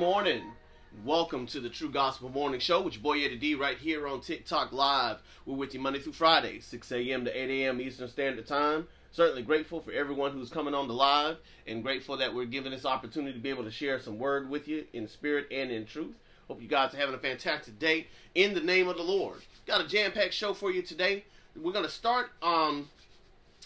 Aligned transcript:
Morning. 0.00 0.44
Welcome 1.04 1.46
to 1.48 1.60
the 1.60 1.68
True 1.68 1.90
Gospel 1.90 2.30
Morning 2.30 2.58
Show 2.58 2.80
with 2.80 2.94
your 2.94 3.02
boy 3.02 3.22
Eddie 3.22 3.36
D 3.36 3.54
right 3.54 3.76
here 3.76 4.08
on 4.08 4.22
TikTok 4.22 4.72
Live. 4.72 5.18
We're 5.44 5.56
with 5.56 5.74
you 5.74 5.80
Monday 5.80 5.98
through 5.98 6.14
Friday, 6.14 6.60
6 6.60 6.92
a.m. 6.92 7.26
to 7.26 7.30
8 7.30 7.50
a.m. 7.50 7.82
Eastern 7.82 8.08
Standard 8.08 8.46
Time. 8.46 8.88
Certainly 9.10 9.42
grateful 9.42 9.82
for 9.82 9.92
everyone 9.92 10.32
who's 10.32 10.48
coming 10.48 10.72
on 10.72 10.88
the 10.88 10.94
live 10.94 11.36
and 11.66 11.82
grateful 11.82 12.16
that 12.16 12.34
we're 12.34 12.46
given 12.46 12.72
this 12.72 12.86
opportunity 12.86 13.34
to 13.34 13.38
be 13.38 13.50
able 13.50 13.64
to 13.64 13.70
share 13.70 14.00
some 14.00 14.18
word 14.18 14.48
with 14.48 14.66
you 14.68 14.86
in 14.94 15.06
spirit 15.06 15.46
and 15.52 15.70
in 15.70 15.84
truth. 15.84 16.16
Hope 16.48 16.62
you 16.62 16.68
guys 16.68 16.94
are 16.94 16.96
having 16.96 17.14
a 17.14 17.18
fantastic 17.18 17.78
day 17.78 18.06
in 18.34 18.54
the 18.54 18.60
name 18.62 18.88
of 18.88 18.96
the 18.96 19.02
Lord. 19.02 19.40
Got 19.66 19.84
a 19.84 19.86
jam-packed 19.86 20.32
show 20.32 20.54
for 20.54 20.70
you 20.70 20.80
today. 20.80 21.24
We're 21.54 21.72
going 21.72 21.84
to 21.84 21.90
start 21.90 22.30
um 22.42 22.88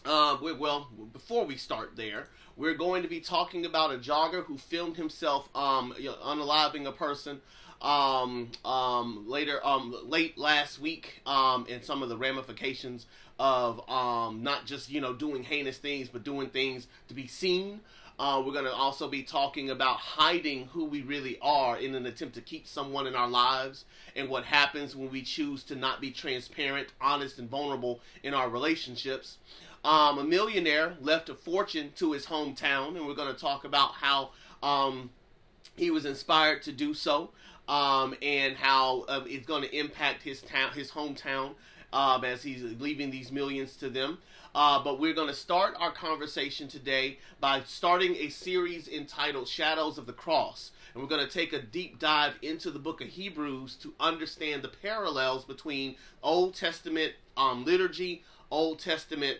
uh 0.05 0.36
well 0.58 0.88
before 1.12 1.46
we 1.46 1.56
start 1.56 1.92
there 1.94 2.28
we're 2.56 2.74
going 2.74 3.02
to 3.02 3.08
be 3.08 3.20
talking 3.20 3.66
about 3.66 3.92
a 3.92 3.98
jogger 3.98 4.44
who 4.44 4.56
filmed 4.56 4.96
himself 4.96 5.48
um, 5.55 5.95
you 5.98 6.06
know, 6.06 6.17
unaliving 6.24 6.86
a 6.86 6.92
person 6.92 7.40
um, 7.83 8.51
um, 8.64 9.24
later 9.28 9.64
um, 9.64 9.95
late 10.05 10.39
last 10.39 10.80
week 10.80 11.20
um, 11.27 11.67
and 11.68 11.84
some 11.84 12.02
of 12.02 12.08
the 12.08 12.17
ramifications 12.17 13.06
of 13.39 13.89
um, 13.90 14.42
not 14.42 14.64
just 14.64 14.90
you 14.90 15.01
know 15.01 15.12
doing 15.12 15.42
heinous 15.42 15.78
things 15.78 16.08
but 16.08 16.24
doing 16.24 16.48
things 16.48 16.86
to 17.08 17.14
be 17.14 17.27
seen. 17.27 17.80
Uh, 18.17 18.40
we're 18.46 18.52
going 18.52 18.64
to 18.64 18.73
also 18.73 19.08
be 19.08 19.24
talking 19.24 19.70
about 19.70 19.96
hiding 19.96 20.67
who 20.67 20.84
we 20.84 21.02
really 21.02 21.36
are 21.42 21.77
in 21.78 21.96
an 21.96 22.07
attempt 22.07 22.33
to 22.33 22.40
keep 22.40 22.64
someone 22.64 23.08
in 23.08 23.17
our 23.17 23.28
lives 23.28 23.86
and 24.14 24.28
what 24.28 24.45
happens 24.45 24.95
when 24.95 25.11
we 25.11 25.20
choose 25.20 25.64
to 25.64 25.74
not 25.74 26.01
be 26.01 26.12
transparent, 26.12 26.86
honest, 27.01 27.40
and 27.40 27.51
vulnerable 27.51 27.98
in 28.23 28.33
our 28.33 28.48
relationships. 28.48 29.39
Um, 29.84 30.18
a 30.18 30.24
millionaire 30.24 30.96
left 31.02 31.28
a 31.28 31.34
fortune 31.34 31.92
to 31.96 32.12
his 32.12 32.27
hometown, 32.27 32.96
and 32.96 33.06
we're 33.06 33.14
going 33.14 33.33
to 33.33 33.39
talk 33.39 33.64
about 33.64 33.92
how 33.92 34.30
um, 34.62 35.11
he 35.77 35.90
was 35.90 36.06
inspired 36.06 36.62
to 36.62 36.72
do 36.72 36.95
so, 36.95 37.30
um, 37.68 38.14
and 38.22 38.56
how 38.56 39.02
uh, 39.02 39.20
it's 39.27 39.46
going 39.46 39.62
to 39.62 39.77
impact 39.77 40.22
his 40.22 40.40
town, 40.40 40.72
his 40.72 40.90
hometown, 40.90 41.55
um, 41.92 42.24
as 42.24 42.42
he's 42.42 42.62
leaving 42.80 43.11
these 43.11 43.30
millions 43.30 43.77
to 43.77 43.90
them. 43.90 44.18
Uh, 44.55 44.83
but 44.83 44.98
we're 44.98 45.12
going 45.12 45.28
to 45.28 45.34
start 45.34 45.74
our 45.78 45.92
conversation 45.92 46.66
today 46.66 47.18
by 47.40 47.61
starting 47.66 48.14
a 48.16 48.30
series 48.30 48.89
entitled 48.89 49.46
"Shadows 49.46 49.98
of 49.98 50.06
the 50.06 50.12
Cross." 50.12 50.70
and 50.95 51.02
we're 51.02 51.08
going 51.08 51.27
to 51.27 51.33
take 51.33 51.52
a 51.52 51.61
deep 51.61 51.98
dive 51.98 52.34
into 52.40 52.70
the 52.70 52.78
book 52.78 53.01
of 53.01 53.08
Hebrews 53.08 53.74
to 53.83 53.92
understand 53.98 54.62
the 54.62 54.68
parallels 54.68 55.45
between 55.45 55.96
Old 56.22 56.55
Testament 56.55 57.14
um, 57.36 57.64
liturgy, 57.64 58.22
Old 58.51 58.78
Testament 58.78 59.39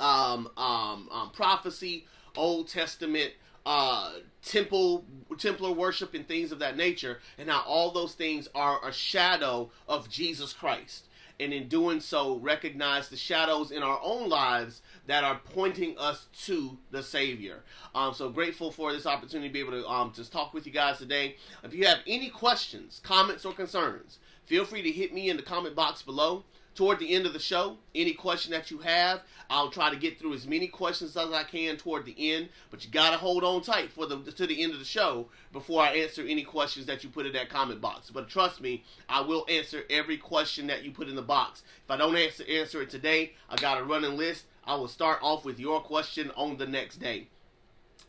um, 0.00 0.48
um, 0.56 1.08
um, 1.10 1.30
prophecy, 1.32 2.06
Old 2.36 2.68
Testament 2.68 3.32
uh, 3.68 4.12
temple, 4.42 5.04
Templar 5.36 5.72
worship, 5.72 6.14
and 6.14 6.26
things 6.26 6.52
of 6.52 6.58
that 6.60 6.76
nature, 6.76 7.20
and 7.36 7.50
how 7.50 7.62
all 7.66 7.90
those 7.90 8.14
things 8.14 8.48
are 8.54 8.80
a 8.86 8.90
shadow 8.90 9.70
of 9.86 10.08
Jesus 10.08 10.54
Christ. 10.54 11.04
And 11.38 11.52
in 11.52 11.68
doing 11.68 12.00
so, 12.00 12.38
recognize 12.38 13.10
the 13.10 13.16
shadows 13.16 13.70
in 13.70 13.82
our 13.82 14.00
own 14.02 14.28
lives 14.28 14.80
that 15.06 15.22
are 15.22 15.40
pointing 15.52 15.96
us 15.98 16.26
to 16.46 16.78
the 16.90 17.02
Savior. 17.02 17.62
Um, 17.94 18.14
so 18.14 18.30
grateful 18.30 18.72
for 18.72 18.92
this 18.92 19.06
opportunity 19.06 19.48
to 19.48 19.52
be 19.52 19.60
able 19.60 19.72
to 19.72 19.86
um, 19.86 20.12
just 20.16 20.32
talk 20.32 20.54
with 20.54 20.66
you 20.66 20.72
guys 20.72 20.98
today. 20.98 21.36
If 21.62 21.74
you 21.74 21.86
have 21.86 21.98
any 22.06 22.30
questions, 22.30 23.00
comments, 23.04 23.44
or 23.44 23.52
concerns, 23.52 24.18
feel 24.46 24.64
free 24.64 24.82
to 24.82 24.90
hit 24.90 25.12
me 25.12 25.28
in 25.28 25.36
the 25.36 25.42
comment 25.42 25.76
box 25.76 26.00
below 26.02 26.44
toward 26.78 27.00
the 27.00 27.12
end 27.12 27.26
of 27.26 27.32
the 27.32 27.40
show, 27.40 27.76
any 27.92 28.12
question 28.12 28.52
that 28.52 28.70
you 28.70 28.78
have, 28.78 29.22
I'll 29.50 29.68
try 29.68 29.90
to 29.90 29.96
get 29.96 30.16
through 30.16 30.34
as 30.34 30.46
many 30.46 30.68
questions 30.68 31.16
as 31.16 31.32
I 31.32 31.42
can 31.42 31.76
toward 31.76 32.06
the 32.06 32.14
end. 32.34 32.50
But 32.70 32.84
you 32.84 32.90
gotta 32.92 33.16
hold 33.16 33.42
on 33.42 33.62
tight 33.62 33.90
for 33.90 34.06
the 34.06 34.18
to 34.18 34.46
the 34.46 34.62
end 34.62 34.74
of 34.74 34.78
the 34.78 34.84
show 34.84 35.26
before 35.52 35.82
I 35.82 35.96
answer 35.96 36.22
any 36.22 36.44
questions 36.44 36.86
that 36.86 37.02
you 37.02 37.10
put 37.10 37.26
in 37.26 37.32
that 37.32 37.48
comment 37.48 37.80
box. 37.80 38.10
But 38.10 38.28
trust 38.28 38.60
me, 38.60 38.84
I 39.08 39.22
will 39.22 39.44
answer 39.48 39.82
every 39.90 40.18
question 40.18 40.68
that 40.68 40.84
you 40.84 40.92
put 40.92 41.08
in 41.08 41.16
the 41.16 41.22
box. 41.22 41.64
If 41.84 41.90
I 41.90 41.96
don't 41.96 42.14
answer 42.14 42.44
answer 42.48 42.80
it 42.80 42.90
today, 42.90 43.32
I 43.50 43.56
got 43.56 43.80
a 43.80 43.82
running 43.82 44.16
list. 44.16 44.44
I 44.64 44.76
will 44.76 44.86
start 44.86 45.18
off 45.20 45.44
with 45.44 45.58
your 45.58 45.80
question 45.80 46.30
on 46.36 46.58
the 46.58 46.66
next 46.68 46.98
day. 46.98 47.26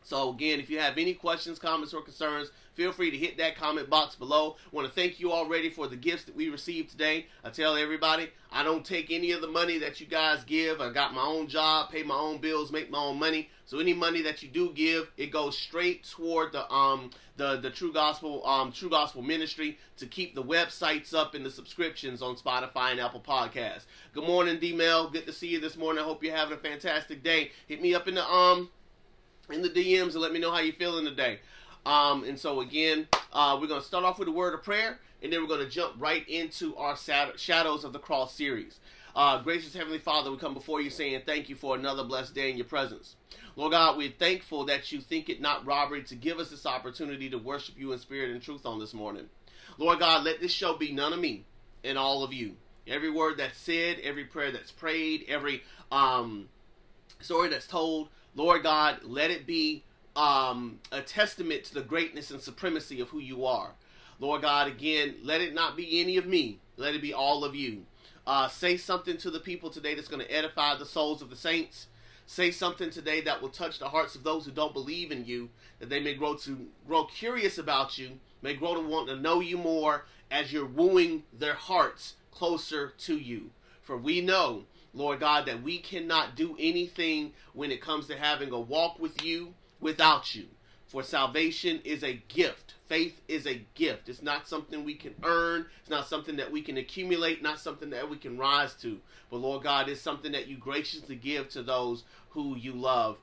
So 0.03 0.31
again, 0.31 0.59
if 0.59 0.69
you 0.69 0.79
have 0.79 0.97
any 0.97 1.13
questions, 1.13 1.59
comments, 1.59 1.94
or 1.94 2.01
concerns, 2.01 2.50
feel 2.73 2.91
free 2.91 3.11
to 3.11 3.17
hit 3.17 3.38
that 3.38 3.55
comment 3.55 3.89
box 3.89 4.16
below. 4.16 4.55
I 4.66 4.75
want 4.75 4.88
to 4.88 4.94
thank 4.94 5.19
you 5.19 5.31
already 5.31 5.69
for 5.69 5.88
the 5.88 5.95
gifts 5.95 6.23
that 6.23 6.35
we 6.35 6.50
received 6.50 6.89
today. 6.89 7.27
I 7.44 7.50
tell 7.51 7.75
everybody, 7.75 8.29
I 8.51 8.63
don't 8.63 8.83
take 8.83 9.11
any 9.11 9.33
of 9.33 9.41
the 9.41 9.47
money 9.47 9.78
that 9.78 9.99
you 9.99 10.07
guys 10.07 10.44
give. 10.45 10.81
I 10.81 10.91
got 10.91 11.13
my 11.13 11.22
own 11.22 11.47
job, 11.47 11.91
pay 11.91 12.01
my 12.01 12.16
own 12.16 12.39
bills, 12.39 12.72
make 12.72 12.89
my 12.89 12.97
own 12.97 13.19
money. 13.19 13.49
So 13.66 13.78
any 13.78 13.94
money 13.94 14.23
that 14.23 14.41
you 14.41 14.49
do 14.49 14.72
give, 14.73 15.11
it 15.16 15.28
goes 15.28 15.55
straight 15.55 16.03
toward 16.05 16.53
the 16.53 16.67
um 16.73 17.11
the 17.38 17.57
the 17.57 17.69
True 17.69 17.94
Gospel 17.94 18.44
um 18.47 18.72
True 18.72 18.89
Gospel 18.89 19.22
Ministry 19.22 19.78
to 19.97 20.07
keep 20.07 20.33
the 20.33 20.44
websites 20.44 21.13
up 21.13 21.35
and 21.35 21.45
the 21.45 21.51
subscriptions 21.51 22.23
on 22.23 22.35
Spotify 22.35 22.91
and 22.91 22.99
Apple 22.99 23.22
Podcasts. 23.22 23.83
Good 24.13 24.25
morning, 24.25 24.59
D 24.59 24.73
Mel. 24.73 25.11
Good 25.11 25.28
to 25.28 25.34
see 25.34 25.49
you 25.49 25.59
this 25.59 25.78
morning. 25.78 26.02
I 26.02 26.08
hope 26.08 26.23
you're 26.23 26.35
having 26.35 26.58
a 26.58 26.61
fantastic 26.61 27.22
day. 27.22 27.52
Hit 27.67 27.79
me 27.79 27.93
up 27.93 28.08
in 28.08 28.16
the 28.16 28.28
um 28.28 28.69
in 29.51 29.61
the 29.61 29.69
DMs 29.69 30.13
and 30.13 30.22
let 30.22 30.31
me 30.31 30.40
know 30.40 30.51
how 30.51 30.59
you're 30.59 30.73
feeling 30.73 31.05
today. 31.05 31.40
Um, 31.85 32.23
and 32.23 32.37
so 32.37 32.61
again, 32.61 33.07
uh, 33.34 33.57
we're 33.59 33.67
going 33.67 33.81
to 33.81 33.87
start 33.87 34.03
off 34.03 34.19
with 34.19 34.28
a 34.28 34.31
word 34.31 34.53
of 34.53 34.63
prayer, 34.63 34.99
and 35.23 35.31
then 35.31 35.41
we're 35.41 35.47
going 35.47 35.66
to 35.66 35.69
jump 35.69 35.96
right 35.97 36.28
into 36.28 36.75
our 36.75 36.96
Shadows 36.96 37.84
of 37.84 37.93
the 37.93 37.99
Cross 37.99 38.35
series. 38.35 38.79
Uh, 39.16 39.41
gracious 39.41 39.73
Heavenly 39.73 39.99
Father, 39.99 40.31
we 40.31 40.37
come 40.37 40.53
before 40.53 40.81
you 40.81 40.90
saying 40.90 41.22
thank 41.25 41.49
you 41.49 41.55
for 41.55 41.75
another 41.75 42.03
blessed 42.03 42.35
day 42.35 42.49
in 42.51 42.57
your 42.57 42.66
presence. 42.66 43.16
Lord 43.55 43.72
God, 43.72 43.97
we're 43.97 44.11
thankful 44.11 44.66
that 44.66 44.91
you 44.91 45.01
think 45.01 45.29
it 45.29 45.41
not 45.41 45.66
robbery 45.66 46.03
to 46.03 46.16
give 46.16 46.40
us 46.40 46.49
this 46.49 46.66
opportunity 46.66 47.29
to 47.29 47.37
worship 47.37 47.75
you 47.78 47.91
in 47.91 47.99
spirit 47.99 48.29
and 48.29 48.41
truth 48.41 48.66
on 48.66 48.79
this 48.79 48.93
morning. 48.93 49.25
Lord 49.78 49.99
God, 49.99 50.23
let 50.23 50.40
this 50.40 50.52
show 50.52 50.75
be 50.75 50.91
none 50.91 51.11
of 51.11 51.19
me 51.19 51.45
and 51.84 51.97
all 51.97 52.23
of 52.23 52.34
you. 52.34 52.55
Every 52.87 53.09
word 53.09 53.37
that's 53.37 53.57
said, 53.57 53.99
every 54.03 54.25
prayer 54.25 54.52
that's 54.52 54.72
prayed, 54.72 55.25
every 55.28 55.63
um, 55.91 56.49
story 57.19 57.49
that's 57.49 57.67
told, 57.67 58.09
Lord 58.40 58.64
God, 58.64 59.00
let 59.03 59.32
it 59.32 59.46
be 59.46 59.84
um, 60.16 60.80
a 60.94 61.02
testament 61.02 61.66
to 61.66 61.74
the 61.74 61.82
greatness 61.82 62.32
and 62.32 62.40
supremacy 62.40 63.02
of 63.02 63.09
who 63.09 63.20
you 63.20 63.46
are. 63.46 63.72
Lord 64.18 64.44
God, 64.44 64.70
again, 64.70 65.16
let 65.24 65.41
it 65.41 65.53
not 65.53 65.76
be 65.76 66.00
any 66.00 66.16
of 66.16 66.26
me. 66.26 66.59
Let 66.78 66.96
it 66.96 67.02
be 67.02 67.14
all 67.14 67.44
of 67.44 67.53
you. 67.53 67.86
Uh, 68.26 68.47
say 68.47 68.78
something 68.78 69.18
to 69.18 69.30
the 69.30 69.41
people 69.41 69.70
today 69.70 69.94
that's 69.94 70.08
going 70.08 70.26
to 70.26 70.34
edify 70.34 70.78
the 70.78 70.86
souls 70.86 71.22
of 71.22 71.30
the 71.30 71.36
saints. 71.36 71.88
Say 72.28 72.50
something 72.50 72.90
today 72.90 73.20
that 73.20 73.41
will 73.41 73.50
touch 73.50 73.78
the 73.78 73.90
hearts 73.90 74.16
of 74.16 74.24
those 74.24 74.46
who 74.46 74.52
don't 74.52 74.72
believe 74.72 75.12
in 75.12 75.26
you, 75.26 75.50
that 75.80 75.90
they 75.90 76.00
may 76.00 76.14
grow 76.14 76.36
to 76.36 76.68
grow 76.88 77.03
curious 77.03 77.58
about 77.58 77.97
you, 77.97 78.20
may 78.41 78.53
grow 78.53 78.74
to 78.74 78.80
want 78.80 79.09
to 79.09 79.18
know 79.18 79.41
you 79.41 79.58
more 79.58 80.06
as 80.32 80.53
you're 80.53 80.66
wooing 80.66 81.24
their 81.38 81.56
hearts 81.56 82.16
closer 82.32 82.94
to 83.00 83.18
you. 83.18 83.52
For 83.82 83.97
we 83.97 84.22
know, 84.22 84.64
Lord 84.94 85.20
God, 85.20 85.46
that 85.46 85.62
we 85.62 85.78
cannot 85.78 86.36
do 86.36 86.56
anything 86.59 87.34
when 87.53 87.72
it 87.72 87.82
comes 87.82 88.08
to 88.08 88.18
having 88.18 88.52
a 88.52 88.59
walk 88.59 89.00
with 89.00 89.24
you 89.24 89.53
without 89.80 90.36
you. 90.36 90.46
For 90.88 91.03
salvation 91.03 91.82
is 91.84 92.03
a 92.03 92.22
gift. 92.28 92.74
Faith 92.88 93.22
is 93.28 93.46
a 93.46 93.64
gift. 93.76 94.09
It's 94.09 94.24
not 94.24 94.47
something 94.47 94.84
we 94.84 94.96
can 94.96 95.14
earn. 95.24 95.68
It's 95.82 95.90
not 95.90 96.08
something 96.08 96.38
that 96.38 96.52
we 96.52 96.64
can 96.64 96.78
accumulate, 96.78 97.44
not 97.44 97.59
something 97.59 97.91
that 97.91 98.09
we 98.09 98.18
can 98.18 98.40
rise 98.40 98.74
to. 98.82 99.00
But 99.30 99.38
Lord 99.38 99.62
God, 99.62 99.88
it's 99.88 100.02
something 100.02 100.32
that 100.32 100.47
you 100.47 100.58
graciously 100.58 101.16
give 101.16 101.50
to 101.50 101.62
those 101.62 102.03
who 102.32 102.58
you 102.58 102.74
love. 102.74 103.18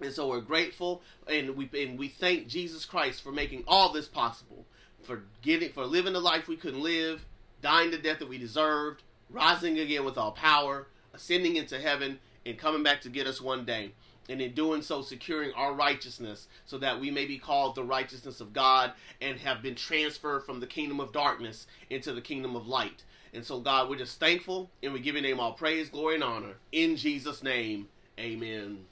And 0.00 0.12
so 0.12 0.28
we're 0.28 0.40
grateful 0.40 1.02
and 1.28 1.56
we 1.56 1.68
and 1.74 1.98
we 1.98 2.08
thank 2.08 2.48
Jesus 2.48 2.86
Christ 2.86 3.22
for 3.22 3.32
making 3.32 3.64
all 3.68 3.92
this 3.92 4.08
possible. 4.08 4.64
For 5.02 5.24
getting 5.42 5.72
for 5.72 5.84
living 5.84 6.14
the 6.14 6.20
life 6.20 6.48
we 6.48 6.56
couldn't 6.56 6.82
live, 6.82 7.26
dying 7.60 7.90
the 7.90 7.98
death 7.98 8.20
that 8.20 8.28
we 8.28 8.38
deserved, 8.38 9.02
rising 9.30 9.78
again 9.78 10.04
with 10.04 10.18
all 10.18 10.32
power, 10.32 10.88
ascending 11.14 11.56
into 11.56 11.80
heaven, 11.80 12.18
and 12.44 12.58
coming 12.58 12.82
back 12.82 13.00
to 13.02 13.08
get 13.08 13.26
us 13.26 13.40
one 13.40 13.64
day 13.64 13.92
and 14.28 14.40
in 14.40 14.52
doing 14.52 14.80
so 14.80 15.02
securing 15.02 15.52
our 15.54 15.74
righteousness 15.74 16.46
so 16.64 16.78
that 16.78 17.00
we 17.00 17.10
may 17.10 17.26
be 17.26 17.36
called 17.36 17.74
the 17.74 17.82
righteousness 17.82 18.40
of 18.40 18.52
God 18.52 18.92
and 19.20 19.38
have 19.40 19.60
been 19.60 19.74
transferred 19.74 20.44
from 20.44 20.60
the 20.60 20.66
kingdom 20.66 21.00
of 21.00 21.12
darkness 21.12 21.66
into 21.90 22.12
the 22.12 22.20
kingdom 22.20 22.54
of 22.54 22.66
light. 22.66 23.02
And 23.34 23.44
so, 23.44 23.60
God, 23.60 23.88
we're 23.88 23.98
just 23.98 24.20
thankful 24.20 24.70
and 24.82 24.92
we 24.92 25.00
give 25.00 25.14
your 25.14 25.22
name 25.22 25.40
all 25.40 25.52
praise, 25.52 25.88
glory, 25.88 26.14
and 26.14 26.24
honor. 26.24 26.54
In 26.72 26.96
Jesus' 26.96 27.42
name, 27.42 27.88
amen. 28.18 28.84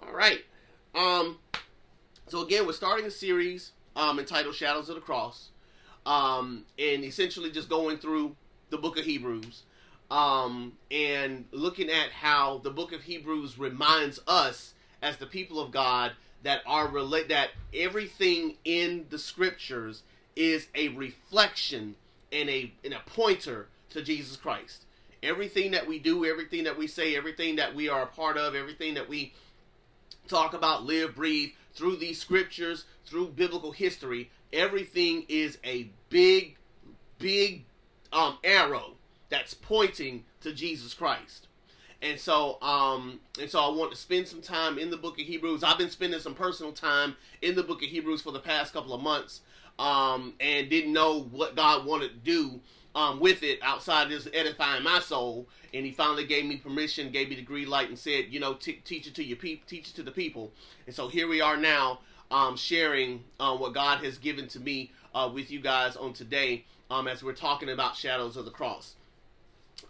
All 0.00 0.12
right. 0.12 0.44
Um, 0.94 1.38
so, 2.28 2.44
again, 2.44 2.66
we're 2.66 2.72
starting 2.72 3.06
a 3.06 3.10
series 3.10 3.72
um, 3.96 4.18
entitled 4.18 4.54
Shadows 4.54 4.88
of 4.88 4.94
the 4.94 5.00
Cross 5.00 5.50
um, 6.04 6.64
and 6.78 7.04
essentially 7.04 7.50
just 7.50 7.68
going 7.68 7.98
through 7.98 8.36
the 8.70 8.78
book 8.78 8.98
of 8.98 9.04
Hebrews 9.04 9.62
um, 10.10 10.72
and 10.90 11.44
looking 11.50 11.90
at 11.90 12.10
how 12.10 12.58
the 12.58 12.70
book 12.70 12.92
of 12.92 13.02
Hebrews 13.02 13.58
reminds 13.58 14.20
us 14.26 14.74
as 15.02 15.16
the 15.16 15.26
people 15.26 15.60
of 15.60 15.72
God 15.72 16.12
that 16.42 16.60
are 16.66 16.88
relate 16.88 17.28
that 17.28 17.50
everything 17.74 18.56
in 18.64 19.06
the 19.10 19.18
scriptures 19.18 20.02
is 20.36 20.68
a 20.74 20.88
reflection 20.88 21.96
and 22.32 22.48
a 22.48 22.72
and 22.84 22.94
a 22.94 23.00
pointer 23.06 23.68
to 23.90 24.02
Jesus 24.02 24.36
Christ. 24.36 24.84
Everything 25.22 25.72
that 25.72 25.86
we 25.86 25.98
do, 25.98 26.24
everything 26.24 26.64
that 26.64 26.78
we 26.78 26.86
say, 26.86 27.16
everything 27.16 27.56
that 27.56 27.74
we 27.74 27.88
are 27.88 28.02
a 28.02 28.06
part 28.06 28.36
of, 28.36 28.54
everything 28.54 28.94
that 28.94 29.08
we 29.08 29.32
talk 30.28 30.54
about 30.54 30.84
live, 30.84 31.14
breathe 31.14 31.50
through 31.74 31.96
these 31.96 32.20
scriptures, 32.20 32.84
through 33.06 33.28
biblical 33.28 33.72
history. 33.72 34.30
Everything 34.52 35.24
is 35.28 35.58
a 35.64 35.90
big, 36.10 36.56
big 37.18 37.64
um, 38.12 38.38
arrow 38.44 38.95
that's 39.28 39.54
pointing 39.54 40.24
to 40.40 40.52
Jesus 40.52 40.94
Christ. 40.94 41.48
And 42.02 42.20
so, 42.20 42.60
um, 42.60 43.20
and 43.40 43.50
so 43.50 43.58
I 43.58 43.68
want 43.68 43.90
to 43.90 43.96
spend 43.96 44.28
some 44.28 44.42
time 44.42 44.78
in 44.78 44.90
the 44.90 44.96
book 44.96 45.18
of 45.18 45.26
Hebrews. 45.26 45.64
I've 45.64 45.78
been 45.78 45.90
spending 45.90 46.20
some 46.20 46.34
personal 46.34 46.72
time 46.72 47.16
in 47.40 47.54
the 47.56 47.62
book 47.62 47.82
of 47.82 47.88
Hebrews 47.88 48.22
for 48.22 48.32
the 48.32 48.40
past 48.40 48.72
couple 48.72 48.92
of 48.92 49.00
months, 49.00 49.40
um, 49.78 50.34
and 50.38 50.68
didn't 50.68 50.92
know 50.92 51.22
what 51.22 51.56
God 51.56 51.86
wanted 51.86 52.10
to 52.10 52.16
do 52.16 52.60
um, 52.94 53.18
with 53.18 53.42
it 53.42 53.58
outside 53.62 54.08
just 54.10 54.28
edifying 54.34 54.82
my 54.82 55.00
soul. 55.00 55.48
And 55.72 55.86
He 55.86 55.92
finally 55.92 56.26
gave 56.26 56.44
me 56.44 56.58
permission, 56.58 57.10
gave 57.10 57.30
me 57.30 57.36
the 57.36 57.42
green 57.42 57.68
light, 57.68 57.88
and 57.88 57.98
said, 57.98 58.26
you 58.28 58.40
know, 58.40 58.54
t- 58.54 58.80
teach 58.84 59.06
it 59.06 59.14
to 59.14 59.24
your 59.24 59.36
people, 59.36 59.64
teach 59.66 59.88
it 59.88 59.94
to 59.96 60.02
the 60.02 60.10
people. 60.10 60.52
And 60.86 60.94
so 60.94 61.08
here 61.08 61.26
we 61.26 61.40
are 61.40 61.56
now, 61.56 62.00
um, 62.30 62.56
sharing 62.56 63.24
uh, 63.40 63.56
what 63.56 63.72
God 63.72 64.04
has 64.04 64.18
given 64.18 64.48
to 64.48 64.60
me 64.60 64.92
uh, 65.14 65.30
with 65.32 65.50
you 65.50 65.60
guys 65.60 65.96
on 65.96 66.12
today, 66.12 66.64
um, 66.90 67.08
as 67.08 67.22
we're 67.22 67.32
talking 67.32 67.70
about 67.70 67.96
shadows 67.96 68.36
of 68.36 68.44
the 68.44 68.50
cross. 68.50 68.94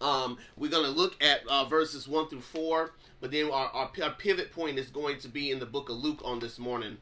Um, 0.01 0.39
we're 0.57 0.71
going 0.71 0.85
to 0.85 0.91
look 0.91 1.23
at 1.23 1.41
uh, 1.49 1.65
verses 1.65 2.07
1 2.07 2.29
through 2.29 2.41
4, 2.41 2.93
but 3.21 3.31
then 3.31 3.51
our, 3.51 3.69
our, 3.69 3.91
our, 4.03 4.11
pivot 4.11 4.53
point 4.53 4.79
is 4.79 4.91
going 4.91 5.19
to 5.21 5.29
be 5.29 5.51
in 5.51 5.59
the 5.59 5.67
book 5.67 5.89
of 5.89 5.97
Luke 5.97 6.21
on 6.25 6.39
this 6.39 6.59
morning. 6.59 6.99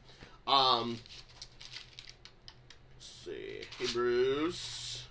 Um, 0.47 0.97
see, 2.99 3.61
Hebrews. 3.79 5.03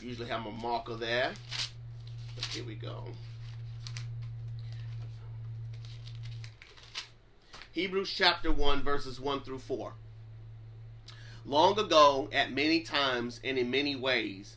Usually 0.00 0.28
have 0.28 0.42
my 0.42 0.50
marker 0.50 0.94
there. 0.94 1.32
But 2.34 2.44
here 2.46 2.64
we 2.64 2.74
go. 2.74 3.04
Hebrews 7.72 8.10
chapter 8.10 8.50
1, 8.50 8.82
verses 8.82 9.20
1 9.20 9.40
through 9.40 9.58
4. 9.58 9.92
Long 11.44 11.78
ago, 11.78 12.28
at 12.32 12.50
many 12.50 12.80
times 12.80 13.38
and 13.44 13.58
in 13.58 13.70
many 13.70 13.94
ways, 13.94 14.56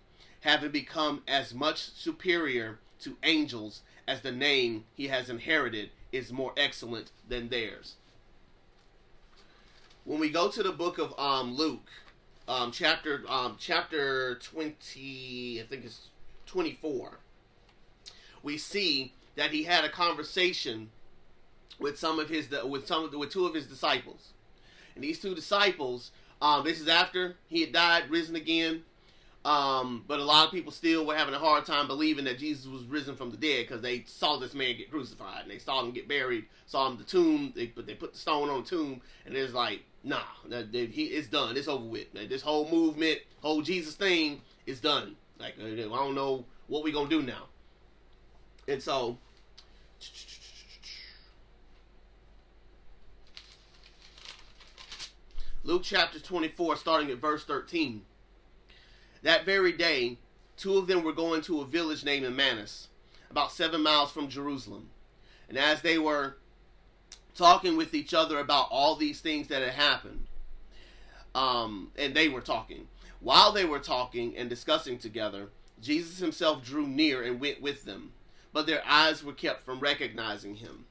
having 0.41 0.71
become 0.71 1.23
as 1.27 1.53
much 1.53 1.89
superior 1.91 2.79
to 2.99 3.17
angels 3.23 3.81
as 4.07 4.21
the 4.21 4.31
name 4.31 4.83
he 4.95 5.07
has 5.07 5.29
inherited 5.29 5.89
is 6.11 6.31
more 6.31 6.53
excellent 6.57 7.11
than 7.27 7.49
theirs. 7.49 7.95
When 10.03 10.19
we 10.19 10.29
go 10.29 10.49
to 10.49 10.63
the 10.63 10.71
book 10.71 10.97
of 10.97 11.17
um, 11.17 11.55
Luke, 11.55 11.87
um, 12.47 12.71
chapter 12.71 13.23
um, 13.29 13.55
chapter 13.59 14.35
twenty, 14.35 15.61
I 15.61 15.65
think 15.65 15.85
it's 15.85 16.07
twenty 16.45 16.77
four, 16.81 17.19
we 18.43 18.57
see 18.57 19.13
that 19.35 19.51
he 19.51 19.63
had 19.63 19.85
a 19.85 19.89
conversation 19.89 20.89
with 21.79 21.97
some 21.97 22.19
of 22.19 22.29
his 22.29 22.49
with 22.65 22.87
some 22.87 23.05
of 23.05 23.11
the, 23.11 23.19
with 23.19 23.29
two 23.29 23.45
of 23.45 23.53
his 23.53 23.67
disciples, 23.67 24.29
and 24.95 25.03
these 25.03 25.19
two 25.19 25.35
disciples. 25.35 26.11
Um, 26.41 26.63
this 26.63 26.81
is 26.81 26.87
after 26.87 27.35
he 27.47 27.61
had 27.61 27.71
died, 27.71 28.09
risen 28.09 28.35
again, 28.35 28.83
um, 29.43 30.03
but 30.07 30.19
a 30.19 30.23
lot 30.23 30.45
of 30.45 30.51
people 30.51 30.71
still 30.71 31.05
were 31.05 31.15
having 31.15 31.33
a 31.33 31.39
hard 31.39 31.65
time 31.65 31.87
believing 31.87 32.25
that 32.25 32.37
Jesus 32.37 32.67
was 32.67 32.83
risen 32.83 33.15
from 33.15 33.31
the 33.31 33.37
dead 33.37 33.67
because 33.67 33.81
they 33.81 34.03
saw 34.05 34.37
this 34.37 34.53
man 34.53 34.77
get 34.77 34.91
crucified 34.91 35.41
and 35.41 35.51
they 35.51 35.57
saw 35.57 35.83
him 35.83 35.91
get 35.91 36.07
buried, 36.07 36.45
saw 36.67 36.87
him 36.87 36.97
the 36.97 37.03
tomb. 37.03 37.51
They 37.55 37.67
put 37.67 37.87
they 37.87 37.95
put 37.95 38.13
the 38.13 38.19
stone 38.19 38.49
on 38.49 38.61
the 38.61 38.69
tomb, 38.69 39.01
and 39.25 39.35
it's 39.35 39.53
like, 39.53 39.81
nah, 40.03 40.21
that, 40.49 40.71
that, 40.71 40.89
he, 40.91 41.05
it's 41.05 41.27
done. 41.27 41.57
It's 41.57 41.67
over 41.67 41.85
with. 41.85 42.07
Like, 42.13 42.29
this 42.29 42.43
whole 42.43 42.69
movement, 42.69 43.19
whole 43.41 43.63
Jesus 43.63 43.95
thing, 43.95 44.41
is 44.67 44.79
done. 44.79 45.15
Like 45.39 45.55
I 45.59 45.75
don't 45.75 46.13
know 46.13 46.45
what 46.67 46.83
we 46.83 46.91
gonna 46.91 47.09
do 47.09 47.23
now. 47.23 47.45
And 48.67 48.81
so, 48.81 49.17
Luke 55.63 55.81
chapter 55.83 56.19
twenty 56.19 56.49
four, 56.49 56.75
starting 56.75 57.09
at 57.09 57.17
verse 57.17 57.43
thirteen. 57.43 58.03
That 59.23 59.45
very 59.45 59.71
day, 59.71 60.17
two 60.57 60.77
of 60.77 60.87
them 60.87 61.03
were 61.03 61.13
going 61.13 61.41
to 61.43 61.61
a 61.61 61.65
village 61.65 62.03
named 62.03 62.25
Emmaus, 62.25 62.87
about 63.29 63.51
seven 63.51 63.81
miles 63.81 64.11
from 64.11 64.29
Jerusalem. 64.29 64.89
And 65.47 65.57
as 65.57 65.81
they 65.81 65.97
were 65.97 66.37
talking 67.35 67.77
with 67.77 67.93
each 67.93 68.13
other 68.13 68.39
about 68.39 68.67
all 68.71 68.95
these 68.95 69.21
things 69.21 69.47
that 69.47 69.61
had 69.61 69.73
happened, 69.73 70.27
um, 71.35 71.91
and 71.97 72.13
they 72.13 72.29
were 72.29 72.41
talking, 72.41 72.87
while 73.19 73.51
they 73.51 73.65
were 73.65 73.79
talking 73.79 74.35
and 74.35 74.49
discussing 74.49 74.97
together, 74.97 75.49
Jesus 75.81 76.19
himself 76.19 76.63
drew 76.63 76.87
near 76.87 77.23
and 77.23 77.39
went 77.39 77.61
with 77.61 77.85
them, 77.85 78.13
but 78.53 78.65
their 78.65 78.83
eyes 78.85 79.23
were 79.23 79.33
kept 79.33 79.63
from 79.63 79.79
recognizing 79.79 80.55
him. 80.55 80.85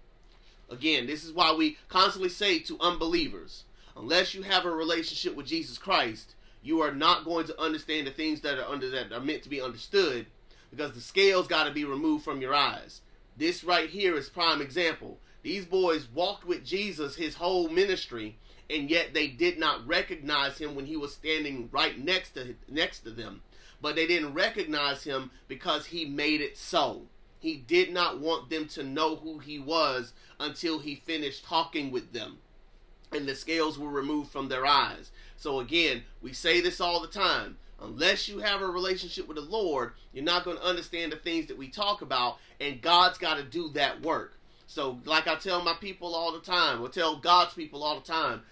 Again, 0.70 1.06
this 1.06 1.24
is 1.24 1.32
why 1.32 1.52
we 1.52 1.78
constantly 1.88 2.28
say 2.28 2.60
to 2.60 2.78
unbelievers, 2.80 3.64
unless 3.96 4.34
you 4.34 4.42
have 4.42 4.64
a 4.64 4.70
relationship 4.70 5.34
with 5.34 5.46
Jesus 5.46 5.78
Christ, 5.78 6.34
you 6.62 6.80
are 6.80 6.92
not 6.92 7.24
going 7.24 7.46
to 7.46 7.60
understand 7.60 8.06
the 8.06 8.12
things 8.12 8.40
that 8.42 8.58
are 8.58 8.68
under 8.70 8.90
that 8.90 9.12
are 9.12 9.20
meant 9.20 9.42
to 9.42 9.48
be 9.48 9.60
understood 9.60 10.26
because 10.70 10.92
the 10.92 11.00
scales 11.00 11.46
got 11.46 11.64
to 11.64 11.72
be 11.72 11.84
removed 11.84 12.24
from 12.24 12.40
your 12.40 12.54
eyes. 12.54 13.00
This 13.36 13.64
right 13.64 13.88
here 13.88 14.14
is 14.16 14.28
prime 14.28 14.60
example. 14.60 15.18
These 15.42 15.64
boys 15.64 16.08
walked 16.12 16.44
with 16.44 16.64
Jesus 16.64 17.16
his 17.16 17.36
whole 17.36 17.68
ministry 17.68 18.36
and 18.68 18.90
yet 18.90 19.14
they 19.14 19.26
did 19.26 19.58
not 19.58 19.86
recognize 19.86 20.58
him 20.58 20.74
when 20.74 20.86
he 20.86 20.96
was 20.96 21.14
standing 21.14 21.68
right 21.72 21.98
next 21.98 22.30
to 22.32 22.54
next 22.68 23.00
to 23.00 23.10
them. 23.10 23.42
But 23.80 23.96
they 23.96 24.06
didn't 24.06 24.34
recognize 24.34 25.04
him 25.04 25.30
because 25.48 25.86
he 25.86 26.04
made 26.04 26.42
it 26.42 26.58
so. 26.58 27.06
He 27.38 27.56
did 27.56 27.92
not 27.92 28.20
want 28.20 28.50
them 28.50 28.68
to 28.68 28.84
know 28.84 29.16
who 29.16 29.38
he 29.38 29.58
was 29.58 30.12
until 30.38 30.78
he 30.78 30.94
finished 30.94 31.44
talking 31.44 31.90
with 31.90 32.12
them 32.12 32.38
and 33.12 33.26
the 33.26 33.34
scales 33.34 33.78
were 33.78 33.88
removed 33.88 34.30
from 34.30 34.48
their 34.48 34.66
eyes. 34.66 35.10
So 35.40 35.60
again, 35.60 36.02
we 36.20 36.34
say 36.34 36.60
this 36.60 36.82
all 36.82 37.00
the 37.00 37.08
time. 37.08 37.56
Unless 37.80 38.28
you 38.28 38.40
have 38.40 38.60
a 38.60 38.66
relationship 38.66 39.26
with 39.26 39.38
the 39.38 39.42
Lord, 39.42 39.92
you're 40.12 40.22
not 40.22 40.44
going 40.44 40.58
to 40.58 40.62
understand 40.62 41.12
the 41.12 41.16
things 41.16 41.46
that 41.46 41.56
we 41.56 41.68
talk 41.68 42.02
about, 42.02 42.36
and 42.60 42.82
God's 42.82 43.16
got 43.16 43.38
to 43.38 43.42
do 43.42 43.70
that 43.70 44.02
work. 44.02 44.34
So, 44.66 45.00
like 45.06 45.26
I 45.26 45.36
tell 45.36 45.64
my 45.64 45.72
people 45.80 46.14
all 46.14 46.30
the 46.32 46.40
time, 46.40 46.82
or 46.82 46.90
tell 46.90 47.16
God's 47.16 47.54
people 47.54 47.82
all 47.82 47.98
the 47.98 48.06
time, 48.06 48.42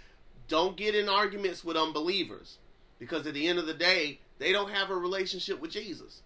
don't 0.49 0.78
get 0.78 0.95
in 0.95 1.11
arguments 1.11 1.62
with 1.62 1.76
unbelievers, 1.76 2.57
because 2.99 3.26
at 3.26 3.35
the 3.35 3.47
end 3.47 3.59
of 3.59 3.66
the 3.66 3.75
day, 3.75 4.21
they 4.38 4.50
don't 4.50 4.71
have 4.71 4.88
a 4.88 4.97
relationship 4.97 5.61
with 5.61 5.73
Jesus. 5.73 6.23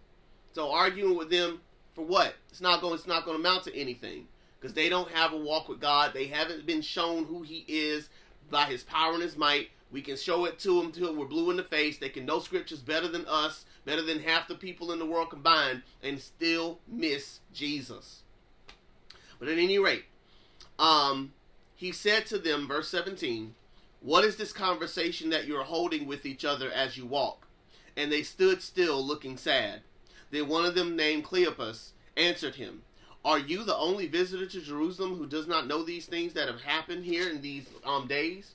So, 0.52 0.70
arguing 0.70 1.16
with 1.16 1.28
them 1.28 1.60
for 1.96 2.04
what? 2.04 2.36
It's 2.50 2.60
not 2.60 2.80
going. 2.80 2.94
It's 2.94 3.08
not 3.08 3.24
going 3.24 3.36
to 3.36 3.40
amount 3.48 3.64
to 3.64 3.76
anything 3.76 4.28
because 4.60 4.74
they 4.74 4.88
don't 4.88 5.10
have 5.10 5.32
a 5.32 5.36
walk 5.36 5.68
with 5.68 5.80
God. 5.80 6.12
They 6.14 6.28
haven't 6.28 6.66
been 6.66 6.82
shown 6.82 7.24
who 7.24 7.42
He 7.42 7.64
is 7.66 8.08
by 8.48 8.66
His 8.66 8.84
power 8.84 9.14
and 9.14 9.22
His 9.24 9.36
might. 9.36 9.70
We 9.92 10.00
can 10.00 10.16
show 10.16 10.46
it 10.46 10.58
to 10.60 10.80
them 10.80 10.90
till 10.90 11.14
we're 11.14 11.26
blue 11.26 11.50
in 11.50 11.58
the 11.58 11.62
face. 11.62 11.98
They 11.98 12.08
can 12.08 12.24
know 12.24 12.40
scriptures 12.40 12.80
better 12.80 13.08
than 13.08 13.26
us, 13.26 13.66
better 13.84 14.00
than 14.00 14.20
half 14.20 14.48
the 14.48 14.54
people 14.54 14.90
in 14.90 14.98
the 14.98 15.06
world 15.06 15.28
combined, 15.28 15.82
and 16.02 16.18
still 16.18 16.78
miss 16.88 17.40
Jesus. 17.52 18.22
But 19.38 19.48
at 19.48 19.58
any 19.58 19.78
rate, 19.78 20.06
um, 20.78 21.34
he 21.76 21.92
said 21.92 22.24
to 22.26 22.38
them, 22.38 22.66
verse 22.66 22.88
17, 22.88 23.54
What 24.00 24.24
is 24.24 24.36
this 24.36 24.52
conversation 24.52 25.28
that 25.28 25.46
you 25.46 25.56
are 25.56 25.64
holding 25.64 26.06
with 26.06 26.24
each 26.24 26.44
other 26.44 26.70
as 26.72 26.96
you 26.96 27.04
walk? 27.04 27.46
And 27.94 28.10
they 28.10 28.22
stood 28.22 28.62
still, 28.62 29.04
looking 29.04 29.36
sad. 29.36 29.82
Then 30.30 30.48
one 30.48 30.64
of 30.64 30.74
them, 30.74 30.96
named 30.96 31.26
Cleopas, 31.26 31.90
answered 32.16 32.54
him, 32.54 32.82
Are 33.22 33.38
you 33.38 33.62
the 33.62 33.76
only 33.76 34.06
visitor 34.06 34.46
to 34.46 34.60
Jerusalem 34.62 35.16
who 35.16 35.26
does 35.26 35.46
not 35.46 35.66
know 35.66 35.82
these 35.82 36.06
things 36.06 36.32
that 36.32 36.48
have 36.48 36.62
happened 36.62 37.04
here 37.04 37.28
in 37.28 37.42
these 37.42 37.66
um, 37.84 38.06
days? 38.06 38.54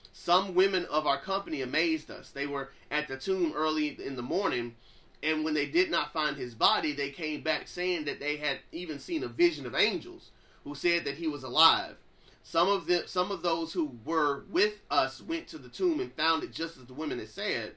Some 0.13 0.55
women 0.55 0.85
of 0.85 1.07
our 1.07 1.19
company 1.19 1.61
amazed 1.61 2.11
us. 2.11 2.29
They 2.29 2.45
were 2.45 2.71
at 2.89 3.07
the 3.07 3.17
tomb 3.17 3.53
early 3.55 3.97
in 4.03 4.15
the 4.15 4.21
morning, 4.21 4.75
and 5.23 5.43
when 5.43 5.53
they 5.53 5.65
did 5.65 5.89
not 5.89 6.13
find 6.13 6.35
his 6.35 6.53
body, 6.53 6.91
they 6.91 7.11
came 7.11 7.41
back 7.41 7.67
saying 7.67 8.05
that 8.05 8.19
they 8.19 8.37
had 8.37 8.59
even 8.71 8.99
seen 8.99 9.23
a 9.23 9.27
vision 9.27 9.65
of 9.65 9.75
angels 9.75 10.31
who 10.63 10.75
said 10.75 11.05
that 11.05 11.15
he 11.15 11.27
was 11.27 11.43
alive. 11.43 11.95
Some 12.43 12.67
of 12.67 12.87
the 12.87 13.07
some 13.07 13.31
of 13.31 13.43
those 13.43 13.73
who 13.73 13.97
were 14.03 14.43
with 14.49 14.81
us 14.89 15.21
went 15.21 15.47
to 15.49 15.57
the 15.57 15.69
tomb 15.69 15.99
and 15.99 16.13
found 16.13 16.43
it 16.43 16.51
just 16.51 16.77
as 16.77 16.85
the 16.85 16.93
women 16.93 17.19
had 17.19 17.29
said, 17.29 17.75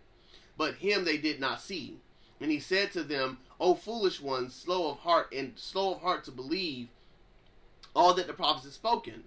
but 0.57 0.76
him 0.76 1.05
they 1.05 1.19
did 1.19 1.38
not 1.38 1.61
see. 1.61 1.99
And 2.41 2.50
he 2.50 2.59
said 2.59 2.91
to 2.93 3.03
them, 3.03 3.38
O 3.61 3.75
foolish 3.75 4.21
ones, 4.21 4.55
slow 4.55 4.91
of 4.91 4.99
heart 4.99 5.33
and 5.33 5.53
slow 5.57 5.95
of 5.95 6.00
heart 6.00 6.25
to 6.25 6.31
believe 6.31 6.88
all 7.95 8.14
that 8.14 8.26
the 8.26 8.33
prophets 8.33 8.64
had 8.64 8.73
spoken. 8.73 9.25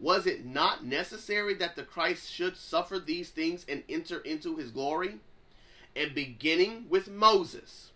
Was 0.00 0.26
it 0.26 0.46
not 0.46 0.84
necessary 0.84 1.52
that 1.54 1.76
the 1.76 1.82
Christ 1.82 2.32
should 2.32 2.56
suffer 2.56 2.98
these 2.98 3.28
things 3.28 3.66
and 3.68 3.84
enter 3.86 4.20
into 4.20 4.56
his 4.56 4.70
glory? 4.70 5.18
And 5.94 6.14
beginning 6.14 6.86
with 6.88 7.10
Moses 7.10 7.92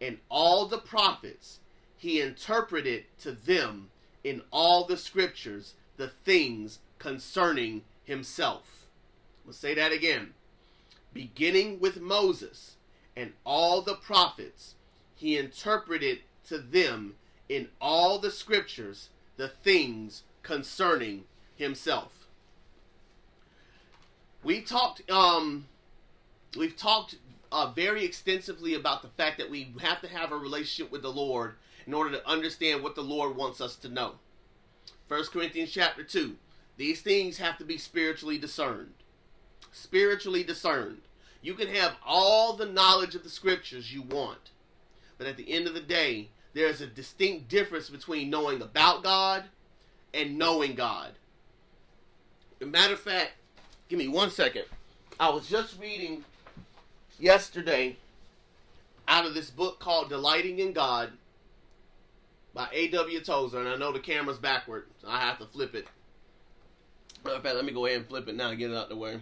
and 0.00 0.18
all 0.28 0.66
the 0.66 0.78
prophets, 0.78 1.58
he 1.96 2.20
interpreted 2.20 3.04
to 3.22 3.32
them 3.32 3.90
in 4.22 4.42
all 4.52 4.84
the 4.84 4.96
scriptures 4.96 5.74
the 5.96 6.08
things 6.08 6.78
concerning 7.00 7.82
himself. 8.04 8.86
Let's 9.44 9.58
say 9.58 9.74
that 9.74 9.90
again. 9.90 10.34
Beginning 11.12 11.80
with 11.80 12.00
Moses 12.00 12.76
and 13.16 13.32
all 13.44 13.82
the 13.82 13.96
prophets, 13.96 14.76
he 15.16 15.36
interpreted 15.36 16.20
to 16.46 16.58
them 16.58 17.16
in 17.48 17.68
all 17.80 18.20
the 18.20 18.30
scriptures 18.30 19.08
the 19.36 19.48
things 19.48 20.22
concerning 20.42 21.24
himself. 21.58 22.12
We 24.42 24.62
talked 24.62 25.08
um 25.10 25.66
we've 26.56 26.76
talked 26.76 27.16
uh, 27.50 27.70
very 27.70 28.04
extensively 28.04 28.74
about 28.74 29.02
the 29.02 29.08
fact 29.08 29.38
that 29.38 29.50
we 29.50 29.72
have 29.80 30.00
to 30.02 30.08
have 30.08 30.32
a 30.32 30.36
relationship 30.36 30.92
with 30.92 31.02
the 31.02 31.12
Lord 31.12 31.54
in 31.86 31.94
order 31.94 32.10
to 32.10 32.28
understand 32.28 32.82
what 32.82 32.94
the 32.94 33.02
Lord 33.02 33.36
wants 33.36 33.60
us 33.60 33.76
to 33.76 33.88
know. 33.88 34.14
1 35.08 35.24
Corinthians 35.32 35.72
chapter 35.72 36.02
2. 36.02 36.36
These 36.76 37.00
things 37.00 37.38
have 37.38 37.56
to 37.58 37.64
be 37.64 37.78
spiritually 37.78 38.36
discerned. 38.36 38.92
Spiritually 39.72 40.44
discerned. 40.44 41.00
You 41.40 41.54
can 41.54 41.68
have 41.68 41.96
all 42.04 42.52
the 42.52 42.66
knowledge 42.66 43.14
of 43.14 43.22
the 43.22 43.30
scriptures 43.30 43.92
you 43.92 44.02
want, 44.02 44.50
but 45.16 45.26
at 45.26 45.36
the 45.36 45.50
end 45.50 45.66
of 45.66 45.74
the 45.74 45.80
day, 45.80 46.28
there's 46.52 46.80
a 46.80 46.86
distinct 46.86 47.48
difference 47.48 47.88
between 47.88 48.30
knowing 48.30 48.60
about 48.60 49.02
God 49.02 49.44
and 50.12 50.36
knowing 50.36 50.74
God. 50.74 51.12
Matter 52.60 52.94
of 52.94 53.00
fact, 53.00 53.32
give 53.88 53.98
me 53.98 54.08
one 54.08 54.30
second. 54.30 54.64
I 55.20 55.30
was 55.30 55.48
just 55.48 55.80
reading 55.80 56.24
yesterday 57.18 57.96
out 59.06 59.26
of 59.26 59.34
this 59.34 59.50
book 59.50 59.78
called 59.78 60.08
Delighting 60.08 60.58
in 60.58 60.72
God 60.72 61.12
by 62.54 62.68
A.W. 62.72 63.20
Tozer, 63.20 63.60
and 63.60 63.68
I 63.68 63.76
know 63.76 63.92
the 63.92 64.00
camera's 64.00 64.38
backward, 64.38 64.86
so 65.00 65.08
I 65.08 65.20
have 65.20 65.38
to 65.38 65.46
flip 65.46 65.74
it. 65.74 65.86
Matter 67.24 67.36
of 67.36 67.42
fact, 67.42 67.56
let 67.56 67.64
me 67.64 67.72
go 67.72 67.86
ahead 67.86 67.98
and 67.98 68.08
flip 68.08 68.28
it 68.28 68.34
now 68.34 68.50
and 68.50 68.58
get 68.58 68.70
it 68.70 68.76
out 68.76 68.88
the 68.88 68.96
way. 68.96 69.20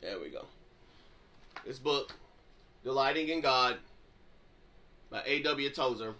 There 0.00 0.18
we 0.18 0.30
go. 0.30 0.46
This 1.66 1.78
book, 1.78 2.12
Delighting 2.84 3.28
in 3.28 3.40
God, 3.40 3.76
by 5.10 5.22
A.W. 5.26 5.70
Tozer. 5.70 6.14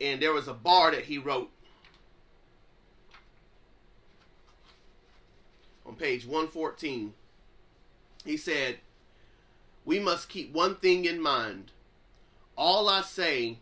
And 0.00 0.20
there 0.20 0.32
was 0.32 0.48
a 0.48 0.54
bar 0.54 0.90
that 0.90 1.04
he 1.04 1.18
wrote 1.18 1.50
on 5.86 5.94
page 5.94 6.26
114. 6.26 7.14
He 8.24 8.36
said, 8.36 8.78
We 9.84 9.98
must 9.98 10.28
keep 10.28 10.52
one 10.52 10.76
thing 10.76 11.04
in 11.04 11.20
mind. 11.20 11.72
All 12.56 12.88
I 12.88 13.02
say 13.02 13.58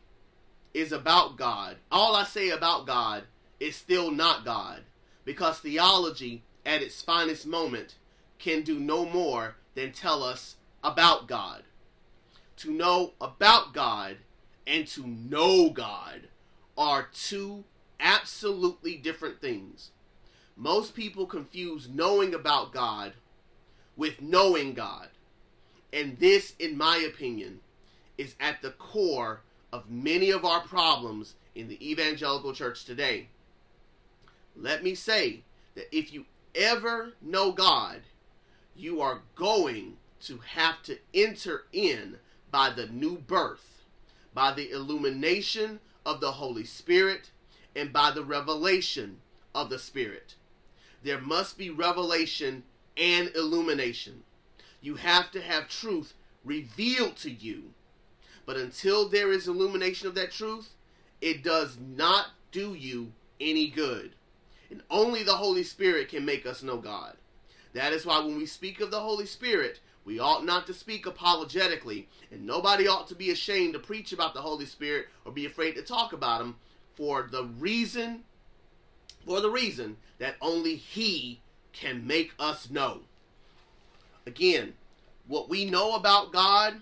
is 0.73 0.93
about 0.93 1.37
God. 1.37 1.77
All 1.91 2.17
I 2.17 2.25
say 2.25 2.51
about 2.51 2.87
God 2.87 3.25
is 3.61 3.77
still 3.77 4.11
not 4.11 4.45
God. 4.45 4.83
Because 5.25 5.59
theology, 5.59 6.43
at 6.65 6.83
its 6.83 7.03
finest 7.03 7.47
moment, 7.47 7.97
can 8.39 8.63
do 8.63 8.79
no 8.79 9.05
more 9.05 9.57
than 9.75 9.93
tell 9.93 10.23
us 10.23 10.57
about 10.83 11.27
God. 11.27 11.63
To 12.59 12.71
know 12.71 13.13
about 13.21 13.73
God 13.73 14.19
and 14.67 14.87
to 14.89 15.07
know 15.07 15.71
God 15.71 16.29
are 16.77 17.09
two 17.13 17.65
absolutely 18.01 18.97
different 18.97 19.41
things. 19.41 19.91
Most 20.57 20.95
people 20.95 21.27
confuse 21.27 21.89
knowing 21.89 22.35
about 22.35 22.73
God 22.73 23.15
with 23.97 24.23
knowing 24.23 24.75
God. 24.75 25.09
And 25.93 26.19
this, 26.19 26.55
in 26.59 26.77
my 26.77 26.99
opinion, 26.99 27.61
is 28.19 28.35
at 28.41 28.63
the 28.63 28.71
core 28.71 29.41
of 29.73 29.91
many 29.91 30.31
of 30.31 30.45
our 30.45 30.61
problems 30.61 31.35
in 31.55 31.69
the 31.69 31.91
evangelical 31.91 32.53
church 32.53 32.85
today. 32.85 33.29
Let 34.57 34.85
me 34.85 34.95
say 34.95 35.43
that 35.75 35.95
if 35.97 36.13
you 36.13 36.27
ever 36.55 37.13
know 37.21 37.53
God, 37.53 38.03
you 38.77 39.01
are 39.01 39.23
going 39.35 39.97
to 40.23 40.39
have 40.39 40.83
to 40.85 40.99
enter 41.13 41.65
in 41.73 42.19
by 42.51 42.71
the 42.71 42.87
new 42.87 43.19
birth, 43.19 43.83
by 44.33 44.53
the 44.53 44.71
illumination 44.71 45.81
of 46.07 46.21
the 46.21 46.33
Holy 46.33 46.65
Spirit, 46.65 47.31
and 47.75 47.93
by 47.93 48.11
the 48.13 48.25
revelation 48.25 49.19
of 49.55 49.71
the 49.71 49.79
Spirit. 49.79 50.35
There 51.05 51.21
must 51.21 51.59
be 51.59 51.69
revelation 51.69 52.65
and 52.97 53.31
illumination. 53.37 54.23
You 54.81 54.97
have 54.97 55.31
to 55.33 55.41
have 55.43 55.69
truth 55.69 56.15
revealed 56.45 57.17
to 57.19 57.31
you. 57.31 57.75
But 58.47 58.57
until 58.57 59.09
there 59.09 59.31
is 59.31 59.47
illumination 59.47 60.09
of 60.09 60.15
that 60.15 60.33
truth, 60.33 60.71
it 61.21 61.43
does 61.43 61.77
not 61.79 62.29
do 62.53 62.75
you 62.75 63.13
any 63.39 63.69
good. 63.69 64.13
And 64.71 64.83
only 64.91 65.23
the 65.23 65.37
Holy 65.37 65.63
Spirit 65.63 66.09
can 66.09 66.25
make 66.25 66.47
us 66.47 66.63
know 66.63 66.79
God. 66.79 67.17
That 67.75 67.93
is 67.93 68.07
why 68.07 68.21
when 68.21 68.37
we 68.39 68.47
speak 68.47 68.81
of 68.81 68.91
the 68.91 69.01
Holy 69.01 69.27
Spirit, 69.27 69.81
we 70.05 70.19
ought 70.19 70.45
not 70.45 70.67
to 70.69 70.75
speak 70.75 71.07
apologetically, 71.07 72.09
and 72.31 72.47
nobody 72.47 72.87
ought 72.87 73.09
to 73.09 73.15
be 73.15 73.31
ashamed 73.31 73.75
to 73.75 73.79
preach 73.79 74.13
about 74.13 74.33
the 74.33 74.43
Holy 74.43 74.67
Spirit 74.67 75.09
or 75.25 75.33
be 75.33 75.47
afraid 75.47 75.75
to 75.75 75.83
talk 75.83 76.13
about 76.13 76.41
him 76.41 76.57
for 76.95 77.29
the 77.31 77.45
reason 77.45 78.25
for 79.27 79.41
the 79.41 79.51
reason 79.51 79.97
that 80.19 80.37
only 80.41 80.77
he 80.77 81.41
can 81.73 82.07
make 82.07 82.33
us 82.39 82.71
know. 82.71 83.01
Again, 84.27 84.75
what 85.27 85.49
we 85.49 85.65
know 85.65 85.95
about 85.95 86.33
God, 86.33 86.81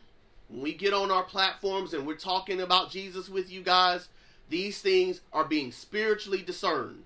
when 0.48 0.62
we 0.62 0.74
get 0.74 0.92
on 0.92 1.10
our 1.10 1.24
platforms 1.24 1.94
and 1.94 2.06
we're 2.06 2.14
talking 2.14 2.60
about 2.60 2.90
Jesus 2.90 3.28
with 3.28 3.50
you 3.50 3.62
guys, 3.62 4.08
these 4.48 4.80
things 4.80 5.20
are 5.32 5.44
being 5.44 5.72
spiritually 5.72 6.42
discerned. 6.42 7.04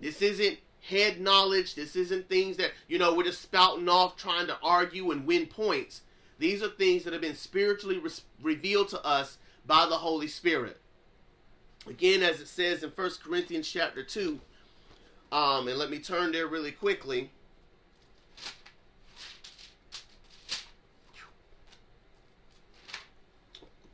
This 0.00 0.20
isn't 0.22 0.58
head 0.82 1.20
knowledge. 1.20 1.74
This 1.74 1.96
isn't 1.96 2.28
things 2.28 2.56
that, 2.56 2.72
you 2.88 2.98
know, 2.98 3.14
we're 3.14 3.24
just 3.24 3.42
spouting 3.42 3.88
off 3.88 4.16
trying 4.16 4.46
to 4.46 4.56
argue 4.62 5.10
and 5.10 5.26
win 5.26 5.46
points. 5.46 6.02
These 6.38 6.62
are 6.62 6.68
things 6.68 7.04
that 7.04 7.12
have 7.12 7.22
been 7.22 7.34
spiritually 7.34 7.98
re- 7.98 8.10
revealed 8.42 8.88
to 8.90 9.04
us 9.04 9.38
by 9.66 9.86
the 9.86 9.98
Holy 9.98 10.28
Spirit. 10.28 10.80
Again, 11.86 12.22
as 12.22 12.40
it 12.40 12.48
says 12.48 12.82
in 12.82 12.90
1 12.90 13.10
Corinthians 13.24 13.68
chapter 13.70 14.02
2, 14.02 14.40
um, 15.30 15.68
and 15.68 15.78
let 15.78 15.90
me 15.90 15.98
turn 15.98 16.32
there 16.32 16.46
really 16.46 16.72
quickly. 16.72 17.30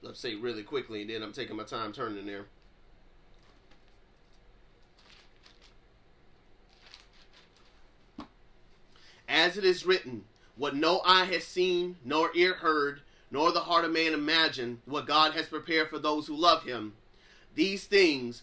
Let's 0.02 0.20
say 0.20 0.34
really 0.34 0.62
quickly, 0.62 1.00
and 1.00 1.10
then 1.10 1.22
I'm 1.22 1.32
taking 1.32 1.56
my 1.56 1.64
time 1.64 1.92
turning 1.92 2.26
there. 2.26 2.44
As 9.26 9.56
it 9.56 9.64
is 9.64 9.84
written, 9.84 10.24
what 10.56 10.76
no 10.76 11.00
eye 11.04 11.24
has 11.24 11.44
seen, 11.44 11.96
nor 12.04 12.30
ear 12.34 12.54
heard, 12.54 13.00
nor 13.30 13.50
the 13.50 13.60
heart 13.60 13.84
of 13.84 13.92
man 13.92 14.12
imagined, 14.12 14.78
what 14.84 15.06
God 15.06 15.32
has 15.32 15.46
prepared 15.46 15.88
for 15.88 15.98
those 15.98 16.26
who 16.26 16.36
love 16.36 16.62
him. 16.62 16.92
These 17.54 17.86
things 17.86 18.42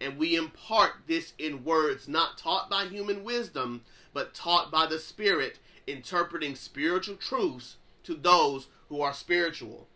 And 0.00 0.16
we 0.16 0.36
impart 0.36 0.92
this 1.06 1.34
in 1.38 1.64
words 1.64 2.08
not 2.08 2.38
taught 2.38 2.70
by 2.70 2.86
human 2.86 3.22
wisdom, 3.22 3.82
but 4.14 4.34
taught 4.34 4.70
by 4.70 4.86
the 4.86 4.98
Spirit, 4.98 5.58
interpreting 5.86 6.54
spiritual 6.54 7.16
truths 7.16 7.76
to 8.04 8.14
those 8.14 8.68
who 8.88 9.00
are 9.02 9.12
spiritual. 9.12 9.86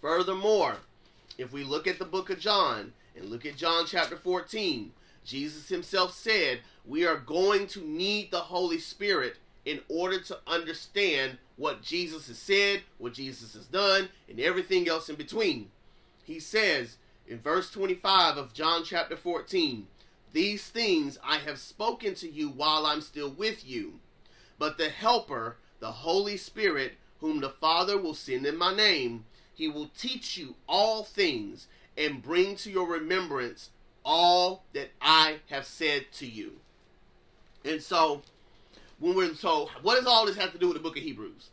Furthermore, 0.00 0.76
if 1.36 1.52
we 1.52 1.62
look 1.62 1.86
at 1.86 1.98
the 1.98 2.04
book 2.04 2.30
of 2.30 2.40
John 2.40 2.92
and 3.14 3.26
look 3.26 3.44
at 3.44 3.56
John 3.56 3.84
chapter 3.86 4.16
14, 4.16 4.92
Jesus 5.24 5.68
himself 5.68 6.14
said, 6.14 6.60
We 6.84 7.04
are 7.04 7.18
going 7.18 7.66
to 7.68 7.80
need 7.80 8.30
the 8.30 8.38
Holy 8.38 8.78
Spirit 8.78 9.36
in 9.64 9.80
order 9.88 10.20
to 10.20 10.38
understand 10.46 11.38
what 11.56 11.82
Jesus 11.82 12.28
has 12.28 12.38
said, 12.38 12.82
what 12.98 13.14
Jesus 13.14 13.54
has 13.54 13.66
done, 13.66 14.08
and 14.28 14.38
everything 14.40 14.88
else 14.88 15.08
in 15.08 15.16
between. 15.16 15.70
He 16.24 16.38
says 16.38 16.96
in 17.28 17.40
verse 17.40 17.70
25 17.70 18.36
of 18.36 18.52
John 18.52 18.84
chapter 18.84 19.16
14, 19.16 19.86
These 20.32 20.68
things 20.68 21.18
I 21.24 21.38
have 21.38 21.58
spoken 21.58 22.14
to 22.16 22.30
you 22.30 22.48
while 22.48 22.86
I'm 22.86 23.00
still 23.00 23.30
with 23.30 23.66
you. 23.66 24.00
But 24.58 24.78
the 24.78 24.88
Helper, 24.88 25.56
the 25.80 25.92
Holy 25.92 26.36
Spirit, 26.36 26.94
whom 27.20 27.40
the 27.40 27.50
Father 27.50 27.98
will 27.98 28.14
send 28.14 28.46
in 28.46 28.56
my 28.56 28.74
name, 28.74 29.24
he 29.54 29.68
will 29.68 29.90
teach 29.98 30.36
you 30.36 30.54
all 30.68 31.02
things 31.02 31.66
and 31.96 32.22
bring 32.22 32.56
to 32.56 32.70
your 32.70 32.86
remembrance 32.86 33.70
all 34.04 34.64
that 34.74 34.90
I 35.00 35.40
have 35.50 35.66
said 35.66 36.06
to 36.14 36.26
you. 36.26 36.60
And 37.64 37.82
so, 37.82 38.22
when 39.00 39.16
we're 39.16 39.34
so, 39.34 39.68
what 39.82 39.96
does 39.96 40.06
all 40.06 40.26
this 40.26 40.36
have 40.36 40.52
to 40.52 40.58
do 40.58 40.68
with 40.68 40.76
the 40.76 40.82
book 40.82 40.96
of 40.96 41.02
Hebrews? 41.02 41.48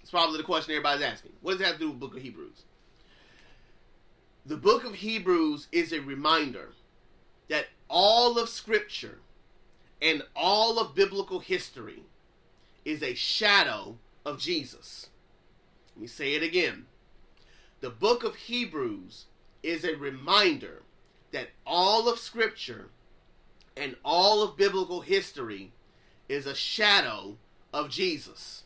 It's 0.00 0.10
probably 0.10 0.38
the 0.38 0.44
question 0.44 0.72
everybody's 0.72 1.04
asking. 1.04 1.32
What 1.42 1.52
does 1.52 1.60
it 1.60 1.66
have 1.66 1.74
to 1.74 1.80
do 1.80 1.90
with 1.90 2.00
the 2.00 2.06
book 2.06 2.16
of 2.16 2.22
Hebrews? 2.22 2.62
The 4.44 4.56
book 4.56 4.84
of 4.84 4.96
Hebrews 4.96 5.68
is 5.70 5.92
a 5.92 6.00
reminder 6.00 6.70
that 7.48 7.66
all 7.88 8.38
of 8.38 8.48
Scripture 8.48 9.20
and 10.00 10.24
all 10.34 10.80
of 10.80 10.96
biblical 10.96 11.38
history 11.38 12.02
is 12.84 13.04
a 13.04 13.14
shadow 13.14 13.98
of 14.26 14.40
Jesus. 14.40 15.10
Let 15.94 16.02
me 16.02 16.08
say 16.08 16.34
it 16.34 16.42
again. 16.42 16.86
The 17.80 17.90
book 17.90 18.24
of 18.24 18.34
Hebrews 18.34 19.26
is 19.62 19.84
a 19.84 19.94
reminder 19.94 20.82
that 21.30 21.50
all 21.64 22.08
of 22.08 22.18
Scripture 22.18 22.88
and 23.76 23.94
all 24.04 24.42
of 24.42 24.56
biblical 24.56 25.02
history 25.02 25.70
is 26.28 26.46
a 26.46 26.54
shadow 26.54 27.36
of 27.72 27.90
Jesus. 27.90 28.64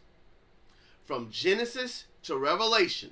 From 1.05 1.31
Genesis 1.31 2.05
to 2.23 2.37
Revelation, 2.37 3.11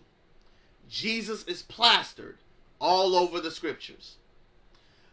Jesus 0.89 1.45
is 1.45 1.63
plastered 1.63 2.39
all 2.81 3.15
over 3.15 3.41
the 3.41 3.51
Scriptures. 3.51 4.17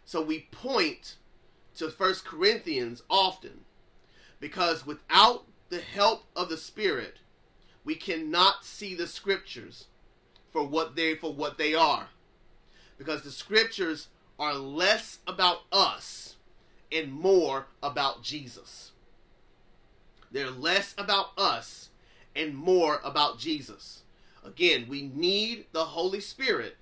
So 0.06 0.21
we 0.21 0.47
point 0.52 1.15
to 1.78 1.89
First 1.89 2.26
Corinthians 2.26 3.04
often 3.10 3.62
because 4.39 4.86
without 4.86 5.45
the 5.69 5.80
help 5.80 6.26
of 6.36 6.50
the 6.50 6.58
Spirit, 6.58 7.17
we 7.84 7.95
cannot 7.95 8.65
see 8.65 8.93
the 8.93 9.08
Scriptures 9.08 9.86
for 10.52 10.65
what 10.65 10.95
they 10.95 11.15
for 11.15 11.34
what 11.34 11.58
they 11.58 11.74
are 11.74 12.10
because 13.02 13.24
the 13.24 13.32
scriptures 13.32 14.10
are 14.38 14.54
less 14.54 15.19
about 15.26 15.62
us 15.71 16.36
and 16.91 17.12
more 17.12 17.65
about 17.82 18.21
Jesus. 18.21 18.91
They're 20.32 20.52
less 20.52 20.93
about 21.00 21.32
us 21.36 21.89
and 22.36 22.56
more 22.56 23.02
about 23.04 23.39
Jesus. 23.39 24.04
Again, 24.45 24.86
we 24.88 25.02
need 25.02 25.65
the 25.71 25.86
Holy 25.86 26.19
Spirit 26.19 26.78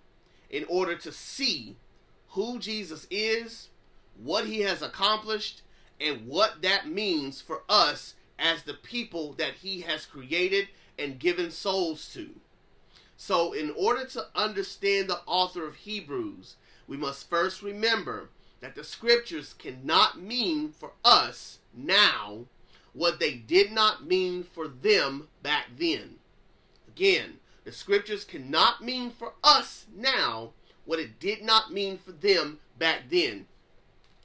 in 0.50 0.66
order 0.66 0.96
to 0.96 1.12
see 1.12 1.76
who 2.30 2.60
Jesus 2.60 3.08
is, 3.10 3.70
what 4.22 4.46
he 4.46 4.62
has 4.62 4.82
accomplished, 4.82 5.62
and 6.00 6.28
what 6.28 6.62
that 6.62 6.88
means 6.88 7.42
for 7.42 7.64
us 7.68 8.16
as 8.38 8.64
the 8.64 8.74
people 8.74 9.34
that 9.34 9.56
he 9.56 9.82
has 9.82 10.06
created 10.06 10.70
and 10.98 11.20
given 11.20 11.52
souls 11.52 12.12
to. 12.14 12.30
So, 13.18 13.52
in 13.52 13.74
order 13.78 14.06
to 14.06 14.28
understand 14.34 15.10
the 15.10 15.20
author 15.26 15.68
of 15.68 15.76
Hebrews, 15.76 16.56
we 16.88 16.96
must 16.96 17.30
first 17.30 17.62
remember 17.62 18.30
that 18.62 18.76
the 18.76 18.84
scriptures 18.84 19.54
cannot 19.54 20.22
mean 20.22 20.72
for 20.72 20.92
us 21.04 21.60
now 21.74 22.46
what 22.94 23.20
they 23.20 23.34
did 23.34 23.72
not 23.72 24.06
mean 24.06 24.44
for 24.44 24.68
them 24.68 25.28
back 25.44 25.66
then. 25.78 26.16
Again, 26.88 27.39
the 27.64 27.72
scriptures 27.72 28.24
cannot 28.24 28.84
mean 28.84 29.12
for 29.12 29.34
us 29.44 29.86
now 29.96 30.52
what 30.86 31.00
it 31.00 31.20
did 31.20 31.44
not 31.44 31.72
mean 31.72 31.98
for 31.98 32.12
them 32.12 32.60
back 32.78 33.04
then. 33.10 33.46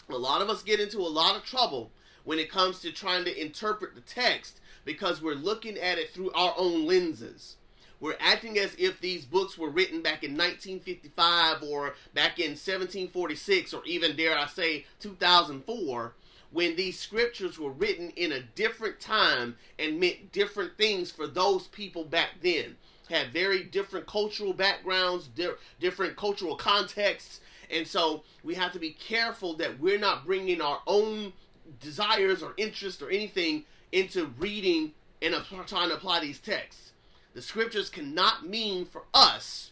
A 0.08 0.16
lot 0.16 0.42
of 0.42 0.50
us 0.50 0.62
get 0.62 0.80
into 0.80 0.98
a 0.98 1.08
lot 1.08 1.36
of 1.36 1.44
trouble 1.44 1.90
when 2.24 2.38
it 2.38 2.50
comes 2.50 2.80
to 2.80 2.92
trying 2.92 3.24
to 3.24 3.40
interpret 3.40 3.94
the 3.94 4.00
text 4.00 4.60
because 4.84 5.20
we're 5.20 5.34
looking 5.34 5.78
at 5.78 5.98
it 5.98 6.10
through 6.10 6.30
our 6.32 6.54
own 6.56 6.86
lenses. 6.86 7.56
We're 8.00 8.16
acting 8.20 8.58
as 8.58 8.74
if 8.78 9.00
these 9.00 9.24
books 9.24 9.56
were 9.56 9.70
written 9.70 10.02
back 10.02 10.24
in 10.24 10.32
1955 10.32 11.62
or 11.62 11.94
back 12.12 12.38
in 12.38 12.50
1746 12.50 13.72
or 13.72 13.82
even, 13.86 14.16
dare 14.16 14.36
I 14.36 14.46
say, 14.46 14.84
2004 15.00 16.14
when 16.50 16.76
these 16.76 16.98
scriptures 16.98 17.58
were 17.58 17.72
written 17.72 18.10
in 18.10 18.30
a 18.30 18.40
different 18.40 19.00
time 19.00 19.56
and 19.78 19.98
meant 19.98 20.30
different 20.30 20.78
things 20.78 21.10
for 21.10 21.26
those 21.26 21.66
people 21.68 22.04
back 22.04 22.30
then. 22.42 22.76
Had 23.08 23.32
very 23.32 23.62
different 23.64 24.06
cultural 24.06 24.54
backgrounds, 24.54 25.28
di- 25.28 25.50
different 25.78 26.16
cultural 26.16 26.56
contexts, 26.56 27.40
and 27.70 27.86
so 27.86 28.22
we 28.42 28.54
have 28.54 28.72
to 28.72 28.78
be 28.78 28.90
careful 28.90 29.54
that 29.56 29.78
we're 29.78 29.98
not 29.98 30.24
bringing 30.24 30.60
our 30.60 30.80
own 30.86 31.32
desires 31.80 32.42
or 32.42 32.54
interests 32.56 33.02
or 33.02 33.10
anything 33.10 33.64
into 33.92 34.26
reading 34.38 34.92
and 35.22 35.34
trying 35.66 35.88
to 35.88 35.94
apply 35.94 36.20
these 36.20 36.38
texts. 36.38 36.92
The 37.34 37.42
scriptures 37.42 37.90
cannot 37.90 38.46
mean 38.46 38.84
for 38.84 39.02
us 39.12 39.70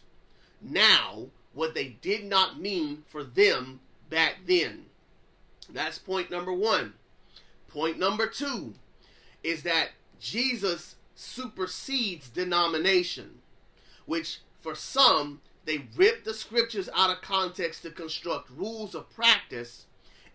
now 0.61 1.27
what 1.53 1.73
they 1.73 1.89
did 2.01 2.23
not 2.23 2.59
mean 2.59 3.03
for 3.07 3.23
them 3.23 3.79
back 4.09 4.37
then. 4.47 4.85
That's 5.69 5.97
point 5.97 6.29
number 6.31 6.53
one. 6.53 6.93
Point 7.67 7.97
number 7.97 8.27
two 8.27 8.73
is 9.43 9.63
that 9.63 9.89
Jesus 10.19 10.95
supersedes 11.15 12.29
denomination, 12.29 13.39
which 14.05 14.39
for 14.61 14.75
some 14.75 15.41
they 15.65 15.85
ripped 15.95 16.25
the 16.25 16.33
scriptures 16.33 16.89
out 16.95 17.09
of 17.09 17.21
context 17.21 17.83
to 17.83 17.89
construct 17.89 18.49
rules 18.49 18.93
of 18.95 19.09
practice 19.13 19.85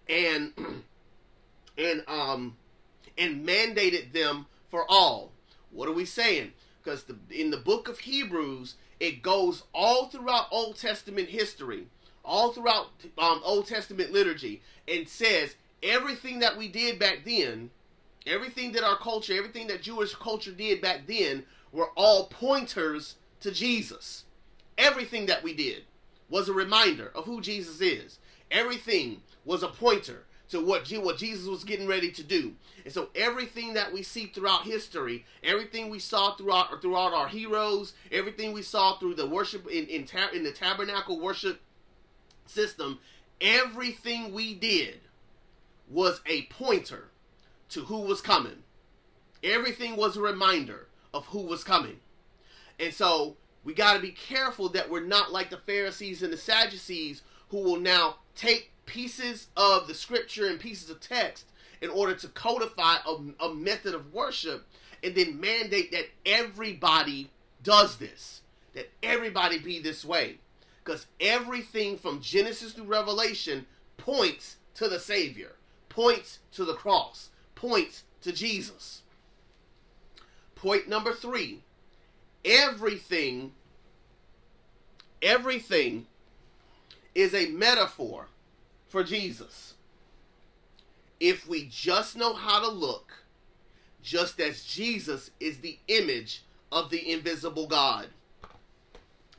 and 0.09 0.53
and 1.79 2.05
um 2.09 2.57
and 3.17 3.47
mandated 3.47 4.13
them 4.13 4.47
for 4.71 4.85
all. 4.89 5.33
What 5.71 5.89
are 5.89 5.93
we 5.93 6.05
saying? 6.05 6.53
because 6.89 7.05
in 7.31 7.51
the 7.51 7.59
book 7.59 7.87
of 7.89 7.99
Hebrews, 8.01 8.77
it 8.99 9.23
goes 9.23 9.65
all 9.75 10.07
throughout 10.07 10.47
Old 10.51 10.77
Testament 10.77 11.29
history, 11.29 11.87
all 12.25 12.53
throughout 12.53 12.87
um, 13.19 13.43
Old 13.45 13.67
Testament 13.67 14.11
liturgy, 14.11 14.63
and 14.87 15.07
says 15.07 15.57
everything 15.83 16.39
that 16.39 16.57
we 16.57 16.67
did 16.69 16.99
back 16.99 17.27
then, 17.27 17.71
everything 18.29 18.73
that 18.73 18.85
our 18.85 18.97
culture, 18.97 19.37
everything 19.37 19.67
that 19.69 19.83
Jewish 19.83 20.15
culture 20.15 20.53
did 20.53 20.81
back 20.81 21.07
then, 21.07 21.45
were 21.73 21.91
all 21.97 22.27
pointers 22.27 23.17
to 23.41 23.51
Jesus. 23.51 24.25
Everything 24.77 25.27
that 25.27 25.43
we 25.43 25.55
did 25.55 25.85
was 26.29 26.49
a 26.49 26.53
reminder 26.53 27.11
of 27.15 27.25
who 27.25 27.41
Jesus 27.41 27.81
is. 27.81 28.19
Everything 28.51 29.23
was 29.45 29.63
a 29.63 29.69
pointer 29.69 30.25
to 30.51 30.61
what, 30.61 30.91
what 30.91 31.19
Jesus 31.19 31.47
was 31.47 31.65
getting 31.65 31.87
ready 31.87 32.11
to 32.11 32.23
do. 32.23 32.55
And 32.85 32.93
so 32.93 33.09
everything 33.15 33.75
that 33.75 33.93
we 33.93 34.03
see 34.03 34.27
throughout 34.27 34.65
history, 34.65 35.25
everything 35.43 35.91
we 35.91 35.99
saw 35.99 36.35
throughout 36.37 36.81
throughout 36.81 37.13
our 37.13 37.29
heroes, 37.29 37.93
everything 38.11 38.53
we 38.53 38.63
saw 38.63 38.99
through 38.99 39.15
the 39.15 39.27
worship 39.27 39.67
in 39.67 39.87
in, 39.87 40.07
ta- 40.07 40.31
in 40.33 40.45
the 40.45 40.53
tabernacle 40.53 41.21
worship 41.21 41.61
system, 42.47 42.99
everything 43.41 44.33
we 44.33 44.55
did 44.55 45.01
was 45.89 46.21
a 46.27 46.43
pointer 46.47 47.09
to 47.71 47.81
who 47.83 48.01
was 48.01 48.21
coming. 48.21 48.63
Everything 49.43 49.97
was 49.97 50.17
a 50.17 50.21
reminder 50.21 50.89
of 51.15 51.27
who 51.27 51.43
was 51.43 51.65
coming. 51.65 52.01
And 52.79 52.93
so 52.93 53.37
we 53.65 53.75
got 53.75 53.95
to 53.95 54.01
be 54.01 54.11
careful 54.11 54.69
that 54.71 54.91
we're 54.91 55.05
not 55.05 55.33
like 55.33 55.51
the 55.51 55.59
Pharisees 55.59 56.23
and 56.23 56.33
the 56.33 56.39
Sadducees 56.39 57.23
who 57.51 57.59
will 57.59 57.81
now 57.81 58.17
take 58.35 58.73
pieces 58.87 59.49
of 59.57 59.87
the 59.87 59.95
scripture 59.95 60.47
and 60.47 60.61
pieces 60.61 60.91
of 60.91 61.01
text 61.01 61.47
in 61.81 61.91
order 61.91 62.15
to 62.15 62.29
codify 62.29 62.97
a, 63.07 63.45
a 63.45 63.55
method 63.55 63.95
of 63.95 64.13
worship 64.13 64.67
and 65.03 65.15
then 65.15 65.41
mandate 65.41 65.93
that 65.93 66.07
everybody 66.27 67.31
does 67.63 67.97
this, 67.97 68.43
that 68.75 68.91
everybody 69.03 69.59
be 69.59 69.81
this 69.81 70.05
way. 70.05 70.39
Because 70.85 71.07
everything 71.21 71.99
from 71.99 72.21
Genesis 72.21 72.73
to 72.75 72.83
Revelation 72.83 73.67
points 73.97 74.57
to 74.75 74.89
the 74.89 74.99
Savior, 74.99 75.57
points 75.89 76.39
to 76.53 76.65
the 76.65 76.75
cross, 76.75 77.29
points 77.59 78.05
to 78.23 78.33
Jesus. 78.33 79.03
Point 80.55 80.89
number 80.89 81.13
three 81.13 81.63
everything, 82.45 83.53
everything 85.21 86.07
is 87.15 87.35
a 87.35 87.47
metaphor 87.47 88.29
for 88.89 89.03
Jesus. 89.03 89.75
If 91.21 91.49
we 91.49 91.67
just 91.69 92.17
know 92.17 92.33
how 92.33 92.61
to 92.61 92.71
look, 92.71 93.13
just 94.03 94.41
as 94.41 94.65
Jesus 94.65 95.31
is 95.41 95.59
the 95.59 95.79
image 95.89 96.45
of 96.71 96.91
the 96.91 97.11
invisible 97.11 97.67
God. 97.67 98.07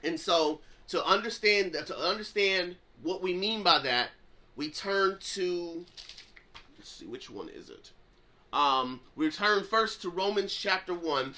And 0.04 0.20
so 0.20 0.60
to 0.90 1.04
understand 1.06 1.74
that 1.74 1.88
to 1.88 1.98
understand 1.98 2.76
what 3.02 3.22
we 3.22 3.34
mean 3.34 3.64
by 3.64 3.80
that, 3.80 4.10
we 4.56 4.70
turn 4.70 5.18
to 5.36 5.86
let's 6.78 6.90
see 6.92 7.06
which 7.06 7.30
one 7.30 7.50
is 7.50 7.70
it. 7.70 7.92
Um, 8.52 9.02
we 9.16 9.30
turn 9.30 9.64
first 9.64 10.02
to 10.02 10.10
Romans 10.10 10.54
chapter 10.54 10.94
one. 10.94 11.36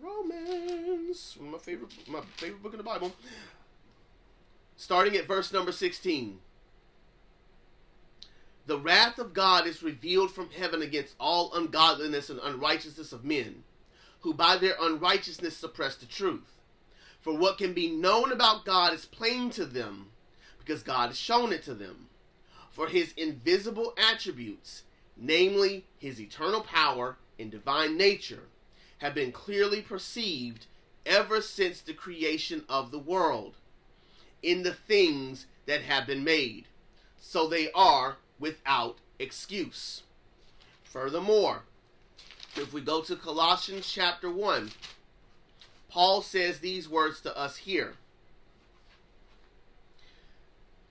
Romans, 0.00 1.36
my 1.40 1.58
favorite, 1.58 1.90
my 2.06 2.20
favorite 2.36 2.62
book 2.62 2.72
in 2.72 2.78
the 2.78 2.84
Bible. 2.84 3.12
Starting 4.76 5.16
at 5.16 5.26
verse 5.26 5.52
number 5.52 5.72
sixteen. 5.72 6.38
The 8.66 8.78
wrath 8.78 9.18
of 9.18 9.34
God 9.34 9.66
is 9.66 9.82
revealed 9.82 10.30
from 10.30 10.50
heaven 10.50 10.82
against 10.82 11.16
all 11.18 11.52
ungodliness 11.52 12.30
and 12.30 12.38
unrighteousness 12.40 13.12
of 13.12 13.24
men, 13.24 13.64
who 14.20 14.32
by 14.32 14.56
their 14.56 14.76
unrighteousness 14.80 15.56
suppress 15.56 15.96
the 15.96 16.06
truth. 16.06 16.60
For 17.20 17.36
what 17.36 17.58
can 17.58 17.72
be 17.72 17.90
known 17.90 18.30
about 18.30 18.64
God 18.64 18.92
is 18.92 19.04
plain 19.04 19.50
to 19.50 19.64
them, 19.64 20.11
because 20.64 20.82
God 20.82 21.08
has 21.08 21.18
shown 21.18 21.52
it 21.52 21.62
to 21.64 21.74
them. 21.74 22.08
For 22.70 22.88
his 22.88 23.12
invisible 23.16 23.94
attributes, 23.98 24.82
namely 25.16 25.84
his 25.98 26.20
eternal 26.20 26.62
power 26.62 27.16
and 27.38 27.50
divine 27.50 27.96
nature, 27.96 28.44
have 28.98 29.14
been 29.14 29.32
clearly 29.32 29.82
perceived 29.82 30.66
ever 31.04 31.40
since 31.40 31.80
the 31.80 31.92
creation 31.92 32.64
of 32.68 32.90
the 32.90 32.98
world 32.98 33.56
in 34.42 34.62
the 34.62 34.72
things 34.72 35.46
that 35.66 35.82
have 35.82 36.06
been 36.06 36.24
made. 36.24 36.66
So 37.20 37.46
they 37.46 37.70
are 37.72 38.16
without 38.38 38.98
excuse. 39.18 40.02
Furthermore, 40.84 41.62
if 42.56 42.72
we 42.72 42.80
go 42.80 43.00
to 43.02 43.16
Colossians 43.16 43.90
chapter 43.90 44.30
1, 44.30 44.70
Paul 45.88 46.22
says 46.22 46.58
these 46.58 46.88
words 46.88 47.20
to 47.22 47.36
us 47.36 47.58
here. 47.58 47.94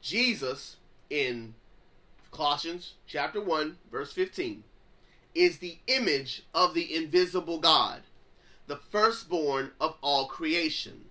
Jesus, 0.01 0.77
in 1.09 1.53
Colossians 2.31 2.93
chapter 3.05 3.39
1, 3.39 3.77
verse 3.91 4.11
15, 4.13 4.63
is 5.35 5.59
the 5.59 5.77
image 5.87 6.43
of 6.53 6.73
the 6.73 6.95
invisible 6.95 7.59
God, 7.59 8.01
the 8.67 8.77
firstborn 8.77 9.71
of 9.79 9.95
all 10.01 10.27
creation. 10.27 11.05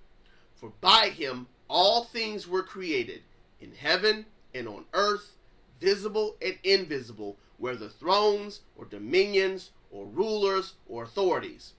For 0.57 0.73
by 0.81 1.11
him 1.11 1.47
all 1.69 2.05
things 2.05 2.49
were 2.49 2.65
created, 2.65 3.23
in 3.61 3.73
heaven 3.73 4.27
and 4.53 4.67
on 4.67 4.85
earth, 4.93 5.37
visible 5.81 6.37
and 6.43 6.59
invisible, 6.65 7.37
whether 7.59 7.89
thrones 7.89 8.61
or 8.77 8.85
dominions 8.87 9.71
or 9.93 10.05
rulers 10.07 10.75
or 10.89 11.05
authorities. 11.05 11.75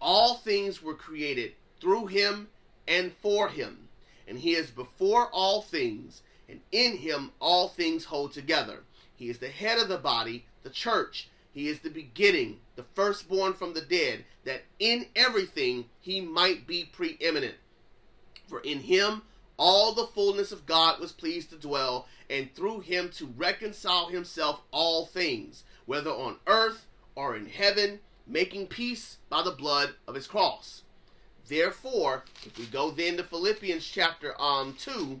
All 0.00 0.34
things 0.36 0.82
were 0.82 0.94
created 0.94 1.52
through 1.80 2.06
him 2.06 2.48
and 2.86 3.12
for 3.22 3.48
him. 3.48 3.88
And 4.26 4.38
he 4.38 4.54
is 4.54 4.70
before 4.70 5.28
all 5.28 5.62
things, 5.62 6.22
and 6.48 6.60
in 6.72 6.96
him 6.96 7.32
all 7.40 7.68
things 7.68 8.06
hold 8.06 8.32
together. 8.32 8.80
He 9.14 9.28
is 9.28 9.38
the 9.38 9.48
head 9.48 9.78
of 9.78 9.88
the 9.88 9.98
body, 9.98 10.46
the 10.62 10.70
church. 10.70 11.28
He 11.52 11.68
is 11.68 11.80
the 11.80 11.90
beginning, 11.90 12.60
the 12.76 12.84
firstborn 12.94 13.54
from 13.54 13.74
the 13.74 13.80
dead, 13.80 14.24
that 14.44 14.62
in 14.78 15.06
everything 15.16 15.86
he 16.00 16.20
might 16.20 16.66
be 16.66 16.84
preeminent. 16.84 17.56
For 18.46 18.60
in 18.60 18.80
him 18.80 19.22
all 19.56 19.92
the 19.92 20.06
fullness 20.06 20.52
of 20.52 20.66
God 20.66 21.00
was 21.00 21.12
pleased 21.12 21.50
to 21.50 21.56
dwell, 21.56 22.06
and 22.30 22.54
through 22.54 22.80
him 22.80 23.10
to 23.16 23.26
reconcile 23.26 24.08
himself 24.08 24.60
all 24.70 25.04
things, 25.06 25.64
whether 25.84 26.10
on 26.10 26.36
earth 26.46 26.86
or 27.16 27.34
in 27.34 27.46
heaven, 27.46 27.98
making 28.26 28.68
peace 28.68 29.16
by 29.28 29.42
the 29.42 29.50
blood 29.50 29.94
of 30.06 30.14
his 30.14 30.28
cross. 30.28 30.82
Therefore, 31.48 32.24
if 32.44 32.56
we 32.58 32.66
go 32.66 32.90
then 32.90 33.16
to 33.16 33.24
Philippians 33.24 33.84
chapter 33.86 34.40
um 34.40 34.74
2, 34.78 35.20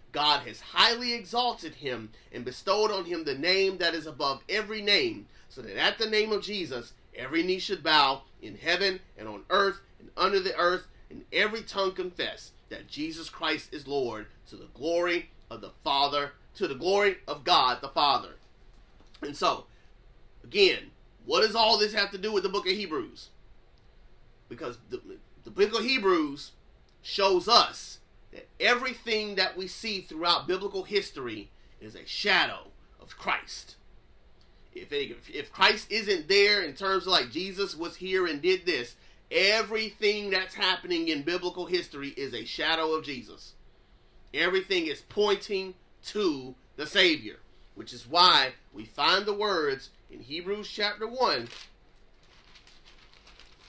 God 0.11 0.47
has 0.47 0.59
highly 0.59 1.13
exalted 1.13 1.75
him 1.75 2.09
and 2.31 2.43
bestowed 2.43 2.91
on 2.91 3.05
him 3.05 3.23
the 3.23 3.37
name 3.37 3.77
that 3.77 3.93
is 3.93 4.05
above 4.05 4.43
every 4.49 4.81
name, 4.81 5.27
so 5.49 5.61
that 5.61 5.77
at 5.77 5.97
the 5.97 6.09
name 6.09 6.31
of 6.31 6.43
Jesus 6.43 6.93
every 7.15 7.43
knee 7.43 7.59
should 7.59 7.83
bow 7.83 8.23
in 8.41 8.55
heaven 8.55 8.99
and 9.17 9.27
on 9.27 9.43
earth 9.49 9.79
and 9.99 10.09
under 10.17 10.39
the 10.39 10.55
earth, 10.57 10.87
and 11.09 11.23
every 11.31 11.61
tongue 11.61 11.93
confess 11.93 12.51
that 12.69 12.87
Jesus 12.87 13.29
Christ 13.29 13.73
is 13.73 13.87
Lord 13.87 14.27
to 14.49 14.55
the 14.55 14.69
glory 14.73 15.29
of 15.49 15.61
the 15.61 15.71
Father, 15.83 16.33
to 16.55 16.67
the 16.67 16.75
glory 16.75 17.17
of 17.27 17.43
God 17.43 17.81
the 17.81 17.89
Father. 17.89 18.35
And 19.21 19.35
so, 19.35 19.65
again, 20.43 20.91
what 21.25 21.41
does 21.41 21.55
all 21.55 21.77
this 21.77 21.93
have 21.93 22.11
to 22.11 22.17
do 22.17 22.31
with 22.31 22.43
the 22.43 22.49
book 22.49 22.65
of 22.65 22.73
Hebrews? 22.73 23.29
Because 24.49 24.77
the, 24.89 25.01
the 25.43 25.51
book 25.51 25.77
of 25.77 25.85
Hebrews 25.85 26.51
shows 27.01 27.47
us 27.47 27.99
that 28.31 28.47
everything 28.59 29.35
that 29.35 29.57
we 29.57 29.67
see 29.67 30.01
throughout 30.01 30.47
biblical 30.47 30.83
history 30.83 31.49
is 31.79 31.95
a 31.95 32.05
shadow 32.05 32.67
of 32.99 33.17
Christ. 33.17 33.75
If, 34.73 34.91
if 35.29 35.51
Christ 35.51 35.91
isn't 35.91 36.29
there 36.29 36.61
in 36.61 36.73
terms 36.73 37.03
of 37.03 37.11
like 37.11 37.31
Jesus 37.31 37.75
was 37.75 37.97
here 37.97 38.25
and 38.25 38.41
did 38.41 38.65
this, 38.65 38.95
Everything 39.31 40.29
that's 40.29 40.55
happening 40.55 41.07
in 41.07 41.21
biblical 41.21 41.65
history 41.65 42.09
is 42.17 42.33
a 42.33 42.43
shadow 42.43 42.93
of 42.93 43.05
Jesus. 43.05 43.53
Everything 44.33 44.87
is 44.87 45.01
pointing 45.07 45.73
to 46.07 46.53
the 46.75 46.85
Savior, 46.85 47.37
which 47.73 47.93
is 47.93 48.05
why 48.05 48.51
we 48.73 48.83
find 48.83 49.25
the 49.25 49.33
words 49.33 49.89
in 50.11 50.19
Hebrews 50.19 50.69
chapter 50.69 51.07
1 51.07 51.47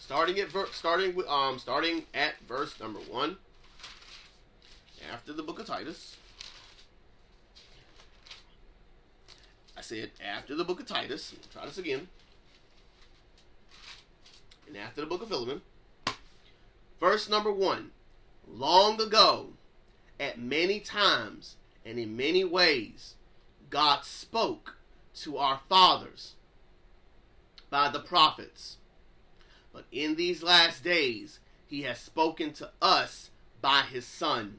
starting 0.00 0.40
at 0.40 0.50
ver- 0.50 0.66
starting 0.72 1.14
with 1.14 1.26
um 1.28 1.58
starting 1.58 2.02
at 2.12 2.34
verse 2.46 2.78
number 2.80 2.98
1 2.98 3.36
after 5.10 5.32
the 5.32 5.42
book 5.42 5.58
of 5.58 5.66
Titus. 5.66 6.16
I 9.76 9.80
said 9.80 10.10
after 10.24 10.54
the 10.54 10.64
book 10.64 10.80
of 10.80 10.86
Titus. 10.86 11.34
Try 11.52 11.66
this 11.66 11.78
again 11.78 12.08
and 14.72 14.82
after 14.82 15.02
the 15.02 15.06
book 15.06 15.22
of 15.22 15.28
Philemon. 15.28 15.60
Verse 16.98 17.28
number 17.28 17.52
one 17.52 17.90
Long 18.48 19.00
ago, 19.00 19.48
at 20.18 20.38
many 20.38 20.80
times 20.80 21.56
and 21.84 21.98
in 21.98 22.16
many 22.16 22.44
ways, 22.44 23.14
God 23.70 24.04
spoke 24.04 24.76
to 25.16 25.36
our 25.36 25.60
fathers 25.68 26.34
by 27.70 27.90
the 27.90 28.00
prophets. 28.00 28.78
But 29.72 29.84
in 29.92 30.16
these 30.16 30.42
last 30.42 30.82
days, 30.82 31.38
he 31.66 31.82
has 31.82 31.98
spoken 31.98 32.52
to 32.54 32.70
us 32.80 33.30
by 33.60 33.82
his 33.82 34.06
Son, 34.06 34.58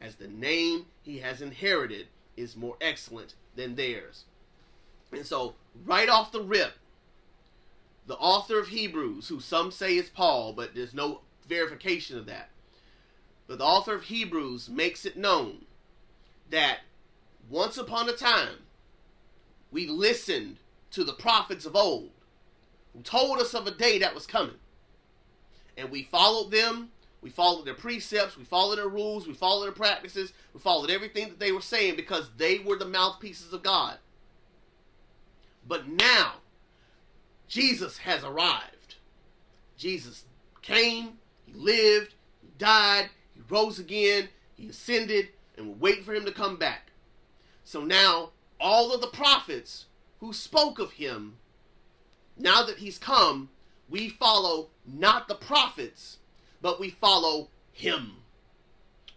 as 0.00 0.16
the 0.16 0.28
name 0.28 0.86
he 1.02 1.18
has 1.18 1.40
inherited 1.40 2.06
is 2.36 2.56
more 2.56 2.76
excellent 2.80 3.34
than 3.54 3.76
theirs. 3.76 4.24
And 5.12 5.24
so, 5.26 5.54
right 5.84 6.08
off 6.08 6.32
the 6.32 6.42
rip, 6.42 6.74
the 8.06 8.16
author 8.16 8.58
of 8.58 8.68
Hebrews, 8.68 9.28
who 9.28 9.40
some 9.40 9.70
say 9.70 9.96
is 9.96 10.08
Paul, 10.08 10.52
but 10.52 10.74
there's 10.74 10.94
no 10.94 11.20
verification 11.48 12.18
of 12.18 12.26
that. 12.26 12.50
But 13.46 13.58
the 13.58 13.64
author 13.64 13.94
of 13.94 14.04
Hebrews 14.04 14.68
makes 14.68 15.06
it 15.06 15.16
known 15.16 15.66
that 16.50 16.80
once 17.48 17.76
upon 17.76 18.08
a 18.08 18.12
time 18.12 18.64
we 19.70 19.86
listened 19.86 20.58
to 20.90 21.04
the 21.04 21.12
prophets 21.12 21.64
of 21.64 21.76
old 21.76 22.10
who 22.92 23.02
told 23.02 23.38
us 23.38 23.54
of 23.54 23.66
a 23.66 23.70
day 23.70 23.98
that 23.98 24.14
was 24.14 24.26
coming. 24.26 24.56
And 25.76 25.90
we 25.90 26.04
followed 26.04 26.50
them, 26.50 26.90
we 27.20 27.30
followed 27.30 27.64
their 27.64 27.74
precepts, 27.74 28.36
we 28.36 28.44
followed 28.44 28.76
their 28.76 28.88
rules, 28.88 29.26
we 29.26 29.34
followed 29.34 29.64
their 29.64 29.72
practices, 29.72 30.32
we 30.54 30.60
followed 30.60 30.90
everything 30.90 31.28
that 31.28 31.38
they 31.38 31.52
were 31.52 31.60
saying 31.60 31.96
because 31.96 32.30
they 32.36 32.58
were 32.58 32.76
the 32.76 32.84
mouthpieces 32.84 33.52
of 33.52 33.62
God. 33.62 33.98
But 35.66 35.88
now, 35.88 36.34
Jesus 37.48 37.98
has 37.98 38.22
arrived. 38.22 38.96
Jesus 39.76 40.24
came, 40.62 41.18
he 41.44 41.52
lived, 41.52 42.14
he 42.40 42.48
died, 42.58 43.10
he 43.34 43.42
rose 43.48 43.78
again, 43.78 44.28
he 44.54 44.68
ascended, 44.68 45.28
and 45.56 45.68
we're 45.68 45.90
waiting 45.90 46.04
for 46.04 46.14
him 46.14 46.24
to 46.24 46.32
come 46.32 46.56
back. 46.56 46.90
So 47.64 47.82
now, 47.82 48.30
all 48.60 48.94
of 48.94 49.00
the 49.00 49.06
prophets 49.08 49.86
who 50.20 50.32
spoke 50.32 50.78
of 50.78 50.92
him, 50.92 51.36
now 52.38 52.62
that 52.64 52.78
he's 52.78 52.98
come, 52.98 53.50
we 53.88 54.08
follow 54.08 54.68
not 54.86 55.28
the 55.28 55.34
prophets, 55.34 56.18
but 56.66 56.80
we 56.80 56.90
follow 56.90 57.48
him. 57.70 58.14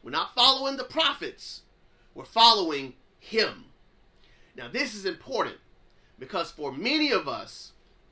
We're 0.03 0.12
not 0.12 0.35
following 0.35 0.77
the 0.77 0.83
prophets, 0.83 1.63
we're 2.13 2.23
following 2.23 2.93
him. 3.17 3.65
Now, 4.55 4.67
this 4.71 4.93
is 4.93 5.03
important 5.03 5.55
because 6.19 6.51
for 6.51 6.71
many 6.71 7.12
of 7.12 7.27
us, 7.27 7.71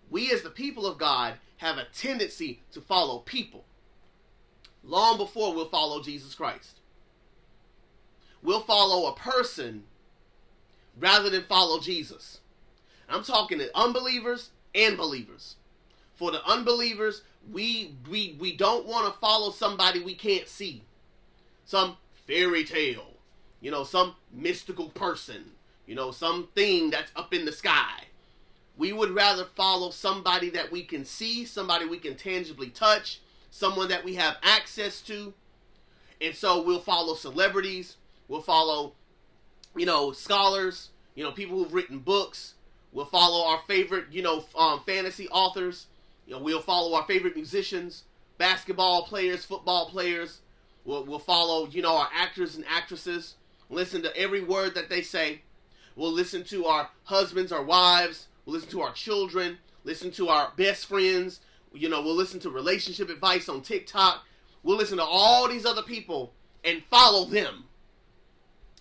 we 0.10 0.32
as 0.32 0.42
the 0.42 0.50
people 0.50 0.88
of 0.88 0.98
God 0.98 1.36
have 1.58 1.78
a 1.78 1.86
tendency 1.96 2.64
to 2.72 2.82
follow 2.82 3.20
people 3.20 3.66
long 4.84 5.18
before 5.18 5.54
we'll 5.54 5.70
follow 5.70 6.02
Jesus 6.02 6.34
Christ. 6.34 6.80
We'll 8.42 8.62
follow 8.62 9.08
a 9.08 9.16
person 9.16 9.84
rather 11.00 11.30
than 11.30 11.44
follow 11.44 11.80
Jesus. 11.80 12.40
I'm 13.08 13.24
talking 13.24 13.60
to 13.60 13.70
unbelievers 13.78 14.50
and 14.74 14.98
believers. 14.98 15.58
For 16.16 16.32
the 16.32 16.44
unbelievers, 16.44 17.22
we 17.52 17.96
we 18.10 18.36
we 18.40 18.56
don't 18.56 18.86
want 18.86 19.12
to 19.12 19.20
follow 19.20 19.52
somebody 19.52 20.02
we 20.02 20.16
can't 20.16 20.48
see. 20.48 20.84
Some 21.66 21.98
fairy 22.26 22.64
tale, 22.64 23.14
you 23.62 23.72
know, 23.72 23.84
some 23.84 24.16
mystical 24.32 24.90
person, 24.90 25.52
you 25.86 25.96
know, 25.96 26.12
something 26.12 26.90
that's 26.90 27.12
up 27.16 27.34
in 27.34 27.46
the 27.46 27.52
sky. 27.52 28.04
We 28.78 28.94
would 28.94 29.12
rather 29.12 29.46
follow 29.56 29.90
somebody 29.90 30.50
that 30.52 30.72
we 30.72 30.84
can 30.84 31.04
see, 31.04 31.46
somebody 31.46 31.86
we 31.86 31.98
can 31.98 32.16
tangibly 32.16 32.70
touch, 32.70 33.22
someone 33.50 33.90
that 33.90 34.06
we 34.06 34.16
have 34.16 34.38
access 34.44 35.02
to. 35.02 35.34
And 36.22 36.36
so 36.36 36.62
we'll 36.62 36.80
follow 36.80 37.16
celebrities, 37.16 37.98
we'll 38.28 38.42
follow, 38.42 38.94
you 39.76 39.86
know, 39.86 40.12
scholars, 40.12 40.90
you 41.16 41.24
know, 41.24 41.32
people 41.32 41.58
who've 41.58 41.74
written 41.74 42.00
books. 42.00 42.54
We'll 42.94 43.06
follow 43.06 43.48
our 43.48 43.62
favorite, 43.68 44.06
you 44.12 44.22
know, 44.22 44.46
um, 44.56 44.82
fantasy 44.86 45.28
authors. 45.30 45.88
You 46.28 46.34
know, 46.34 46.40
we'll 46.40 46.62
follow 46.62 46.94
our 46.94 47.06
favorite 47.06 47.36
musicians, 47.36 48.04
basketball 48.38 49.04
players, 49.04 49.46
football 49.46 49.90
players. 49.90 50.42
We'll, 50.84 51.06
we'll 51.06 51.20
follow, 51.20 51.68
you 51.68 51.82
know, 51.82 51.96
our 51.96 52.10
actors 52.14 52.56
and 52.56 52.66
actresses. 52.70 53.36
Listen 53.70 54.02
to 54.04 54.16
every 54.16 54.44
word 54.44 54.76
that 54.76 54.90
they 54.90 55.02
say. 55.02 55.42
We'll 55.96 56.12
listen 56.12 56.44
to 56.46 56.66
our 56.66 56.90
husbands, 57.06 57.52
our 57.54 57.64
wives. 57.64 58.28
We'll 58.46 58.56
listen 58.56 58.70
to 58.72 58.82
our 58.82 58.92
children. 58.92 59.58
Listen 59.86 60.12
to 60.12 60.28
our 60.28 60.52
best 60.58 60.86
friends. 60.86 61.40
You 61.74 61.88
know, 61.88 62.02
we'll 62.02 62.16
listen 62.16 62.42
to 62.42 62.50
relationship 62.50 63.10
advice 63.10 63.48
on 63.48 63.62
TikTok. 63.62 64.24
We'll 64.64 64.78
listen 64.78 64.98
to 64.98 65.04
all 65.04 65.48
these 65.48 65.66
other 65.66 65.82
people 65.84 66.34
and 66.64 66.84
follow 66.90 67.26
them 67.26 67.66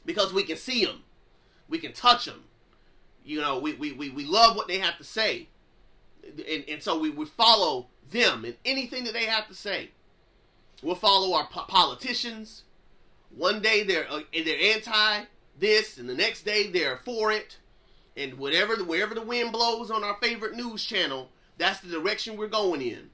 because 0.04 0.32
we 0.32 0.42
can 0.42 0.56
see 0.56 0.84
them, 0.84 1.02
we 1.68 1.78
can 1.78 1.92
touch 1.92 2.24
them. 2.24 2.44
You 3.24 3.40
know, 3.40 3.58
we, 3.58 3.74
we, 3.74 3.92
we, 3.92 4.10
we 4.10 4.24
love 4.24 4.56
what 4.56 4.68
they 4.68 4.78
have 4.78 4.98
to 4.98 5.04
say. 5.04 5.48
And, 6.26 6.64
and 6.68 6.82
so 6.82 6.98
we, 6.98 7.10
would 7.10 7.28
follow 7.28 7.86
them 8.10 8.44
and 8.44 8.56
anything 8.64 9.04
that 9.04 9.12
they 9.12 9.24
have 9.24 9.48
to 9.48 9.54
say. 9.54 9.90
We'll 10.82 10.94
follow 10.94 11.34
our 11.34 11.46
po- 11.46 11.64
politicians. 11.68 12.62
One 13.34 13.60
day 13.60 13.82
they're 13.82 14.10
uh, 14.10 14.20
they're 14.32 14.74
anti 14.74 15.24
this, 15.58 15.98
and 15.98 16.08
the 16.08 16.14
next 16.14 16.44
day 16.44 16.68
they're 16.68 16.98
for 16.98 17.32
it. 17.32 17.58
And 18.16 18.34
whatever 18.34 18.76
wherever 18.76 19.14
the 19.14 19.22
wind 19.22 19.52
blows 19.52 19.90
on 19.90 20.04
our 20.04 20.16
favorite 20.20 20.54
news 20.54 20.84
channel, 20.84 21.30
that's 21.58 21.80
the 21.80 21.90
direction 21.90 22.36
we're 22.36 22.48
going 22.48 22.82
in. 22.82 23.10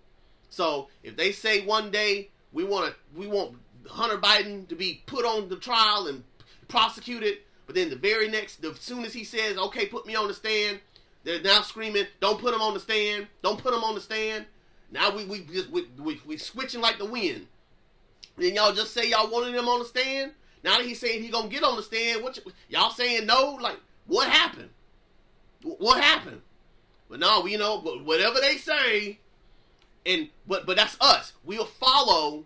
So 0.50 0.88
if 1.02 1.16
they 1.16 1.32
say 1.32 1.64
one 1.64 1.90
day 1.90 2.30
we 2.52 2.64
want 2.64 2.92
to 2.92 3.18
we 3.18 3.26
want 3.26 3.56
Hunter 3.88 4.18
Biden 4.18 4.68
to 4.68 4.74
be 4.74 5.02
put 5.06 5.24
on 5.24 5.48
the 5.48 5.56
trial 5.56 6.06
and 6.06 6.24
prosecuted, 6.68 7.38
but 7.66 7.74
then 7.74 7.90
the 7.90 7.96
very 7.96 8.28
next, 8.28 8.62
the 8.62 8.74
soon 8.74 9.04
as 9.04 9.12
he 9.12 9.24
says, 9.24 9.56
"Okay, 9.56 9.86
put 9.86 10.06
me 10.06 10.14
on 10.14 10.28
the 10.28 10.34
stand," 10.34 10.80
they're 11.24 11.40
now 11.42 11.62
screaming, 11.62 12.06
"Don't 12.20 12.40
put 12.40 12.54
him 12.54 12.60
on 12.60 12.74
the 12.74 12.80
stand! 12.80 13.26
Don't 13.42 13.62
put 13.62 13.74
him 13.74 13.84
on 13.84 13.94
the 13.94 14.00
stand!" 14.00 14.46
Now 14.90 15.14
we 15.14 15.24
we 15.24 15.40
just 15.40 15.70
we, 15.70 15.86
we, 15.98 16.20
we 16.26 16.36
switching 16.36 16.80
like 16.80 16.98
the 16.98 17.04
wind. 17.04 17.46
Then 18.36 18.54
y'all 18.54 18.72
just 18.72 18.92
say 18.92 19.08
y'all 19.08 19.30
wanted 19.30 19.54
him 19.54 19.68
on 19.68 19.80
the 19.80 19.84
stand. 19.84 20.32
Now 20.64 20.78
that 20.78 20.86
he's 20.86 21.00
saying 21.00 21.22
he 21.22 21.28
gonna 21.28 21.48
get 21.48 21.64
on 21.64 21.76
the 21.76 21.82
stand, 21.82 22.22
what 22.22 22.38
y- 22.44 22.52
y'all 22.68 22.90
saying 22.90 23.26
no? 23.26 23.58
Like 23.60 23.78
what 24.06 24.28
happened? 24.28 24.70
What 25.62 26.02
happened? 26.02 26.42
But 27.08 27.20
no, 27.20 27.46
you 27.46 27.58
know, 27.58 27.78
whatever 27.78 28.40
they 28.40 28.56
say, 28.56 29.18
and 30.06 30.28
but 30.46 30.66
but 30.66 30.76
that's 30.76 30.96
us. 31.00 31.32
We'll 31.44 31.66
follow 31.66 32.44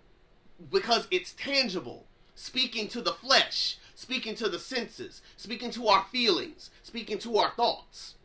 because 0.71 1.07
it's 1.11 1.33
tangible, 1.33 2.07
speaking 2.35 2.89
to 2.89 3.01
the 3.01 3.13
flesh, 3.13 3.79
speaking 3.95 4.35
to 4.37 4.49
the 4.49 4.59
senses, 4.59 5.23
speaking 5.37 5.71
to 5.73 5.89
our 5.89 6.05
feelings, 6.11 6.71
speaking 6.83 7.19
to 7.21 7.37
our 7.39 7.51
thoughts. 7.51 8.16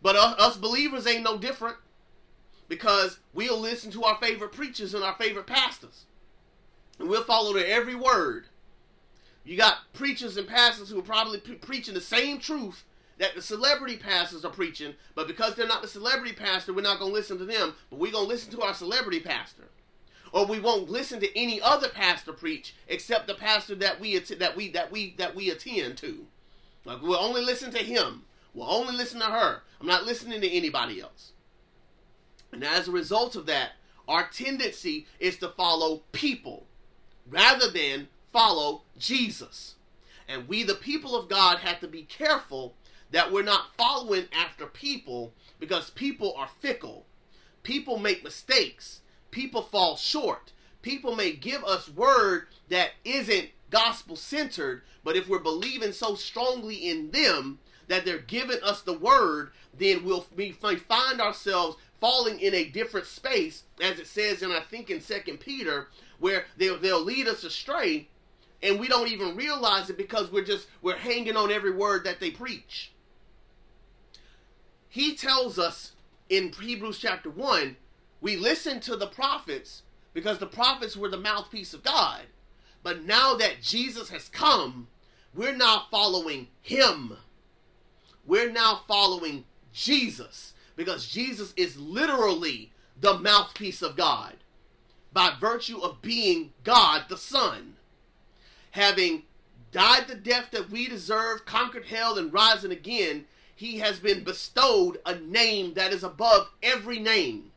But 0.00 0.16
us 0.16 0.56
believers 0.56 1.06
ain't 1.06 1.24
no 1.24 1.38
different 1.38 1.76
because 2.68 3.18
we'll 3.32 3.58
listen 3.58 3.90
to 3.92 4.04
our 4.04 4.16
favorite 4.20 4.52
preachers 4.52 4.94
and 4.94 5.02
our 5.02 5.14
favorite 5.14 5.46
pastors. 5.46 6.04
And 6.98 7.08
we'll 7.08 7.24
follow 7.24 7.52
their 7.52 7.66
every 7.66 7.94
word. 7.94 8.46
You 9.44 9.56
got 9.56 9.92
preachers 9.94 10.36
and 10.36 10.46
pastors 10.46 10.90
who 10.90 10.98
are 10.98 11.02
probably 11.02 11.40
pre- 11.40 11.54
preaching 11.56 11.94
the 11.94 12.00
same 12.00 12.38
truth 12.38 12.84
that 13.18 13.34
the 13.34 13.42
celebrity 13.42 13.96
pastors 13.96 14.44
are 14.44 14.50
preaching, 14.50 14.94
but 15.14 15.26
because 15.26 15.54
they're 15.54 15.66
not 15.66 15.82
the 15.82 15.88
celebrity 15.88 16.32
pastor, 16.32 16.72
we're 16.72 16.82
not 16.82 16.98
going 16.98 17.10
to 17.10 17.16
listen 17.16 17.38
to 17.38 17.44
them, 17.44 17.74
but 17.90 17.98
we're 17.98 18.12
going 18.12 18.26
to 18.26 18.28
listen 18.28 18.52
to 18.52 18.62
our 18.62 18.74
celebrity 18.74 19.20
pastor. 19.20 19.64
Or 20.32 20.44
we 20.44 20.60
won't 20.60 20.90
listen 20.90 21.20
to 21.20 21.38
any 21.38 21.60
other 21.60 21.88
pastor 21.88 22.32
preach 22.32 22.74
except 22.86 23.26
the 23.26 23.34
pastor 23.34 23.74
that 23.76 23.98
we 23.98 24.18
that 24.18 24.54
we 24.54 24.70
that 24.72 24.92
we 24.92 25.14
that 25.16 25.34
we 25.34 25.48
attend 25.48 25.96
to. 25.98 26.26
Like 26.84 27.00
we'll 27.00 27.16
only 27.16 27.40
listen 27.40 27.70
to 27.72 27.78
him. 27.78 28.24
We'll 28.52 28.70
only 28.70 28.94
listen 28.94 29.20
to 29.20 29.26
her. 29.26 29.62
I'm 29.80 29.86
not 29.86 30.04
listening 30.04 30.40
to 30.40 30.50
anybody 30.50 31.00
else. 31.00 31.32
And 32.52 32.64
as 32.64 32.88
a 32.88 32.92
result 32.92 33.36
of 33.36 33.46
that, 33.46 33.72
our 34.06 34.28
tendency 34.28 35.06
is 35.20 35.36
to 35.38 35.48
follow 35.48 36.02
people 36.12 36.66
rather 37.28 37.70
than 37.70 38.08
follow 38.32 38.82
Jesus. 38.98 39.74
And 40.28 40.48
we, 40.48 40.62
the 40.62 40.74
people 40.74 41.14
of 41.14 41.28
God, 41.28 41.58
have 41.58 41.80
to 41.80 41.88
be 41.88 42.02
careful 42.02 42.74
that 43.10 43.32
we're 43.32 43.42
not 43.42 43.76
following 43.76 44.26
after 44.32 44.66
people 44.66 45.32
because 45.58 45.90
people 45.90 46.34
are 46.36 46.48
fickle. 46.60 47.06
People 47.62 47.98
make 47.98 48.24
mistakes. 48.24 49.00
People 49.30 49.62
fall 49.62 49.96
short. 49.96 50.52
People 50.82 51.14
may 51.14 51.32
give 51.32 51.64
us 51.64 51.88
word 51.88 52.46
that 52.68 52.90
isn't 53.04 53.50
gospel 53.70 54.16
centered, 54.16 54.82
but 55.04 55.16
if 55.16 55.28
we're 55.28 55.38
believing 55.38 55.92
so 55.92 56.14
strongly 56.14 56.76
in 56.76 57.10
them 57.10 57.58
that 57.88 58.04
they're 58.04 58.18
giving 58.18 58.62
us 58.62 58.82
the 58.82 58.96
word, 58.98 59.50
then 59.76 60.04
we'll 60.04 60.26
we 60.36 60.52
find 60.52 61.20
ourselves 61.20 61.76
falling 62.00 62.38
in 62.40 62.54
a 62.54 62.64
different 62.64 63.06
space, 63.06 63.64
as 63.82 63.98
it 63.98 64.06
says 64.06 64.42
in 64.42 64.52
I 64.52 64.60
think 64.60 64.90
in 64.90 65.00
Second 65.00 65.40
Peter, 65.40 65.88
where 66.18 66.44
they'll 66.56 66.78
they'll 66.78 67.02
lead 67.02 67.26
us 67.26 67.44
astray, 67.44 68.08
and 68.62 68.78
we 68.78 68.88
don't 68.88 69.08
even 69.08 69.36
realize 69.36 69.90
it 69.90 69.96
because 69.98 70.30
we're 70.30 70.44
just 70.44 70.68
we're 70.82 70.96
hanging 70.96 71.36
on 71.36 71.50
every 71.50 71.72
word 71.72 72.04
that 72.04 72.20
they 72.20 72.30
preach. 72.30 72.92
He 74.88 75.14
tells 75.14 75.58
us 75.58 75.92
in 76.28 76.52
Hebrews 76.52 76.98
chapter 76.98 77.30
one, 77.30 77.76
we 78.20 78.36
listen 78.36 78.80
to 78.80 78.96
the 78.96 79.06
prophets 79.06 79.82
because 80.12 80.38
the 80.38 80.46
prophets 80.46 80.96
were 80.96 81.08
the 81.08 81.16
mouthpiece 81.16 81.74
of 81.74 81.84
God. 81.84 82.22
But 82.82 83.04
now 83.04 83.34
that 83.36 83.62
Jesus 83.62 84.10
has 84.10 84.28
come, 84.28 84.88
we're 85.34 85.56
now 85.56 85.86
following 85.90 86.48
him. 86.62 87.16
We're 88.28 88.52
now 88.52 88.82
following 88.86 89.46
Jesus 89.72 90.52
because 90.76 91.08
Jesus 91.08 91.54
is 91.56 91.78
literally 91.78 92.72
the 93.00 93.18
mouthpiece 93.18 93.80
of 93.80 93.96
God 93.96 94.36
by 95.12 95.32
virtue 95.40 95.78
of 95.80 96.02
being 96.02 96.52
God 96.62 97.06
the 97.08 97.16
Son. 97.16 97.76
Having 98.72 99.22
died 99.72 100.08
the 100.08 100.14
death 100.14 100.50
that 100.52 100.70
we 100.70 100.86
deserve, 100.88 101.46
conquered 101.46 101.86
hell, 101.86 102.18
and 102.18 102.30
rising 102.32 102.70
again, 102.70 103.24
he 103.56 103.78
has 103.78 103.98
been 103.98 104.24
bestowed 104.24 105.00
a 105.06 105.14
name 105.14 105.72
that 105.74 105.92
is 105.94 106.04
above 106.04 106.50
every 106.62 106.98
name. 106.98 107.50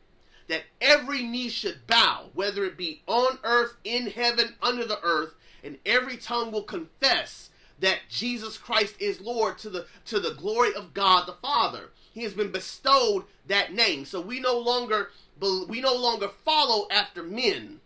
that 0.48 0.64
every 0.82 1.24
knee 1.24 1.48
should 1.48 1.88
bow, 1.88 2.26
whether 2.34 2.66
it 2.66 2.78
be 2.78 3.02
on 3.08 3.40
earth, 3.44 3.78
in 3.86 4.08
heaven, 4.08 4.56
under 4.62 4.86
the 4.86 5.00
earth, 5.02 5.34
and 5.64 5.78
every 5.86 6.18
tongue 6.18 6.52
will 6.52 6.64
confess 6.64 7.51
that 7.82 8.00
Jesus 8.10 8.58
Christ 8.58 8.96
is 9.00 9.20
Lord 9.20 9.58
to 9.60 9.70
the 9.70 9.86
to 10.06 10.20
the 10.20 10.34
glory 10.34 10.74
of 10.74 10.94
God 10.94 11.28
the 11.28 11.34
Father. 11.34 11.90
He 12.14 12.24
has 12.24 12.34
been 12.34 12.52
bestowed 12.52 13.26
that 13.48 13.74
name. 13.74 14.06
So 14.06 14.22
we 14.22 14.40
no 14.40 14.58
longer 14.58 15.10
we 15.40 15.82
no 15.82 15.96
longer 15.96 16.30
follow 16.46 16.88
after 16.90 17.24
men. 17.24 17.82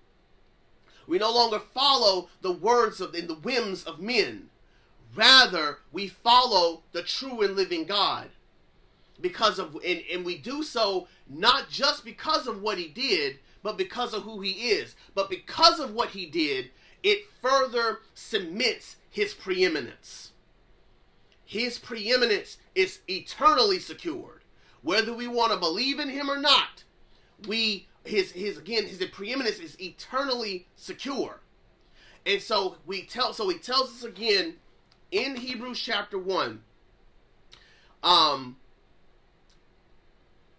We 1.08 1.18
no 1.18 1.32
longer 1.32 1.60
follow 1.60 2.30
the 2.42 2.52
words 2.52 3.00
of 3.00 3.14
and 3.14 3.28
the 3.28 3.36
whims 3.36 3.84
of 3.84 4.00
men. 4.00 4.50
Rather, 5.16 5.80
we 5.92 6.08
follow 6.08 6.84
the 6.92 7.04
true 7.04 7.42
and 7.42 7.56
living 7.56 7.86
God. 7.86 8.30
Because 9.22 9.60
of 9.60 9.76
and, 9.86 10.04
and 10.12 10.26
we 10.26 10.38
do 10.38 10.62
so 10.62 11.08
not 11.30 11.70
just 11.70 12.04
because 12.04 12.48
of 12.48 12.62
what 12.62 12.78
he 12.78 12.90
did, 12.90 13.40
but 13.64 13.78
because 13.78 14.14
of 14.14 14.24
who 14.24 14.42
he 14.42 14.70
is. 14.70 14.96
But 15.14 15.30
because 15.30 15.80
of 15.80 15.94
what 15.94 16.10
he 16.10 16.26
did, 16.26 16.72
it 17.02 17.20
further 17.42 18.00
cements 18.14 18.98
his 19.16 19.34
preeminence. 19.34 20.34
His 21.46 21.80
preeminence 21.80 22.58
is 22.76 23.00
eternally 23.08 23.80
secured. 23.80 24.44
Whether 24.82 25.14
we 25.14 25.26
want 25.26 25.54
to 25.54 25.58
believe 25.58 26.02
in 26.02 26.10
him 26.10 26.30
or 26.30 26.38
not, 26.38 26.84
we 27.48 27.88
his 28.04 28.34
his 28.34 28.58
again 28.58 28.86
his 28.86 29.02
preeminence 29.14 29.60
is 29.60 29.80
eternally 29.80 30.68
secure. 30.76 31.40
And 32.26 32.42
so 32.42 32.76
we 32.86 33.04
tell 33.04 33.32
so 33.32 33.48
he 33.48 33.58
tells 33.58 33.90
us 33.92 34.04
again 34.04 34.56
in 35.12 35.38
Hebrews 35.38 35.80
chapter 35.80 36.20
1 36.20 36.62
um 38.04 38.58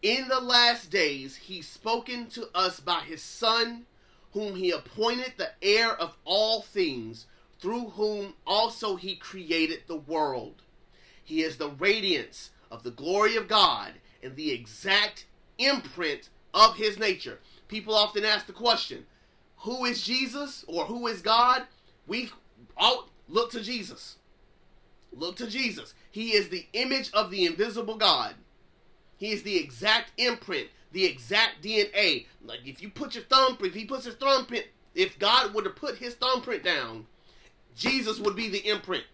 in 0.00 0.28
the 0.28 0.40
last 0.40 0.90
days 0.90 1.36
he's 1.36 1.68
spoken 1.68 2.26
to 2.30 2.48
us 2.54 2.80
by 2.80 3.00
his 3.00 3.22
son 3.22 3.84
whom 4.32 4.56
he 4.56 4.70
appointed 4.70 5.34
the 5.36 5.50
heir 5.60 5.92
of 5.92 6.16
all 6.24 6.62
things 6.62 7.26
through 7.66 7.88
whom 7.90 8.35
also 8.46 8.94
he 8.94 9.16
created 9.16 9.83
the 9.88 9.96
world 9.96 10.62
he 11.24 11.42
is 11.42 11.57
the 11.57 11.68
radiance 11.68 12.50
of 12.70 12.85
the 12.85 12.92
glory 12.92 13.35
of 13.35 13.48
God 13.48 13.94
and 14.22 14.37
the 14.37 14.52
exact 14.52 15.26
imprint 15.59 16.29
of 16.55 16.76
his 16.76 17.00
nature. 17.00 17.40
People 17.66 17.96
often 17.96 18.24
ask 18.24 18.46
the 18.46 18.52
question, 18.52 19.07
who 19.57 19.85
is 19.85 20.02
Jesus 20.07 20.64
or 20.68 20.85
who 20.85 21.09
is 21.09 21.22
God? 21.22 21.64
We 22.07 22.31
all 22.76 23.09
look 23.29 23.50
to 23.50 23.61
Jesus. 23.61 24.18
Look 25.12 25.35
to 25.38 25.48
Jesus. 25.48 25.94
He 26.12 26.35
is 26.35 26.48
the 26.48 26.66
image 26.72 27.11
of 27.12 27.33
the 27.33 27.44
invisible 27.44 27.96
God. 27.96 28.37
He 29.16 29.33
is 29.33 29.42
the 29.42 29.57
exact 29.57 30.12
imprint, 30.16 30.68
the 30.92 31.07
exact 31.07 31.61
DNA. 31.61 32.26
Like 32.44 32.61
if 32.64 32.81
you 32.81 32.88
put 32.88 33.16
your 33.16 33.24
thumbprint, 33.24 33.74
if 33.74 33.81
he 33.81 33.87
puts 33.87 34.05
his 34.05 34.14
thumbprint, 34.14 34.66
if 34.94 35.18
God 35.18 35.52
were 35.52 35.62
to 35.62 35.70
put 35.70 35.96
his 35.96 36.14
thumbprint 36.14 36.62
down, 36.62 37.07
Jesus 37.76 38.18
would 38.18 38.34
be 38.34 38.48
the 38.48 38.66
imprint. 38.68 39.04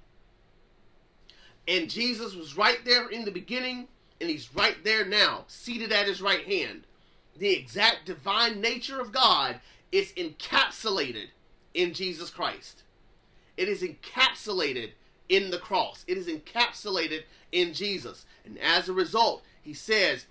And 1.69 1.91
Jesus 1.91 2.35
was 2.35 2.57
right 2.57 2.85
there 2.85 3.09
in 3.09 3.25
the 3.25 3.31
beginning, 3.31 3.89
and 4.21 4.31
he's 4.31 4.55
right 4.55 4.83
there 4.85 5.05
now, 5.05 5.45
seated 5.49 5.93
at 5.93 6.07
his 6.07 6.23
right 6.23 6.45
hand 6.45 6.85
the 7.37 7.51
exact 7.57 8.07
divine 8.07 8.61
nature 8.61 9.01
of 9.01 9.13
God 9.13 9.61
is 9.91 10.13
encapsulated 10.13 11.29
in 11.75 11.95
Jesus 11.95 12.31
Christ. 12.31 12.83
It 13.57 13.69
is 13.69 13.83
encapsulated 13.83 14.93
in 15.29 15.51
the 15.51 15.59
cross. 15.59 16.05
It 16.07 16.19
is 16.19 16.27
encapsulated 16.27 17.23
in 17.51 17.75
Jesus. 17.75 18.27
And 18.45 18.59
as 18.59 18.89
a 18.89 18.93
result, 18.93 19.43
he 19.63 19.75
says 19.75 20.27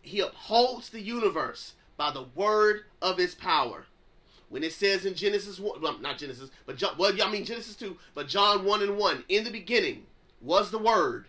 he 0.00 0.20
upholds 0.20 0.90
the 0.90 1.00
universe 1.00 1.74
by 1.96 2.10
the 2.10 2.26
word 2.34 2.84
of 3.00 3.18
his 3.18 3.34
power. 3.34 3.86
When 4.52 4.62
it 4.62 4.74
says 4.74 5.06
in 5.06 5.14
Genesis 5.14 5.58
1, 5.58 5.80
well, 5.80 5.98
not 6.00 6.18
Genesis, 6.18 6.50
but 6.66 6.76
John, 6.76 6.96
well, 6.98 7.14
I 7.24 7.30
mean 7.30 7.46
Genesis 7.46 7.74
2, 7.74 7.96
but 8.12 8.28
John 8.28 8.66
1 8.66 8.82
and 8.82 8.98
1, 8.98 9.24
in 9.30 9.44
the 9.44 9.50
beginning 9.50 10.04
was 10.42 10.70
the 10.70 10.76
Word, 10.76 11.24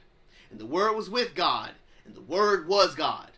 and 0.51 0.59
the 0.59 0.65
Word 0.65 0.93
was 0.93 1.09
with 1.09 1.33
God, 1.33 1.71
and 2.05 2.13
the 2.15 2.21
Word 2.21 2.67
was 2.67 2.95
God. 2.95 3.31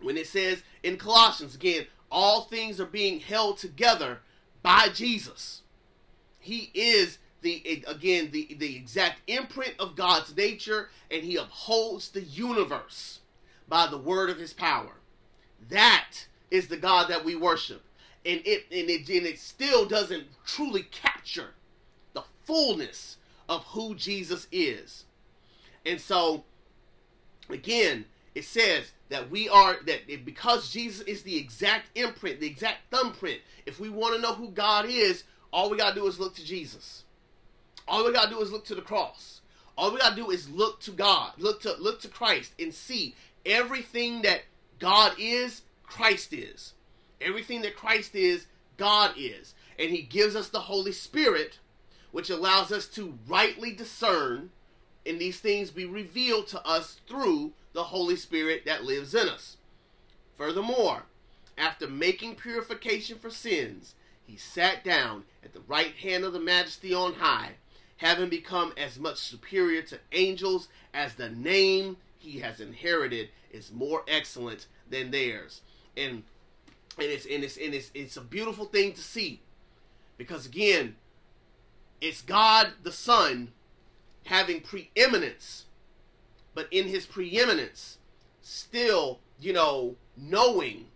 When 0.00 0.16
it 0.16 0.26
says 0.26 0.62
in 0.82 0.96
Colossians, 0.96 1.54
again, 1.54 1.86
all 2.10 2.44
things 2.44 2.80
are 2.80 2.86
being 2.86 3.20
held 3.20 3.58
together 3.58 4.20
by 4.62 4.88
Jesus. 4.88 5.60
He 6.38 6.70
is 6.72 7.18
the 7.42 7.84
again 7.86 8.30
the, 8.32 8.56
the 8.58 8.74
exact 8.74 9.20
imprint 9.26 9.74
of 9.78 9.96
God's 9.96 10.34
nature, 10.34 10.88
and 11.10 11.22
he 11.22 11.36
upholds 11.36 12.08
the 12.08 12.22
universe 12.22 13.20
by 13.68 13.86
the 13.86 13.98
word 13.98 14.30
of 14.30 14.38
his 14.38 14.54
power. 14.54 14.94
That 15.68 16.26
is 16.50 16.68
the 16.68 16.78
God 16.78 17.10
that 17.10 17.22
we 17.22 17.36
worship. 17.36 17.82
And 18.24 18.40
it 18.44 18.66
and 18.70 18.88
it 18.88 19.08
and 19.08 19.26
it 19.26 19.38
still 19.38 19.84
doesn't 19.84 20.24
truly 20.46 20.84
capture 20.84 21.54
the 22.12 22.22
fullness 22.44 23.16
of 23.48 23.64
who 23.64 23.94
Jesus 23.94 24.46
is. 24.52 25.04
And 25.84 26.00
so 26.00 26.44
again, 27.50 28.04
it 28.34 28.44
says 28.44 28.92
that 29.08 29.30
we 29.30 29.48
are 29.48 29.76
that 29.86 30.24
because 30.24 30.70
Jesus 30.70 31.00
is 31.06 31.22
the 31.22 31.36
exact 31.36 31.96
imprint, 31.96 32.40
the 32.40 32.46
exact 32.46 32.90
thumbprint. 32.90 33.40
If 33.66 33.80
we 33.80 33.88
want 33.88 34.14
to 34.14 34.22
know 34.22 34.34
who 34.34 34.50
God 34.50 34.86
is, 34.88 35.24
all 35.52 35.68
we 35.68 35.76
gotta 35.76 35.94
do 35.94 36.06
is 36.06 36.18
look 36.18 36.34
to 36.36 36.44
Jesus. 36.44 37.04
All 37.86 38.04
we 38.04 38.12
gotta 38.12 38.30
do 38.30 38.40
is 38.40 38.50
look 38.50 38.64
to 38.66 38.74
the 38.74 38.82
cross. 38.82 39.40
All 39.76 39.92
we 39.92 39.98
gotta 39.98 40.16
do 40.16 40.30
is 40.30 40.48
look 40.48 40.80
to 40.80 40.92
God, 40.92 41.32
look 41.38 41.60
to 41.62 41.74
look 41.78 42.00
to 42.02 42.08
Christ, 42.08 42.52
and 42.58 42.72
see 42.72 43.14
everything 43.44 44.22
that 44.22 44.42
God 44.78 45.12
is, 45.18 45.62
Christ 45.82 46.32
is. 46.32 46.72
Everything 47.24 47.62
that 47.62 47.76
Christ 47.76 48.14
is, 48.14 48.46
God 48.76 49.14
is, 49.16 49.54
and 49.78 49.90
He 49.90 50.02
gives 50.02 50.36
us 50.36 50.48
the 50.48 50.60
Holy 50.60 50.92
Spirit, 50.92 51.58
which 52.10 52.30
allows 52.30 52.72
us 52.72 52.86
to 52.88 53.18
rightly 53.26 53.72
discern, 53.72 54.50
and 55.06 55.18
these 55.18 55.40
things 55.40 55.70
be 55.70 55.84
revealed 55.84 56.46
to 56.48 56.66
us 56.66 57.00
through 57.08 57.52
the 57.72 57.84
Holy 57.84 58.16
Spirit 58.16 58.64
that 58.66 58.84
lives 58.84 59.14
in 59.14 59.28
us. 59.28 59.56
Furthermore, 60.36 61.04
after 61.56 61.86
making 61.86 62.36
purification 62.36 63.18
for 63.18 63.30
sins, 63.30 63.94
he 64.24 64.36
sat 64.36 64.84
down 64.84 65.24
at 65.44 65.52
the 65.52 65.60
right 65.60 65.94
hand 65.94 66.24
of 66.24 66.32
the 66.32 66.40
Majesty 66.40 66.94
on 66.94 67.14
high, 67.14 67.52
having 67.98 68.28
become 68.28 68.72
as 68.76 68.98
much 68.98 69.18
superior 69.18 69.82
to 69.82 69.98
angels 70.12 70.68
as 70.94 71.14
the 71.14 71.28
name 71.28 71.96
he 72.18 72.40
has 72.40 72.60
inherited 72.60 73.28
is 73.50 73.72
more 73.72 74.04
excellent 74.08 74.66
than 74.88 75.10
theirs. 75.10 75.60
And 75.96 76.22
and 76.98 77.06
it's 77.06 77.26
and 77.26 77.44
it's 77.44 77.56
and 77.56 77.74
it's 77.74 77.90
it's 77.94 78.16
a 78.16 78.20
beautiful 78.20 78.64
thing 78.66 78.92
to 78.92 79.00
see. 79.00 79.40
Because 80.18 80.46
again, 80.46 80.96
it's 82.00 82.22
God 82.22 82.72
the 82.82 82.92
Son 82.92 83.52
having 84.24 84.60
preeminence 84.60 85.64
but 86.54 86.68
in 86.70 86.88
his 86.88 87.06
preeminence, 87.06 87.98
still, 88.40 89.20
you 89.40 89.52
know, 89.52 89.96
knowing 90.16 90.86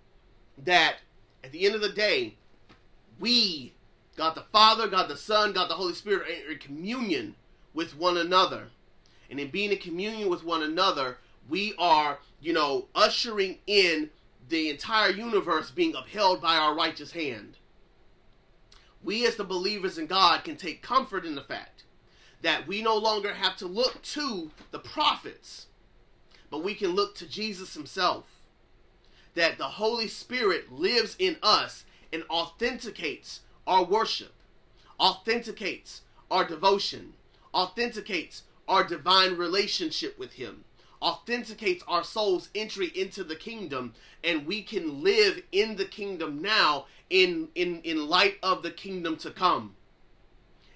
that 0.65 0.97
at 1.43 1.53
the 1.53 1.65
end 1.65 1.75
of 1.75 1.81
the 1.81 1.89
day, 1.89 2.35
we, 3.19 3.73
God 4.17 4.35
the 4.35 4.45
Father, 4.53 4.89
God 4.89 5.09
the 5.09 5.17
Son, 5.17 5.53
God 5.53 5.71
the 5.71 5.75
Holy 5.75 5.95
Spirit, 5.95 6.29
are 6.47 6.53
in 6.53 6.59
communion 6.59 7.35
with 7.73 7.97
one 7.97 8.19
another. 8.19 8.69
And 9.31 9.41
in 9.41 9.51
being 9.51 9.73
in 9.73 9.79
communion 9.79 10.29
with 10.29 10.45
one 10.45 10.63
another, 10.63 11.19
we 11.49 11.75
are, 11.79 12.19
you 12.41 12.53
know, 12.53 12.87
ushering 12.95 13.59
in 13.67 14.11
the 14.49 14.71
entire 14.71 15.11
universe 15.11 15.71
being 15.71 15.95
upheld 15.95 16.41
by 16.41 16.57
our 16.57 16.75
righteous 16.75 17.13
hand. 17.13 17.57
We, 19.03 19.27
as 19.27 19.37
the 19.37 19.45
believers 19.45 19.99
in 19.99 20.07
God, 20.07 20.45
can 20.45 20.57
take 20.57 20.83
comfort 20.83 21.25
in 21.25 21.35
the 21.35 21.43
fact 21.43 21.85
that 22.43 22.67
we 22.67 22.83
no 22.83 22.97
longer 22.97 23.35
have 23.35 23.57
to 23.57 23.67
look 23.67 24.03
to 24.03 24.51
the 24.71 24.79
prophets, 24.79 25.67
but 26.51 26.63
we 26.63 26.75
can 26.75 26.91
look 26.91 27.15
to 27.17 27.29
Jesus 27.29 27.75
himself. 27.75 28.25
That 29.35 29.59
the 29.59 29.65
Holy 29.65 30.09
Spirit 30.09 30.73
lives 30.73 31.17
in 31.19 31.37
us 31.43 31.85
and 32.13 32.23
authenticates 32.31 33.41
our 33.67 33.85
worship, 33.85 34.33
authenticates 34.99 36.03
our 36.31 36.47
devotion, 36.47 37.15
authenticates 37.53 38.43
our 38.69 38.85
divine 38.85 39.37
relationship 39.37 40.19
with 40.19 40.33
Him, 40.33 40.65
authenticates 41.07 41.85
our 41.87 42.03
soul's 42.03 42.49
entry 42.53 42.89
into 42.97 43.23
the 43.23 43.37
kingdom, 43.37 43.95
and 44.25 44.45
we 44.45 44.61
can 44.61 45.05
live 45.05 45.41
in 45.53 45.77
the 45.77 45.85
kingdom 45.85 46.43
now 46.43 46.87
in, 47.09 47.49
in, 47.55 47.81
in 47.85 48.09
light 48.09 48.39
of 48.43 48.65
the 48.65 48.73
kingdom 48.73 49.17
to 49.17 49.31
come. 49.31 49.77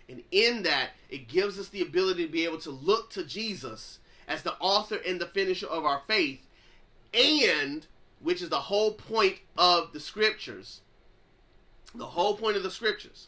And 0.09 0.23
in 0.31 0.63
that, 0.63 0.91
it 1.09 1.27
gives 1.27 1.59
us 1.59 1.69
the 1.69 1.83
ability 1.83 2.27
to 2.27 2.33
be 2.33 2.45
able 2.45 2.61
to 2.61 2.71
look 2.71 3.11
to 3.11 3.25
Jesus 3.25 3.99
as 4.29 4.43
the 4.43 4.55
author 4.61 4.99
and 5.05 5.21
the 5.21 5.27
finisher 5.27 5.67
of 5.67 5.85
our 5.85 6.03
faith, 6.07 6.47
and 7.13 7.87
which 8.21 8.41
is 8.41 8.51
the 8.51 8.61
whole 8.61 8.93
point 8.93 9.39
of 9.59 9.93
the 9.93 9.99
scriptures. 9.99 10.81
The 11.93 12.07
whole 12.07 12.37
point 12.37 12.57
of 12.57 12.63
the 12.63 12.71
scriptures. 12.71 13.27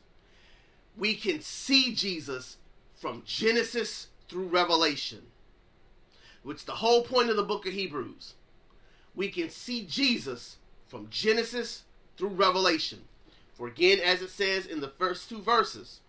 We 0.97 1.17
can 1.17 1.41
see 1.41 1.95
Jesus 1.97 2.59
from 2.95 3.25
Genesis 3.27 4.07
through 4.29 4.47
Revelation, 4.47 5.23
which 6.43 6.65
the 6.65 6.73
whole 6.73 7.03
point 7.03 7.31
of 7.31 7.37
the 7.37 7.43
book 7.43 7.67
of 7.67 7.73
Hebrews. 7.73 8.35
We 9.15 9.29
can 9.29 9.51
see 9.51 9.85
Jesus 9.85 10.57
from 10.87 11.09
Genesis 11.11 11.83
through 12.17 12.31
Revelation. 12.31 13.03
For 13.55 13.69
again, 13.69 14.01
as 14.01 14.23
it 14.23 14.31
says 14.31 14.67
in 14.67 14.81
the 14.81 14.89
first 14.89 15.29
two 15.29 15.41
verses, 15.41 16.01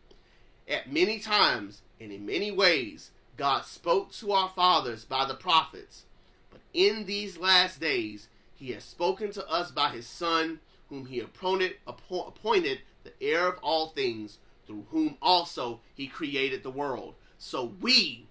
at 0.67 0.91
many 0.91 1.19
times 1.19 1.81
and 1.99 2.11
in 2.11 2.25
many 2.25 2.51
ways, 2.51 3.11
God 3.37 3.65
spoke 3.65 4.11
to 4.13 4.31
our 4.31 4.49
fathers 4.49 5.05
by 5.05 5.25
the 5.25 5.33
prophets. 5.33 6.03
But 6.51 6.61
in 6.73 7.05
these 7.05 7.37
last 7.37 7.79
days, 7.79 8.27
he 8.55 8.71
has 8.71 8.83
spoken 8.83 9.31
to 9.33 9.47
us 9.47 9.71
by 9.71 9.89
his 9.89 10.07
Son, 10.07 10.59
whom 10.89 11.07
he 11.07 11.19
appointed, 11.19 11.75
appointed 11.87 12.79
the 13.03 13.13
heir 13.21 13.47
of 13.47 13.59
all 13.61 13.89
things, 13.89 14.37
through 14.65 14.85
whom 14.91 15.17
also 15.21 15.81
he 15.95 16.07
created 16.07 16.63
the 16.63 16.69
world. 16.69 17.15
So 17.37 17.73
we, 17.81 18.25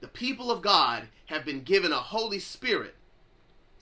the 0.00 0.08
people 0.08 0.50
of 0.50 0.62
God, 0.62 1.08
have 1.26 1.44
been 1.44 1.62
given 1.62 1.92
a 1.92 1.96
Holy 1.96 2.38
Spirit. 2.38 2.94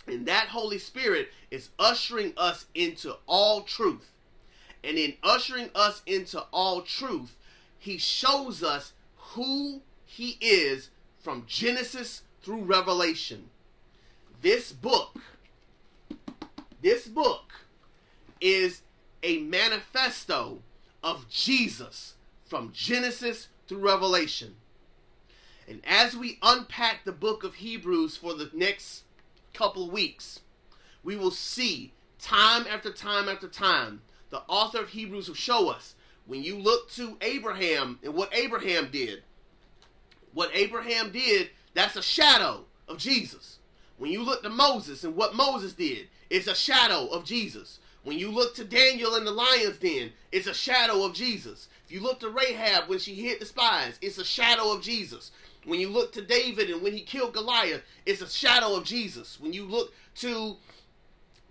And 0.07 0.27
that 0.27 0.49
Holy 0.49 0.79
Spirit 0.79 1.29
is 1.51 1.71
ushering 1.79 2.33
us 2.37 2.67
into 2.75 3.17
all 3.27 3.63
truth. 3.63 4.11
And 4.83 4.99
in 4.99 5.15
ushering 5.23 5.71
us 5.75 6.03
into 6.07 6.41
all 6.53 6.83
truth, 6.83 7.37
he 7.79 7.99
shows 7.99 8.63
us 8.63 8.93
who 9.17 9.83
he 10.05 10.37
is 10.41 10.91
from 11.19 11.45
Genesis 11.47 12.23
through 12.43 12.63
Revelation. 12.63 13.49
This 14.43 14.73
book, 14.73 15.19
this 16.83 17.07
book 17.09 17.53
is 18.41 18.83
a 19.23 19.39
manifesto 19.39 20.61
of 21.03 21.29
Jesus 21.31 22.15
from 22.45 22.71
Genesis 22.75 23.49
through 23.67 23.79
Revelation. 23.79 24.57
And 25.69 25.81
as 25.87 26.17
we 26.17 26.39
unpack 26.43 27.05
the 27.05 27.13
book 27.13 27.45
of 27.45 27.57
Hebrews 27.57 28.17
for 28.17 28.35
the 28.35 28.51
next 28.53 29.05
couple 29.53 29.91
weeks, 29.91 30.41
we 31.03 31.17
will 31.17 31.31
see 31.31 31.93
time 32.19 32.67
after 32.69 32.91
time 32.91 33.29
after 33.29 33.49
time 33.49 34.01
the 34.31 34.43
author 34.49 34.81
of 34.81 34.89
Hebrews 34.89 35.29
will 35.29 35.37
show 35.37 35.69
us 35.69 35.95
when 36.27 36.43
you 36.43 36.59
look 36.59 36.91
to 36.93 37.17
Abraham 37.21 37.99
and 38.03 38.15
what 38.15 38.35
Abraham 38.35 38.89
did, 38.91 39.23
what 40.33 40.51
Abraham 40.55 41.13
did, 41.13 41.51
that's 41.75 41.97
a 41.97 42.03
shadow 42.03 42.65
of 42.89 42.99
Jesus. 42.99 43.59
When 43.97 44.11
you 44.11 44.23
look 44.23 44.43
to 44.43 44.51
Moses 44.51 45.05
and 45.05 45.15
what 45.15 45.35
Moses 45.35 45.73
did, 45.73 46.09
it's 46.31 46.49
a 46.49 46.55
shadow 46.55 47.07
of 47.07 47.25
Jesus. 47.25 47.79
When 48.03 48.19
you 48.19 48.31
look 48.31 48.55
to 48.57 48.65
Daniel 48.65 49.15
in 49.15 49.25
the 49.25 49.31
lion's 49.31 49.79
den, 49.79 50.13
it's 50.33 50.47
a 50.47 50.55
shadow 50.55 51.05
of 51.05 51.15
Jesus. 51.15 51.69
If 51.87 51.93
you 51.93 52.01
look 52.01 52.21
to 52.21 52.29
Rahab 52.29 52.89
when 52.89 52.99
she 52.99 53.15
hid 53.15 53.41
the 53.41 53.47
spies, 53.47 53.99
it's 54.03 54.19
a 54.19 54.25
shadow 54.25 54.73
of 54.73 54.83
Jesus. 54.83 55.31
When 55.65 55.81
you 55.81 55.89
look 55.89 56.13
to 56.13 56.23
David 56.23 56.71
and 56.71 56.83
when 56.83 56.93
he 56.93 57.01
killed 57.01 57.35
Goliath, 57.35 57.83
it's 58.05 58.21
a 58.21 58.29
shadow 58.29 58.77
of 58.77 58.85
Jesus. 58.85 59.41
When 59.41 59.53
you 59.53 59.65
look 59.65 59.93
to 60.17 60.57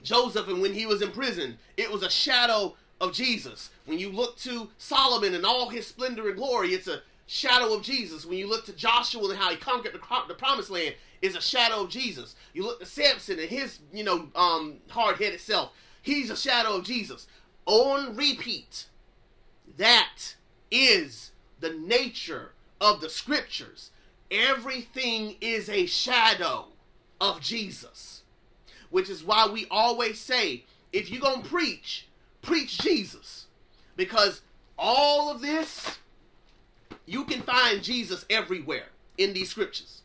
Joseph 0.03 0.47
and 0.47 0.61
when 0.61 0.73
he 0.73 0.85
was 0.85 1.01
in 1.01 1.11
prison, 1.11 1.57
it 1.77 1.91
was 1.91 2.03
a 2.03 2.09
shadow 2.09 2.75
of 3.01 3.13
Jesus. 3.13 3.71
When 3.85 3.99
you 3.99 4.11
look 4.11 4.37
to 4.39 4.69
Solomon 4.77 5.33
and 5.33 5.45
all 5.45 5.69
his 5.69 5.87
splendor 5.87 6.27
and 6.27 6.37
glory, 6.37 6.73
it's 6.73 6.87
a 6.87 7.01
shadow 7.25 7.73
of 7.73 7.83
Jesus. 7.83 8.25
When 8.25 8.37
you 8.37 8.47
look 8.47 8.65
to 8.65 8.73
Joshua 8.73 9.29
and 9.29 9.39
how 9.39 9.49
he 9.49 9.57
conquered 9.57 9.93
the, 9.93 9.99
the 10.27 10.33
promised 10.35 10.69
land, 10.69 10.95
it's 11.21 11.35
a 11.35 11.41
shadow 11.41 11.83
of 11.83 11.89
Jesus. 11.89 12.35
You 12.53 12.63
look 12.63 12.79
to 12.79 12.85
Samson 12.85 13.39
and 13.39 13.49
his, 13.49 13.79
you 13.93 14.03
know, 14.03 14.27
um, 14.35 14.77
hard-headed 14.89 15.39
self. 15.39 15.71
He's 16.01 16.29
a 16.29 16.37
shadow 16.37 16.75
of 16.75 16.83
Jesus. 16.83 17.27
On 17.65 18.15
repeat. 18.15 18.87
That 19.77 20.35
is 20.69 21.31
the 21.59 21.71
nature 21.71 22.51
of 22.81 22.99
the 22.99 23.09
scriptures. 23.09 23.91
Everything 24.33 25.35
is 25.41 25.69
a 25.69 25.85
shadow 25.85 26.65
of 27.21 27.39
Jesus. 27.39 28.23
Which 28.89 29.09
is 29.09 29.23
why 29.23 29.47
we 29.47 29.67
always 29.69 30.19
say, 30.19 30.65
if 30.91 31.09
you're 31.09 31.21
going 31.21 31.43
to 31.43 31.49
preach, 31.49 32.07
preach 32.41 32.79
Jesus. 32.79 33.45
Because 33.95 34.41
all 34.77 35.31
of 35.31 35.41
this, 35.41 35.99
you 37.05 37.25
can 37.25 37.41
find 37.41 37.83
Jesus 37.83 38.25
everywhere 38.29 38.87
in 39.17 39.33
these 39.33 39.49
scriptures. 39.49 40.01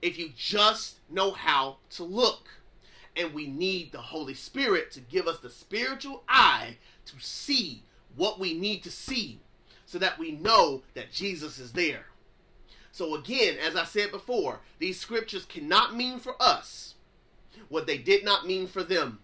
If 0.00 0.18
you 0.18 0.30
just 0.36 0.96
know 1.10 1.32
how 1.32 1.76
to 1.90 2.04
look. 2.04 2.48
And 3.16 3.34
we 3.34 3.48
need 3.48 3.92
the 3.92 3.98
Holy 4.00 4.34
Spirit 4.34 4.92
to 4.92 5.00
give 5.00 5.26
us 5.26 5.40
the 5.40 5.50
spiritual 5.50 6.22
eye 6.28 6.76
to 7.06 7.14
see 7.18 7.82
what 8.14 8.38
we 8.38 8.54
need 8.54 8.82
to 8.84 8.90
see 8.90 9.40
so 9.86 9.98
that 9.98 10.18
we 10.18 10.32
know 10.32 10.82
that 10.94 11.10
Jesus 11.10 11.58
is 11.58 11.72
there. 11.72 12.04
So, 12.98 13.14
again, 13.14 13.58
as 13.64 13.76
I 13.76 13.84
said 13.84 14.10
before, 14.10 14.58
these 14.80 14.98
scriptures 14.98 15.44
cannot 15.44 15.94
mean 15.94 16.18
for 16.18 16.34
us 16.40 16.96
what 17.68 17.86
they 17.86 17.96
did 17.96 18.24
not 18.24 18.44
mean 18.44 18.66
for 18.66 18.82
them. 18.82 19.20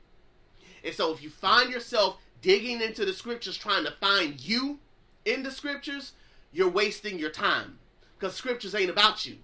And 0.84 0.94
so, 0.94 1.12
if 1.12 1.20
you 1.20 1.28
find 1.28 1.72
yourself 1.72 2.18
digging 2.40 2.80
into 2.80 3.04
the 3.04 3.12
scriptures 3.12 3.58
trying 3.58 3.82
to 3.84 3.90
find 3.90 4.40
you 4.40 4.78
in 5.24 5.42
the 5.42 5.50
scriptures, 5.50 6.12
you're 6.52 6.68
wasting 6.68 7.18
your 7.18 7.30
time 7.30 7.80
because 8.16 8.36
scriptures 8.36 8.76
ain't 8.76 8.90
about 8.90 9.26
you. 9.26 9.38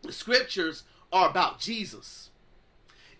The 0.00 0.12
scriptures 0.12 0.84
are 1.12 1.28
about 1.28 1.60
Jesus. 1.60 2.30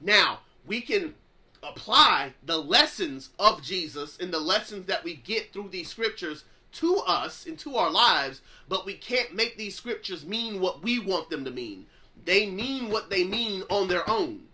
Now, 0.01 0.41
we 0.67 0.81
can 0.81 1.15
apply 1.63 2.33
the 2.43 2.57
lessons 2.57 3.29
of 3.39 3.63
Jesus 3.63 4.17
and 4.19 4.33
the 4.33 4.41
lessons 4.41 4.87
that 4.87 5.05
we 5.05 5.15
get 5.15 5.53
through 5.53 5.69
these 5.69 5.91
scriptures 5.91 6.45
to 6.77 6.97
us 7.07 7.47
and 7.47 7.59
to 7.61 7.77
our 7.77 7.91
lives, 7.91 8.41
but 8.69 8.85
we 8.85 8.95
can't 8.95 9.35
make 9.35 9.57
these 9.57 9.75
scriptures 9.75 10.25
mean 10.25 10.61
what 10.61 10.83
we 10.83 10.99
want 10.99 11.31
them 11.31 11.45
to 11.45 11.51
mean. 11.51 11.87
They 12.25 12.47
mean 12.47 12.91
what 12.91 13.11
they 13.11 13.25
mean 13.25 13.63
on 13.71 13.89
their 13.89 14.09
own. 14.09 14.45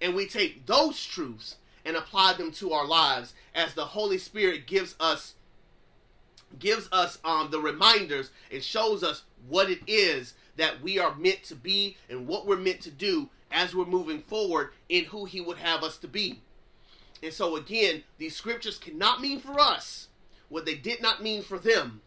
And 0.00 0.14
we 0.14 0.26
take 0.26 0.66
those 0.66 1.04
truths 1.04 1.56
and 1.84 1.96
apply 1.96 2.34
them 2.34 2.52
to 2.52 2.72
our 2.72 2.86
lives 2.86 3.34
as 3.54 3.74
the 3.74 3.86
Holy 3.86 4.18
Spirit 4.18 4.66
gives 4.66 4.94
us 5.00 5.34
gives 6.58 6.88
us 6.92 7.18
um, 7.24 7.50
the 7.50 7.60
reminders 7.60 8.30
and 8.50 8.62
shows 8.62 9.04
us 9.04 9.24
what 9.48 9.68
it 9.70 9.80
is 9.86 10.32
that 10.56 10.80
we 10.82 10.98
are 10.98 11.14
meant 11.16 11.42
to 11.42 11.54
be 11.54 11.96
and 12.08 12.26
what 12.26 12.46
we're 12.46 12.56
meant 12.56 12.80
to 12.80 12.90
do 12.90 13.28
as 13.50 13.74
we're 13.74 13.84
moving 13.84 14.22
forward 14.22 14.70
in 14.88 15.04
who 15.04 15.26
he 15.26 15.42
would 15.42 15.58
have 15.58 15.82
us 15.82 15.98
to 15.98 16.08
be. 16.08 16.40
And 17.22 17.32
so 17.32 17.56
again, 17.56 18.02
these 18.16 18.34
scriptures 18.34 18.78
cannot 18.78 19.20
mean 19.20 19.40
for 19.40 19.60
us 19.60 20.08
what 20.48 20.64
they 20.64 20.74
did 20.74 21.02
not 21.02 21.22
mean 21.22 21.42
for 21.42 21.58
them. 21.58 22.00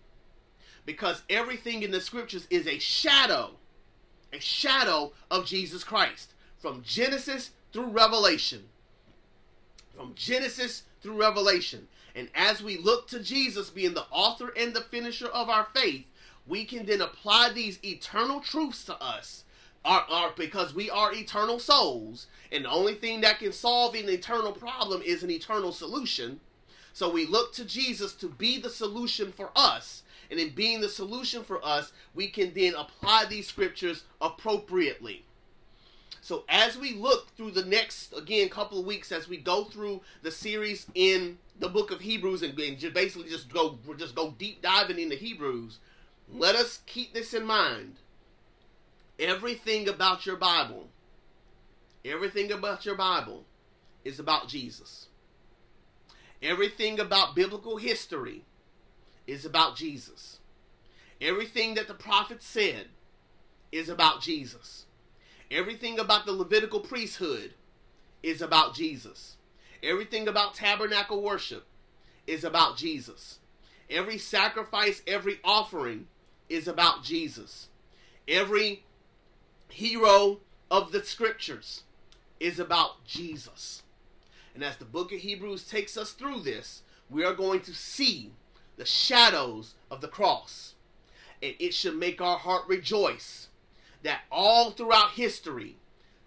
Because 0.85 1.23
everything 1.29 1.83
in 1.83 1.91
the 1.91 2.01
scriptures 2.01 2.47
is 2.49 2.67
a 2.67 2.79
shadow, 2.79 3.51
a 4.33 4.39
shadow 4.39 5.13
of 5.29 5.45
Jesus 5.45 5.83
Christ. 5.83 6.33
From 6.57 6.83
Genesis 6.83 7.51
through 7.71 7.87
Revelation. 7.87 8.65
From 9.95 10.13
Genesis 10.15 10.83
through 11.01 11.19
Revelation. 11.19 11.87
And 12.15 12.29
as 12.35 12.61
we 12.61 12.77
look 12.77 13.07
to 13.09 13.21
Jesus 13.21 13.69
being 13.69 13.93
the 13.93 14.05
author 14.11 14.51
and 14.57 14.73
the 14.73 14.81
finisher 14.81 15.27
of 15.27 15.49
our 15.49 15.67
faith, 15.73 16.05
we 16.47 16.65
can 16.65 16.85
then 16.85 17.01
apply 17.01 17.51
these 17.53 17.79
eternal 17.83 18.41
truths 18.41 18.83
to 18.85 19.01
us 19.01 19.43
because 20.35 20.73
we 20.73 20.89
are 20.89 21.13
eternal 21.13 21.59
souls, 21.59 22.27
and 22.51 22.65
the 22.65 22.69
only 22.69 22.93
thing 22.93 23.21
that 23.21 23.39
can 23.39 23.51
solve 23.51 23.95
an 23.95 24.09
eternal 24.09 24.51
problem 24.51 25.01
is 25.03 25.23
an 25.23 25.31
eternal 25.31 25.71
solution. 25.71 26.39
So 27.01 27.09
we 27.09 27.25
look 27.25 27.51
to 27.55 27.65
Jesus 27.65 28.13
to 28.13 28.29
be 28.29 28.59
the 28.59 28.69
solution 28.69 29.31
for 29.31 29.49
us, 29.55 30.03
and 30.29 30.39
in 30.39 30.49
being 30.49 30.81
the 30.81 30.87
solution 30.87 31.43
for 31.43 31.59
us, 31.65 31.93
we 32.13 32.27
can 32.27 32.53
then 32.53 32.75
apply 32.75 33.25
these 33.25 33.47
scriptures 33.47 34.03
appropriately. 34.21 35.25
So 36.21 36.43
as 36.47 36.77
we 36.77 36.93
look 36.93 37.35
through 37.35 37.51
the 37.51 37.65
next 37.65 38.13
again 38.15 38.49
couple 38.49 38.79
of 38.79 38.85
weeks, 38.85 39.11
as 39.11 39.27
we 39.27 39.37
go 39.37 39.63
through 39.63 40.01
the 40.21 40.29
series 40.29 40.85
in 40.93 41.39
the 41.57 41.69
book 41.69 41.89
of 41.89 42.01
Hebrews, 42.01 42.43
and, 42.43 42.55
and 42.59 42.93
basically 42.93 43.29
just 43.29 43.51
go 43.51 43.79
just 43.97 44.13
go 44.13 44.35
deep 44.37 44.61
diving 44.61 44.99
into 44.99 45.15
Hebrews, 45.15 45.79
let 46.29 46.53
us 46.53 46.81
keep 46.85 47.15
this 47.15 47.33
in 47.33 47.47
mind 47.47 47.95
Everything 49.17 49.89
about 49.89 50.27
your 50.27 50.35
Bible, 50.35 50.89
everything 52.05 52.51
about 52.51 52.85
your 52.85 52.95
Bible 52.95 53.45
is 54.05 54.19
about 54.19 54.47
Jesus. 54.47 55.07
Everything 56.41 56.99
about 56.99 57.35
biblical 57.35 57.77
history 57.77 58.43
is 59.27 59.45
about 59.45 59.75
Jesus. 59.75 60.39
Everything 61.19 61.75
that 61.75 61.87
the 61.87 61.93
prophets 61.93 62.45
said 62.45 62.87
is 63.71 63.89
about 63.89 64.21
Jesus. 64.21 64.85
Everything 65.51 65.99
about 65.99 66.25
the 66.25 66.31
Levitical 66.31 66.79
priesthood 66.79 67.53
is 68.23 68.41
about 68.41 68.73
Jesus. 68.73 69.37
Everything 69.83 70.27
about 70.27 70.55
tabernacle 70.55 71.21
worship 71.21 71.65
is 72.25 72.43
about 72.43 72.77
Jesus. 72.77 73.39
Every 73.89 74.17
sacrifice, 74.17 75.01
every 75.05 75.39
offering 75.43 76.07
is 76.49 76.67
about 76.67 77.03
Jesus. 77.03 77.67
Every 78.27 78.83
hero 79.69 80.39
of 80.69 80.91
the 80.91 81.03
scriptures 81.03 81.83
is 82.39 82.59
about 82.59 83.03
Jesus. 83.05 83.83
And 84.55 84.63
as 84.63 84.77
the 84.77 84.85
book 84.85 85.11
of 85.13 85.19
Hebrews 85.19 85.65
takes 85.67 85.97
us 85.97 86.11
through 86.11 86.41
this, 86.41 86.83
we 87.09 87.23
are 87.25 87.33
going 87.33 87.61
to 87.61 87.73
see 87.73 88.31
the 88.77 88.85
shadows 88.85 89.75
of 89.89 90.01
the 90.01 90.07
cross. 90.07 90.75
And 91.43 91.55
it 91.59 91.73
should 91.73 91.97
make 91.97 92.21
our 92.21 92.37
heart 92.37 92.63
rejoice 92.67 93.49
that 94.03 94.21
all 94.31 94.71
throughout 94.71 95.11
history, 95.11 95.77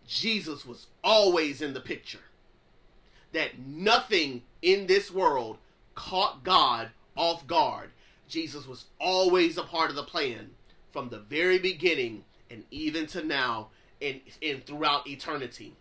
Jesus 0.07 0.67
was 0.67 0.87
always 1.03 1.63
in 1.63 1.75
the 1.75 1.81
picture. 1.81 2.21
that 3.33 3.59
nothing 3.59 4.43
in 4.63 4.87
this 4.87 5.11
world 5.11 5.59
caught 5.95 6.45
God 6.45 6.91
off 7.17 7.47
guard. 7.47 7.91
Jesus 8.29 8.67
was 8.67 8.87
always 9.01 9.59
a 9.59 9.63
part 9.63 9.91
of 9.91 9.97
the 9.97 10.03
plan 10.03 10.51
from 10.93 11.09
the 11.09 11.19
very 11.19 11.59
beginning 11.59 12.25
and 12.51 12.65
even 12.71 13.07
to 13.09 13.23
now 13.25 13.69
and, 14.01 14.21
and 14.43 14.65
throughout 14.65 15.07
eternity. 15.09 15.75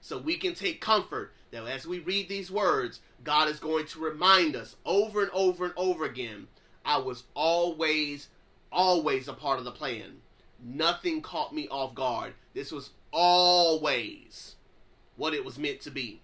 So 0.00 0.18
we 0.18 0.36
can 0.36 0.54
take 0.54 0.80
comfort 0.80 1.32
that 1.54 1.66
as 1.66 1.86
we 1.86 2.00
read 2.00 2.28
these 2.28 2.50
words, 2.50 3.00
God 3.22 3.48
is 3.48 3.60
going 3.60 3.86
to 3.86 4.00
remind 4.00 4.56
us 4.56 4.74
over 4.84 5.22
and 5.22 5.30
over 5.32 5.64
and 5.66 5.74
over 5.76 6.04
again 6.04 6.48
I 6.84 6.98
was 6.98 7.24
always, 7.34 8.28
always 8.70 9.28
a 9.28 9.32
part 9.32 9.58
of 9.58 9.64
the 9.64 9.70
plan. 9.70 10.20
Nothing 10.62 11.22
caught 11.22 11.54
me 11.54 11.68
off 11.68 11.94
guard. 11.94 12.34
This 12.54 12.72
was 12.72 12.90
always 13.12 14.56
what 15.16 15.32
it 15.32 15.44
was 15.44 15.58
meant 15.58 15.80
to 15.82 15.90
be. 15.90 16.20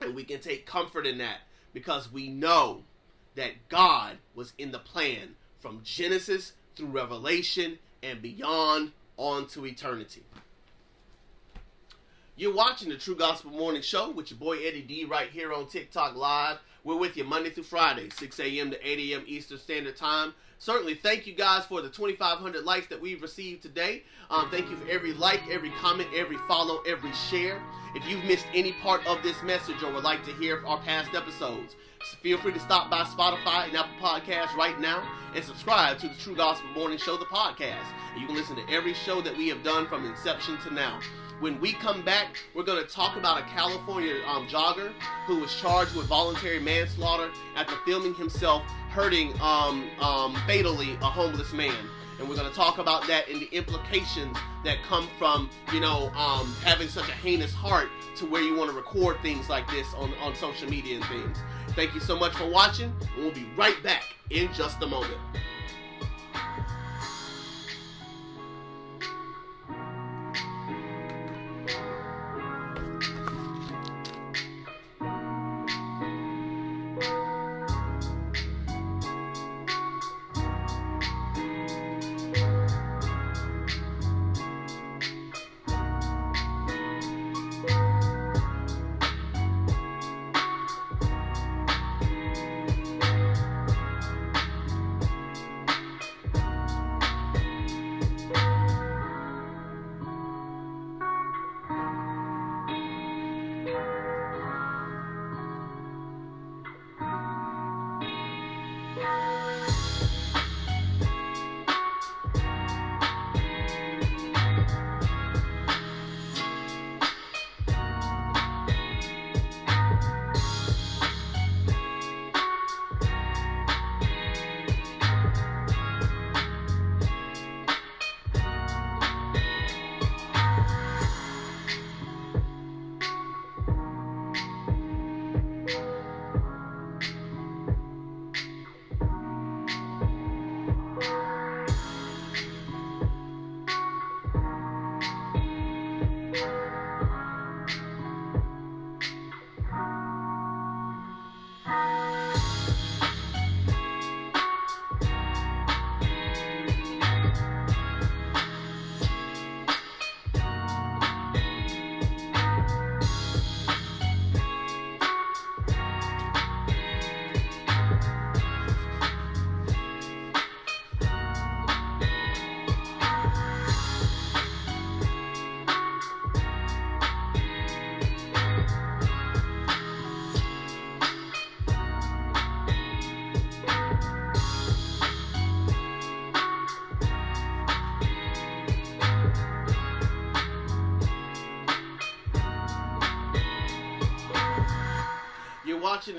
And 0.00 0.14
we 0.14 0.24
can 0.24 0.40
take 0.40 0.66
comfort 0.66 1.06
in 1.06 1.18
that 1.18 1.40
because 1.72 2.10
we 2.10 2.28
know 2.28 2.82
that 3.34 3.68
God 3.68 4.16
was 4.34 4.52
in 4.58 4.72
the 4.72 4.78
plan 4.78 5.36
from 5.60 5.82
Genesis 5.84 6.54
through 6.74 6.86
Revelation 6.86 7.78
and 8.02 8.22
beyond 8.22 8.92
on 9.16 9.46
to 9.48 9.66
eternity. 9.66 10.22
You're 12.38 12.54
watching 12.54 12.88
the 12.88 12.96
True 12.96 13.16
Gospel 13.16 13.50
Morning 13.50 13.82
Show 13.82 14.12
with 14.12 14.30
your 14.30 14.38
boy 14.38 14.58
Eddie 14.58 14.82
D 14.82 15.04
right 15.04 15.28
here 15.28 15.52
on 15.52 15.66
TikTok 15.66 16.14
Live. 16.14 16.58
We're 16.84 16.96
with 16.96 17.16
you 17.16 17.24
Monday 17.24 17.50
through 17.50 17.64
Friday, 17.64 18.10
6 18.10 18.38
a.m. 18.38 18.70
to 18.70 18.88
8 18.88 19.10
a.m. 19.10 19.24
Eastern 19.26 19.58
Standard 19.58 19.96
Time. 19.96 20.32
Certainly, 20.60 20.94
thank 21.02 21.26
you 21.26 21.34
guys 21.34 21.66
for 21.66 21.82
the 21.82 21.88
2,500 21.88 22.62
likes 22.62 22.86
that 22.86 23.00
we've 23.00 23.22
received 23.22 23.62
today. 23.62 24.04
Um, 24.30 24.48
thank 24.52 24.70
you 24.70 24.76
for 24.76 24.88
every 24.88 25.14
like, 25.14 25.40
every 25.50 25.70
comment, 25.80 26.10
every 26.14 26.36
follow, 26.46 26.80
every 26.82 27.12
share. 27.28 27.60
If 27.96 28.08
you've 28.08 28.22
missed 28.22 28.46
any 28.54 28.70
part 28.84 29.04
of 29.08 29.20
this 29.24 29.42
message 29.42 29.82
or 29.82 29.92
would 29.92 30.04
like 30.04 30.24
to 30.26 30.32
hear 30.34 30.64
our 30.64 30.80
past 30.82 31.16
episodes, 31.16 31.74
feel 32.22 32.38
free 32.38 32.52
to 32.52 32.60
stop 32.60 32.88
by 32.88 33.02
Spotify 33.02 33.66
and 33.66 33.76
Apple 33.76 33.98
Podcasts 34.00 34.54
right 34.54 34.78
now 34.78 35.02
and 35.34 35.44
subscribe 35.44 35.98
to 35.98 36.08
the 36.08 36.14
True 36.14 36.36
Gospel 36.36 36.70
Morning 36.70 36.98
Show, 36.98 37.16
the 37.16 37.24
podcast. 37.24 37.86
You 38.16 38.28
can 38.28 38.36
listen 38.36 38.54
to 38.54 38.72
every 38.72 38.94
show 38.94 39.20
that 39.22 39.36
we 39.36 39.48
have 39.48 39.64
done 39.64 39.88
from 39.88 40.06
inception 40.06 40.56
to 40.58 40.72
now. 40.72 41.00
When 41.40 41.60
we 41.60 41.72
come 41.74 42.04
back, 42.04 42.36
we're 42.52 42.64
going 42.64 42.84
to 42.84 42.90
talk 42.90 43.16
about 43.16 43.40
a 43.40 43.44
California 43.44 44.16
um, 44.26 44.48
jogger 44.48 44.92
who 45.26 45.38
was 45.38 45.54
charged 45.54 45.94
with 45.94 46.06
voluntary 46.06 46.58
manslaughter 46.58 47.30
after 47.54 47.76
filming 47.86 48.12
himself 48.14 48.62
hurting 48.90 49.32
um, 49.40 49.88
um, 50.00 50.34
fatally 50.48 50.94
a 50.94 51.04
homeless 51.04 51.52
man. 51.52 51.76
And 52.18 52.28
we're 52.28 52.34
going 52.34 52.50
to 52.50 52.56
talk 52.56 52.78
about 52.78 53.06
that 53.06 53.28
and 53.28 53.40
the 53.40 53.48
implications 53.52 54.36
that 54.64 54.78
come 54.88 55.08
from, 55.16 55.48
you 55.72 55.78
know, 55.78 56.10
um, 56.16 56.52
having 56.64 56.88
such 56.88 57.08
a 57.08 57.12
heinous 57.12 57.54
heart 57.54 57.88
to 58.16 58.26
where 58.26 58.42
you 58.42 58.56
want 58.56 58.70
to 58.70 58.76
record 58.76 59.20
things 59.22 59.48
like 59.48 59.70
this 59.70 59.94
on, 59.94 60.12
on 60.14 60.34
social 60.34 60.68
media 60.68 60.96
and 60.96 61.04
things. 61.04 61.38
Thank 61.76 61.94
you 61.94 62.00
so 62.00 62.18
much 62.18 62.34
for 62.34 62.50
watching, 62.50 62.92
and 63.14 63.24
we'll 63.24 63.32
be 63.32 63.46
right 63.56 63.80
back 63.84 64.02
in 64.30 64.52
just 64.52 64.82
a 64.82 64.86
moment. 64.88 65.20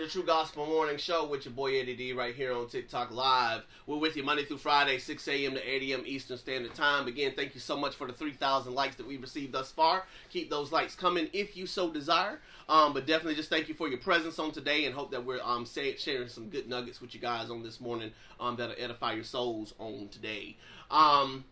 True 0.09 0.23
Gospel 0.23 0.65
Morning 0.65 0.97
Show 0.97 1.27
with 1.27 1.45
your 1.45 1.53
boy 1.53 1.79
Eddie 1.79 1.95
D 1.95 2.13
right 2.13 2.33
here 2.33 2.51
on 2.51 2.67
TikTok 2.67 3.11
Live. 3.11 3.61
We're 3.85 3.99
with 3.99 4.17
you 4.17 4.23
Monday 4.23 4.43
through 4.43 4.57
Friday, 4.57 4.97
6 4.97 5.27
a.m. 5.27 5.53
to 5.53 5.61
8 5.61 5.91
a.m. 5.91 6.03
Eastern 6.03 6.39
Standard 6.39 6.73
Time. 6.73 7.07
Again, 7.07 7.33
thank 7.35 7.53
you 7.53 7.61
so 7.61 7.77
much 7.77 7.93
for 7.93 8.07
the 8.07 8.13
3,000 8.13 8.73
likes 8.73 8.95
that 8.95 9.07
we've 9.07 9.21
received 9.21 9.53
thus 9.53 9.71
far. 9.71 10.05
Keep 10.31 10.49
those 10.49 10.71
likes 10.71 10.95
coming 10.95 11.29
if 11.31 11.55
you 11.55 11.67
so 11.67 11.91
desire. 11.91 12.39
Um, 12.67 12.91
but 12.91 13.05
definitely 13.05 13.35
just 13.35 13.51
thank 13.51 13.69
you 13.69 13.75
for 13.75 13.87
your 13.87 13.99
presence 13.99 14.39
on 14.39 14.51
today 14.51 14.85
and 14.85 14.95
hope 14.95 15.11
that 15.11 15.23
we're 15.23 15.43
um, 15.43 15.63
say, 15.67 15.95
sharing 15.95 16.27
some 16.27 16.49
good 16.49 16.67
nuggets 16.67 16.99
with 17.01 17.13
you 17.13 17.21
guys 17.21 17.51
on 17.51 17.61
this 17.61 17.79
morning 17.79 18.11
um, 18.39 18.55
that'll 18.55 18.75
edify 18.79 19.13
your 19.13 19.23
souls 19.23 19.75
on 19.77 20.07
today. 20.07 20.57
Um, 20.89 21.45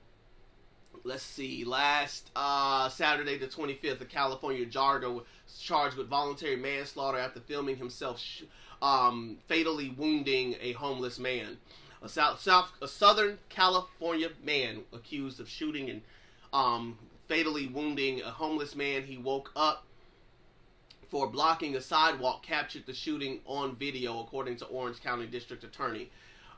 let's 1.03 1.21
see, 1.21 1.63
last 1.63 2.31
uh, 2.35 2.89
Saturday 2.89 3.37
the 3.37 3.45
25th, 3.45 4.01
a 4.01 4.05
California 4.05 4.65
was 4.65 5.23
charged 5.59 5.97
with 5.97 6.07
voluntary 6.07 6.55
manslaughter 6.55 7.17
after 7.17 7.39
filming 7.39 7.77
himself 7.77 8.19
sh- 8.19 8.43
um, 8.81 9.37
fatally 9.47 9.89
wounding 9.89 10.55
a 10.61 10.73
homeless 10.73 11.19
man. 11.19 11.57
A 12.01 12.09
South, 12.09 12.39
South, 12.39 12.71
a 12.81 12.87
Southern 12.87 13.39
California 13.49 14.29
man 14.43 14.81
accused 14.93 15.39
of 15.39 15.49
shooting 15.49 15.89
and 15.89 16.01
um, 16.53 16.97
fatally 17.27 17.67
wounding 17.67 18.21
a 18.21 18.29
homeless 18.29 18.75
man. 18.75 19.03
He 19.03 19.17
woke 19.17 19.51
up 19.55 19.83
for 21.09 21.27
blocking 21.27 21.75
a 21.75 21.81
sidewalk, 21.81 22.43
captured 22.43 22.85
the 22.85 22.93
shooting 22.93 23.39
on 23.45 23.75
video, 23.75 24.19
according 24.21 24.57
to 24.57 24.65
Orange 24.65 25.01
County 25.01 25.25
District 25.25 25.63
Attorney. 25.63 26.09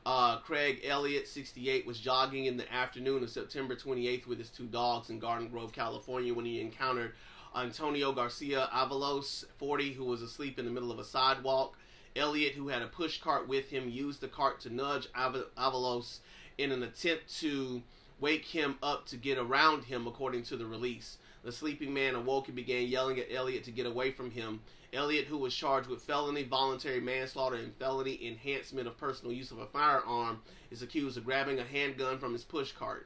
Uh, 0.04 0.38
Craig 0.38 0.80
Elliott, 0.84 1.28
68, 1.28 1.86
was 1.86 2.00
jogging 2.00 2.46
in 2.46 2.56
the 2.56 2.72
afternoon 2.72 3.22
of 3.22 3.30
September 3.30 3.76
28th 3.76 4.26
with 4.26 4.38
his 4.38 4.48
two 4.48 4.64
dogs 4.66 5.10
in 5.10 5.18
Garden 5.18 5.48
Grove, 5.48 5.72
California, 5.72 6.32
when 6.32 6.46
he 6.46 6.60
encountered 6.60 7.12
Antonio 7.54 8.12
Garcia 8.12 8.68
Avalos, 8.72 9.44
40, 9.58 9.92
who 9.92 10.04
was 10.04 10.22
asleep 10.22 10.58
in 10.58 10.64
the 10.64 10.70
middle 10.70 10.92
of 10.92 10.98
a 10.98 11.04
sidewalk. 11.04 11.76
Elliott, 12.16 12.54
who 12.54 12.68
had 12.68 12.82
a 12.82 12.86
push 12.86 13.20
cart 13.20 13.48
with 13.48 13.70
him, 13.70 13.88
used 13.88 14.20
the 14.20 14.28
cart 14.28 14.60
to 14.60 14.74
nudge 14.74 15.08
Avalos 15.12 16.18
in 16.58 16.72
an 16.72 16.82
attempt 16.82 17.38
to 17.40 17.82
wake 18.20 18.44
him 18.44 18.76
up 18.82 19.06
to 19.06 19.16
get 19.16 19.38
around 19.38 19.84
him, 19.84 20.06
according 20.06 20.42
to 20.44 20.56
the 20.56 20.66
release. 20.66 21.18
The 21.42 21.52
sleeping 21.52 21.94
man 21.94 22.14
awoke 22.14 22.48
and 22.48 22.56
began 22.56 22.86
yelling 22.86 23.18
at 23.18 23.32
Elliott 23.32 23.64
to 23.64 23.70
get 23.70 23.86
away 23.86 24.10
from 24.12 24.30
him. 24.30 24.60
Elliott, 24.92 25.26
who 25.26 25.38
was 25.38 25.54
charged 25.54 25.88
with 25.88 26.02
felony 26.02 26.42
voluntary 26.42 27.00
manslaughter 27.00 27.56
and 27.56 27.74
felony 27.76 28.26
enhancement 28.26 28.86
of 28.86 28.98
personal 28.98 29.32
use 29.32 29.50
of 29.50 29.58
a 29.58 29.66
firearm, 29.66 30.42
is 30.70 30.82
accused 30.82 31.16
of 31.16 31.24
grabbing 31.24 31.58
a 31.58 31.64
handgun 31.64 32.18
from 32.18 32.32
his 32.32 32.44
pushcart. 32.44 33.04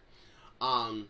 Um, 0.60 1.08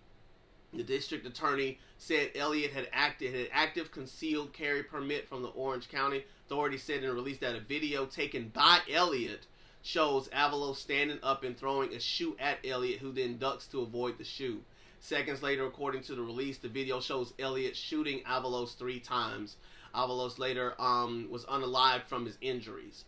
the 0.76 0.82
district 0.82 1.26
attorney 1.26 1.78
said 1.98 2.30
Elliott 2.34 2.72
had 2.72 2.88
acted 2.92 3.34
had 3.34 3.48
active 3.52 3.90
concealed 3.90 4.52
carry 4.52 4.82
permit 4.82 5.28
from 5.28 5.42
the 5.42 5.48
Orange 5.48 5.88
County 5.88 6.24
authorities 6.46 6.82
said 6.82 7.02
in 7.02 7.10
a 7.10 7.12
release 7.12 7.38
that 7.38 7.56
a 7.56 7.60
video 7.60 8.04
taken 8.06 8.48
by 8.48 8.80
Elliott 8.90 9.46
shows 9.82 10.28
Avalos 10.28 10.76
standing 10.76 11.18
up 11.22 11.44
and 11.44 11.56
throwing 11.56 11.92
a 11.92 12.00
shoe 12.00 12.36
at 12.38 12.58
Elliott, 12.64 13.00
who 13.00 13.12
then 13.12 13.38
ducks 13.38 13.66
to 13.66 13.82
avoid 13.82 14.18
the 14.18 14.24
shoe. 14.24 14.60
Seconds 15.00 15.42
later, 15.42 15.66
according 15.66 16.02
to 16.04 16.14
the 16.14 16.22
release, 16.22 16.58
the 16.58 16.68
video 16.68 17.00
shows 17.00 17.34
Elliott 17.38 17.76
shooting 17.76 18.20
Avalos 18.20 18.76
three 18.76 18.98
times. 18.98 19.56
Avalos 19.94 20.38
later 20.38 20.74
um, 20.78 21.28
was 21.30 21.44
unalived 21.44 22.04
from 22.04 22.24
his 22.24 22.38
injuries. 22.40 23.04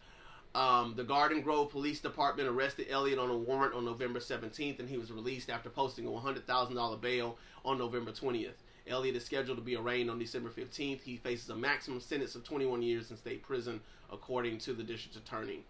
Um, 0.57 0.95
the 0.97 1.05
Garden 1.05 1.43
Grove 1.43 1.71
Police 1.71 2.01
Department 2.01 2.49
arrested 2.49 2.87
Elliott 2.89 3.19
on 3.19 3.29
a 3.29 3.37
warrant 3.37 3.75
on 3.75 3.85
November 3.85 4.21
17th, 4.21 4.81
and 4.81 4.89
he 4.89 4.97
was 4.97 5.13
released 5.13 5.51
after 5.51 5.69
posting 5.69 6.07
a 6.07 6.11
$100,000 6.11 7.01
bail 7.03 7.37
on 7.63 7.77
November 7.77 8.11
20th. 8.11 8.55
Elliott 8.89 9.17
is 9.17 9.25
scheduled 9.27 9.59
to 9.59 9.63
be 9.63 9.77
arraigned 9.77 10.11
on 10.11 10.19
December 10.19 10.49
15th. 10.49 11.03
He 11.03 11.19
faces 11.19 11.51
a 11.51 11.55
maximum 11.55 12.01
sentence 12.01 12.35
of 12.37 12.43
21 12.43 12.81
years 12.81 13.11
in 13.11 13.19
state 13.19 13.43
prison, 13.43 13.83
according 14.11 14.57
to 14.61 14.73
the 14.73 14.83
district 14.83 15.17
attorney. 15.17 15.63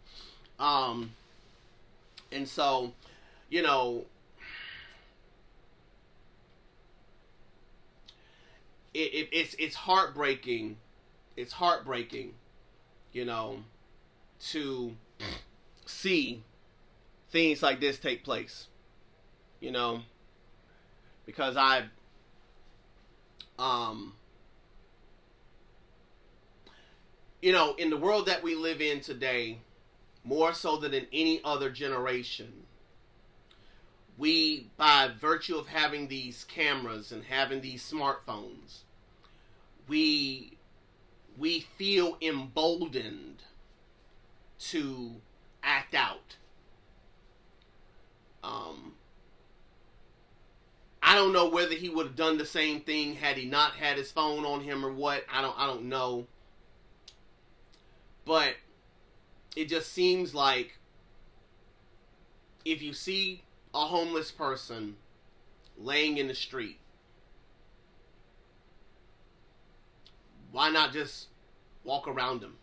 Um, 0.61 1.11
and 2.31 2.47
so, 2.47 2.93
you 3.51 3.63
know, 3.63 4.05
it, 8.95 8.99
it, 8.99 9.29
it's 9.33 9.55
it's 9.59 9.75
heartbreaking. 9.75 10.77
It's 11.37 11.55
heartbreaking, 11.55 12.35
you 13.13 13.25
know, 13.25 13.59
to 14.51 14.97
see 15.87 16.43
things 17.31 17.63
like 17.63 17.81
this 17.81 17.99
take 17.99 18.25
place. 18.25 18.67
You 19.61 19.73
know, 19.73 20.03
because 21.25 21.57
I 21.57 21.87
um, 23.59 24.15
you 27.41 27.53
know, 27.53 27.75
in 27.75 27.91
the 27.91 27.97
world 27.97 28.27
that 28.27 28.43
we 28.43 28.55
live 28.55 28.81
in 28.81 29.01
today, 29.01 29.59
more 30.25 30.53
so 30.53 30.77
than 30.77 30.93
in 30.93 31.07
any 31.13 31.41
other 31.45 31.71
generation, 31.71 32.65
we, 34.19 34.71
by 34.77 35.11
virtue 35.21 35.57
of 35.57 35.69
having 35.69 36.09
these 36.09 36.45
cameras 36.45 37.13
and 37.13 37.25
having 37.25 37.61
these 37.61 37.89
smartphones, 37.89 38.79
we 39.89 40.53
we 41.39 41.61
feel 41.61 42.17
emboldened 42.23 43.43
to 44.59 45.13
act 45.63 45.95
out. 45.95 46.37
Um, 48.43 48.95
I 51.03 51.15
don't 51.15 51.33
know 51.33 51.49
whether 51.49 51.75
he 51.75 51.89
would 51.89 52.07
have 52.07 52.17
done 52.17 52.39
the 52.39 52.47
same 52.47 52.81
thing 52.81 53.15
had 53.15 53.37
he 53.37 53.47
not 53.47 53.73
had 53.73 53.97
his 53.97 54.11
phone 54.11 54.45
on 54.45 54.61
him 54.61 54.85
or 54.85 54.93
what. 54.93 55.25
I 55.33 55.41
don't 55.41 55.59
I 55.59 55.67
don't 55.67 55.85
know. 55.85 56.27
But 58.25 58.55
it 59.55 59.69
just 59.69 59.93
seems 59.93 60.35
like 60.35 60.79
if 62.65 62.83
you 62.83 62.93
see 62.93 63.43
a 63.73 63.87
homeless 63.87 64.31
person 64.31 64.97
laying 65.79 66.19
in 66.19 66.27
the 66.27 66.35
street, 66.35 66.79
why 70.51 70.71
not 70.71 70.93
just 70.93 71.29
walk 71.85 72.09
around 72.09 72.43
him? 72.43 72.55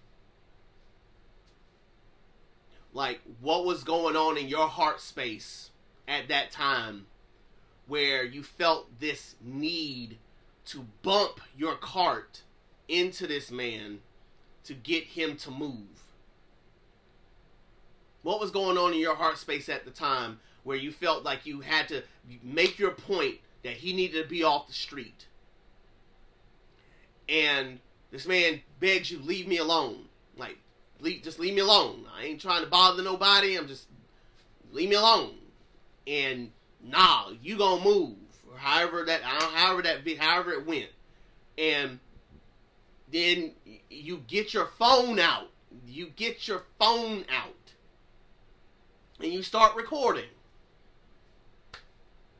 Like, 2.94 3.22
what 3.42 3.66
was 3.66 3.84
going 3.84 4.16
on 4.16 4.38
in 4.38 4.48
your 4.48 4.68
heart 4.68 5.02
space 5.02 5.72
at 6.08 6.28
that 6.28 6.52
time 6.52 7.08
where 7.88 8.24
you 8.24 8.44
felt 8.44 9.00
this 9.00 9.36
need 9.42 10.18
to 10.66 10.86
bump 11.02 11.42
your 11.58 11.76
cart 11.76 12.44
into 12.88 13.26
this 13.26 13.50
man 13.52 14.00
to 14.66 14.76
get 14.76 15.04
him 15.04 15.36
to 15.38 15.52
move? 15.52 16.04
What 18.22 18.40
was 18.40 18.52
going 18.52 18.78
on 18.78 18.94
in 18.94 19.00
your 19.00 19.16
heart 19.16 19.38
space 19.38 19.68
at 19.70 19.86
the 19.86 19.92
time 19.92 20.40
where 20.64 20.78
you 20.78 20.92
felt 20.92 21.24
like 21.24 21.46
you 21.46 21.62
had 21.62 21.88
to 21.90 22.04
make 22.42 22.80
your 22.80 22.92
point 22.92 23.40
that 23.64 23.74
he 23.74 23.92
needed 23.92 24.22
to 24.22 24.30
be 24.30 24.44
off 24.44 24.68
the 24.68 24.74
street? 24.74 25.26
And 27.28 27.80
this 28.12 28.28
man 28.28 28.62
begs 28.80 29.10
you, 29.12 29.20
leave 29.20 29.48
me 29.48 29.58
alone. 29.58 30.06
Like, 30.38 30.58
leave, 31.04 31.22
just 31.22 31.40
leave 31.40 31.54
me 31.54 31.62
alone. 31.62 32.06
I 32.18 32.24
ain't 32.24 32.42
trying 32.42 32.64
to 32.64 32.70
bother 32.70 33.04
nobody. 33.04 33.56
I'm 33.56 33.68
just, 33.68 33.88
leave 34.72 34.90
me 34.90 34.96
alone. 34.96 35.36
And 36.08 36.52
nah, 36.84 37.32
you 37.42 37.58
gonna 37.58 37.84
move, 37.84 38.16
however 38.56 39.04
that, 39.06 39.22
however 39.22 39.82
that, 39.84 40.08
however 40.18 40.52
it 40.54 40.66
went, 40.66 40.90
and 41.58 42.00
then 43.12 43.52
you 43.90 44.24
get 44.28 44.54
your 44.54 44.70
phone 44.80 45.20
out. 45.20 45.50
You 45.88 46.08
get 46.16 46.48
your 46.48 46.64
phone 46.80 47.26
out, 47.30 47.72
and 49.20 49.32
you 49.32 49.44
start 49.44 49.76
recording. 49.76 50.26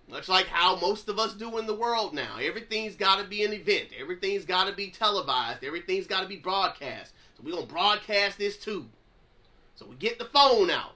Much 0.10 0.30
like 0.30 0.46
how 0.48 0.76
most 0.76 1.10
of 1.10 1.18
us 1.18 1.34
do 1.34 1.58
in 1.58 1.66
the 1.66 1.74
world 1.74 2.14
now. 2.14 2.38
Everything's 2.40 2.96
got 2.96 3.20
to 3.20 3.24
be 3.24 3.44
an 3.44 3.54
event. 3.54 3.88
Everything's 4.00 4.46
got 4.46 4.68
to 4.68 4.74
be 4.74 4.92
televised. 4.92 5.64
Everything's 5.64 6.06
got 6.06 6.22
to 6.22 6.28
be 6.28 6.36
broadcast. 6.36 7.14
We're 7.44 7.52
going 7.52 7.68
to 7.68 7.74
broadcast 7.74 8.38
this 8.38 8.58
too. 8.58 8.88
So 9.76 9.86
we 9.86 9.96
get 9.96 10.20
the 10.20 10.26
phone 10.26 10.70
out. 10.70 10.96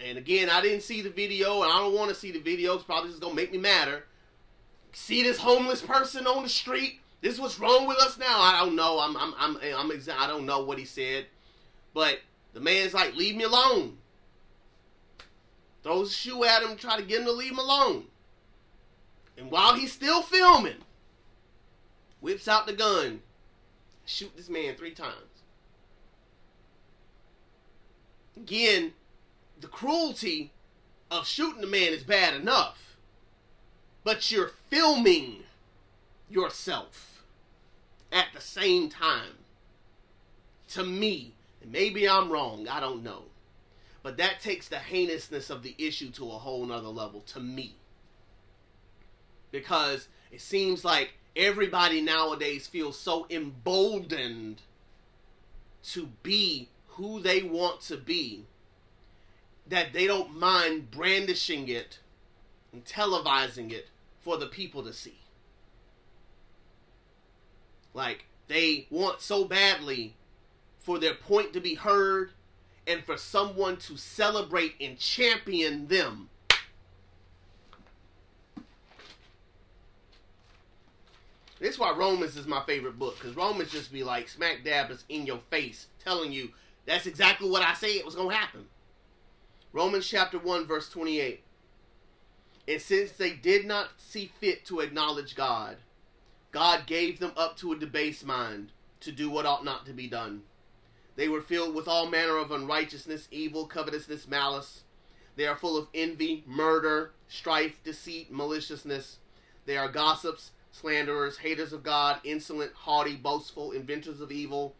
And 0.00 0.16
again, 0.16 0.48
I 0.48 0.60
didn't 0.60 0.82
see 0.82 1.02
the 1.02 1.10
video, 1.10 1.62
and 1.62 1.70
I 1.70 1.78
don't 1.78 1.94
want 1.94 2.08
to 2.08 2.14
see 2.14 2.30
the 2.32 2.40
video. 2.40 2.74
It's 2.74 2.84
probably 2.84 3.10
just 3.10 3.20
gonna 3.20 3.34
make 3.34 3.52
me 3.52 3.58
madder. 3.58 4.04
See 4.92 5.22
this 5.22 5.38
homeless 5.38 5.82
person 5.82 6.26
on 6.26 6.42
the 6.42 6.48
street. 6.48 7.00
This 7.20 7.34
is 7.34 7.40
what's 7.40 7.60
wrong 7.60 7.86
with 7.86 7.98
us 7.98 8.16
now. 8.16 8.40
I 8.40 8.64
don't 8.64 8.76
know. 8.76 8.98
I'm 8.98 9.16
I'm 9.16 9.34
I'm 9.38 9.56
I'm 9.56 9.90
exa- 9.90 10.16
I 10.16 10.26
don't 10.26 10.46
know 10.46 10.64
what 10.64 10.78
he 10.78 10.86
said, 10.86 11.26
but 11.92 12.20
the 12.54 12.60
man's 12.60 12.94
like, 12.94 13.14
leave 13.14 13.36
me 13.36 13.44
alone. 13.44 13.98
Throws 15.82 16.10
a 16.10 16.14
shoe 16.14 16.44
at 16.44 16.62
him, 16.62 16.76
try 16.76 16.96
to 16.96 17.02
get 17.02 17.20
him 17.20 17.26
to 17.26 17.32
leave 17.32 17.52
him 17.52 17.58
alone. 17.58 18.04
And 19.36 19.50
while 19.50 19.74
he's 19.74 19.92
still 19.92 20.22
filming, 20.22 20.82
whips 22.20 22.48
out 22.48 22.66
the 22.66 22.72
gun, 22.72 23.20
shoot 24.10 24.36
this 24.36 24.48
man 24.48 24.74
three 24.74 24.92
times. 24.92 25.14
Again, 28.36 28.92
the 29.60 29.68
cruelty 29.68 30.52
of 31.10 31.26
shooting 31.26 31.62
a 31.62 31.66
man 31.66 31.92
is 31.92 32.02
bad 32.02 32.34
enough, 32.34 32.96
but 34.04 34.30
you're 34.30 34.52
filming 34.68 35.44
yourself 36.28 37.22
at 38.10 38.26
the 38.34 38.40
same 38.40 38.88
time. 38.88 39.34
To 40.70 40.84
me, 40.84 41.34
and 41.60 41.72
maybe 41.72 42.08
I'm 42.08 42.30
wrong, 42.30 42.68
I 42.68 42.78
don't 42.78 43.02
know. 43.02 43.24
But 44.02 44.16
that 44.18 44.40
takes 44.40 44.68
the 44.68 44.78
heinousness 44.78 45.50
of 45.50 45.62
the 45.62 45.74
issue 45.78 46.10
to 46.12 46.30
a 46.30 46.38
whole 46.38 46.64
nother 46.64 46.88
level 46.88 47.20
to 47.22 47.40
me. 47.40 47.74
Because 49.50 50.08
it 50.30 50.40
seems 50.40 50.84
like 50.84 51.14
everybody 51.36 52.00
nowadays 52.00 52.66
feels 52.66 52.98
so 52.98 53.26
emboldened 53.30 54.62
to 55.82 56.08
be 56.22 56.68
who 56.88 57.20
they 57.20 57.42
want 57.42 57.80
to 57.80 57.96
be 57.96 58.44
that 59.66 59.92
they 59.92 60.06
don't 60.06 60.36
mind 60.38 60.90
brandishing 60.90 61.68
it 61.68 62.00
and 62.72 62.84
televising 62.84 63.70
it 63.72 63.88
for 64.20 64.36
the 64.36 64.46
people 64.46 64.82
to 64.82 64.92
see. 64.92 65.18
Like, 67.94 68.26
they 68.48 68.86
want 68.90 69.20
so 69.20 69.44
badly 69.44 70.14
for 70.78 70.98
their 70.98 71.14
point 71.14 71.52
to 71.52 71.60
be 71.60 71.74
heard 71.74 72.32
and 72.86 73.04
for 73.04 73.16
someone 73.16 73.76
to 73.76 73.96
celebrate 73.96 74.74
and 74.80 74.98
champion 74.98 75.86
them. 75.86 76.29
This 81.60 81.74
is 81.74 81.78
why 81.78 81.92
Romans 81.92 82.36
is 82.36 82.46
my 82.46 82.62
favorite 82.64 82.98
book, 82.98 83.18
because 83.18 83.36
Romans 83.36 83.70
just 83.70 83.92
be 83.92 84.02
like 84.02 84.28
smack 84.28 84.64
dab 84.64 84.90
is 84.90 85.04
in 85.10 85.26
your 85.26 85.40
face, 85.50 85.88
telling 86.02 86.32
you 86.32 86.50
that's 86.86 87.06
exactly 87.06 87.48
what 87.48 87.62
I 87.62 87.74
say 87.74 87.92
it 87.92 88.04
was 88.04 88.14
gonna 88.14 88.34
happen. 88.34 88.66
Romans 89.72 90.08
chapter 90.08 90.38
1, 90.38 90.66
verse 90.66 90.88
28. 90.88 91.42
And 92.66 92.80
since 92.80 93.12
they 93.12 93.32
did 93.32 93.66
not 93.66 93.90
see 93.98 94.32
fit 94.40 94.64
to 94.66 94.80
acknowledge 94.80 95.36
God, 95.36 95.76
God 96.50 96.86
gave 96.86 97.20
them 97.20 97.32
up 97.36 97.56
to 97.58 97.72
a 97.72 97.78
debased 97.78 98.24
mind 98.24 98.70
to 99.00 99.12
do 99.12 99.30
what 99.30 99.46
ought 99.46 99.64
not 99.64 99.86
to 99.86 99.92
be 99.92 100.08
done. 100.08 100.42
They 101.16 101.28
were 101.28 101.42
filled 101.42 101.74
with 101.74 101.86
all 101.86 102.06
manner 102.06 102.38
of 102.38 102.50
unrighteousness, 102.50 103.28
evil, 103.30 103.66
covetousness, 103.66 104.26
malice. 104.26 104.84
They 105.36 105.46
are 105.46 105.56
full 105.56 105.76
of 105.76 105.88
envy, 105.94 106.42
murder, 106.46 107.12
strife, 107.28 107.82
deceit, 107.84 108.32
maliciousness. 108.32 109.18
They 109.66 109.76
are 109.76 109.88
gossips, 109.88 110.52
slanderers, 110.80 111.38
haters 111.38 111.72
of 111.72 111.82
God, 111.82 112.20
insolent, 112.24 112.72
haughty, 112.74 113.16
boastful, 113.16 113.72
inventors 113.72 114.20
of 114.20 114.32
evil, 114.32 114.74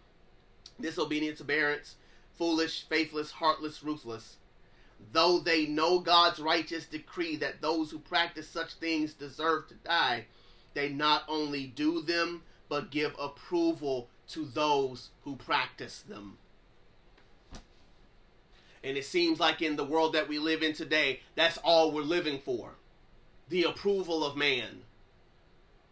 disobedient 0.81 1.39
to 1.39 1.45
parents, 1.45 1.97
foolish, 2.37 2.87
faithless, 2.89 3.31
heartless, 3.31 3.83
ruthless. 3.83 4.37
Though 5.13 5.39
they 5.39 5.67
know 5.67 5.99
God's 5.99 6.41
righteous 6.41 6.87
decree 6.87 7.37
that 7.37 7.61
those 7.61 7.91
who 7.91 7.99
practice 7.99 8.49
such 8.49 8.75
things 8.75 9.15
deserve 9.15 9.69
to 9.69 9.75
die, 9.75 10.27
they 10.75 10.89
not 10.89 11.25
only 11.29 11.67
do 11.67 12.03
them, 12.03 12.43
but 12.69 12.91
give 12.91 13.15
approval 13.19 14.09
to 14.29 14.45
those 14.45 15.11
who 15.25 15.37
practice 15.37 16.01
them. 16.01 16.39
And 18.83 18.97
it 18.97 19.05
seems 19.05 19.41
like 19.41 19.61
in 19.61 19.77
the 19.77 19.85
world 19.85 20.15
that 20.15 20.29
we 20.29 20.39
live 20.39 20.63
in 20.63 20.73
today, 20.73 21.21
that's 21.35 21.59
all 21.59 21.93
we're 21.93 22.03
living 22.03 22.39
for 22.39 22.73
the 23.51 23.65
approval 23.65 24.25
of 24.25 24.37
man. 24.37 24.83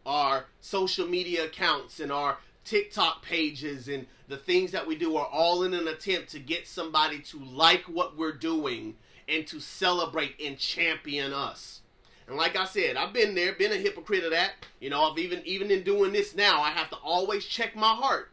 Our 0.09 0.47
social 0.63 1.07
media 1.07 1.45
accounts 1.45 2.01
and 2.01 2.11
our 2.11 2.39
TikTok 2.65 3.23
pages 3.23 3.89
and 3.89 4.07
the 4.27 4.39
things 4.39 4.73
that 4.73 4.87
we 4.87 4.97
do 4.97 5.19
are 5.19 5.27
all 5.27 5.65
in 5.65 5.75
an 5.75 5.87
attempt 5.87 6.31
to 6.31 6.39
get 6.39 6.67
somebody 6.67 7.19
to 7.21 7.39
like 7.39 7.83
what 7.83 8.17
we're 8.17 8.33
doing 8.33 8.97
and 9.29 9.47
to 9.49 9.61
celebrate 9.61 10.35
and 10.43 10.59
champion 10.59 11.35
us. 11.35 11.83
And 12.27 12.39
like 12.39 12.57
I 12.57 12.65
said, 12.65 12.97
I've 12.97 13.13
been 13.13 13.35
there, 13.35 13.53
been 13.53 13.73
a 13.73 13.77
hypocrite 13.77 14.25
of 14.25 14.31
that. 14.31 14.53
You 14.81 14.89
know, 14.89 15.03
I've 15.03 15.19
even 15.19 15.43
even 15.45 15.71
in 15.71 15.83
doing 15.83 16.15
this 16.15 16.35
now, 16.35 16.63
I 16.63 16.71
have 16.71 16.89
to 16.89 16.97
always 16.97 17.45
check 17.45 17.77
my 17.77 17.95
heart. 17.95 18.31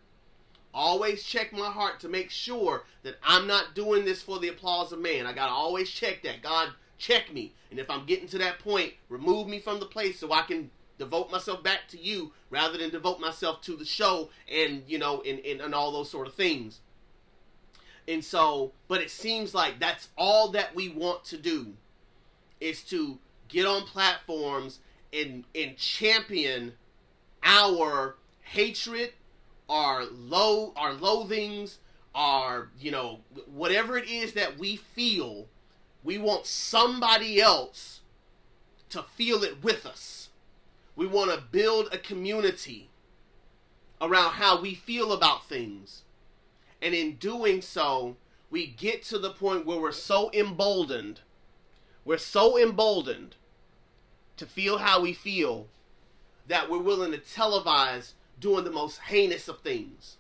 Always 0.74 1.24
check 1.24 1.52
my 1.52 1.70
heart 1.70 2.00
to 2.02 2.08
make 2.08 2.30
sure 2.30 2.86
that 3.04 3.16
I'm 3.22 3.48
not 3.48 3.76
doing 3.76 4.06
this 4.06 4.22
for 4.22 4.40
the 4.40 4.48
applause 4.48 4.94
of 4.94 5.00
man. 5.00 5.28
I 5.28 5.34
gotta 5.34 5.52
always 5.52 5.90
check 5.90 6.24
that. 6.24 6.42
God, 6.42 6.70
check 6.98 7.34
me. 7.34 7.54
And 7.70 7.80
if 7.82 7.90
I'm 7.90 8.06
getting 8.06 8.30
to 8.30 8.38
that 8.38 8.60
point, 8.60 8.94
remove 9.10 9.50
me 9.50 9.60
from 9.60 9.82
the 9.82 9.86
place 9.86 10.22
so 10.22 10.32
I 10.32 10.44
can 10.44 10.72
devote 10.98 11.32
myself 11.32 11.64
back 11.64 11.88
to 11.90 12.02
you 12.02 12.32
rather 12.50 12.78
than 12.78 12.90
devote 12.90 13.20
myself 13.20 13.62
to 13.62 13.76
the 13.76 13.86
show 13.86 14.30
and 14.52 14.84
you 14.88 14.98
know 14.98 15.22
and, 15.22 15.40
and, 15.46 15.62
and 15.62 15.76
all 15.76 15.92
those 15.92 16.10
sort 16.10 16.28
of 16.28 16.34
things. 16.34 16.80
And 18.08 18.24
so, 18.24 18.72
but 18.88 19.02
it 19.02 19.10
seems 19.10 19.54
like 19.56 19.80
that's 19.80 20.10
all 20.18 20.50
that 20.52 20.76
we 20.76 20.90
want 20.90 21.24
to 21.26 21.38
do 21.38 21.74
is 22.62 22.84
to 22.84 23.18
get 23.48 23.66
on 23.66 23.84
platforms 23.84 24.80
and 25.12 25.44
and 25.54 25.78
champion 25.78 26.74
our 27.44 28.16
hatred, 28.42 29.14
our 29.70 30.06
low 30.06 30.74
our 30.76 30.94
loathings, 30.94 31.78
our 32.14 32.70
you 32.80 32.92
know 32.92 33.20
whatever 33.48 33.98
it 33.98 34.10
is 34.10 34.34
that 34.34 34.58
we 34.58 34.76
feel, 34.76 35.48
we 36.04 36.18
want 36.18 36.46
somebody 36.46 37.42
else 37.42 38.02
to 38.90 39.04
feel 39.04 39.44
it 39.44 39.64
with 39.64 39.86
us. 39.86 40.25
We 40.96 41.08
want 41.08 41.32
to 41.32 41.42
build 41.52 41.90
a 41.92 41.98
community 41.98 42.90
around 44.02 44.34
how 44.34 44.62
we 44.62 44.76
feel 44.76 45.12
about 45.12 45.48
things. 45.48 46.04
And 46.82 46.94
in 46.94 47.16
doing 47.16 47.62
so, 47.62 48.18
we 48.50 48.68
get 48.68 49.04
to 49.06 49.18
the 49.18 49.32
point 49.32 49.66
where 49.66 49.80
we're 49.80 49.92
so 49.92 50.30
emboldened 50.34 51.22
we're 52.06 52.20
so 52.20 52.58
emboldened 52.58 53.36
to 54.38 54.46
feel 54.46 54.78
how 54.78 55.02
we 55.02 55.12
feel 55.12 55.68
that 56.48 56.70
we're 56.70 56.78
willing 56.78 57.12
to 57.12 57.18
televise 57.18 58.14
doing 58.40 58.64
the 58.64 58.72
most 58.72 59.00
heinous 59.00 59.48
of 59.48 59.60
things. 59.62 60.18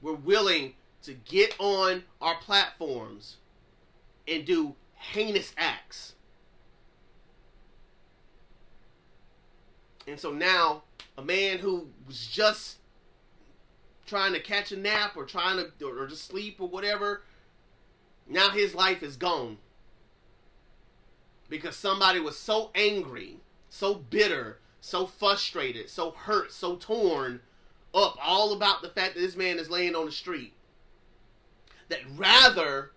We're 0.00 0.14
willing 0.14 0.74
to 1.02 1.12
get 1.12 1.54
on 1.58 2.04
our 2.20 2.36
platforms 2.36 3.36
and 4.26 4.46
do 4.46 4.74
heinous 4.94 5.52
acts. 5.58 6.14
And 10.06 10.18
so 10.18 10.32
now, 10.32 10.82
a 11.16 11.22
man 11.22 11.58
who 11.58 11.88
was 12.06 12.26
just 12.26 12.78
trying 14.06 14.32
to 14.32 14.40
catch 14.40 14.72
a 14.72 14.76
nap 14.76 15.16
or 15.16 15.24
trying 15.24 15.56
to 15.56 15.86
or 15.86 16.06
just 16.06 16.24
sleep 16.24 16.56
or 16.60 16.68
whatever 16.68 17.22
now 18.28 18.50
his 18.50 18.74
life 18.74 19.02
is 19.02 19.16
gone. 19.16 19.58
Because 21.48 21.76
somebody 21.76 22.18
was 22.18 22.38
so 22.38 22.70
angry, 22.74 23.36
so 23.68 23.94
bitter, 23.94 24.58
so 24.80 25.06
frustrated, 25.06 25.90
so 25.90 26.12
hurt, 26.12 26.52
so 26.52 26.76
torn 26.76 27.40
up 27.94 28.16
all 28.22 28.54
about 28.54 28.80
the 28.80 28.88
fact 28.88 29.14
that 29.14 29.20
this 29.20 29.36
man 29.36 29.58
is 29.58 29.68
laying 29.68 29.94
on 29.94 30.06
the 30.06 30.12
street. 30.12 30.54
That 31.88 32.00
rather 32.16 32.92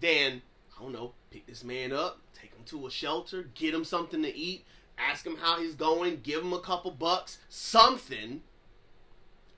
than, 0.00 0.42
I 0.76 0.82
don't 0.82 0.92
know, 0.92 1.12
pick 1.30 1.46
this 1.46 1.62
man 1.62 1.92
up, 1.92 2.18
take 2.34 2.52
him 2.52 2.64
to 2.66 2.88
a 2.88 2.90
shelter, 2.90 3.48
get 3.54 3.72
him 3.72 3.84
something 3.84 4.22
to 4.22 4.36
eat, 4.36 4.64
ask 5.08 5.26
him 5.26 5.36
how 5.36 5.60
he's 5.60 5.74
going, 5.74 6.20
give 6.22 6.42
him 6.42 6.52
a 6.52 6.60
couple 6.60 6.90
bucks, 6.90 7.38
something. 7.48 8.42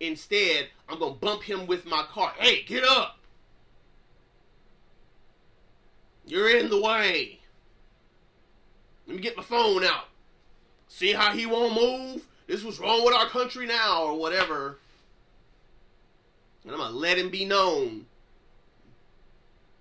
Instead, 0.00 0.68
I'm 0.88 0.98
going 0.98 1.14
to 1.14 1.20
bump 1.20 1.42
him 1.42 1.66
with 1.66 1.86
my 1.86 2.02
car. 2.02 2.32
Hey, 2.38 2.62
get 2.62 2.84
up! 2.84 3.18
You're 6.26 6.56
in 6.56 6.70
the 6.70 6.80
way. 6.80 7.40
Let 9.06 9.16
me 9.16 9.22
get 9.22 9.36
my 9.36 9.42
phone 9.42 9.84
out. 9.84 10.08
See 10.88 11.12
how 11.12 11.32
he 11.32 11.46
won't 11.46 11.74
move? 11.74 12.26
This 12.46 12.62
was 12.62 12.78
wrong 12.78 13.04
with 13.04 13.14
our 13.14 13.28
country 13.28 13.66
now, 13.66 14.02
or 14.02 14.18
whatever. 14.18 14.78
And 16.64 16.72
I'm 16.72 16.78
going 16.78 16.92
to 16.92 16.98
let 16.98 17.18
him 17.18 17.30
be 17.30 17.44
known. 17.44 18.06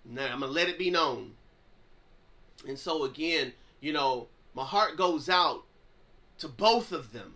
Now, 0.05 0.25
I'm 0.25 0.39
going 0.39 0.51
to 0.51 0.55
let 0.55 0.69
it 0.69 0.79
be 0.79 0.89
known. 0.89 1.31
And 2.67 2.77
so, 2.77 3.03
again, 3.03 3.53
you 3.79 3.93
know, 3.93 4.27
my 4.53 4.63
heart 4.63 4.97
goes 4.97 5.29
out 5.29 5.63
to 6.39 6.47
both 6.47 6.91
of 6.91 7.13
them. 7.13 7.35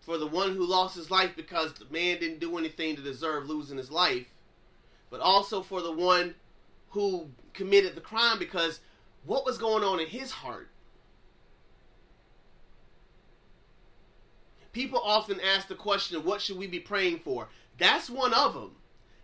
For 0.00 0.16
the 0.16 0.26
one 0.26 0.54
who 0.54 0.64
lost 0.64 0.96
his 0.96 1.10
life 1.10 1.32
because 1.36 1.74
the 1.74 1.84
man 1.90 2.18
didn't 2.18 2.40
do 2.40 2.56
anything 2.56 2.96
to 2.96 3.02
deserve 3.02 3.48
losing 3.48 3.76
his 3.76 3.90
life, 3.90 4.26
but 5.10 5.20
also 5.20 5.62
for 5.62 5.82
the 5.82 5.92
one 5.92 6.34
who 6.90 7.28
committed 7.52 7.94
the 7.94 8.00
crime 8.00 8.38
because 8.38 8.80
what 9.26 9.44
was 9.44 9.58
going 9.58 9.84
on 9.84 10.00
in 10.00 10.06
his 10.06 10.30
heart? 10.30 10.70
People 14.72 15.00
often 15.02 15.40
ask 15.40 15.68
the 15.68 15.74
question, 15.74 16.24
what 16.24 16.40
should 16.40 16.56
we 16.56 16.66
be 16.66 16.80
praying 16.80 17.20
for? 17.20 17.48
That's 17.78 18.08
one 18.08 18.32
of 18.32 18.54
them. 18.54 18.76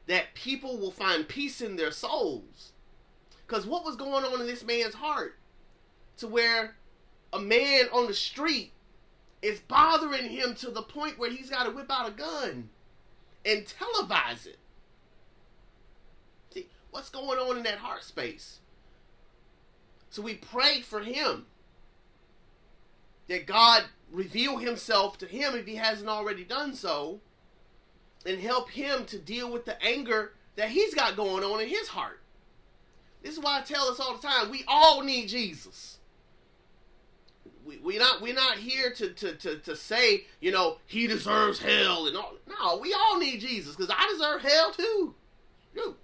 That 0.06 0.34
people 0.34 0.76
will 0.76 0.90
find 0.90 1.26
peace 1.26 1.60
in 1.60 1.76
their 1.76 1.92
souls. 1.92 2.72
Because 3.46 3.66
what 3.66 3.84
was 3.84 3.96
going 3.96 4.24
on 4.24 4.40
in 4.40 4.46
this 4.46 4.64
man's 4.64 4.94
heart? 4.94 5.38
To 6.18 6.28
where 6.28 6.76
a 7.32 7.38
man 7.38 7.86
on 7.92 8.06
the 8.06 8.14
street 8.14 8.72
is 9.42 9.60
bothering 9.60 10.30
him 10.30 10.54
to 10.54 10.70
the 10.70 10.82
point 10.82 11.18
where 11.18 11.30
he's 11.30 11.50
got 11.50 11.64
to 11.64 11.70
whip 11.70 11.90
out 11.90 12.08
a 12.08 12.12
gun 12.12 12.70
and 13.44 13.66
televise 13.66 14.46
it 14.46 14.58
See, 16.54 16.68
what's 16.90 17.10
going 17.10 17.38
on 17.38 17.56
in 17.58 17.64
that 17.64 17.78
heart 17.78 18.04
space. 18.04 18.60
So 20.08 20.22
we 20.22 20.34
pray 20.34 20.80
for 20.80 21.00
him 21.00 21.46
that 23.28 23.46
God 23.46 23.84
reveal 24.10 24.58
himself 24.58 25.18
to 25.18 25.26
him 25.26 25.54
if 25.54 25.66
he 25.66 25.74
hasn't 25.74 26.08
already 26.08 26.44
done 26.44 26.74
so 26.74 27.20
and 28.24 28.40
help 28.40 28.70
him 28.70 29.04
to 29.06 29.18
deal 29.18 29.50
with 29.50 29.64
the 29.64 29.82
anger 29.82 30.34
that 30.56 30.68
he's 30.68 30.94
got 30.94 31.16
going 31.16 31.42
on 31.42 31.60
in 31.60 31.68
his 31.68 31.88
heart. 31.88 32.20
This 33.22 33.36
is 33.36 33.42
why 33.42 33.58
I 33.58 33.62
tell 33.62 33.88
us 33.88 33.98
all 33.98 34.16
the 34.16 34.26
time, 34.26 34.50
we 34.50 34.64
all 34.68 35.02
need 35.02 35.28
Jesus. 35.28 35.98
We, 37.64 37.78
we 37.78 37.98
not 37.98 38.20
we're 38.20 38.34
not 38.34 38.58
here 38.58 38.92
to, 38.92 39.08
to, 39.10 39.34
to, 39.36 39.58
to 39.58 39.76
say, 39.76 40.24
you 40.40 40.52
know, 40.52 40.78
he 40.86 41.06
deserves 41.06 41.58
hell 41.58 42.06
and 42.06 42.16
all. 42.16 42.34
No, 42.46 42.78
we 42.78 42.92
all 42.92 43.18
need 43.18 43.40
Jesus 43.40 43.74
because 43.74 43.94
I 43.96 44.08
deserve 44.12 44.42
hell 44.42 44.72
too. 44.72 45.14
You. 45.74 45.96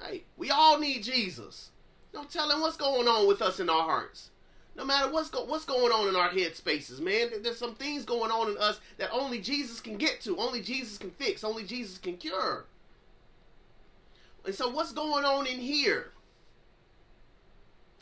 Hey, 0.00 0.24
we 0.36 0.50
all 0.50 0.78
need 0.78 1.02
Jesus. 1.02 1.70
Don't 2.12 2.30
tell 2.30 2.50
him 2.50 2.60
what's 2.60 2.76
going 2.76 3.06
on 3.06 3.28
with 3.28 3.42
us 3.42 3.60
in 3.60 3.68
our 3.68 3.82
hearts. 3.82 4.30
No 4.76 4.84
matter 4.84 5.10
what's 5.10 5.28
go- 5.28 5.44
what's 5.44 5.64
going 5.64 5.92
on 5.92 6.08
in 6.08 6.16
our 6.16 6.30
head 6.30 6.54
spaces, 6.54 7.00
man. 7.00 7.30
There's 7.42 7.58
some 7.58 7.74
things 7.74 8.04
going 8.04 8.30
on 8.30 8.50
in 8.50 8.58
us 8.58 8.80
that 8.96 9.10
only 9.12 9.40
Jesus 9.40 9.80
can 9.80 9.96
get 9.96 10.20
to, 10.22 10.38
only 10.38 10.62
Jesus 10.62 10.98
can 10.98 11.10
fix, 11.10 11.42
only 11.42 11.64
Jesus 11.64 11.98
can 11.98 12.16
cure. 12.16 12.64
And 14.44 14.54
so, 14.54 14.68
what's 14.68 14.92
going 14.92 15.24
on 15.24 15.46
in 15.46 15.58
here? 15.58 16.12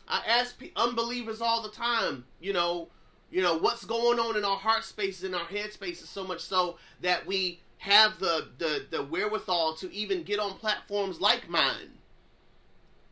I 0.09 0.23
ask 0.27 0.61
unbelievers 0.77 1.41
all 1.41 1.63
the 1.63 1.71
time, 1.71 2.25
you 2.41 2.53
know, 2.53 2.89
you 3.31 3.43
know 3.43 3.59
what's 3.59 3.85
going 3.85 4.19
on 4.19 4.37
in 4.37 4.45
our 4.45 4.57
heart 4.57 4.85
spaces, 4.85 5.25
in 5.25 5.35
our 5.35 5.47
head 5.47 5.73
spaces, 5.73 6.09
so 6.09 6.25
much 6.25 6.41
so 6.41 6.79
that 7.01 7.27
we 7.27 7.61
have 7.79 8.19
the, 8.19 8.49
the, 8.59 8.87
the 8.91 9.03
wherewithal 9.03 9.75
to 9.75 9.93
even 9.93 10.23
get 10.23 10.39
on 10.39 10.55
platforms 10.59 11.21
like 11.21 11.49
mine 11.49 11.99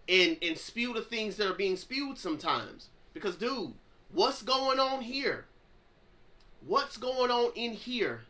and, 0.09 0.37
and 0.43 0.57
spew 0.57 0.93
the 0.93 1.03
things 1.03 1.37
that 1.37 1.49
are 1.49 1.55
being 1.55 1.77
spewed 1.77 2.19
sometimes. 2.19 2.89
Because, 3.13 3.37
dude, 3.37 3.75
what's 4.13 4.43
going 4.43 4.81
on 4.81 5.03
here? 5.03 5.47
What's 6.67 6.97
going 6.97 7.31
on 7.31 7.53
in 7.55 7.73
here? 7.73 8.23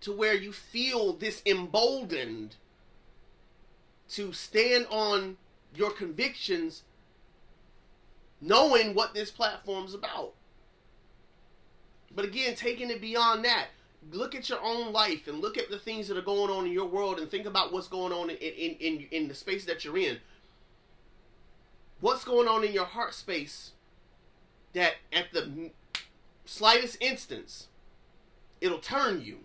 To 0.00 0.12
where 0.12 0.34
you 0.34 0.52
feel 0.52 1.12
this 1.12 1.42
emboldened 1.46 2.56
to 4.10 4.32
stand 4.32 4.86
on 4.90 5.36
your 5.74 5.90
convictions 5.90 6.82
knowing 8.40 8.94
what 8.94 9.14
this 9.14 9.30
platform's 9.30 9.94
about. 9.94 10.34
But 12.14 12.24
again, 12.24 12.54
taking 12.56 12.90
it 12.90 13.00
beyond 13.00 13.44
that, 13.44 13.68
look 14.10 14.34
at 14.34 14.48
your 14.48 14.60
own 14.62 14.92
life 14.92 15.28
and 15.28 15.40
look 15.40 15.56
at 15.56 15.70
the 15.70 15.78
things 15.78 16.08
that 16.08 16.16
are 16.16 16.22
going 16.22 16.50
on 16.50 16.66
in 16.66 16.72
your 16.72 16.86
world 16.86 17.18
and 17.18 17.30
think 17.30 17.46
about 17.46 17.72
what's 17.72 17.88
going 17.88 18.12
on 18.12 18.30
in, 18.30 18.36
in, 18.36 18.76
in, 18.80 19.08
in 19.10 19.28
the 19.28 19.34
space 19.34 19.64
that 19.64 19.84
you're 19.84 19.96
in. 19.96 20.18
What's 22.00 22.24
going 22.24 22.48
on 22.48 22.64
in 22.64 22.72
your 22.72 22.84
heart 22.84 23.14
space 23.14 23.70
that 24.72 24.94
at 25.12 25.32
the 25.32 25.70
slightest 26.44 26.96
instance, 27.00 27.68
it'll 28.60 28.78
turn 28.78 29.22
you. 29.22 29.38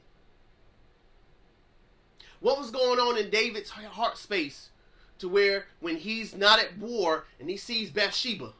What 2.39 2.57
was 2.57 2.71
going 2.71 2.99
on 2.99 3.17
in 3.17 3.29
David's 3.29 3.69
heart 3.69 4.17
space 4.17 4.69
to 5.19 5.27
where 5.27 5.65
when 5.79 5.97
he's 5.97 6.35
not 6.35 6.59
at 6.59 6.77
war 6.77 7.25
and 7.39 7.49
he 7.49 7.57
sees 7.57 7.89
Bathsheba, 7.89 8.53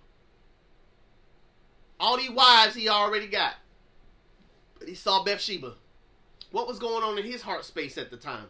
all 2.00 2.18
these 2.18 2.32
wives 2.32 2.76
he 2.76 2.90
already 2.90 3.28
got, 3.28 3.56
but 4.80 4.88
he 4.88 4.96
saw 4.96 5.24
Bathsheba. 5.24 5.74
What 6.52 6.68
was 6.68 6.80
going 6.80 7.04
on 7.04 7.18
in 7.18 7.26
his 7.26 7.42
heart 7.42 7.66
space 7.66 7.98
at 7.98 8.10
the 8.10 8.18
time? 8.18 8.48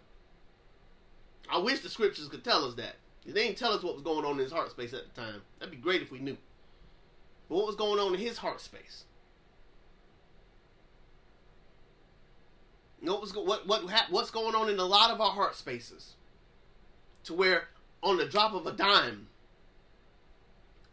I 1.49 1.57
wish 1.57 1.79
the 1.79 1.89
scriptures 1.89 2.27
could 2.27 2.43
tell 2.43 2.65
us 2.65 2.75
that. 2.75 2.95
They 3.25 3.45
didn't 3.45 3.57
tell 3.57 3.73
us 3.73 3.83
what 3.83 3.95
was 3.95 4.03
going 4.03 4.25
on 4.25 4.33
in 4.33 4.39
his 4.39 4.51
heart 4.51 4.71
space 4.71 4.93
at 4.93 5.13
the 5.13 5.21
time. 5.21 5.41
That'd 5.59 5.71
be 5.71 5.77
great 5.77 6.01
if 6.01 6.11
we 6.11 6.19
knew. 6.19 6.37
But 7.49 7.55
what 7.55 7.67
was 7.67 7.75
going 7.75 7.99
on 7.99 8.13
in 8.13 8.19
his 8.19 8.37
heart 8.37 8.61
space? 8.61 9.03
You 13.01 13.07
know 13.07 13.13
what 13.13 13.21
was 13.21 13.35
what 13.35 13.67
what 13.67 13.83
what's 14.09 14.31
going 14.31 14.55
on 14.55 14.69
in 14.69 14.79
a 14.79 14.85
lot 14.85 15.11
of 15.11 15.21
our 15.21 15.31
heart 15.31 15.55
spaces, 15.55 16.15
to 17.25 17.33
where 17.33 17.67
on 18.07 18.15
the 18.15 18.25
drop 18.25 18.53
of 18.53 18.65
a 18.65 18.71
dime, 18.71 19.27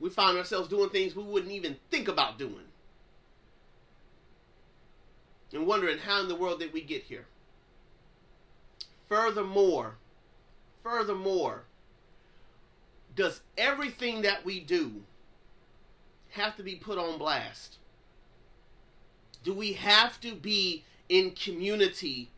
we 0.01 0.11
find 0.11 0.37
ourselves 0.37 0.69
doing 0.69 0.91
things 0.91 1.15
we 1.15 1.23
wouldn't 1.23 1.53
even 1.53 1.77
think 1.89 2.09
about 2.09 2.41
doing, 2.41 2.67
and 5.53 5.65
wondering 5.65 5.99
how 5.99 6.21
in 6.21 6.29
the 6.29 6.35
world 6.35 6.59
did 6.59 6.73
we 6.73 6.81
get 6.81 7.05
here. 7.05 7.27
Furthermore, 9.09 9.95
furthermore, 10.83 11.63
does 13.15 13.43
everything 13.57 14.23
that 14.23 14.45
we 14.45 14.59
do 14.59 15.05
have 16.31 16.57
to 16.57 16.65
be 16.65 16.75
put 16.75 16.99
on 16.99 17.17
blast? 17.17 17.77
Do 19.45 19.55
we 19.55 19.75
have 19.75 20.21
to 20.23 20.35
be 20.35 20.83
in 21.09 21.31
community 21.31 22.31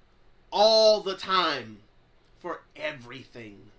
all 0.51 1.01
the 1.01 1.16
time 1.16 1.79
for 2.41 2.61
everything? 2.77 3.70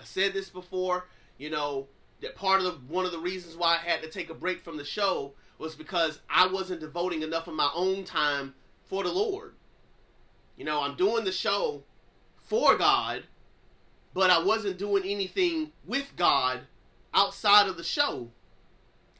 I 0.00 0.04
said 0.04 0.32
this 0.32 0.48
before, 0.48 1.06
you 1.38 1.50
know, 1.50 1.86
that 2.20 2.36
part 2.36 2.60
of 2.60 2.64
the, 2.64 2.92
one 2.92 3.04
of 3.04 3.12
the 3.12 3.18
reasons 3.18 3.56
why 3.56 3.74
I 3.76 3.88
had 3.88 4.02
to 4.02 4.10
take 4.10 4.30
a 4.30 4.34
break 4.34 4.62
from 4.62 4.76
the 4.76 4.84
show 4.84 5.32
was 5.58 5.74
because 5.74 6.20
I 6.28 6.46
wasn't 6.46 6.80
devoting 6.80 7.22
enough 7.22 7.46
of 7.46 7.54
my 7.54 7.70
own 7.74 8.04
time 8.04 8.54
for 8.86 9.02
the 9.02 9.12
Lord. 9.12 9.54
You 10.56 10.64
know, 10.64 10.80
I'm 10.82 10.96
doing 10.96 11.24
the 11.24 11.32
show 11.32 11.82
for 12.36 12.76
God, 12.76 13.24
but 14.12 14.30
I 14.30 14.42
wasn't 14.42 14.78
doing 14.78 15.04
anything 15.04 15.72
with 15.86 16.12
God 16.16 16.60
outside 17.12 17.68
of 17.68 17.76
the 17.76 17.84
show. 17.84 18.30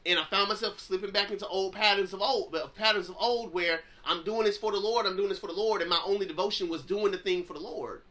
And 0.05 0.19
I 0.19 0.25
found 0.25 0.49
myself 0.49 0.79
slipping 0.79 1.11
back 1.11 1.31
into 1.31 1.47
old 1.47 1.73
patterns 1.73 2.13
of 2.13 2.21
old 2.21 2.55
patterns 2.75 3.09
of 3.09 3.15
old 3.19 3.53
where 3.53 3.81
I'm 4.05 4.23
doing 4.23 4.43
this 4.43 4.57
for 4.57 4.71
the 4.71 4.77
Lord, 4.77 5.05
I'm 5.05 5.17
doing 5.17 5.29
this 5.29 5.39
for 5.39 5.47
the 5.47 5.53
Lord, 5.53 5.81
and 5.81 5.89
my 5.89 5.99
only 6.05 6.27
devotion 6.27 6.69
was 6.69 6.83
doing 6.83 7.11
the 7.11 7.17
thing 7.17 7.43
for 7.43 7.53
the 7.53 7.59
Lord. 7.59 8.03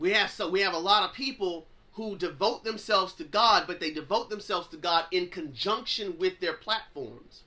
We 0.00 0.12
have 0.12 0.30
so 0.30 0.48
we 0.48 0.62
have 0.62 0.72
a 0.72 0.78
lot 0.78 1.08
of 1.08 1.14
people 1.14 1.66
who 1.92 2.16
devote 2.16 2.64
themselves 2.64 3.12
to 3.14 3.24
God, 3.24 3.64
but 3.66 3.80
they 3.80 3.90
devote 3.90 4.30
themselves 4.30 4.66
to 4.68 4.78
God 4.78 5.04
in 5.10 5.28
conjunction 5.28 6.16
with 6.18 6.40
their 6.40 6.54
platforms. 6.54 7.42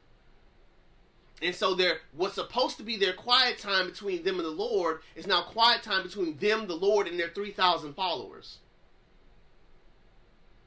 And 1.41 1.55
so 1.55 1.73
their 1.73 2.01
what's 2.15 2.35
supposed 2.35 2.77
to 2.77 2.83
be 2.83 2.95
their 2.95 3.13
quiet 3.13 3.57
time 3.57 3.87
between 3.87 4.23
them 4.23 4.35
and 4.35 4.45
the 4.45 4.51
Lord 4.51 5.01
is 5.15 5.25
now 5.25 5.41
quiet 5.41 5.81
time 5.81 6.03
between 6.03 6.37
them, 6.37 6.67
the 6.67 6.75
Lord, 6.75 7.07
and 7.07 7.19
their 7.19 7.29
3,000 7.29 7.95
followers. 7.95 8.59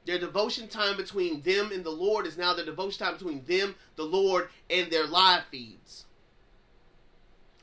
Their 0.06 0.18
devotion 0.18 0.66
time 0.66 0.96
between 0.96 1.42
them 1.42 1.70
and 1.72 1.84
the 1.84 1.90
Lord 1.90 2.26
is 2.26 2.36
now 2.36 2.52
their 2.52 2.64
devotion 2.64 3.06
time 3.06 3.14
between 3.14 3.44
them, 3.44 3.76
the 3.94 4.04
Lord, 4.04 4.48
and 4.68 4.90
their 4.90 5.06
live 5.06 5.44
feeds. 5.52 6.04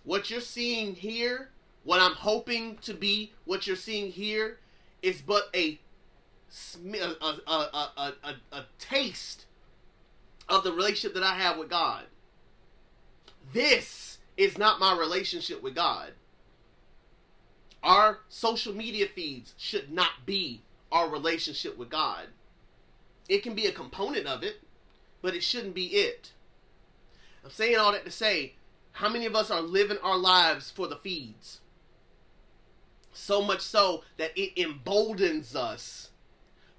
What 0.06 0.30
you're 0.30 0.42
seeing 0.42 0.96
here, 0.96 1.50
what 1.84 2.02
I'm 2.02 2.14
hoping 2.14 2.78
to 2.84 2.94
be 2.94 3.34
what 3.46 3.68
you're 3.68 3.76
seeing 3.76 4.12
here, 4.12 4.60
is 5.02 5.22
but 5.22 5.50
a, 5.54 5.80
a, 6.92 7.16
a, 7.22 8.14
a, 8.24 8.36
a, 8.52 8.66
taste 8.80 9.46
of 10.48 10.64
the 10.64 10.72
relationship 10.72 11.14
that 11.16 11.24
I 11.24 11.36
have 11.36 11.58
with 11.58 11.70
God. 11.70 12.06
This 13.52 14.18
is 14.38 14.58
not 14.58 14.80
my 14.80 14.98
relationship 14.98 15.62
with 15.62 15.76
God. 15.76 16.12
Our 17.84 18.20
social 18.30 18.74
media 18.74 19.08
feeds 19.14 19.54
should 19.58 19.92
not 19.92 20.26
be 20.26 20.62
our 20.92 21.10
relationship 21.10 21.78
with 21.78 21.90
God. 21.90 22.28
It 23.28 23.44
can 23.44 23.56
be 23.56 23.66
a 23.66 23.72
component 23.72 24.26
of 24.26 24.44
it, 24.44 24.62
but 25.22 25.36
it 25.36 25.44
shouldn't 25.44 25.76
be 25.76 25.88
it. 25.88 26.32
I'm 27.44 27.52
saying 27.52 27.78
all 27.78 27.92
that 27.92 28.06
to 28.06 28.12
say, 28.12 28.54
how 28.94 29.10
many 29.10 29.26
of 29.26 29.36
us 29.36 29.52
are 29.52 29.62
living 29.62 29.98
our 30.02 30.18
lives 30.18 30.72
for 30.72 30.88
the 30.88 30.96
feeds? 30.96 31.60
So 33.14 33.42
much 33.42 33.62
so 33.62 34.04
that 34.18 34.38
it 34.38 34.60
emboldens 34.60 35.56
us 35.56 36.10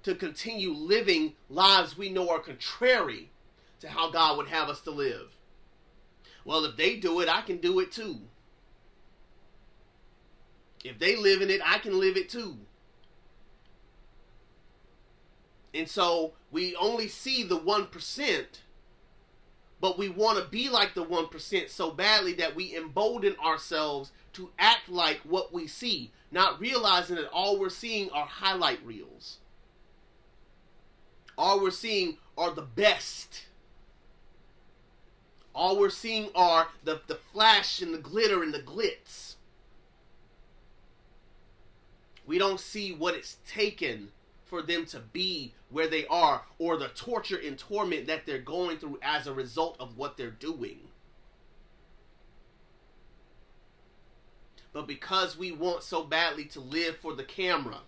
to 0.03 0.13
continue 0.13 0.71
living 0.71 1.33
lives 1.49 1.97
we 1.97 2.09
know 2.09 2.29
are 2.29 2.39
contrary 2.39 3.31
to 3.79 3.89
how 3.89 4.11
God 4.11 4.37
would 4.37 4.49
have 4.49 4.69
us 4.69 4.81
to 4.81 4.91
live. 4.91 5.35
Well, 6.43 6.63
if 6.65 6.77
they 6.77 6.97
do 6.97 7.21
it, 7.21 7.29
I 7.29 7.41
can 7.41 7.57
do 7.57 7.79
it 7.79 7.91
too. 7.91 8.19
If 10.83 10.99
they 10.99 11.15
live 11.15 11.41
in 11.41 11.49
it, 11.49 11.61
I 11.65 11.79
can 11.79 11.99
live 11.99 12.15
it 12.17 12.29
too. 12.29 12.57
And 15.73 15.89
so 15.89 16.33
we 16.51 16.75
only 16.75 17.07
see 17.07 17.43
the 17.43 17.59
1%, 17.59 18.45
but 19.81 19.97
we 19.97 20.09
want 20.09 20.39
to 20.39 20.45
be 20.45 20.69
like 20.69 20.93
the 20.93 21.05
1% 21.05 21.69
so 21.69 21.91
badly 21.91 22.33
that 22.33 22.55
we 22.55 22.75
embolden 22.75 23.35
ourselves 23.43 24.11
to 24.33 24.49
act 24.57 24.89
like 24.89 25.19
what 25.23 25.53
we 25.53 25.67
see, 25.67 26.11
not 26.31 26.59
realizing 26.59 27.15
that 27.15 27.29
all 27.29 27.59
we're 27.59 27.69
seeing 27.69 28.09
are 28.11 28.25
highlight 28.25 28.85
reels. 28.85 29.37
All 31.37 31.61
we're 31.61 31.71
seeing 31.71 32.17
are 32.37 32.53
the 32.53 32.61
best 32.61 33.45
all 35.55 35.79
we're 35.79 35.89
seeing 35.89 36.29
are 36.35 36.67
the, 36.83 37.01
the 37.07 37.15
flash 37.15 37.81
and 37.81 37.93
the 37.93 37.97
glitter 37.97 38.43
and 38.43 38.53
the 38.53 38.59
glitz. 38.59 39.35
We 42.27 42.37
don't 42.37 42.59
see 42.59 42.91
what 42.91 43.15
it's 43.15 43.37
taken 43.47 44.11
for 44.45 44.61
them 44.61 44.85
to 44.85 44.99
be 44.99 45.53
where 45.69 45.87
they 45.87 46.05
are 46.07 46.43
or 46.59 46.77
the 46.77 46.87
torture 46.89 47.39
and 47.43 47.57
torment 47.57 48.07
that 48.07 48.25
they're 48.25 48.37
going 48.37 48.77
through 48.77 48.99
as 49.01 49.27
a 49.27 49.33
result 49.33 49.75
of 49.79 49.97
what 49.97 50.17
they're 50.17 50.29
doing. 50.29 50.79
But 54.71 54.87
because 54.87 55.37
we 55.37 55.51
want 55.51 55.83
so 55.83 56.03
badly 56.03 56.45
to 56.45 56.59
live 56.59 56.97
for 56.97 57.13
the 57.13 57.23
camera, 57.23 57.79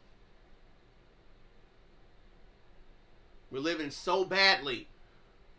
we're 3.51 3.59
living 3.59 3.91
so 3.91 4.25
badly 4.25 4.87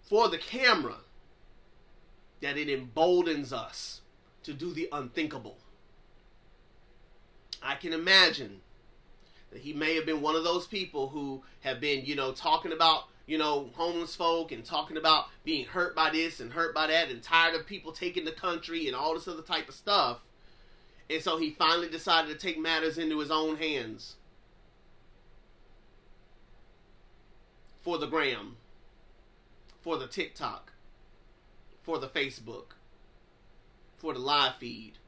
for 0.00 0.28
the 0.28 0.38
camera 0.38 0.96
that 2.40 2.56
it 2.56 2.68
emboldens 2.68 3.52
us 3.52 4.00
to 4.42 4.52
do 4.54 4.72
the 4.72 4.88
unthinkable. 4.90 5.58
I 7.62 7.74
can 7.74 7.92
imagine 7.92 8.60
he 9.56 9.72
may 9.72 9.94
have 9.94 10.06
been 10.06 10.20
one 10.20 10.36
of 10.36 10.44
those 10.44 10.66
people 10.66 11.08
who 11.08 11.42
have 11.60 11.80
been, 11.80 12.04
you 12.04 12.14
know, 12.14 12.32
talking 12.32 12.72
about, 12.72 13.04
you 13.26 13.38
know, 13.38 13.70
homeless 13.74 14.14
folk 14.14 14.52
and 14.52 14.64
talking 14.64 14.96
about 14.96 15.26
being 15.44 15.64
hurt 15.64 15.94
by 15.94 16.10
this 16.10 16.40
and 16.40 16.52
hurt 16.52 16.74
by 16.74 16.86
that 16.86 17.10
and 17.10 17.22
tired 17.22 17.54
of 17.54 17.66
people 17.66 17.92
taking 17.92 18.24
the 18.24 18.32
country 18.32 18.86
and 18.86 18.96
all 18.96 19.14
this 19.14 19.28
other 19.28 19.42
type 19.42 19.68
of 19.68 19.74
stuff. 19.74 20.18
And 21.10 21.22
so 21.22 21.38
he 21.38 21.50
finally 21.50 21.88
decided 21.88 22.28
to 22.28 22.46
take 22.46 22.58
matters 22.58 22.98
into 22.98 23.18
his 23.18 23.30
own 23.30 23.56
hands 23.56 24.16
for 27.80 27.96
the 27.96 28.06
gram, 28.06 28.56
for 29.80 29.96
the 29.96 30.06
TikTok, 30.06 30.72
for 31.82 31.98
the 31.98 32.08
Facebook, 32.08 32.74
for 33.96 34.12
the 34.12 34.18
live 34.18 34.56
feed. 34.56 34.98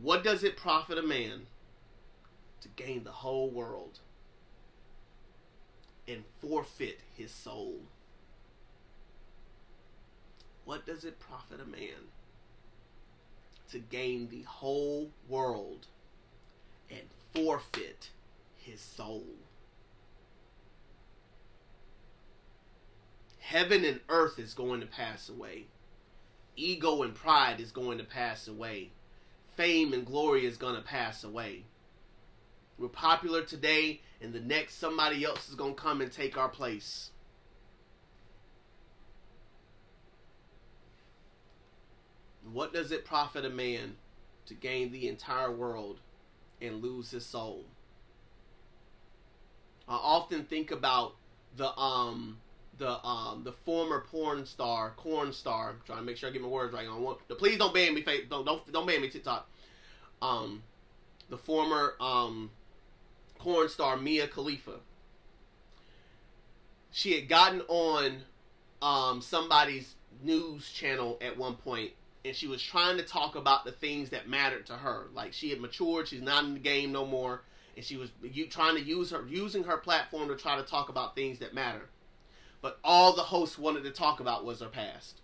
What 0.00 0.22
does 0.22 0.44
it 0.44 0.56
profit 0.56 0.98
a 0.98 1.02
man 1.02 1.46
to 2.60 2.68
gain 2.68 3.04
the 3.04 3.12
whole 3.12 3.50
world 3.50 4.00
and 6.06 6.24
forfeit 6.40 7.00
his 7.16 7.30
soul? 7.30 7.80
What 10.64 10.84
does 10.86 11.04
it 11.04 11.18
profit 11.18 11.60
a 11.60 11.64
man 11.64 12.10
to 13.70 13.78
gain 13.78 14.28
the 14.28 14.42
whole 14.42 15.10
world 15.28 15.86
and 16.90 17.02
forfeit 17.34 18.10
his 18.56 18.80
soul. 18.80 19.26
Heaven 23.38 23.84
and 23.84 24.00
earth 24.08 24.38
is 24.38 24.54
going 24.54 24.80
to 24.80 24.86
pass 24.86 25.28
away. 25.28 25.66
Ego 26.56 27.02
and 27.02 27.14
pride 27.14 27.60
is 27.60 27.70
going 27.70 27.98
to 27.98 28.04
pass 28.04 28.48
away. 28.48 28.90
Fame 29.56 29.94
and 29.94 30.04
glory 30.04 30.44
is 30.44 30.58
going 30.58 30.76
to 30.76 30.82
pass 30.82 31.24
away. 31.24 31.64
We're 32.78 32.88
popular 32.88 33.42
today, 33.42 34.02
and 34.20 34.34
the 34.34 34.40
next 34.40 34.78
somebody 34.78 35.24
else 35.24 35.48
is 35.48 35.54
going 35.54 35.74
to 35.74 35.80
come 35.80 36.02
and 36.02 36.12
take 36.12 36.36
our 36.36 36.48
place. 36.48 37.10
What 42.52 42.72
does 42.72 42.92
it 42.92 43.04
profit 43.04 43.44
a 43.44 43.50
man 43.50 43.96
to 44.46 44.54
gain 44.54 44.92
the 44.92 45.08
entire 45.08 45.50
world 45.50 46.00
and 46.60 46.82
lose 46.82 47.10
his 47.10 47.24
soul? 47.24 47.64
I 49.88 49.94
often 49.94 50.44
think 50.44 50.70
about 50.70 51.14
the 51.56 51.76
um 51.78 52.38
the 52.78 53.04
um 53.04 53.42
the 53.44 53.52
former 53.52 54.04
porn 54.10 54.46
star, 54.46 54.92
corn 54.96 55.32
star. 55.32 55.70
I'm 55.70 55.80
trying 55.86 55.98
to 55.98 56.04
make 56.04 56.16
sure 56.16 56.28
I 56.28 56.32
get 56.32 56.42
my 56.42 56.48
words 56.48 56.72
right. 56.72 56.86
On 56.86 57.02
one, 57.02 57.16
please 57.38 57.58
don't 57.58 57.74
ban 57.74 57.94
me. 57.94 58.04
Don't 58.28 58.44
don't 58.44 58.72
don't 58.72 58.86
ban 58.86 59.00
me 59.00 59.08
TikTok. 59.08 59.48
Um, 60.22 60.62
the 61.28 61.38
former 61.38 61.94
um 62.00 62.50
porn 63.38 63.68
star 63.68 63.96
Mia 63.96 64.26
Khalifa. 64.26 64.80
She 66.90 67.14
had 67.14 67.28
gotten 67.28 67.62
on 67.68 68.22
um 68.82 69.20
somebody's 69.20 69.94
news 70.22 70.70
channel 70.70 71.18
at 71.20 71.36
one 71.36 71.54
point 71.54 71.92
and 72.26 72.34
she 72.34 72.46
was 72.46 72.60
trying 72.62 72.96
to 72.96 73.02
talk 73.02 73.36
about 73.36 73.64
the 73.64 73.72
things 73.72 74.10
that 74.10 74.28
mattered 74.28 74.66
to 74.66 74.74
her. 74.74 75.06
Like 75.14 75.32
she 75.32 75.50
had 75.50 75.60
matured, 75.60 76.08
she's 76.08 76.22
not 76.22 76.44
in 76.44 76.54
the 76.54 76.60
game 76.60 76.92
no 76.92 77.06
more, 77.06 77.42
and 77.76 77.84
she 77.84 77.96
was 77.96 78.10
trying 78.50 78.74
to 78.76 78.82
use 78.82 79.10
her 79.10 79.24
using 79.28 79.64
her 79.64 79.76
platform 79.76 80.28
to 80.28 80.36
try 80.36 80.56
to 80.56 80.62
talk 80.62 80.88
about 80.88 81.14
things 81.14 81.38
that 81.38 81.54
matter. 81.54 81.88
But 82.66 82.80
all 82.82 83.12
the 83.12 83.22
hosts 83.22 83.56
wanted 83.56 83.84
to 83.84 83.92
talk 83.92 84.18
about 84.18 84.44
was 84.44 84.58
her 84.58 84.66
past. 84.66 85.20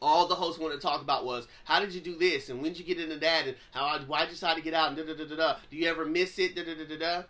All 0.00 0.26
the 0.26 0.34
hosts 0.34 0.58
wanted 0.58 0.76
to 0.76 0.80
talk 0.80 1.02
about 1.02 1.26
was 1.26 1.46
how 1.64 1.78
did 1.78 1.92
you 1.92 2.00
do 2.00 2.16
this 2.16 2.48
and 2.48 2.62
when 2.62 2.72
did 2.72 2.78
you 2.78 2.86
get 2.86 2.98
into 2.98 3.18
that 3.18 3.46
and 3.46 3.56
how 3.70 3.98
why 4.06 4.20
did 4.20 4.28
you 4.28 4.36
decide 4.36 4.56
to 4.56 4.62
get 4.62 4.72
out 4.72 4.88
and 4.88 4.96
da 4.96 5.04
da 5.04 5.12
da 5.12 5.28
da 5.28 5.36
da. 5.36 5.56
Do 5.70 5.76
you 5.76 5.90
ever 5.90 6.06
miss 6.06 6.38
it? 6.38 6.56
Da 6.56 6.64
da 6.64 6.74
da 6.74 6.86
da 6.86 6.98
da. 6.98 7.22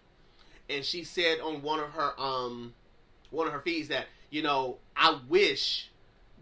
And 0.70 0.84
she 0.84 1.02
said 1.02 1.40
on 1.40 1.62
one 1.62 1.80
of 1.80 1.90
her 1.90 2.12
um 2.16 2.74
one 3.30 3.48
of 3.48 3.52
her 3.52 3.58
feeds 3.58 3.88
that 3.88 4.06
you 4.30 4.42
know 4.42 4.78
I 4.94 5.18
wish 5.28 5.90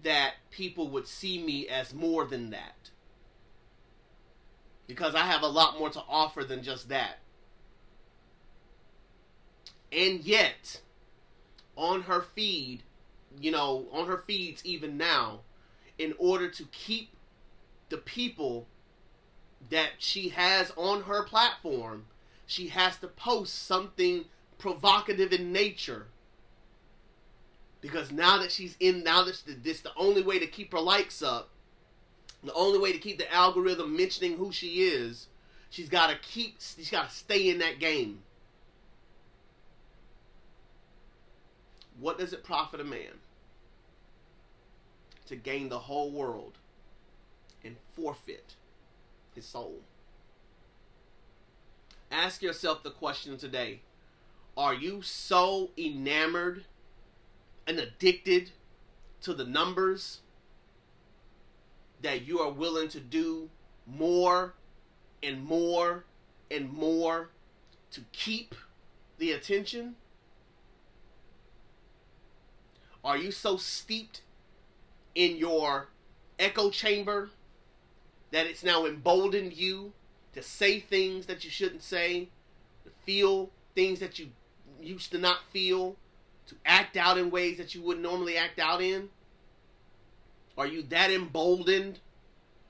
that 0.02 0.34
people 0.50 0.90
would 0.90 1.08
see 1.08 1.42
me 1.42 1.66
as 1.66 1.94
more 1.94 2.26
than 2.26 2.50
that. 2.50 2.90
Because 4.86 5.14
I 5.14 5.20
have 5.20 5.40
a 5.40 5.48
lot 5.48 5.78
more 5.78 5.88
to 5.88 6.02
offer 6.10 6.44
than 6.44 6.62
just 6.62 6.90
that. 6.90 7.20
And 9.90 10.20
yet, 10.20 10.82
on 11.76 12.02
her 12.02 12.22
feed, 12.34 12.82
you 13.40 13.50
know, 13.50 13.86
on 13.92 14.06
her 14.06 14.22
feeds 14.26 14.64
even 14.64 14.96
now, 14.96 15.40
in 15.98 16.14
order 16.18 16.48
to 16.48 16.64
keep 16.72 17.10
the 17.88 17.98
people 17.98 18.66
that 19.70 19.90
she 19.98 20.30
has 20.30 20.72
on 20.76 21.02
her 21.02 21.24
platform, 21.24 22.06
she 22.46 22.68
has 22.68 22.96
to 22.98 23.08
post 23.08 23.66
something 23.66 24.24
provocative 24.58 25.32
in 25.32 25.52
nature 25.52 26.06
because 27.80 28.12
now 28.12 28.38
that 28.38 28.50
she's 28.50 28.76
in, 28.80 29.02
now 29.02 29.22
that 29.24 29.42
this 29.62 29.80
the 29.80 29.92
only 29.96 30.22
way 30.22 30.38
to 30.38 30.46
keep 30.46 30.72
her 30.72 30.80
likes 30.80 31.22
up, 31.22 31.50
the 32.42 32.52
only 32.52 32.78
way 32.78 32.92
to 32.92 32.98
keep 32.98 33.18
the 33.18 33.32
algorithm 33.34 33.96
mentioning 33.96 34.36
who 34.36 34.52
she 34.52 34.82
is, 34.82 35.28
she's 35.70 35.88
got 35.88 36.08
to 36.10 36.16
keep, 36.16 36.56
she's 36.60 36.90
got 36.90 37.10
to 37.10 37.14
stay 37.14 37.48
in 37.48 37.58
that 37.58 37.78
game. 37.78 38.22
What 42.00 42.18
does 42.18 42.32
it 42.32 42.42
profit 42.42 42.80
a 42.80 42.84
man 42.84 43.20
to 45.26 45.36
gain 45.36 45.68
the 45.68 45.80
whole 45.80 46.10
world 46.10 46.56
and 47.62 47.76
forfeit 47.92 48.54
his 49.34 49.44
soul? 49.44 49.80
Ask 52.10 52.42
yourself 52.42 52.82
the 52.82 52.90
question 52.90 53.36
today 53.36 53.80
Are 54.56 54.74
you 54.74 55.02
so 55.02 55.70
enamored 55.76 56.64
and 57.66 57.78
addicted 57.78 58.52
to 59.20 59.34
the 59.34 59.44
numbers 59.44 60.20
that 62.00 62.26
you 62.26 62.40
are 62.40 62.50
willing 62.50 62.88
to 62.88 63.00
do 63.00 63.50
more 63.86 64.54
and 65.22 65.44
more 65.44 66.06
and 66.50 66.72
more 66.72 67.28
to 67.90 68.00
keep 68.12 68.54
the 69.18 69.32
attention? 69.32 69.96
Are 73.04 73.16
you 73.16 73.30
so 73.30 73.56
steeped 73.56 74.22
in 75.14 75.36
your 75.36 75.88
echo 76.38 76.70
chamber 76.70 77.30
that 78.30 78.46
it's 78.46 78.62
now 78.62 78.86
emboldened 78.86 79.52
you 79.54 79.92
to 80.34 80.42
say 80.42 80.80
things 80.80 81.26
that 81.26 81.44
you 81.44 81.50
shouldn't 81.50 81.82
say, 81.82 82.28
to 82.84 82.90
feel 83.04 83.50
things 83.74 84.00
that 84.00 84.18
you 84.18 84.28
used 84.80 85.10
to 85.12 85.18
not 85.18 85.38
feel, 85.50 85.96
to 86.46 86.54
act 86.64 86.96
out 86.96 87.18
in 87.18 87.30
ways 87.30 87.58
that 87.58 87.74
you 87.74 87.82
wouldn't 87.82 88.04
normally 88.04 88.36
act 88.36 88.58
out 88.58 88.82
in? 88.82 89.08
Are 90.56 90.66
you 90.66 90.82
that 90.84 91.10
emboldened 91.10 92.00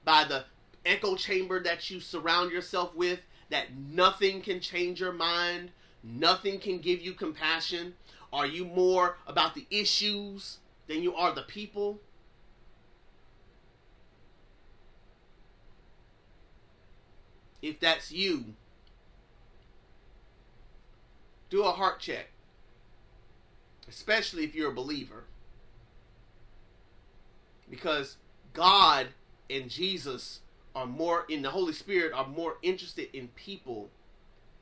by 0.05 0.25
the 0.25 0.45
echo 0.87 1.17
chamber 1.17 1.63
that 1.63 1.91
you 1.91 2.01
surround 2.01 2.53
yourself 2.53 2.95
with 2.95 3.21
that 3.51 3.75
nothing 3.75 4.41
can 4.41 4.61
change 4.61 5.01
your 5.01 5.13
mind? 5.13 5.71
Nothing 6.03 6.61
can 6.61 6.79
give 6.79 7.01
you 7.01 7.13
compassion? 7.13 7.95
Are 8.33 8.47
you 8.47 8.65
more 8.65 9.17
about 9.27 9.55
the 9.55 9.67
issues 9.71 10.59
than 10.87 11.03
you 11.03 11.15
are 11.15 11.35
the 11.35 11.43
people? 11.43 12.01
If 17.63 17.81
that's 17.81 18.11
you, 18.11 18.55
do 21.51 21.65
a 21.65 21.73
heart 21.73 22.01
check 22.01 22.29
especially 23.91 24.45
if 24.45 24.55
you're 24.55 24.71
a 24.71 24.75
believer. 24.75 25.25
Because 27.69 28.17
God 28.53 29.09
and 29.51 29.69
Jesus 29.69 30.41
are 30.75 30.87
more 30.87 31.27
in 31.29 31.43
the 31.43 31.51
Holy 31.51 31.73
Spirit 31.73 32.13
are 32.13 32.27
more 32.27 32.57
interested 32.63 33.09
in 33.13 33.29
people 33.29 33.91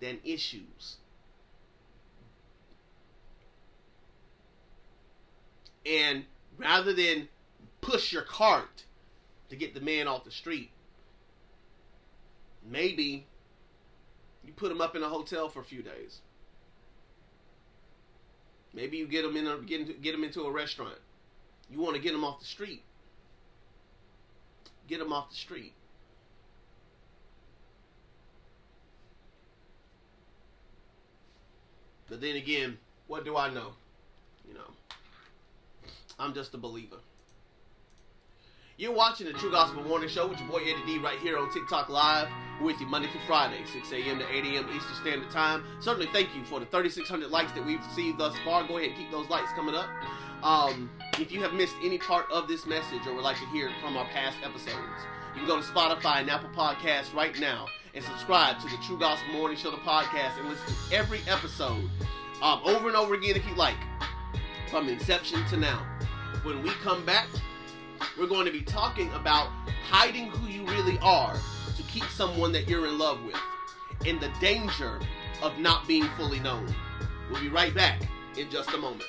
than 0.01 0.19
issues. 0.25 0.97
And 5.89 6.25
rather 6.59 6.93
than 6.93 7.29
push 7.81 8.13
your 8.13 8.23
cart 8.23 8.85
to 9.49 9.57
get 9.57 9.75
the 9.75 9.81
man 9.81 10.07
off 10.07 10.25
the 10.25 10.31
street, 10.31 10.71
maybe 12.69 13.27
you 14.45 14.53
put 14.53 14.71
him 14.71 14.81
up 14.81 14.95
in 14.95 15.03
a 15.03 15.09
hotel 15.09 15.49
for 15.49 15.61
a 15.61 15.65
few 15.65 15.83
days. 15.83 16.21
Maybe 18.75 18.99
you 18.99 19.07
get 19.07 19.25
him 19.25 19.37
in 19.37 19.47
a, 19.47 19.57
get, 19.59 19.81
into, 19.81 19.95
get 19.95 20.13
them 20.13 20.25
into 20.25 20.43
a 20.43 20.51
restaurant. 20.51 20.99
You 21.71 21.81
want 21.81 21.97
to 21.97 22.03
get 22.03 22.15
him 22.15 22.25
off 22.25 22.41
the 22.41 22.47
street. 22.47 22.83
Get 24.87 25.01
him 25.01 25.13
off 25.13 25.31
the 25.31 25.37
street. 25.37 25.73
But 32.09 32.21
then 32.21 32.37
again, 32.37 32.79
what 33.07 33.25
do 33.25 33.37
I 33.37 33.53
know? 33.53 33.73
You 34.47 34.55
know, 34.55 34.71
I'm 36.19 36.35
just 36.35 36.55
a 36.55 36.59
believer. 36.59 36.97
You're 38.77 38.93
watching 38.93 39.27
the 39.27 39.33
True 39.33 39.51
Gospel 39.51 39.83
Morning 39.83 40.09
Show 40.09 40.29
with 40.29 40.39
your 40.39 40.49
boy 40.49 40.63
Eddie 40.63 40.87
D 40.87 40.99
right 40.99 41.19
here 41.19 41.37
on 41.37 41.51
TikTok 41.53 41.89
Live 41.89 42.29
with 42.63 42.81
you 42.81 42.87
Monday 42.87 43.09
through 43.11 43.23
Friday, 43.27 43.59
6 43.73 43.93
a.m. 43.93 44.21
to 44.21 44.29
8 44.33 44.45
a.m. 44.45 44.69
Eastern 44.75 44.95
Standard 45.01 45.31
Time. 45.31 45.65
Certainly 45.81 46.09
thank 46.13 46.35
you 46.35 46.45
for 46.45 46.61
the 46.61 46.67
3,600 46.67 47.29
likes 47.31 47.51
that 47.53 47.67
we've 47.67 47.85
received 47.85 48.19
thus 48.19 48.37
far. 48.45 48.67
Go 48.69 48.79
ahead 48.79 48.91
and 48.91 48.99
keep 48.99 49.11
those 49.11 49.29
likes 49.29 49.51
coming 49.53 49.75
up. 49.75 49.89
Um, 50.45 50.91
if 51.19 51.33
you 51.33 51.43
have 51.43 51.55
missed 51.55 51.75
any 51.83 51.99
part 51.99 52.31
of 52.31 52.47
this 52.47 52.67
message 52.67 53.05
or 53.07 53.15
would 53.15 53.25
like 53.25 53.39
to 53.39 53.47
hear 53.47 53.71
from 53.81 53.97
our 53.97 54.07
past 54.07 54.37
episodes, 54.45 54.77
you 55.35 55.41
can 55.41 55.47
go 55.47 55.61
to 55.61 55.67
Spotify 55.67 56.21
and 56.21 56.31
Apple 56.31 56.51
Podcasts 56.51 57.13
right 57.15 57.37
now 57.41 57.67
and 57.95 58.05
subscribe 58.05 58.61
to 58.61 58.69
the 58.69 58.77
True 58.87 58.99
Gospel 58.99 59.33
Morning 59.33 59.57
Show, 59.57 59.71
the 59.73 59.79
podcast, 59.79 60.39
and 60.39 60.49
listen 60.49 60.67
to 60.67 60.97
every 60.97 61.21
episode 61.29 61.89
um, 62.43 62.61
over 62.65 62.87
and 62.87 62.97
over 62.97 63.15
again 63.15 63.35
if 63.35 63.45
you 63.47 63.55
like, 63.57 63.77
from 64.71 64.89
inception 64.89 65.45
to 65.47 65.57
now. 65.57 65.85
When 66.49 66.63
we 66.63 66.71
come 66.83 67.05
back, 67.05 67.27
we're 68.19 68.27
going 68.27 68.47
to 68.47 68.51
be 68.51 68.63
talking 68.63 69.13
about 69.13 69.51
hiding 69.87 70.31
who 70.31 70.49
you 70.49 70.65
really 70.65 70.99
are 71.03 71.35
to 71.77 71.83
keep 71.83 72.05
someone 72.05 72.53
that 72.53 72.67
you're 72.67 72.87
in 72.87 72.99
love 72.99 73.23
with 73.23 73.37
and 74.07 74.19
the 74.19 74.31
danger 74.41 74.99
of 75.43 75.59
not 75.59 75.87
being 75.87 76.09
fully 76.17 76.41
known. 76.41 76.75
We'll 77.31 77.43
be 77.43 77.51
right 77.51 77.75
back 77.75 78.01
in 78.39 78.49
just 78.49 78.73
a 78.73 78.79
moment. 78.79 79.05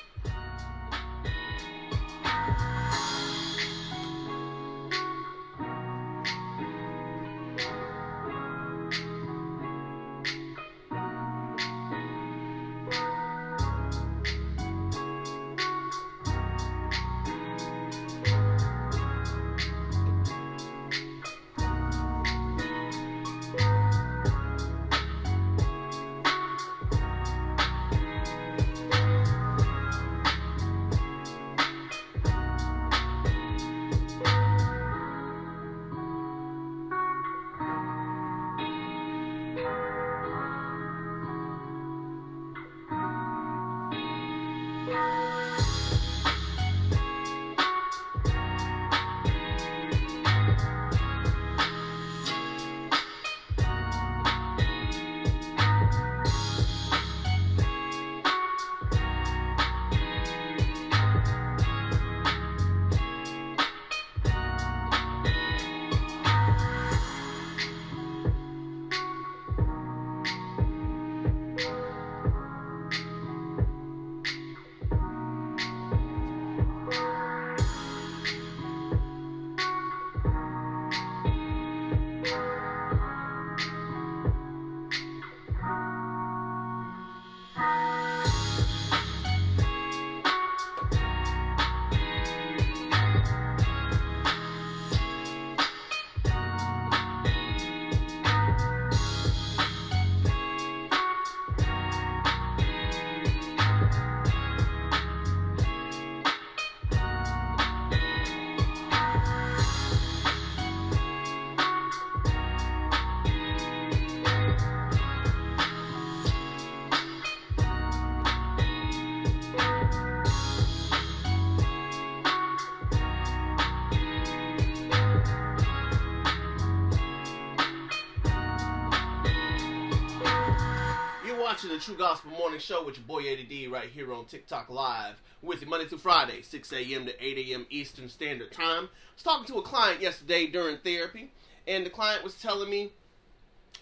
True 131.90 131.98
Gospel 131.98 132.30
Morning 132.30 132.60
Show 132.60 132.86
with 132.86 132.98
your 132.98 133.08
boy 133.08 133.22
Eddie 133.22 133.46
D 133.46 133.66
right 133.66 133.90
here 133.90 134.14
on 134.14 134.26
TikTok 134.26 134.70
Live 134.70 135.20
with 135.42 135.64
you 135.64 135.68
Monday 135.68 135.88
through 135.88 135.98
Friday, 135.98 136.44
6 136.44 136.72
a.m. 136.72 137.08
to 137.08 137.26
8 137.26 137.50
a.m. 137.50 137.66
Eastern 137.72 138.10
Standard 138.10 138.52
Time. 138.52 138.84
I 138.84 139.14
was 139.16 139.24
talking 139.24 139.48
to 139.48 139.58
a 139.58 139.64
client 139.64 140.00
yesterday 140.00 140.46
during 140.46 140.78
therapy, 140.78 141.32
and 141.68 141.84
the 141.84 141.90
client 141.90 142.24
was 142.24 142.40
telling 142.40 142.70
me 142.70 142.92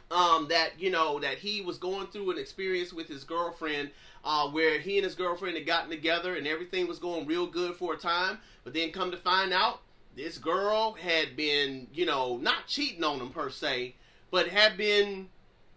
um, 0.10 0.48
that 0.48 0.80
you 0.80 0.90
know 0.90 1.20
that 1.20 1.40
he 1.40 1.60
was 1.60 1.78
going 1.78 2.08
through 2.08 2.32
an 2.32 2.38
experience 2.38 2.94
with 2.94 3.10
his 3.10 3.26
girlfriend 3.26 3.90
uh, 4.24 4.48
where 4.48 4.80
he 4.80 4.98
and 4.98 5.04
his 5.04 5.16
girlfriend 5.16 5.58
had 5.58 5.66
gotten 5.66 5.90
together 5.90 6.38
and 6.38 6.48
everything 6.48 6.88
was 6.88 7.00
going 7.00 7.28
real 7.28 7.46
good 7.46 7.76
for 7.76 7.94
a 7.94 7.98
time, 7.98 8.38
but 8.64 8.74
then 8.74 8.94
come 8.94 9.12
to 9.12 9.18
find 9.18 9.52
out 9.52 9.82
this 10.16 10.38
girl 10.38 10.94
had 10.94 11.36
been 11.36 11.88
you 11.94 12.06
know 12.06 12.38
not 12.38 12.68
cheating 12.68 13.04
on 13.04 13.20
him 13.20 13.32
per 13.32 13.50
se, 13.50 13.96
but 14.32 14.48
had 14.48 14.78
been 14.78 15.28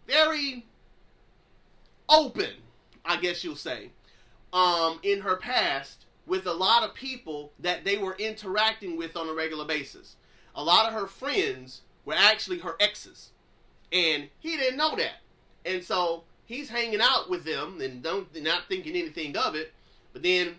very 0.06 0.64
open, 2.10 2.50
I 3.04 3.16
guess 3.16 3.44
you'll 3.44 3.56
say, 3.56 3.90
um, 4.52 4.98
in 5.02 5.20
her 5.20 5.36
past 5.36 6.04
with 6.26 6.46
a 6.46 6.52
lot 6.52 6.82
of 6.82 6.94
people 6.94 7.52
that 7.58 7.84
they 7.84 7.96
were 7.96 8.16
interacting 8.18 8.96
with 8.96 9.16
on 9.16 9.28
a 9.28 9.32
regular 9.32 9.64
basis. 9.64 10.16
A 10.54 10.62
lot 10.62 10.86
of 10.86 10.92
her 10.92 11.06
friends 11.06 11.82
were 12.04 12.14
actually 12.14 12.58
her 12.58 12.76
exes. 12.80 13.30
And 13.92 14.28
he 14.38 14.56
didn't 14.56 14.76
know 14.76 14.94
that. 14.96 15.20
And 15.64 15.82
so 15.82 16.24
he's 16.44 16.68
hanging 16.68 17.00
out 17.00 17.28
with 17.28 17.44
them 17.44 17.80
and 17.80 18.02
don't 18.02 18.28
not 18.42 18.68
thinking 18.68 18.96
anything 18.96 19.36
of 19.36 19.54
it. 19.54 19.72
But 20.12 20.22
then 20.22 20.56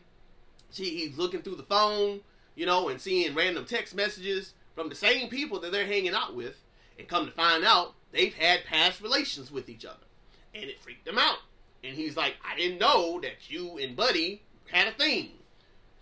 see 0.69 0.89
he's 0.97 1.17
looking 1.17 1.41
through 1.41 1.55
the 1.55 1.63
phone, 1.63 2.21
you 2.55 2.65
know, 2.65 2.89
and 2.89 2.99
seeing 2.99 3.35
random 3.35 3.65
text 3.65 3.95
messages 3.95 4.53
from 4.75 4.89
the 4.89 4.95
same 4.95 5.29
people 5.29 5.59
that 5.59 5.71
they're 5.71 5.85
hanging 5.85 6.13
out 6.13 6.35
with, 6.35 6.55
and 6.97 7.07
come 7.07 7.25
to 7.25 7.31
find 7.31 7.63
out 7.65 7.93
they've 8.11 8.33
had 8.33 8.63
past 8.65 9.01
relations 9.01 9.51
with 9.51 9.69
each 9.69 9.85
other. 9.85 10.05
And 10.53 10.65
it 10.65 10.81
freaked 10.81 11.07
him 11.07 11.17
out. 11.17 11.37
And 11.83 11.95
he's 11.95 12.15
like, 12.15 12.35
I 12.45 12.55
didn't 12.55 12.79
know 12.79 13.19
that 13.21 13.49
you 13.49 13.77
and 13.77 13.95
Buddy 13.95 14.43
had 14.71 14.87
a 14.87 14.91
thing. 14.91 15.29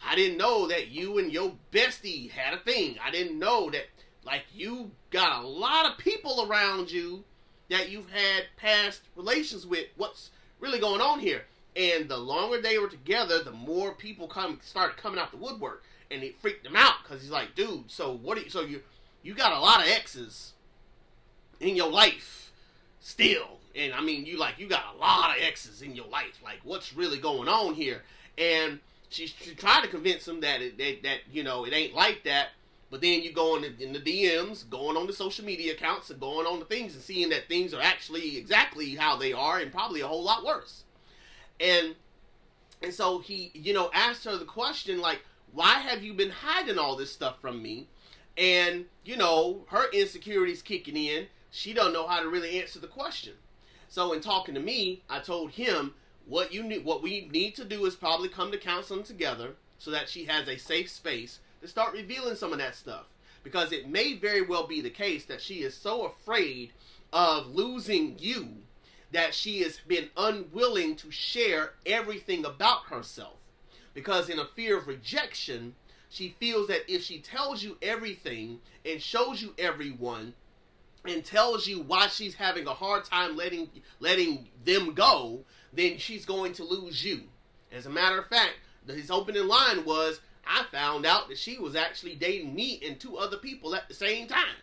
I 0.06 0.16
didn't 0.16 0.38
know 0.38 0.68
that 0.68 0.90
you 0.90 1.18
and 1.18 1.32
your 1.32 1.54
bestie 1.72 2.32
had 2.32 2.54
a 2.54 2.60
thing. 2.60 2.98
I 3.04 3.12
didn't 3.12 3.38
know 3.38 3.70
that, 3.72 3.86
like, 4.24 4.44
you 4.54 4.92
got 5.10 5.44
a 5.44 5.48
lot 5.48 5.86
of 5.86 5.98
people 5.98 6.48
around 6.50 6.92
you 6.92 7.24
that 7.70 7.90
you've 7.90 8.10
had 8.10 8.46
past 8.58 9.02
relations 9.16 9.66
with. 9.66 9.88
What's 9.98 10.32
really 10.60 10.80
going 10.80 11.02
on 11.02 11.20
here? 11.20 11.44
And 11.76 12.10
the 12.10 12.18
longer 12.18 12.62
they 12.62 12.78
were 12.78 12.90
together, 12.90 13.44
the 13.44 13.52
more 13.52 13.94
people 13.94 14.28
come 14.28 14.60
started 14.64 14.98
coming 14.98 15.20
out 15.20 15.32
the 15.32 15.38
woodwork, 15.38 15.84
and 16.10 16.24
it 16.24 16.40
freaked 16.42 16.66
him 16.66 16.76
out 16.76 16.96
because 17.04 17.22
he's 17.22 17.32
like, 17.32 17.56
dude, 17.56 17.92
so 17.92 18.12
what? 18.12 18.38
Are 18.38 18.42
you, 18.42 18.50
so 18.50 18.62
you 18.62 18.82
you 19.22 19.34
got 19.34 19.54
a 19.54 19.60
lot 19.60 19.82
of 19.82 19.88
exes 19.88 20.54
in 21.60 21.76
your 21.76 21.90
life 21.90 22.52
still, 23.00 23.59
and 23.76 23.94
I 23.94 24.02
mean, 24.02 24.26
you 24.26 24.38
like 24.38 24.60
you 24.60 24.68
got 24.68 24.96
a 24.96 24.98
lot 24.98 25.38
of 25.38 25.44
exes 25.44 25.82
in 25.82 25.96
your 25.96 26.08
life. 26.08 26.40
Like, 26.44 26.60
what's 26.64 26.94
really 26.94 27.20
going 27.20 27.48
on 27.48 27.74
here? 27.74 28.04
And 28.38 28.80
she, 29.10 29.28
she 29.28 29.56
tried 29.56 29.82
to 29.82 29.88
convince 29.88 30.28
him 30.28 30.42
that 30.42 30.62
it 30.62 30.78
that, 30.78 31.04
that 31.04 31.20
you 31.32 31.44
know 31.44 31.66
it 31.66 31.74
ain't 31.74 31.94
like 31.94 32.24
that. 32.24 32.50
But 32.92 33.02
then 33.02 33.22
you 33.22 33.32
go 33.32 33.56
in 33.56 33.62
the, 33.62 33.84
in 33.84 33.94
the 33.94 34.00
DMs, 34.00 34.68
going 34.68 34.98
on 34.98 35.06
the 35.06 35.14
social 35.14 35.46
media 35.46 35.74
accounts, 35.74 36.10
and 36.10 36.20
going 36.20 36.48
on 36.48 36.58
the 36.58 36.66
things 36.66 36.96
and 36.96 37.04
seeing 37.04 37.30
that 37.30 37.48
things 37.48 37.72
are 37.72 37.82
actually 37.82 38.38
exactly 38.38 38.96
how 38.96 39.16
they 39.16 39.32
are, 39.32 39.60
and 39.60 39.72
probably 39.72 40.02
a 40.02 40.08
whole 40.08 40.24
lot 40.24 40.44
worse. 40.44 40.84
And 41.60 41.96
and 42.82 42.94
so 42.94 43.20
he, 43.20 43.52
you 43.54 43.74
know, 43.74 43.92
asked 43.94 44.26
her 44.26 44.38
the 44.38 44.46
question 44.46 45.02
like, 45.02 45.22
"Why 45.52 45.74
have 45.80 46.04
you 46.04 46.14
been 46.14 46.32
hiding 46.32 46.80
all 46.80 46.96
this 46.96 47.12
stuff 47.12 47.40
from 47.40 47.62
me?" 47.62 47.88
And 48.38 48.86
you 49.06 49.18
know, 49.18 49.66
her 49.68 49.92
insecurities 49.92 50.62
kicking 50.62 50.98
in. 50.98 51.28
She 51.52 51.74
don't 51.74 51.94
know 51.94 52.08
how 52.08 52.22
to 52.22 52.30
really 52.30 52.60
answer 52.62 52.80
the 52.80 52.88
question. 52.88 53.34
So 53.90 54.14
in 54.14 54.22
talking 54.22 54.54
to 54.54 54.62
me, 54.62 55.02
I 55.10 55.20
told 55.20 55.52
him 55.52 55.96
what 56.26 56.54
you 56.54 56.64
need, 56.64 56.86
what 56.86 57.02
we 57.02 57.28
need 57.32 57.56
to 57.56 57.66
do 57.66 57.86
is 57.86 57.96
probably 57.96 58.30
come 58.30 58.52
to 58.52 58.58
counseling 58.58 59.04
together 59.04 59.56
so 59.80 59.90
that 59.92 60.08
she 60.08 60.26
has 60.26 60.48
a 60.48 60.58
safe 60.58 60.90
space 60.90 61.40
to 61.62 61.68
start 61.68 61.94
revealing 61.94 62.36
some 62.36 62.54
of 62.54 62.60
that 62.60 62.76
stuff. 62.76 63.06
Because 63.44 63.72
it 63.72 63.90
may 63.90 64.14
very 64.14 64.44
well 64.44 64.68
be 64.68 64.80
the 64.80 64.90
case 64.92 65.26
that 65.26 65.42
she 65.42 65.64
is 65.64 65.76
so 65.76 66.06
afraid 66.06 66.72
of 67.12 67.48
losing 67.56 68.16
you 68.20 68.50
that 69.12 69.34
she 69.34 69.62
has 69.62 69.80
been 69.88 70.10
unwilling 70.16 70.96
to 70.98 71.10
share 71.10 71.74
everything 71.86 72.46
about 72.46 72.84
herself. 72.86 73.38
Because 73.96 74.30
in 74.30 74.38
a 74.38 74.46
fear 74.46 74.78
of 74.78 74.88
rejection, 74.88 75.74
she 76.10 76.36
feels 76.40 76.68
that 76.68 76.82
if 76.88 77.04
she 77.04 77.20
tells 77.20 77.64
you 77.64 77.78
everything 77.82 78.60
and 78.86 79.02
shows 79.02 79.42
you 79.42 79.56
everyone, 79.58 80.36
and 81.10 81.26
tells 81.26 81.68
you 81.68 81.82
why 81.82 82.08
she's 82.08 82.36
having 82.36 82.68
a 82.68 82.74
hard 82.74 83.04
time 83.04 83.36
letting 83.36 83.70
letting 84.00 84.50
them 84.64 84.94
go, 84.94 85.44
then 85.74 85.98
she's 85.98 86.26
going 86.26 86.54
to 86.54 86.64
lose 86.64 87.04
you. 87.04 87.24
As 87.72 87.86
a 87.86 87.90
matter 87.90 88.20
of 88.20 88.28
fact, 88.28 88.56
his 88.88 89.12
opening 89.12 89.48
line 89.48 89.86
was, 89.86 90.22
"I 90.46 90.66
found 90.72 91.06
out 91.06 91.28
that 91.30 91.38
she 91.38 91.58
was 91.58 91.76
actually 91.76 92.16
dating 92.16 92.56
me 92.56 92.82
and 92.84 93.00
two 93.00 93.18
other 93.18 93.38
people 93.38 93.76
at 93.76 93.88
the 93.88 93.94
same 93.94 94.28
time, 94.28 94.56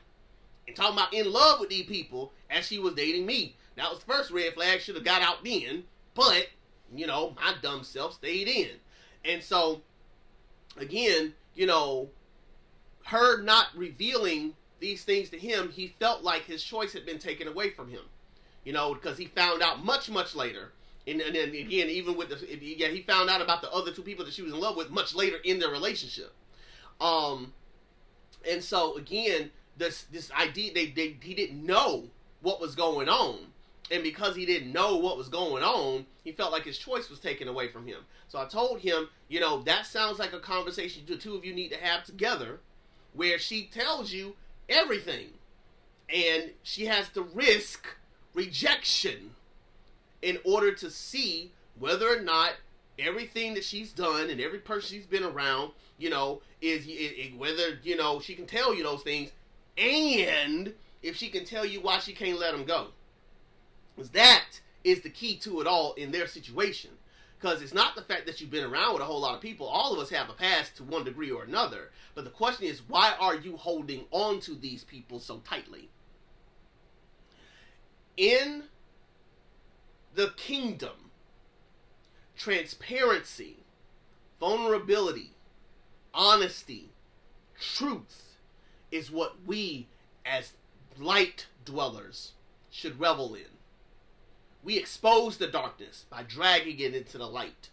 and 0.67 0.75
talking 0.75 0.97
about 0.97 1.15
in 1.15 1.31
love 1.31 1.61
with 1.61 1.69
these 1.69 1.87
people 1.87 2.33
as 2.51 2.67
she 2.67 2.79
was 2.79 2.95
dating 2.95 3.27
me." 3.27 3.57
That 3.77 3.91
was 3.91 4.01
the 4.01 4.07
first 4.07 4.31
red 4.31 4.55
flag. 4.55 4.81
Should 4.81 4.95
have 4.97 5.05
got 5.05 5.23
out 5.23 5.45
then, 5.45 5.87
but 6.15 6.49
you 6.95 7.07
know 7.07 7.37
my 7.37 7.55
dumb 7.61 7.85
self 7.85 8.15
stayed 8.15 8.49
in, 8.49 8.81
and 9.25 9.43
so 9.43 9.83
again, 10.77 11.35
you 11.55 11.67
know, 11.67 12.11
her 13.05 13.41
not 13.43 13.69
revealing 13.75 14.57
these 14.81 15.05
things 15.05 15.31
to 15.31 15.39
him, 15.39 15.71
he 15.71 15.95
felt 15.99 16.23
like 16.23 16.45
his 16.45 16.63
choice 16.63 16.93
had 16.93 17.07
been 17.07 17.19
taken 17.19 17.49
away 17.49 17.71
from 17.71 17.89
him. 17.89 18.03
You 18.65 18.73
know, 18.73 18.95
because 18.95 19.17
he 19.17 19.27
found 19.27 19.63
out 19.63 19.85
much, 19.85 20.11
much 20.11 20.35
later. 20.35 20.73
And, 21.07 21.21
and 21.21 21.37
then 21.37 21.51
again, 21.51 21.89
even 21.89 22.17
with 22.17 22.31
the 22.31 22.59
yeah, 22.61 22.89
he 22.89 23.03
found 23.03 23.31
out 23.31 23.41
about 23.41 23.63
the 23.63 23.71
other 23.71 23.93
two 23.93 24.03
people 24.03 24.25
that 24.25 24.35
she 24.35 24.43
was 24.43 24.53
in 24.53 24.59
love 24.59 24.77
with 24.77 24.91
much 24.91 25.15
later 25.15 25.37
in 25.45 25.61
their 25.61 25.71
relationship. 25.71 26.33
Um, 27.01 27.53
and 28.49 28.63
so 28.63 28.97
again, 28.97 29.51
this 29.77 30.03
this 30.05 30.33
idea 30.33 30.75
they, 30.75 30.87
they 30.87 31.17
he 31.23 31.35
didn't 31.35 31.65
know 31.65 32.05
what 32.41 32.61
was 32.61 32.75
going 32.75 33.09
on, 33.09 33.39
and 33.91 34.03
because 34.03 34.35
he 34.35 34.47
didn't 34.47 34.73
know 34.73 34.97
what 34.97 35.17
was 35.17 35.29
going 35.29 35.63
on, 35.63 36.07
he 36.25 36.33
felt 36.33 36.51
like 36.51 36.65
his 36.65 36.79
choice 36.79 37.09
was 37.09 37.21
taken 37.21 37.47
away 37.47 37.69
from 37.69 37.87
him. 37.87 37.99
So 38.27 38.41
I 38.41 38.47
told 38.47 38.81
him, 38.81 39.09
you 39.29 39.39
know, 39.39 39.63
that 39.63 39.87
sounds 39.87 40.19
like 40.19 40.33
a 40.33 40.41
conversation 40.41 41.05
the 41.07 41.17
two 41.17 41.37
of 41.37 41.45
you 41.45 41.55
need 41.55 41.71
to 41.71 41.79
have 41.79 42.05
together, 42.05 42.59
where 43.13 43.39
she 43.39 43.67
tells 43.67 44.13
you 44.13 44.35
everything. 44.69 45.29
And 46.13 46.51
she 46.63 46.87
has 46.87 47.09
to 47.11 47.23
risk 47.23 47.87
rejection 48.35 49.31
in 50.23 50.39
order 50.45 50.73
to 50.73 50.91
see 50.91 51.53
whether 51.79 52.09
or 52.09 52.21
not 52.21 52.53
everything 52.99 53.55
that 53.55 53.65
she's 53.65 53.93
done 53.93 54.31
and 54.31 54.41
every 54.41 54.59
person 54.59 54.97
she's 54.97 55.07
been 55.07 55.25
around, 55.25 55.73
you 55.99 56.11
know, 56.11 56.41
is 56.61 56.87
it, 56.87 56.91
it, 56.91 57.39
whether, 57.39 57.79
you 57.83 57.97
know, 57.97 58.21
she 58.21 58.35
can 58.35 58.47
tell 58.47 58.75
you 58.75 58.83
those 58.83 59.03
things 59.03 59.31
and 59.77 60.73
if 61.03 61.17
she 61.17 61.29
can 61.29 61.45
tell 61.45 61.65
you 61.65 61.81
why 61.81 61.99
she 61.99 62.13
can't 62.13 62.39
let 62.39 62.53
them 62.53 62.65
go. 62.65 62.89
Because 63.95 64.11
that 64.11 64.61
is 64.85 65.03
the 65.03 65.11
key 65.11 65.37
to 65.39 65.61
it 65.61 65.67
all 65.67 65.93
in 65.95 66.13
their 66.13 66.27
situation. 66.27 66.91
Because 67.39 67.61
it's 67.61 67.75
not 67.75 67.95
the 67.95 68.03
fact 68.03 68.27
that 68.27 68.41
you've 68.41 68.51
been 68.51 68.65
around 68.65 68.95
with 68.95 69.03
a 69.03 69.07
whole 69.07 69.21
lot 69.21 69.35
of 69.35 69.41
people. 69.41 69.67
All 69.67 69.93
of 69.93 69.99
us 69.99 70.11
have 70.11 70.31
a 70.31 70.33
past 70.33 70.77
to 70.77 70.85
one 70.85 71.05
degree 71.05 71.31
or 71.31 71.45
another. 71.45 71.91
But 72.15 72.25
the 72.25 72.31
question 72.31 72.67
is, 72.67 72.83
why 72.89 73.15
are 73.19 73.37
you 73.37 73.57
holding 73.57 74.07
on 74.11 74.41
to 74.41 74.55
these 74.55 74.85
people 74.85 75.21
so 75.21 75.39
tightly? 75.39 75.91
In 78.17 78.65
the 80.15 80.33
kingdom, 80.37 81.11
transparency, 82.37 83.59
vulnerability, 84.41 85.33
honesty, 86.15 86.91
truth 87.61 88.37
is 88.91 89.11
what 89.11 89.37
we 89.45 89.89
as 90.25 90.53
light 90.99 91.47
dwellers 91.67 92.33
should 92.71 92.99
revel 92.99 93.35
in. 93.35 93.56
We 94.67 94.77
expose 94.77 95.37
the 95.37 95.47
darkness 95.47 96.07
by 96.11 96.25
dragging 96.25 96.81
it 96.81 96.93
into 96.93 97.19
the 97.19 97.29
light. 97.29 97.69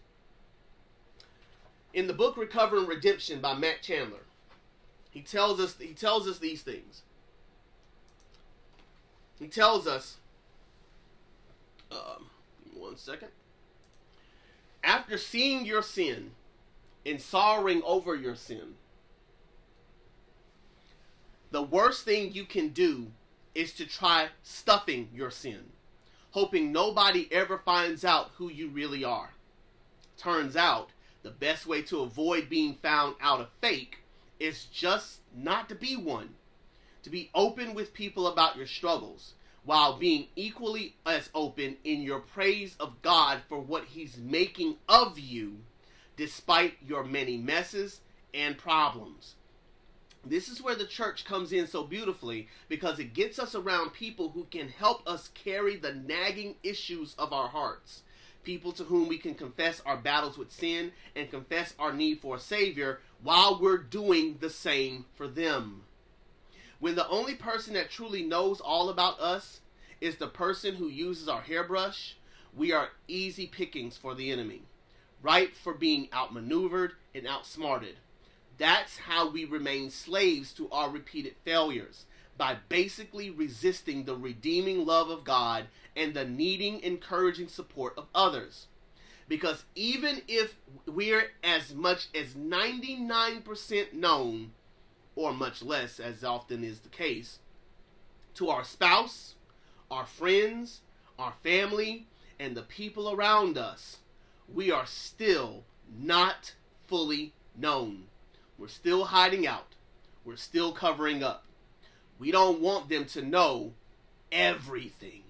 In 1.91 2.05
the 2.05 2.13
book 2.13 2.37
Recovering 2.37 2.85
Redemption 2.85 3.41
by 3.41 3.55
Matt 3.55 3.81
Chandler, 3.81 4.25
he 5.09 5.21
tells 5.21 5.59
us 5.59 5.75
he 5.79 5.95
tells 5.95 6.27
us 6.27 6.37
these 6.37 6.61
things. 6.61 7.01
He 9.39 9.47
tells 9.47 9.87
us 9.87 10.17
um, 11.91 12.27
one 12.75 12.95
second. 12.95 13.29
After 14.83 15.17
seeing 15.17 15.65
your 15.65 15.81
sin 15.81 16.33
and 17.03 17.19
sorrowing 17.19 17.81
over 17.87 18.13
your 18.13 18.35
sin, 18.35 18.75
the 21.49 21.63
worst 21.63 22.05
thing 22.05 22.33
you 22.33 22.45
can 22.45 22.69
do 22.69 23.07
is 23.55 23.73
to 23.73 23.87
try 23.87 24.27
stuffing 24.43 25.09
your 25.11 25.31
sin 25.31 25.71
hoping 26.33 26.71
nobody 26.71 27.31
ever 27.31 27.59
finds 27.59 28.03
out 28.03 28.31
who 28.37 28.49
you 28.49 28.67
really 28.67 29.03
are. 29.03 29.29
Turns 30.17 30.55
out, 30.55 30.89
the 31.21 31.29
best 31.29 31.67
way 31.67 31.83
to 31.83 32.01
avoid 32.01 32.49
being 32.49 32.73
found 32.81 33.15
out 33.21 33.39
a 33.39 33.47
fake 33.61 33.99
is 34.39 34.65
just 34.65 35.19
not 35.35 35.69
to 35.69 35.75
be 35.75 35.95
one. 35.95 36.33
To 37.03 37.11
be 37.11 37.29
open 37.35 37.75
with 37.75 37.93
people 37.93 38.25
about 38.25 38.57
your 38.57 38.65
struggles, 38.65 39.35
while 39.63 39.99
being 39.99 40.25
equally 40.35 40.95
as 41.05 41.29
open 41.35 41.77
in 41.83 42.01
your 42.01 42.19
praise 42.19 42.75
of 42.79 42.99
God 43.03 43.41
for 43.47 43.59
what 43.59 43.85
He's 43.85 44.17
making 44.17 44.77
of 44.89 45.19
you, 45.19 45.57
despite 46.17 46.73
your 46.81 47.03
many 47.03 47.37
messes 47.37 48.01
and 48.33 48.57
problems. 48.57 49.35
This 50.25 50.47
is 50.47 50.61
where 50.61 50.75
the 50.75 50.85
church 50.85 51.25
comes 51.25 51.51
in 51.51 51.67
so 51.67 51.83
beautifully 51.83 52.47
because 52.69 52.97
it 52.97 53.13
gets 53.13 53.39
us 53.39 53.55
around 53.55 53.91
people 53.91 54.29
who 54.29 54.45
can 54.45 54.69
help 54.69 55.07
us 55.07 55.29
carry 55.33 55.75
the 55.75 55.93
nagging 55.93 56.55
issues 56.63 57.13
of 57.17 57.33
our 57.33 57.49
hearts. 57.49 58.03
People 58.43 58.71
to 58.73 58.85
whom 58.85 59.09
we 59.09 59.17
can 59.17 59.35
confess 59.35 59.81
our 59.85 59.97
battles 59.97 60.37
with 60.37 60.51
sin 60.51 60.93
and 61.13 61.29
confess 61.29 61.73
our 61.77 61.91
need 61.91 62.21
for 62.21 62.37
a 62.37 62.39
Savior 62.39 63.01
while 63.21 63.59
we're 63.59 63.77
doing 63.77 64.37
the 64.39 64.49
same 64.49 65.05
for 65.13 65.27
them. 65.27 65.83
When 66.79 66.95
the 66.95 67.07
only 67.09 67.35
person 67.35 67.73
that 67.73 67.89
truly 67.89 68.23
knows 68.23 68.61
all 68.61 68.89
about 68.89 69.19
us 69.19 69.59
is 69.99 70.17
the 70.17 70.27
person 70.27 70.75
who 70.75 70.87
uses 70.87 71.27
our 71.27 71.41
hairbrush, 71.41 72.15
we 72.55 72.71
are 72.71 72.89
easy 73.07 73.47
pickings 73.47 73.97
for 73.97 74.15
the 74.15 74.31
enemy, 74.31 74.63
ripe 75.21 75.55
for 75.55 75.73
being 75.73 76.07
outmaneuvered 76.13 76.93
and 77.13 77.27
outsmarted. 77.27 77.95
That's 78.57 78.97
how 78.97 79.29
we 79.29 79.45
remain 79.45 79.89
slaves 79.89 80.53
to 80.53 80.69
our 80.71 80.89
repeated 80.89 81.35
failures 81.43 82.05
by 82.37 82.57
basically 82.69 83.29
resisting 83.29 84.03
the 84.03 84.15
redeeming 84.15 84.85
love 84.85 85.09
of 85.09 85.23
God 85.23 85.67
and 85.95 86.13
the 86.13 86.25
needing, 86.25 86.81
encouraging 86.81 87.47
support 87.47 87.97
of 87.97 88.07
others. 88.13 88.67
Because 89.27 89.63
even 89.75 90.21
if 90.27 90.55
we're 90.85 91.31
as 91.43 91.73
much 91.73 92.07
as 92.13 92.33
99% 92.33 93.93
known, 93.93 94.51
or 95.15 95.33
much 95.33 95.61
less, 95.61 95.99
as 95.99 96.23
often 96.23 96.63
is 96.63 96.79
the 96.79 96.89
case, 96.89 97.39
to 98.35 98.49
our 98.49 98.63
spouse, 98.63 99.35
our 99.89 100.05
friends, 100.05 100.81
our 101.17 101.33
family, 101.43 102.07
and 102.39 102.57
the 102.57 102.63
people 102.63 103.11
around 103.11 103.57
us, 103.57 103.97
we 104.51 104.71
are 104.71 104.85
still 104.85 105.63
not 105.95 106.55
fully 106.87 107.33
known. 107.55 108.05
We're 108.63 108.69
still 108.69 109.03
hiding 109.03 109.45
out. 109.45 109.75
We're 110.23 110.37
still 110.37 110.71
covering 110.71 111.21
up. 111.21 111.43
We 112.17 112.31
don't 112.31 112.61
want 112.61 112.87
them 112.87 113.03
to 113.07 113.21
know 113.21 113.73
everything. 114.31 115.23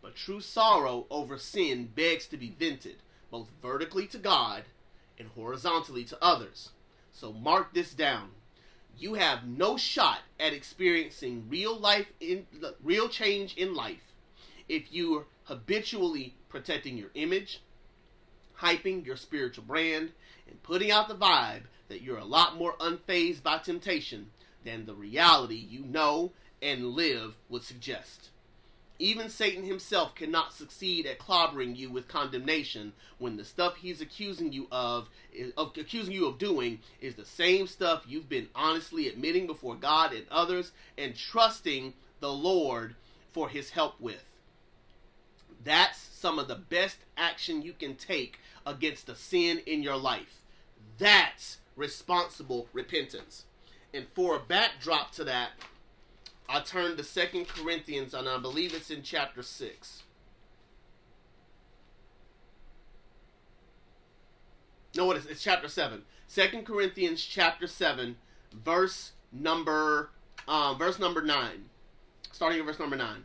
But 0.00 0.14
true 0.14 0.40
sorrow 0.40 1.06
over 1.10 1.36
sin 1.36 1.90
begs 1.96 2.28
to 2.28 2.36
be 2.36 2.54
vented, 2.56 2.98
both 3.32 3.48
vertically 3.60 4.06
to 4.06 4.18
God 4.18 4.62
and 5.18 5.30
horizontally 5.34 6.04
to 6.04 6.18
others. 6.22 6.70
So 7.10 7.32
mark 7.32 7.74
this 7.74 7.92
down. 7.92 8.28
You 8.96 9.14
have 9.14 9.44
no 9.44 9.76
shot 9.76 10.20
at 10.38 10.52
experiencing 10.52 11.46
real 11.48 11.76
life 11.76 12.06
in 12.20 12.46
real 12.84 13.08
change 13.08 13.56
in 13.56 13.74
life 13.74 14.12
if 14.68 14.92
you're 14.92 15.26
habitually 15.46 16.36
protecting 16.48 16.96
your 16.98 17.10
image, 17.14 17.62
hyping 18.60 19.04
your 19.04 19.16
spiritual 19.16 19.64
brand, 19.64 20.12
and 20.46 20.62
putting 20.62 20.92
out 20.92 21.08
the 21.08 21.16
vibe 21.16 21.62
that 21.88 22.02
you're 22.02 22.18
a 22.18 22.24
lot 22.24 22.56
more 22.56 22.74
unfazed 22.74 23.42
by 23.42 23.58
temptation 23.58 24.30
than 24.64 24.86
the 24.86 24.94
reality 24.94 25.54
you 25.54 25.80
know 25.80 26.32
and 26.60 26.88
live 26.88 27.34
would 27.48 27.62
suggest. 27.62 28.30
Even 29.00 29.30
Satan 29.30 29.62
himself 29.62 30.16
cannot 30.16 30.52
succeed 30.52 31.06
at 31.06 31.20
clobbering 31.20 31.76
you 31.76 31.88
with 31.88 32.08
condemnation 32.08 32.92
when 33.18 33.36
the 33.36 33.44
stuff 33.44 33.76
he's 33.76 34.00
accusing 34.00 34.52
you 34.52 34.66
of, 34.72 35.08
of 35.56 35.72
accusing 35.78 36.12
you 36.12 36.26
of 36.26 36.38
doing 36.38 36.80
is 37.00 37.14
the 37.14 37.24
same 37.24 37.68
stuff 37.68 38.02
you've 38.08 38.28
been 38.28 38.48
honestly 38.56 39.08
admitting 39.08 39.46
before 39.46 39.76
God 39.76 40.12
and 40.12 40.26
others 40.30 40.72
and 40.96 41.14
trusting 41.16 41.94
the 42.18 42.32
Lord 42.32 42.96
for 43.32 43.48
his 43.48 43.70
help 43.70 44.00
with. 44.00 44.24
That's 45.62 45.98
some 45.98 46.40
of 46.40 46.48
the 46.48 46.56
best 46.56 46.96
action 47.16 47.62
you 47.62 47.74
can 47.74 47.94
take 47.94 48.40
against 48.66 49.06
the 49.06 49.14
sin 49.14 49.60
in 49.64 49.82
your 49.82 49.96
life. 49.96 50.40
That's 50.98 51.58
responsible 51.78 52.68
repentance. 52.72 53.44
And 53.94 54.06
for 54.14 54.36
a 54.36 54.40
backdrop 54.40 55.12
to 55.12 55.24
that, 55.24 55.52
I 56.48 56.60
turn 56.60 56.96
to 56.96 57.04
Second 57.04 57.48
Corinthians, 57.48 58.12
and 58.12 58.28
I 58.28 58.38
believe 58.38 58.74
it's 58.74 58.90
in 58.90 59.02
chapter 59.02 59.42
6. 59.42 60.02
No? 64.96 65.10
It's 65.12 65.42
chapter 65.42 65.68
7. 65.68 66.02
Second 66.26 66.66
Corinthians 66.66 67.24
chapter 67.24 67.66
7, 67.66 68.16
verse 68.52 69.12
number 69.32 70.10
uh, 70.46 70.74
verse 70.74 70.98
number 70.98 71.22
9. 71.22 71.66
Starting 72.32 72.58
at 72.60 72.66
verse 72.66 72.78
number 72.78 72.96
9. 72.96 73.24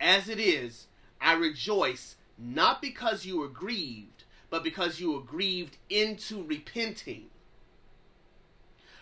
As 0.00 0.28
it 0.28 0.38
is, 0.38 0.86
I 1.20 1.34
rejoice 1.34 2.16
not 2.38 2.80
because 2.80 3.26
you 3.26 3.38
were 3.38 3.48
grieved, 3.48 4.17
but 4.50 4.64
because 4.64 5.00
you 5.00 5.12
were 5.12 5.20
grieved 5.20 5.76
into 5.90 6.42
repenting. 6.42 7.26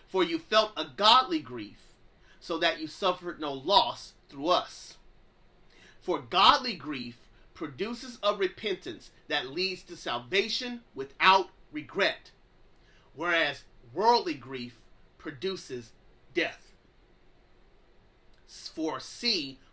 For 0.07 0.23
you 0.23 0.39
felt 0.39 0.71
a 0.77 0.85
godly 0.85 1.39
grief, 1.39 1.93
so 2.39 2.57
that 2.59 2.79
you 2.79 2.87
suffered 2.87 3.39
no 3.39 3.53
loss 3.53 4.13
through 4.29 4.47
us. 4.49 4.97
For 5.99 6.19
godly 6.19 6.75
grief 6.75 7.17
produces 7.53 8.19
a 8.23 8.35
repentance 8.35 9.11
that 9.27 9.51
leads 9.51 9.83
to 9.83 9.97
salvation 9.97 10.81
without 10.95 11.49
regret, 11.71 12.31
whereas 13.15 13.63
worldly 13.93 14.35
grief 14.35 14.79
produces 15.17 15.91
death. 16.33 16.71
For 18.47 18.99
see 18.99 19.59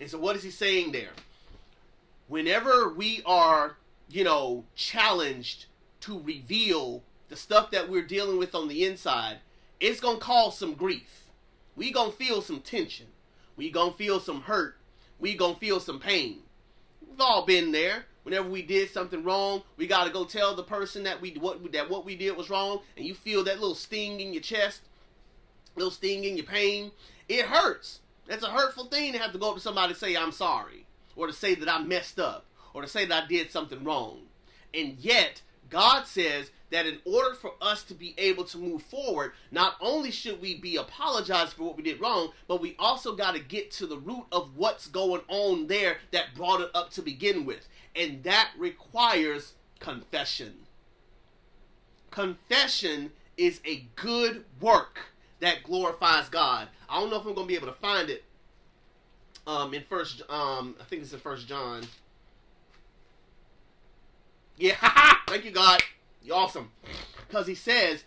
And 0.00 0.10
so, 0.10 0.18
what 0.18 0.36
is 0.36 0.42
he 0.42 0.50
saying 0.50 0.92
there? 0.92 1.10
Whenever 2.28 2.92
we 2.92 3.22
are, 3.24 3.76
you 4.08 4.24
know, 4.24 4.64
challenged 4.76 5.66
to 6.00 6.20
reveal 6.20 7.02
the 7.28 7.36
stuff 7.36 7.70
that 7.70 7.88
we're 7.88 8.02
dealing 8.02 8.38
with 8.38 8.54
on 8.54 8.68
the 8.68 8.84
inside, 8.84 9.38
it's 9.80 10.00
gonna 10.00 10.18
cause 10.18 10.58
some 10.58 10.74
grief. 10.74 11.24
We 11.76 11.90
gonna 11.90 12.12
feel 12.12 12.42
some 12.42 12.60
tension. 12.60 13.06
We 13.56 13.70
gonna 13.70 13.92
feel 13.92 14.20
some 14.20 14.42
hurt. 14.42 14.76
We 15.18 15.34
gonna 15.34 15.56
feel 15.56 15.80
some 15.80 15.98
pain. 15.98 16.40
We've 17.00 17.20
all 17.20 17.44
been 17.44 17.72
there. 17.72 18.04
Whenever 18.22 18.48
we 18.48 18.62
did 18.62 18.90
something 18.90 19.24
wrong, 19.24 19.62
we 19.76 19.86
gotta 19.86 20.10
go 20.10 20.24
tell 20.24 20.54
the 20.54 20.62
person 20.62 21.02
that 21.04 21.20
we 21.20 21.30
what 21.32 21.72
that 21.72 21.88
what 21.88 22.04
we 22.04 22.14
did 22.14 22.36
was 22.36 22.50
wrong, 22.50 22.80
and 22.96 23.06
you 23.06 23.14
feel 23.14 23.42
that 23.44 23.58
little 23.58 23.74
sting 23.74 24.20
in 24.20 24.32
your 24.32 24.42
chest, 24.42 24.82
little 25.76 25.90
sting 25.90 26.24
in 26.24 26.36
your 26.36 26.46
pain. 26.46 26.92
It 27.28 27.46
hurts. 27.46 28.00
That's 28.28 28.44
a 28.44 28.50
hurtful 28.50 28.84
thing 28.84 29.14
to 29.14 29.18
have 29.18 29.32
to 29.32 29.38
go 29.38 29.50
up 29.50 29.56
to 29.56 29.60
somebody 29.60 29.92
and 29.92 29.98
say, 29.98 30.14
I'm 30.14 30.32
sorry, 30.32 30.86
or 31.16 31.26
to 31.26 31.32
say 31.32 31.54
that 31.54 31.68
I 31.68 31.82
messed 31.82 32.20
up, 32.20 32.44
or 32.74 32.82
to 32.82 32.88
say 32.88 33.06
that 33.06 33.24
I 33.24 33.26
did 33.26 33.50
something 33.50 33.82
wrong. 33.82 34.26
And 34.74 34.98
yet, 34.98 35.40
God 35.70 36.06
says 36.06 36.50
that 36.70 36.86
in 36.86 36.98
order 37.06 37.34
for 37.34 37.52
us 37.62 37.82
to 37.84 37.94
be 37.94 38.14
able 38.18 38.44
to 38.44 38.58
move 38.58 38.82
forward, 38.82 39.32
not 39.50 39.76
only 39.80 40.10
should 40.10 40.42
we 40.42 40.54
be 40.54 40.76
apologized 40.76 41.54
for 41.54 41.64
what 41.64 41.76
we 41.78 41.82
did 41.82 42.00
wrong, 42.00 42.32
but 42.46 42.60
we 42.60 42.76
also 42.78 43.16
got 43.16 43.34
to 43.34 43.40
get 43.40 43.70
to 43.72 43.86
the 43.86 43.96
root 43.96 44.26
of 44.30 44.50
what's 44.56 44.86
going 44.86 45.22
on 45.28 45.66
there 45.66 45.96
that 46.10 46.34
brought 46.34 46.60
it 46.60 46.70
up 46.74 46.90
to 46.90 47.02
begin 47.02 47.46
with. 47.46 47.66
And 47.96 48.22
that 48.24 48.50
requires 48.58 49.54
confession. 49.80 50.66
Confession 52.10 53.12
is 53.38 53.60
a 53.64 53.86
good 53.96 54.44
work 54.60 54.98
that 55.40 55.62
glorifies 55.62 56.28
God. 56.28 56.68
I 56.88 57.00
don't 57.00 57.10
know 57.10 57.16
if 57.16 57.26
I'm 57.26 57.34
to 57.34 57.44
be 57.44 57.54
able 57.54 57.66
to 57.66 57.72
find 57.74 58.08
it 58.08 58.24
um, 59.46 59.74
in 59.74 59.82
first. 59.82 60.22
Um, 60.28 60.76
I 60.80 60.84
think 60.84 61.02
it's 61.02 61.12
in 61.12 61.18
First 61.20 61.48
John. 61.48 61.82
Yeah, 64.56 64.76
thank 65.28 65.44
you, 65.44 65.50
God. 65.50 65.82
You're 66.22 66.36
awesome, 66.36 66.70
because 67.26 67.46
he 67.46 67.54
says, 67.54 68.04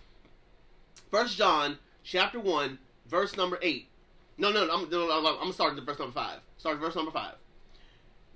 First 1.10 1.38
John 1.38 1.78
chapter 2.04 2.40
one 2.40 2.80
verse 3.08 3.38
number 3.38 3.60
eight. 3.62 3.88
No, 4.38 4.52
no, 4.52 4.66
no 4.66 4.74
I'm, 4.74 4.90
no, 4.90 5.12
I'm 5.12 5.24
gonna 5.24 5.54
start 5.54 5.78
at 5.78 5.84
verse 5.84 6.00
number 6.00 6.14
five. 6.14 6.40
Start 6.58 6.76
at 6.76 6.82
verse 6.82 6.96
number 6.96 7.12
five. 7.12 7.36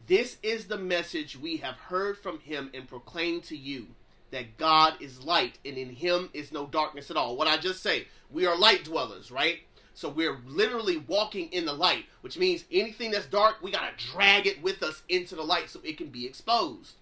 This 0.07 0.37
is 0.43 0.67
the 0.67 0.77
message 0.77 1.37
we 1.37 1.57
have 1.57 1.75
heard 1.75 2.17
from 2.17 2.39
him 2.39 2.69
and 2.73 2.87
proclaimed 2.87 3.43
to 3.45 3.57
you 3.57 3.87
that 4.31 4.57
God 4.57 4.93
is 4.99 5.23
light 5.23 5.57
and 5.65 5.77
in 5.77 5.89
him 5.89 6.29
is 6.33 6.51
no 6.51 6.67
darkness 6.67 7.09
at 7.09 7.17
all. 7.17 7.35
What 7.35 7.47
I 7.47 7.57
just 7.57 7.81
say, 7.81 8.07
we 8.29 8.45
are 8.45 8.57
light 8.57 8.83
dwellers, 8.83 9.31
right? 9.31 9.59
So 9.95 10.09
we're 10.09 10.39
literally 10.45 10.97
walking 10.97 11.47
in 11.53 11.65
the 11.65 11.73
light, 11.73 12.05
which 12.19 12.37
means 12.37 12.65
anything 12.69 13.11
that's 13.11 13.25
dark, 13.25 13.55
we 13.61 13.71
got 13.71 13.97
to 13.97 14.05
drag 14.11 14.45
it 14.45 14.61
with 14.61 14.83
us 14.83 15.01
into 15.07 15.35
the 15.35 15.41
light 15.41 15.69
so 15.69 15.79
it 15.83 15.97
can 15.97 16.09
be 16.09 16.25
exposed. 16.25 16.95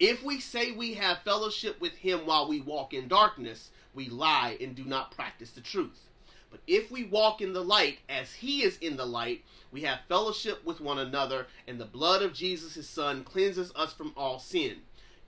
If 0.00 0.24
we 0.24 0.40
say 0.40 0.72
we 0.72 0.94
have 0.94 1.22
fellowship 1.22 1.80
with 1.80 1.92
him 1.92 2.26
while 2.26 2.48
we 2.48 2.60
walk 2.60 2.92
in 2.92 3.06
darkness, 3.06 3.70
we 3.94 4.08
lie 4.08 4.56
and 4.60 4.74
do 4.74 4.84
not 4.84 5.12
practice 5.12 5.52
the 5.52 5.60
truth. 5.60 6.00
But 6.50 6.60
if 6.66 6.90
we 6.90 7.04
walk 7.04 7.40
in 7.40 7.52
the 7.52 7.64
light 7.64 7.98
as 8.08 8.32
he 8.32 8.62
is 8.64 8.76
in 8.78 8.96
the 8.96 9.06
light, 9.06 9.44
we 9.70 9.82
have 9.82 10.00
fellowship 10.08 10.64
with 10.64 10.80
one 10.80 10.98
another, 10.98 11.46
and 11.68 11.80
the 11.80 11.84
blood 11.84 12.22
of 12.22 12.32
Jesus, 12.32 12.74
his 12.74 12.88
son, 12.88 13.22
cleanses 13.22 13.72
us 13.76 13.92
from 13.92 14.12
all 14.16 14.40
sin. 14.40 14.78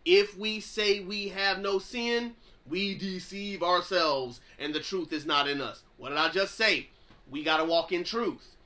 If 0.04 0.36
we 0.36 0.58
say 0.58 1.00
we 1.00 1.28
have 1.28 1.60
no 1.60 1.78
sin, 1.78 2.34
we 2.68 2.96
deceive 2.96 3.62
ourselves 3.62 4.40
and 4.58 4.74
the 4.74 4.80
truth 4.80 5.12
is 5.12 5.26
not 5.26 5.48
in 5.48 5.60
us. 5.60 5.82
What 5.96 6.10
did 6.10 6.18
I 6.18 6.30
just 6.30 6.54
say? 6.54 6.88
We 7.30 7.42
got 7.42 7.58
to 7.58 7.64
walk 7.64 7.92
in 7.92 8.04
truth. 8.04 8.56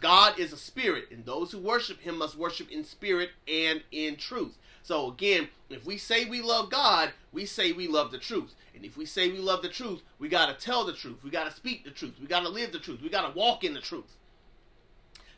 God 0.00 0.38
is 0.38 0.52
a 0.52 0.56
spirit, 0.56 1.06
and 1.10 1.24
those 1.24 1.50
who 1.52 1.58
worship 1.58 2.00
him 2.00 2.18
must 2.18 2.36
worship 2.36 2.70
in 2.70 2.84
spirit 2.84 3.30
and 3.48 3.82
in 3.90 4.16
truth. 4.16 4.56
So 4.82 5.10
again, 5.10 5.48
if 5.68 5.84
we 5.84 5.98
say 5.98 6.24
we 6.24 6.40
love 6.40 6.70
God, 6.70 7.12
we 7.32 7.44
say 7.44 7.72
we 7.72 7.88
love 7.88 8.10
the 8.10 8.18
truth. 8.18 8.54
And 8.74 8.84
if 8.84 8.96
we 8.96 9.04
say 9.04 9.28
we 9.28 9.38
love 9.38 9.62
the 9.62 9.68
truth, 9.68 10.02
we 10.18 10.28
got 10.28 10.46
to 10.46 10.64
tell 10.64 10.84
the 10.84 10.92
truth. 10.92 11.24
We 11.24 11.30
got 11.30 11.50
to 11.50 11.56
speak 11.56 11.84
the 11.84 11.90
truth. 11.90 12.14
We 12.20 12.26
got 12.26 12.40
to 12.40 12.48
live 12.48 12.72
the 12.72 12.78
truth. 12.78 13.02
We 13.02 13.08
got 13.08 13.28
to 13.28 13.36
walk 13.36 13.64
in 13.64 13.74
the 13.74 13.80
truth. 13.80 14.16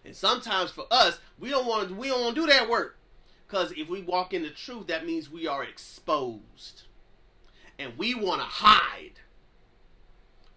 And 0.05 0.15
sometimes 0.15 0.71
for 0.71 0.87
us, 0.91 1.19
we 1.39 1.49
don't 1.49 1.67
want 1.67 1.89
to 1.89 1.95
we 1.95 2.09
don't 2.09 2.23
want 2.23 2.35
to 2.35 2.43
do 2.43 2.47
that 2.49 2.69
work. 2.69 2.99
Cuz 3.49 3.73
if 3.73 3.89
we 3.89 4.03
walk 4.03 4.33
in 4.33 4.43
the 4.43 4.51
truth, 4.51 4.87
that 4.87 5.07
means 5.07 5.31
we 5.31 5.47
are 5.47 5.65
exposed 5.65 6.83
and 7.81 7.97
we 7.97 8.15
want 8.15 8.41
to 8.41 8.47
hide. 8.47 9.13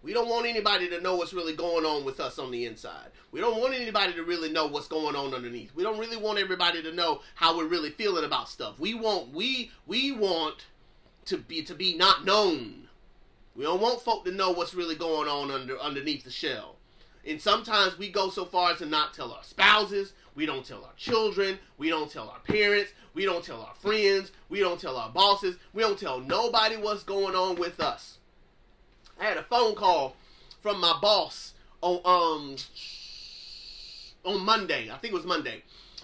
We 0.02 0.12
don't 0.12 0.28
want 0.28 0.46
anybody 0.46 0.90
to 0.90 1.00
know 1.00 1.16
what's 1.16 1.32
really 1.32 1.56
going 1.56 1.86
on 1.86 2.04
with 2.04 2.20
us 2.20 2.38
on 2.38 2.50
the 2.50 2.66
inside. 2.66 3.08
We 3.32 3.40
don't 3.40 3.58
want 3.58 3.72
anybody 3.72 4.12
to 4.12 4.22
really 4.22 4.52
know 4.52 4.66
what's 4.66 4.86
going 4.86 5.16
on 5.16 5.32
underneath. 5.32 5.74
We 5.74 5.82
don't 5.82 5.98
really 5.98 6.18
want 6.18 6.38
everybody 6.38 6.82
to 6.82 6.92
know 6.92 7.22
how 7.34 7.56
we're 7.56 7.64
really 7.66 7.88
feeling 7.88 8.24
about 8.24 8.50
stuff. 8.50 8.78
We 8.78 8.92
want 8.92 9.32
we 9.32 9.70
we 9.86 10.12
want 10.12 10.66
to 11.24 11.38
be 11.38 11.62
to 11.62 11.74
be 11.74 11.96
not 11.96 12.26
known. 12.26 12.88
We 13.56 13.64
don't 13.64 13.80
want 13.80 14.02
folk 14.02 14.26
to 14.26 14.32
know 14.32 14.50
what's 14.50 14.74
really 14.74 14.96
going 14.96 15.28
on 15.28 15.50
under 15.50 15.78
underneath 15.80 16.24
the 16.24 16.30
shell. 16.30 16.76
And 17.26 17.40
sometimes 17.40 17.96
we 17.96 18.10
go 18.10 18.28
so 18.28 18.44
far 18.44 18.72
as 18.72 18.78
to 18.78 18.86
not 18.86 19.14
tell 19.14 19.32
our 19.32 19.42
spouses, 19.42 20.12
we 20.34 20.46
don't 20.46 20.64
tell 20.64 20.84
our 20.84 20.94
children, 20.96 21.58
we 21.78 21.88
don't 21.88 22.10
tell 22.10 22.28
our 22.28 22.40
parents, 22.40 22.92
we 23.14 23.24
don't 23.24 23.44
tell 23.44 23.60
our 23.60 23.74
friends. 23.76 24.32
We 24.48 24.60
don't 24.60 24.80
tell 24.80 24.96
our 24.96 25.10
bosses. 25.10 25.56
We 25.72 25.82
don't 25.82 25.98
tell 25.98 26.20
nobody 26.20 26.76
what's 26.76 27.04
going 27.04 27.36
on 27.36 27.56
with 27.56 27.80
us. 27.80 28.18
I 29.20 29.24
had 29.24 29.36
a 29.36 29.44
phone 29.44 29.76
call 29.76 30.16
from 30.60 30.80
my 30.80 30.98
boss 31.00 31.54
on 31.80 32.00
um 32.04 32.56
on 34.24 34.44
Monday. 34.44 34.90
I 34.90 34.96
think 34.98 35.12
it 35.12 35.16
was 35.16 35.24
Monday. 35.24 35.62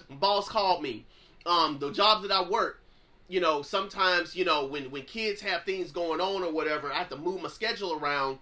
My 0.09 0.15
boss 0.15 0.47
called 0.47 0.81
me. 0.81 1.05
Um, 1.45 1.79
the 1.79 1.91
jobs 1.91 2.21
that 2.21 2.31
I 2.31 2.47
work, 2.47 2.81
you 3.27 3.41
know, 3.41 3.61
sometimes 3.61 4.35
you 4.35 4.45
know 4.45 4.65
when 4.65 4.89
when 4.89 5.03
kids 5.03 5.41
have 5.41 5.65
things 5.65 5.91
going 5.91 6.21
on 6.21 6.43
or 6.43 6.51
whatever, 6.51 6.91
I 6.93 6.99
have 6.99 7.09
to 7.09 7.17
move 7.17 7.41
my 7.41 7.49
schedule 7.49 7.93
around 7.93 8.39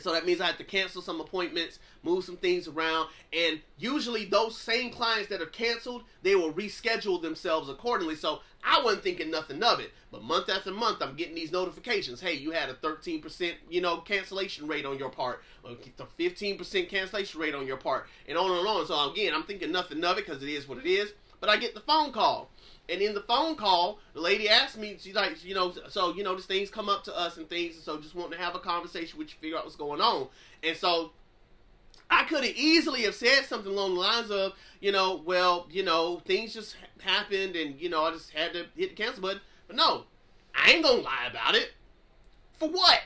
so 0.00 0.12
that 0.12 0.26
means 0.26 0.40
I 0.40 0.46
have 0.46 0.58
to 0.58 0.64
cancel 0.64 1.02
some 1.02 1.20
appointments, 1.20 1.78
move 2.02 2.24
some 2.24 2.36
things 2.36 2.68
around, 2.68 3.08
and 3.32 3.60
usually 3.78 4.24
those 4.24 4.56
same 4.58 4.90
clients 4.90 5.28
that 5.28 5.40
have 5.40 5.52
canceled, 5.52 6.02
they 6.22 6.34
will 6.34 6.52
reschedule 6.52 7.20
themselves 7.20 7.68
accordingly. 7.68 8.16
So 8.16 8.40
I 8.64 8.82
wasn't 8.82 9.04
thinking 9.04 9.30
nothing 9.30 9.62
of 9.62 9.80
it. 9.80 9.92
But 10.10 10.24
month 10.24 10.48
after 10.48 10.72
month, 10.72 11.02
I'm 11.02 11.14
getting 11.14 11.34
these 11.34 11.52
notifications. 11.52 12.20
Hey, 12.20 12.34
you 12.34 12.50
had 12.50 12.68
a 12.68 12.74
13%, 12.74 13.52
you 13.70 13.80
know, 13.80 13.98
cancellation 13.98 14.66
rate 14.66 14.86
on 14.86 14.98
your 14.98 15.10
part, 15.10 15.42
a 15.64 15.74
15% 15.74 16.88
cancellation 16.88 17.40
rate 17.40 17.54
on 17.54 17.66
your 17.66 17.76
part, 17.76 18.06
and 18.28 18.36
on 18.36 18.50
and 18.50 18.66
on. 18.66 18.86
So 18.86 19.10
again, 19.10 19.34
I'm 19.34 19.44
thinking 19.44 19.72
nothing 19.72 20.02
of 20.04 20.18
it 20.18 20.26
because 20.26 20.42
it 20.42 20.48
is 20.48 20.68
what 20.68 20.78
it 20.78 20.86
is. 20.86 21.12
But 21.40 21.50
I 21.50 21.58
get 21.58 21.74
the 21.74 21.80
phone 21.80 22.12
call. 22.12 22.50
And 22.88 23.00
in 23.00 23.14
the 23.14 23.20
phone 23.22 23.56
call, 23.56 23.98
the 24.14 24.20
lady 24.20 24.48
asked 24.48 24.78
me, 24.78 24.96
she's 25.00 25.14
like, 25.14 25.44
you 25.44 25.54
know, 25.54 25.72
so, 25.88 26.14
you 26.14 26.22
know, 26.22 26.34
these 26.36 26.46
things 26.46 26.70
come 26.70 26.88
up 26.88 27.02
to 27.04 27.18
us 27.18 27.36
and 27.36 27.48
things, 27.48 27.74
and 27.74 27.84
so 27.84 28.00
just 28.00 28.14
wanting 28.14 28.38
to 28.38 28.44
have 28.44 28.54
a 28.54 28.60
conversation 28.60 29.18
with 29.18 29.28
you, 29.28 29.34
figure 29.40 29.58
out 29.58 29.64
what's 29.64 29.76
going 29.76 30.00
on. 30.00 30.28
And 30.62 30.76
so 30.76 31.10
I 32.08 32.24
could 32.24 32.44
have 32.44 32.54
easily 32.54 33.02
have 33.02 33.14
said 33.14 33.44
something 33.44 33.72
along 33.72 33.94
the 33.94 34.00
lines 34.00 34.30
of, 34.30 34.52
you 34.80 34.92
know, 34.92 35.20
well, 35.24 35.66
you 35.70 35.82
know, 35.82 36.22
things 36.26 36.54
just 36.54 36.76
happened 37.00 37.56
and, 37.56 37.80
you 37.80 37.88
know, 37.88 38.04
I 38.04 38.12
just 38.12 38.30
had 38.30 38.52
to 38.52 38.66
hit 38.76 38.96
the 38.96 39.02
cancel 39.02 39.22
button. 39.22 39.40
But 39.66 39.76
no, 39.76 40.04
I 40.54 40.70
ain't 40.70 40.84
gonna 40.84 41.02
lie 41.02 41.26
about 41.28 41.56
it. 41.56 41.72
For 42.58 42.68
what? 42.68 43.00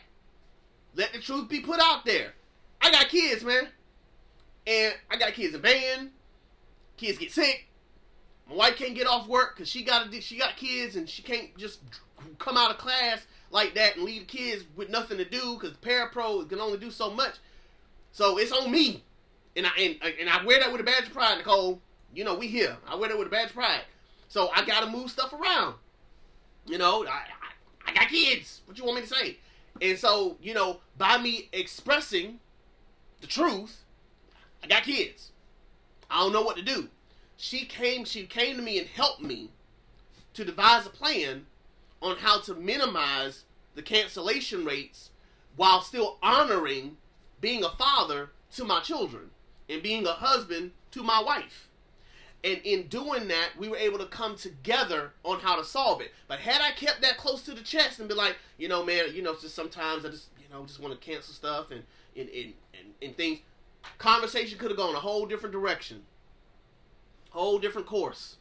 Let 0.94 1.12
the 1.12 1.20
truth 1.20 1.48
be 1.48 1.60
put 1.60 1.80
out 1.80 2.04
there. 2.04 2.34
I 2.82 2.90
got 2.90 3.08
kids, 3.08 3.42
man. 3.42 3.68
And 4.66 4.94
I 5.10 5.16
got 5.16 5.32
kids 5.32 5.54
in 5.54 5.60
band. 5.62 6.10
Kids 6.96 7.16
get 7.16 7.32
sick. 7.32 7.66
My 8.50 8.56
wife 8.56 8.76
can't 8.76 8.96
get 8.96 9.06
off 9.06 9.28
work 9.28 9.54
because 9.54 9.68
she 9.68 9.84
got 9.84 10.12
she 10.12 10.36
got 10.36 10.56
kids 10.56 10.96
and 10.96 11.08
she 11.08 11.22
can't 11.22 11.56
just 11.56 11.78
come 12.38 12.56
out 12.56 12.72
of 12.72 12.78
class 12.78 13.24
like 13.52 13.74
that 13.74 13.94
and 13.94 14.04
leave 14.04 14.22
the 14.22 14.26
kids 14.26 14.64
with 14.74 14.90
nothing 14.90 15.18
to 15.18 15.24
do 15.24 15.56
because 15.58 15.76
parapro 15.76 16.48
can 16.48 16.60
only 16.60 16.76
do 16.76 16.90
so 16.90 17.10
much. 17.12 17.36
So 18.10 18.38
it's 18.38 18.50
on 18.50 18.72
me, 18.72 19.04
and 19.54 19.66
I 19.66 19.70
and, 19.78 19.96
and 20.20 20.28
I 20.28 20.44
wear 20.44 20.58
that 20.58 20.72
with 20.72 20.80
a 20.80 20.84
badge 20.84 21.06
of 21.06 21.12
pride, 21.12 21.38
Nicole. 21.38 21.80
You 22.12 22.24
know 22.24 22.34
we 22.34 22.48
here. 22.48 22.76
I 22.88 22.96
wear 22.96 23.08
that 23.08 23.16
with 23.16 23.28
a 23.28 23.30
badge 23.30 23.50
of 23.50 23.54
pride. 23.54 23.82
So 24.26 24.48
I 24.48 24.64
got 24.64 24.80
to 24.80 24.90
move 24.90 25.12
stuff 25.12 25.32
around. 25.32 25.76
You 26.66 26.78
know, 26.78 27.06
I, 27.06 27.10
I 27.10 27.90
I 27.90 27.94
got 27.94 28.08
kids. 28.08 28.62
What 28.66 28.76
you 28.76 28.84
want 28.84 28.96
me 28.96 29.02
to 29.02 29.14
say? 29.14 29.36
And 29.80 29.96
so 29.96 30.38
you 30.42 30.54
know, 30.54 30.80
by 30.98 31.18
me 31.18 31.48
expressing 31.52 32.40
the 33.20 33.28
truth, 33.28 33.84
I 34.64 34.66
got 34.66 34.82
kids. 34.82 35.30
I 36.10 36.18
don't 36.18 36.32
know 36.32 36.42
what 36.42 36.56
to 36.56 36.62
do 36.62 36.88
she 37.40 37.64
came 37.64 38.04
she 38.04 38.26
came 38.26 38.56
to 38.56 38.62
me 38.62 38.78
and 38.78 38.86
helped 38.86 39.22
me 39.22 39.48
to 40.34 40.44
devise 40.44 40.86
a 40.86 40.90
plan 40.90 41.46
on 42.02 42.18
how 42.18 42.38
to 42.38 42.54
minimize 42.54 43.44
the 43.74 43.82
cancellation 43.82 44.64
rates 44.64 45.10
while 45.56 45.80
still 45.80 46.18
honoring 46.22 46.98
being 47.40 47.64
a 47.64 47.70
father 47.70 48.30
to 48.54 48.64
my 48.64 48.80
children 48.80 49.30
and 49.70 49.82
being 49.82 50.06
a 50.06 50.12
husband 50.12 50.72
to 50.90 51.02
my 51.02 51.22
wife. 51.22 51.68
And 52.44 52.60
in 52.64 52.88
doing 52.88 53.28
that, 53.28 53.50
we 53.58 53.68
were 53.68 53.76
able 53.76 53.98
to 53.98 54.06
come 54.06 54.36
together 54.36 55.12
on 55.24 55.40
how 55.40 55.56
to 55.56 55.64
solve 55.64 56.00
it. 56.00 56.12
But 56.28 56.40
had 56.40 56.60
I 56.60 56.72
kept 56.72 57.02
that 57.02 57.16
close 57.18 57.42
to 57.42 57.52
the 57.52 57.62
chest 57.62 58.00
and 58.00 58.08
be 58.08 58.14
like, 58.14 58.36
you 58.58 58.68
know, 58.68 58.84
man, 58.84 59.14
you 59.14 59.22
know, 59.22 59.34
just 59.34 59.54
sometimes 59.54 60.04
I 60.04 60.10
just, 60.10 60.28
you 60.38 60.54
know, 60.54 60.64
just 60.66 60.80
want 60.80 60.98
to 60.98 61.06
cancel 61.06 61.34
stuff 61.34 61.70
and 61.70 61.82
and, 62.16 62.28
and, 62.28 62.52
and, 62.74 62.94
and 63.02 63.16
things, 63.16 63.40
conversation 63.98 64.58
could 64.58 64.70
have 64.70 64.78
gone 64.78 64.94
a 64.94 65.00
whole 65.00 65.26
different 65.26 65.52
direction. 65.52 66.02
Whole 67.30 67.58
different 67.58 67.86
course. 67.86 68.36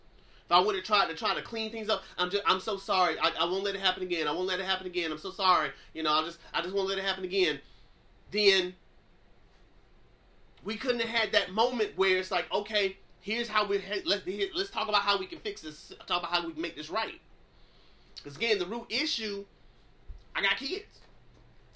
If 0.45 0.51
I 0.51 0.59
would 0.59 0.75
have 0.75 0.83
tried 0.83 1.09
to 1.09 1.15
try 1.15 1.35
to 1.35 1.43
clean 1.43 1.71
things 1.71 1.89
up, 1.89 2.03
I'm 2.17 2.31
just 2.31 2.43
I'm 2.45 2.59
so 2.59 2.77
sorry. 2.77 3.17
I, 3.19 3.31
I 3.39 3.45
won't 3.45 3.63
let 3.63 3.75
it 3.75 3.81
happen 3.81 4.01
again. 4.01 4.27
I 4.27 4.31
won't 4.31 4.47
let 4.47 4.59
it 4.59 4.65
happen 4.65 4.87
again. 4.87 5.11
I'm 5.11 5.19
so 5.19 5.31
sorry. 5.31 5.69
You 5.93 6.03
know, 6.03 6.11
I 6.11 6.23
just 6.23 6.39
I 6.53 6.61
just 6.61 6.73
won't 6.73 6.89
let 6.89 6.97
it 6.97 7.03
happen 7.03 7.23
again. 7.23 7.59
Then 8.31 8.73
we 10.63 10.75
couldn't 10.75 11.01
have 11.01 11.09
had 11.09 11.31
that 11.33 11.51
moment 11.51 11.91
where 11.95 12.17
it's 12.17 12.31
like, 12.31 12.51
okay, 12.51 12.97
here's 13.21 13.47
how 13.47 13.67
we 13.67 13.81
let's 14.05 14.23
let's 14.55 14.71
talk 14.71 14.89
about 14.89 15.01
how 15.01 15.19
we 15.19 15.27
can 15.27 15.39
fix 15.39 15.61
this. 15.61 15.93
Talk 16.07 16.23
about 16.23 16.31
how 16.31 16.45
we 16.45 16.53
can 16.53 16.61
make 16.61 16.75
this 16.75 16.89
right. 16.89 17.21
Because 18.15 18.35
again, 18.35 18.57
the 18.59 18.65
root 18.65 18.87
issue, 18.89 19.45
I 20.35 20.41
got 20.41 20.57
kids. 20.57 20.99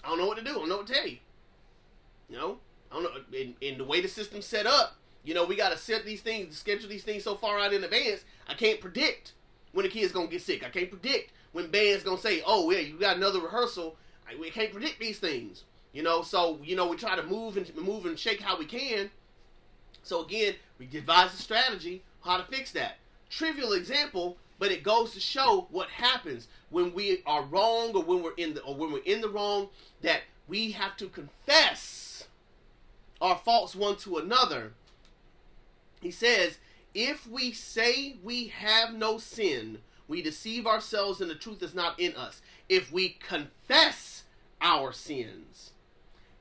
I 0.03 0.09
don't 0.09 0.17
know 0.17 0.25
what 0.25 0.37
to 0.37 0.43
do. 0.43 0.49
I 0.49 0.53
don't 0.55 0.69
know 0.69 0.77
what 0.77 0.87
to 0.87 0.93
tell 0.93 1.07
you. 1.07 1.17
You 2.27 2.37
know, 2.37 2.57
I 2.91 2.95
don't 2.95 3.03
know. 3.03 3.37
In, 3.37 3.55
in 3.61 3.77
the 3.77 3.83
way 3.83 4.01
the 4.01 4.07
system's 4.07 4.45
set 4.45 4.65
up, 4.65 4.95
you 5.23 5.33
know, 5.33 5.45
we 5.45 5.55
got 5.55 5.71
to 5.71 5.77
set 5.77 6.05
these 6.05 6.21
things, 6.21 6.57
schedule 6.57 6.89
these 6.89 7.03
things 7.03 7.23
so 7.23 7.35
far 7.35 7.59
out 7.59 7.73
in 7.73 7.83
advance. 7.83 8.25
I 8.47 8.53
can't 8.53 8.81
predict 8.81 9.33
when 9.71 9.85
a 9.85 9.89
kid's 9.89 10.11
gonna 10.11 10.27
get 10.27 10.41
sick. 10.41 10.63
I 10.65 10.69
can't 10.69 10.89
predict 10.89 11.31
when 11.51 11.69
band's 11.69 12.03
gonna 12.03 12.17
say, 12.17 12.41
"Oh, 12.45 12.69
yeah, 12.71 12.79
you 12.79 12.97
got 12.99 13.17
another 13.17 13.39
rehearsal." 13.39 13.95
I, 14.29 14.35
we 14.35 14.49
can't 14.49 14.71
predict 14.71 14.99
these 14.99 15.19
things. 15.19 15.63
You 15.91 16.03
know, 16.03 16.21
so 16.21 16.59
you 16.63 16.75
know 16.75 16.87
we 16.87 16.97
try 16.97 17.15
to 17.15 17.23
move 17.23 17.57
and 17.57 17.75
move 17.75 18.05
and 18.05 18.17
shake 18.17 18.41
how 18.41 18.57
we 18.57 18.65
can. 18.65 19.11
So 20.03 20.23
again, 20.23 20.55
we 20.79 20.85
devise 20.85 21.33
a 21.33 21.37
strategy 21.37 22.03
how 22.23 22.37
to 22.37 22.43
fix 22.43 22.71
that. 22.71 22.97
Trivial 23.29 23.73
example, 23.73 24.37
but 24.59 24.71
it 24.71 24.83
goes 24.83 25.13
to 25.13 25.19
show 25.19 25.67
what 25.71 25.89
happens 25.89 26.47
when 26.69 26.93
we 26.93 27.21
are 27.25 27.43
wrong 27.43 27.95
or 27.95 28.03
when 28.03 28.23
we're 28.23 28.35
in 28.35 28.53
the 28.53 28.61
or 28.61 28.75
when 28.75 28.91
we're 28.91 29.03
in 29.03 29.21
the 29.21 29.29
wrong. 29.29 29.69
That 30.01 30.21
we 30.47 30.71
have 30.71 30.97
to 30.97 31.07
confess 31.07 32.25
our 33.21 33.37
faults 33.37 33.75
one 33.75 33.95
to 33.97 34.17
another 34.17 34.73
he 36.03 36.11
says, 36.11 36.57
If 36.93 37.27
we 37.27 37.51
say 37.51 38.17
we 38.23 38.47
have 38.47 38.93
no 38.93 39.17
sin, 39.17 39.79
we 40.07 40.21
deceive 40.21 40.67
ourselves 40.67 41.21
and 41.21 41.29
the 41.29 41.35
truth 41.35 41.63
is 41.63 41.73
not 41.73 41.99
in 41.99 42.15
us. 42.15 42.41
If 42.69 42.91
we 42.91 43.17
confess 43.25 44.23
our 44.61 44.91
sins, 44.91 45.71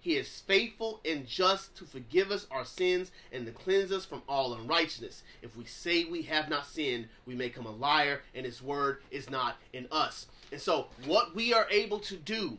he 0.03 0.17
is 0.17 0.41
faithful 0.41 1.01
and 1.05 1.27
just 1.27 1.77
to 1.77 1.85
forgive 1.85 2.33
us 2.33 2.49
our 2.51 2.65
sins 2.65 3.13
and 3.31 3.47
to 3.47 3.53
cleanse 3.53 3.93
us 3.93 4.05
from 4.05 4.23
all 4.29 4.53
unrighteousness. 4.53 5.23
If 5.43 5.57
we 5.57 5.65
say 5.65 6.05
we 6.05 6.23
have 6.23 6.49
not 6.49 6.67
sinned, 6.67 7.07
we 7.25 7.37
make 7.37 7.57
him 7.57 7.67
a 7.67 7.71
liar 7.71 8.23
and 8.35 8.45
his 8.45 8.61
word 8.61 8.99
is 9.13 9.31
not 9.31 9.59
in 9.73 9.87
us. 9.93 10.27
And 10.51 10.61
so, 10.61 10.89
what 11.07 11.37
we 11.37 11.55
are 11.55 11.69
able 11.71 12.01
to 12.01 12.17
do, 12.17 12.59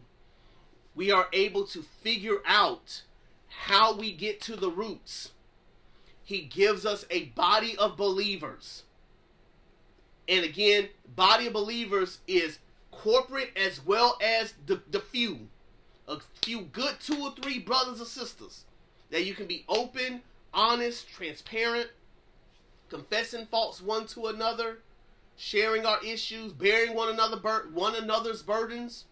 we 0.95 1.11
are 1.11 1.27
able 1.33 1.65
to 1.67 1.83
figure 2.01 2.41
out 2.45 3.03
how 3.49 3.93
we 3.93 4.13
get 4.13 4.39
to 4.41 4.55
the 4.55 4.71
roots. 4.71 5.31
He 6.23 6.41
gives 6.41 6.85
us 6.85 7.05
a 7.09 7.25
body 7.25 7.75
of 7.77 7.97
believers. 7.97 8.83
And 10.27 10.45
again, 10.45 10.89
body 11.15 11.47
of 11.47 11.53
believers 11.53 12.19
is 12.27 12.59
corporate 12.91 13.51
as 13.55 13.85
well 13.85 14.17
as 14.21 14.53
the, 14.65 14.81
the 14.89 14.99
few. 14.99 15.49
A 16.07 16.19
few 16.41 16.61
good 16.61 16.95
two 16.99 17.21
or 17.21 17.33
three 17.33 17.59
brothers 17.59 18.01
or 18.01 18.05
sisters 18.05 18.65
that 19.09 19.25
you 19.25 19.33
can 19.33 19.47
be 19.47 19.65
open, 19.69 20.21
honest, 20.53 21.07
transparent, 21.07 21.89
confessing 22.89 23.45
faults 23.45 23.81
one 23.81 24.05
to 24.07 24.27
another, 24.27 24.79
sharing 25.37 25.85
our 25.85 26.03
issues, 26.03 26.51
bearing 26.51 26.93
one 26.93 27.09
another 27.09 27.37
bur- 27.37 27.69
one 27.73 27.95
another's 27.95 28.41
burdens, 28.41 29.05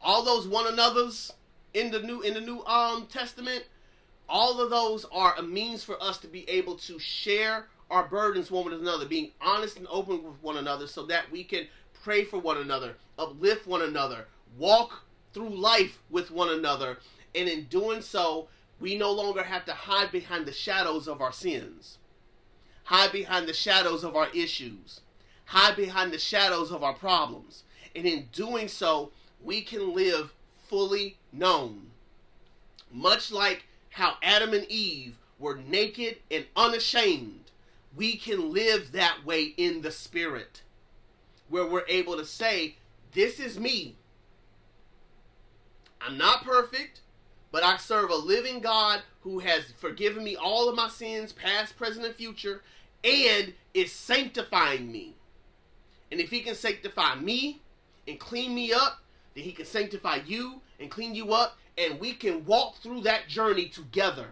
all 0.00 0.24
those 0.24 0.46
one 0.46 0.66
another's 0.66 1.32
in 1.74 1.90
the 1.90 2.00
new 2.00 2.22
in 2.22 2.34
the 2.34 2.40
new 2.40 2.64
um 2.64 3.06
testament 3.06 3.64
all 4.28 4.60
of 4.60 4.70
those 4.70 5.04
are 5.10 5.34
a 5.36 5.42
means 5.42 5.82
for 5.82 6.02
us 6.02 6.18
to 6.18 6.26
be 6.26 6.48
able 6.48 6.76
to 6.76 6.98
share 6.98 7.66
our 7.90 8.04
burdens 8.06 8.50
one 8.50 8.64
with 8.64 8.74
another 8.74 9.06
being 9.06 9.30
honest 9.40 9.76
and 9.76 9.86
open 9.90 10.22
with 10.22 10.42
one 10.42 10.56
another 10.56 10.86
so 10.86 11.06
that 11.06 11.30
we 11.30 11.42
can 11.42 11.66
pray 12.02 12.24
for 12.24 12.38
one 12.38 12.58
another 12.58 12.94
uplift 13.18 13.66
one 13.66 13.82
another 13.82 14.26
walk 14.56 15.04
through 15.32 15.48
life 15.48 15.98
with 16.10 16.30
one 16.30 16.50
another 16.50 16.98
and 17.34 17.48
in 17.48 17.64
doing 17.64 18.02
so 18.02 18.48
we 18.80 18.96
no 18.96 19.10
longer 19.10 19.42
have 19.42 19.64
to 19.64 19.72
hide 19.72 20.12
behind 20.12 20.46
the 20.46 20.52
shadows 20.52 21.08
of 21.08 21.20
our 21.20 21.32
sins 21.32 21.98
hide 22.84 23.12
behind 23.12 23.48
the 23.48 23.54
shadows 23.54 24.04
of 24.04 24.14
our 24.14 24.28
issues 24.34 25.00
hide 25.46 25.76
behind 25.76 26.12
the 26.12 26.18
shadows 26.18 26.70
of 26.70 26.82
our 26.82 26.94
problems 26.94 27.64
and 27.96 28.06
in 28.06 28.28
doing 28.32 28.68
so 28.68 29.10
we 29.42 29.62
can 29.62 29.94
live 29.94 30.32
fully 30.68 31.16
known. 31.32 31.90
Much 32.92 33.30
like 33.30 33.64
how 33.90 34.14
Adam 34.22 34.52
and 34.52 34.64
Eve 34.70 35.16
were 35.38 35.56
naked 35.56 36.18
and 36.30 36.46
unashamed, 36.56 37.50
we 37.96 38.16
can 38.16 38.52
live 38.52 38.92
that 38.92 39.24
way 39.24 39.54
in 39.56 39.82
the 39.82 39.90
Spirit, 39.90 40.62
where 41.48 41.66
we're 41.66 41.86
able 41.88 42.16
to 42.16 42.24
say, 42.24 42.76
This 43.12 43.40
is 43.40 43.58
me. 43.58 43.96
I'm 46.00 46.16
not 46.16 46.44
perfect, 46.44 47.00
but 47.50 47.64
I 47.64 47.76
serve 47.76 48.10
a 48.10 48.16
living 48.16 48.60
God 48.60 49.02
who 49.22 49.40
has 49.40 49.72
forgiven 49.78 50.22
me 50.22 50.36
all 50.36 50.68
of 50.68 50.76
my 50.76 50.88
sins, 50.88 51.32
past, 51.32 51.76
present, 51.76 52.06
and 52.06 52.14
future, 52.14 52.62
and 53.02 53.54
is 53.74 53.92
sanctifying 53.92 54.90
me. 54.90 55.14
And 56.10 56.20
if 56.20 56.30
He 56.30 56.40
can 56.40 56.54
sanctify 56.54 57.16
me 57.16 57.60
and 58.06 58.18
clean 58.18 58.54
me 58.54 58.72
up, 58.72 59.02
then 59.34 59.44
He 59.44 59.52
can 59.52 59.66
sanctify 59.66 60.20
you 60.26 60.60
and 60.78 60.90
clean 60.90 61.14
you 61.14 61.32
up, 61.32 61.58
and 61.78 62.00
we 62.00 62.12
can 62.12 62.44
walk 62.44 62.76
through 62.78 63.02
that 63.02 63.28
journey 63.28 63.68
together. 63.68 64.26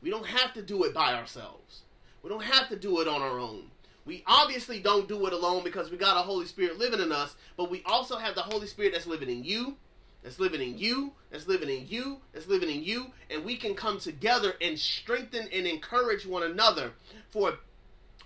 We 0.00 0.10
don't 0.10 0.26
have 0.26 0.54
to 0.54 0.62
do 0.62 0.84
it 0.84 0.94
by 0.94 1.14
ourselves. 1.14 1.82
We 2.22 2.30
don't 2.30 2.44
have 2.44 2.68
to 2.68 2.76
do 2.76 3.00
it 3.00 3.08
on 3.08 3.20
our 3.20 3.38
own. 3.38 3.70
We 4.06 4.22
obviously 4.26 4.80
don't 4.80 5.08
do 5.08 5.26
it 5.26 5.32
alone 5.32 5.64
because 5.64 5.90
we 5.90 5.96
got 5.96 6.16
a 6.16 6.22
Holy 6.22 6.46
Spirit 6.46 6.78
living 6.78 7.00
in 7.00 7.10
us, 7.10 7.34
but 7.56 7.70
we 7.70 7.82
also 7.86 8.16
have 8.16 8.34
the 8.34 8.42
Holy 8.42 8.66
Spirit 8.66 8.92
that's 8.92 9.06
living 9.06 9.30
in 9.30 9.44
you, 9.44 9.76
that's 10.22 10.38
living 10.38 10.60
in 10.60 10.78
you, 10.78 11.12
that's 11.30 11.48
living 11.48 11.70
in 11.70 11.86
you, 11.88 12.18
that's 12.32 12.46
living 12.46 12.70
in 12.70 12.82
you, 12.82 13.06
and 13.30 13.44
we 13.44 13.56
can 13.56 13.74
come 13.74 13.98
together 13.98 14.54
and 14.60 14.78
strengthen 14.78 15.48
and 15.52 15.66
encourage 15.66 16.26
one 16.26 16.42
another. 16.42 16.92
For 17.30 17.54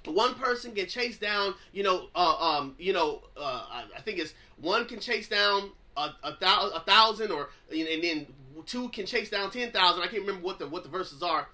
one 0.05 0.35
person 0.35 0.75
can 0.75 0.87
chase 0.87 1.19
down, 1.19 1.55
you 1.73 1.85
know, 1.85 2.09
uh, 2.15 2.37
um, 2.41 2.75
you 2.79 2.93
know, 2.93 3.23
uh, 3.37 3.85
I 3.97 4.01
think 4.01 4.19
it's 4.19 4.35
one 4.61 4.85
can 4.87 4.99
chase 4.99 5.29
down 5.29 5.71
a, 5.99 6.29
a, 6.29 6.37
thou, 6.41 6.71
a 6.75 6.81
thousand, 6.81 7.33
or 7.33 7.51
and 7.71 8.03
then 8.03 8.27
two 8.67 8.89
can 8.91 9.07
chase 9.07 9.31
down 9.31 9.51
ten 9.51 9.71
thousand. 9.71 10.03
I 10.03 10.07
can't 10.07 10.23
remember 10.23 10.45
what 10.45 10.59
the 10.59 10.67
what 10.67 10.83
the 10.83 10.89
verses 10.89 11.23
are 11.23 11.49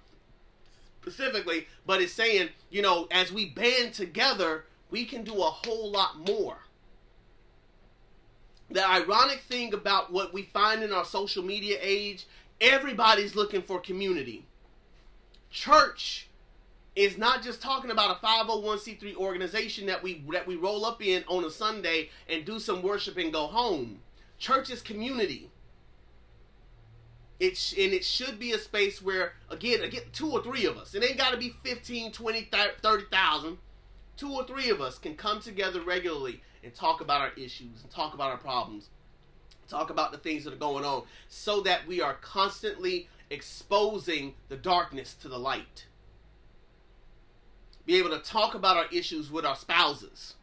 specifically, 1.04 1.66
but 1.84 2.00
it's 2.00 2.14
saying, 2.14 2.48
you 2.70 2.80
know, 2.80 3.06
as 3.10 3.30
we 3.30 3.50
band 3.50 3.92
together, 3.92 4.64
we 4.90 5.04
can 5.04 5.22
do 5.22 5.34
a 5.34 5.50
whole 5.50 5.90
lot 5.90 6.26
more. 6.26 6.56
The 8.70 8.88
ironic 8.88 9.40
thing 9.40 9.74
about 9.74 10.10
what 10.10 10.32
we 10.32 10.44
find 10.44 10.82
in 10.82 10.92
our 10.92 11.04
social 11.04 11.42
media 11.42 11.76
age, 11.82 12.26
everybody's 12.58 13.36
looking 13.36 13.60
for 13.60 13.78
community. 13.80 14.46
Church 15.50 16.28
is 16.96 17.18
not 17.18 17.42
just 17.42 17.60
talking 17.60 17.90
about 17.90 18.16
a 18.16 18.26
501c3 18.26 19.14
organization 19.16 19.86
that 19.86 20.02
we 20.02 20.24
that 20.32 20.46
we 20.46 20.56
roll 20.56 20.86
up 20.86 21.04
in 21.04 21.22
on 21.28 21.44
a 21.44 21.50
Sunday 21.50 22.08
and 22.28 22.44
do 22.44 22.58
some 22.58 22.82
worship 22.82 23.18
and 23.18 23.32
go 23.32 23.46
home. 23.46 24.00
Church 24.39 24.70
is 24.70 24.82
community. 24.82 25.51
It 27.40 27.74
and 27.77 27.93
it 27.93 28.05
should 28.05 28.39
be 28.39 28.52
a 28.52 28.59
space 28.59 29.02
where 29.02 29.35
again, 29.51 29.82
again 29.82 30.02
two 30.12 30.31
or 30.31 30.43
three 30.43 30.66
of 30.66 30.77
us. 30.77 30.94
It 30.94 31.02
ain't 31.02 31.19
got 31.19 31.32
to 31.32 31.36
be 31.36 31.55
15, 31.62 32.12
20, 32.12 32.51
30,000. 32.82 33.59
Two 34.16 34.32
or 34.32 34.47
three 34.47 34.70
of 34.70 34.81
us 34.81 34.98
can 34.98 35.16
come 35.16 35.40
together 35.40 35.81
regularly 35.81 36.40
and 36.62 36.73
talk 36.73 37.01
about 37.01 37.20
our 37.20 37.32
issues 37.36 37.82
and 37.82 37.90
talk 37.90 38.15
about 38.15 38.31
our 38.31 38.39
problems. 38.39 38.90
Talk 39.69 39.90
about 39.90 40.12
the 40.12 40.19
things 40.19 40.44
that 40.44 40.52
are 40.52 40.59
going 40.59 40.85
on 40.85 41.02
so 41.28 41.61
that 41.62 41.86
we 41.86 42.01
are 42.01 42.15
constantly 42.15 43.09
exposing 43.31 44.35
the 44.48 44.56
darkness 44.56 45.15
to 45.15 45.28
the 45.28 45.39
light 45.39 45.86
be 47.86 47.97
able 47.97 48.11
to 48.11 48.19
talk 48.19 48.55
about 48.55 48.77
our 48.77 48.86
issues 48.93 49.31
with 49.31 49.44
our 49.44 49.56
spouses. 49.56 50.35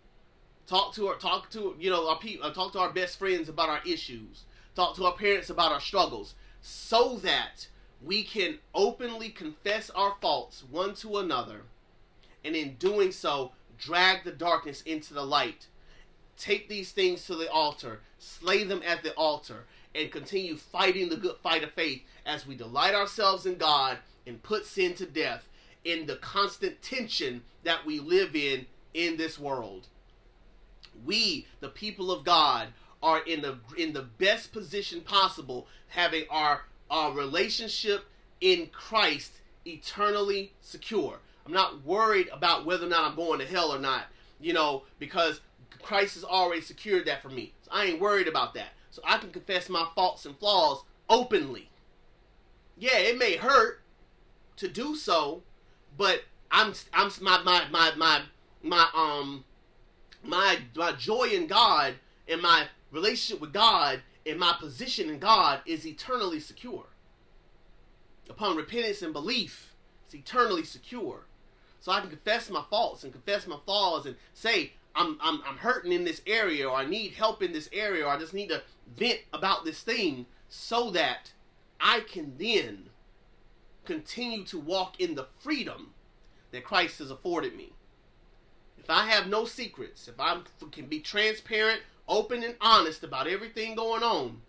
Talk 0.72 0.94
to 0.94 1.10
our 1.10 1.16
talk 1.16 1.50
to 1.50 1.76
you 1.82 1.90
know 1.90 2.08
our 2.08 2.18
people. 2.18 2.46
Uh, 2.46 2.54
talk 2.54 2.72
to 2.72 2.80
our 2.80 2.94
best 2.94 3.20
friends 3.20 3.50
about 3.50 3.68
our 3.68 3.82
issues. 3.86 4.46
Talk 4.74 4.96
to 4.96 5.04
our 5.04 5.12
parents 5.12 5.50
about 5.50 5.74
our 5.74 5.82
struggles, 5.82 6.34
so 6.62 7.18
that 7.18 7.68
we 8.02 8.24
can 8.24 8.58
openly 8.74 9.28
confess 9.28 9.90
our 9.90 10.16
faults 10.22 10.64
one 10.64 10.96
to 10.96 11.18
another, 11.18 11.64
and 12.46 12.56
in 12.56 12.76
doing 12.76 13.12
so, 13.12 13.52
drag 13.78 14.24
the 14.24 14.32
darkness 14.32 14.82
into 14.84 15.14
the 15.14 15.26
light. 15.26 15.68
Take 16.38 16.70
these 16.70 16.94
things 16.94 17.26
to 17.26 17.36
the 17.36 17.52
altar, 17.52 18.00
slay 18.18 18.64
them 18.64 18.82
at 18.86 19.04
the 19.04 19.14
altar, 19.16 19.66
and 19.94 20.10
continue 20.10 20.56
fighting 20.56 21.10
the 21.10 21.18
good 21.18 21.36
fight 21.44 21.66
of 21.66 21.74
faith 21.74 22.02
as 22.26 22.48
we 22.48 22.56
delight 22.56 22.96
ourselves 22.96 23.46
in 23.46 23.58
God 23.58 23.98
and 24.26 24.42
put 24.42 24.66
sin 24.66 24.94
to 24.94 25.06
death 25.06 25.50
in 25.84 26.06
the 26.06 26.16
constant 26.16 26.82
tension 26.82 27.42
that 27.66 27.86
we 27.86 28.00
live 28.00 28.38
in 28.38 28.68
in 28.94 29.18
this 29.18 29.38
world. 29.38 29.90
We, 31.06 31.48
the 31.60 31.70
people 31.70 32.12
of 32.12 32.24
God, 32.24 32.70
are 33.04 33.24
in 33.24 33.42
the 33.42 33.58
in 33.78 33.94
the 33.94 34.04
best 34.04 34.52
position 34.52 35.02
possible, 35.02 35.68
having 35.88 36.26
our 36.30 36.64
our 36.90 37.12
relationship 37.14 38.06
in 38.42 38.68
Christ 38.68 39.34
eternally 39.66 40.54
secure. 40.62 41.20
I'm 41.46 41.54
not 41.54 41.84
worried 41.84 42.30
about 42.32 42.66
whether 42.66 42.86
or 42.86 42.90
not 42.90 43.10
I'm 43.10 43.16
going 43.16 43.40
to 43.40 43.46
hell 43.46 43.74
or 43.74 43.80
not, 43.80 44.06
you 44.40 44.54
know, 44.54 44.84
because 45.00 45.42
Christ 45.82 46.16
has 46.16 46.24
already 46.24 46.62
secured 46.62 47.06
that 47.06 47.22
for 47.22 47.30
me. 47.30 47.54
So 47.64 47.72
I 47.74 47.86
ain't 47.86 48.02
worried 48.02 48.28
about 48.28 48.54
that. 48.54 48.70
So 48.92 49.02
I 49.06 49.18
can 49.18 49.32
confess 49.32 49.70
my 49.70 49.88
faults 49.96 50.26
and 50.26 50.38
flaws 50.38 50.84
openly. 51.10 51.70
Yeah, 52.78 52.98
it 52.98 53.18
may 53.18 53.38
hurt 53.38 53.82
to 54.58 54.68
do 54.68 54.96
so, 54.96 55.42
but 55.98 56.24
I'm 56.52 56.74
I'm 56.94 57.12
my 57.22 57.42
my 57.44 57.68
my 57.70 57.92
my 57.96 58.22
my 58.62 58.88
um 58.96 59.44
my 60.24 60.60
my 60.76 60.92
joy 60.94 61.30
in 61.34 61.48
God 61.48 61.96
and 62.28 62.42
my 62.42 62.68
relationship 62.92 63.42
with 63.42 63.54
God 63.54 64.02
and 64.26 64.40
my 64.40 64.56
position 64.60 65.10
in 65.10 65.20
God 65.20 65.62
is 65.66 65.86
eternally 65.86 66.40
secure. 66.40 66.86
Upon 68.30 68.56
repentance 68.56 69.02
and 69.02 69.14
belief, 69.14 69.74
it's 70.06 70.16
eternally 70.16 70.64
secure. 70.64 71.26
So 71.80 71.92
I 71.92 72.00
can 72.00 72.10
confess 72.10 72.50
my 72.50 72.64
faults 72.70 73.04
and 73.04 73.12
confess 73.12 73.48
my 73.48 73.58
flaws 73.66 74.06
and 74.06 74.16
say 74.34 74.74
I'm 74.96 75.18
I'm 75.22 75.42
I'm 75.46 75.58
hurting 75.58 75.92
in 75.92 76.04
this 76.04 76.22
area 76.28 76.70
or 76.70 76.76
I 76.76 76.86
need 76.86 77.14
help 77.14 77.42
in 77.42 77.54
this 77.54 77.70
area 77.74 78.06
or 78.06 78.10
I 78.10 78.20
just 78.20 78.34
need 78.34 78.50
to 78.50 78.62
vent 78.96 79.20
about 79.34 79.66
this 79.66 79.82
thing 79.82 80.28
so 80.50 80.92
that 80.92 81.32
I 81.80 82.02
can 82.02 82.36
then 82.38 82.90
continue 83.86 84.44
to 84.46 84.60
walk 84.60 85.00
in 85.00 85.16
the 85.16 85.28
freedom 85.40 85.94
that 86.52 86.64
Christ 86.64 87.00
has 87.00 87.10
afforded 87.10 87.56
me. 87.56 87.74
If 88.82 88.90
I 88.90 89.06
have 89.06 89.28
no 89.28 89.46
secrets, 89.46 90.08
if 90.08 90.20
I 90.20 90.40
can 90.72 90.88
be 90.88 91.00
transparent, 91.00 91.82
open, 92.08 92.44
and 92.44 92.56
honest 92.60 93.04
about 93.04 93.28
everything 93.28 93.76
going 93.76 94.02
on, 94.02 94.42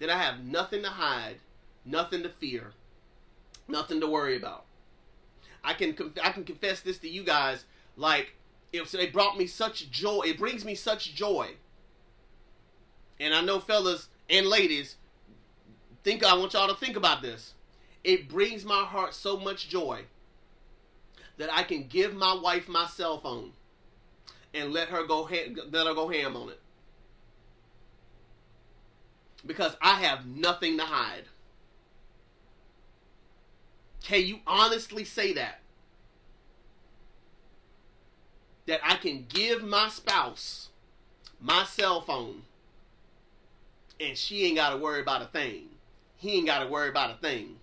then 0.00 0.10
I 0.10 0.20
have 0.20 0.44
nothing 0.44 0.82
to 0.82 0.88
hide, 0.88 1.36
nothing 1.84 2.24
to 2.24 2.28
fear, 2.28 2.72
nothing 3.68 4.00
to 4.00 4.08
worry 4.08 4.36
about. 4.36 4.64
I 5.62 5.72
can 5.74 5.96
I 6.22 6.30
can 6.30 6.42
confess 6.42 6.80
this 6.80 6.98
to 6.98 7.08
you 7.08 7.22
guys 7.22 7.64
like 7.96 8.34
it, 8.72 8.92
it 8.92 9.12
brought 9.12 9.38
me 9.38 9.46
such 9.46 9.88
joy. 9.90 10.22
It 10.26 10.38
brings 10.38 10.64
me 10.64 10.74
such 10.74 11.14
joy. 11.14 11.52
And 13.20 13.32
I 13.32 13.40
know 13.40 13.60
fellas 13.60 14.08
and 14.28 14.48
ladies 14.48 14.96
think 16.02 16.24
I 16.24 16.34
want 16.34 16.54
y'all 16.54 16.68
to 16.68 16.74
think 16.74 16.96
about 16.96 17.22
this. 17.22 17.54
It 18.02 18.28
brings 18.28 18.64
my 18.64 18.84
heart 18.84 19.14
so 19.14 19.36
much 19.36 19.68
joy 19.68 20.02
that 21.38 21.52
I 21.52 21.62
can 21.62 21.86
give 21.86 22.14
my 22.14 22.34
wife 22.34 22.68
my 22.68 22.88
cell 22.88 23.20
phone 23.20 23.52
and 24.56 24.72
let 24.72 24.88
her 24.88 25.04
go 25.04 25.24
ha- 25.24 25.54
let 25.70 25.86
her 25.86 25.94
go 25.94 26.08
ham 26.08 26.36
on 26.36 26.48
it 26.48 26.60
because 29.44 29.76
I 29.80 29.94
have 30.02 30.26
nothing 30.26 30.78
to 30.78 30.84
hide. 30.84 31.24
Can 34.02 34.24
you 34.24 34.40
honestly 34.46 35.04
say 35.04 35.32
that? 35.34 35.60
That 38.66 38.80
I 38.82 38.96
can 38.96 39.26
give 39.28 39.62
my 39.62 39.88
spouse 39.88 40.70
my 41.40 41.64
cell 41.64 42.00
phone 42.00 42.42
and 44.00 44.16
she 44.16 44.46
ain't 44.46 44.56
got 44.56 44.70
to 44.70 44.76
worry 44.76 45.00
about 45.00 45.22
a 45.22 45.26
thing. 45.26 45.68
He 46.16 46.34
ain't 46.34 46.46
got 46.46 46.60
to 46.60 46.66
worry 46.66 46.88
about 46.88 47.10
a 47.10 47.18
thing. 47.18 47.56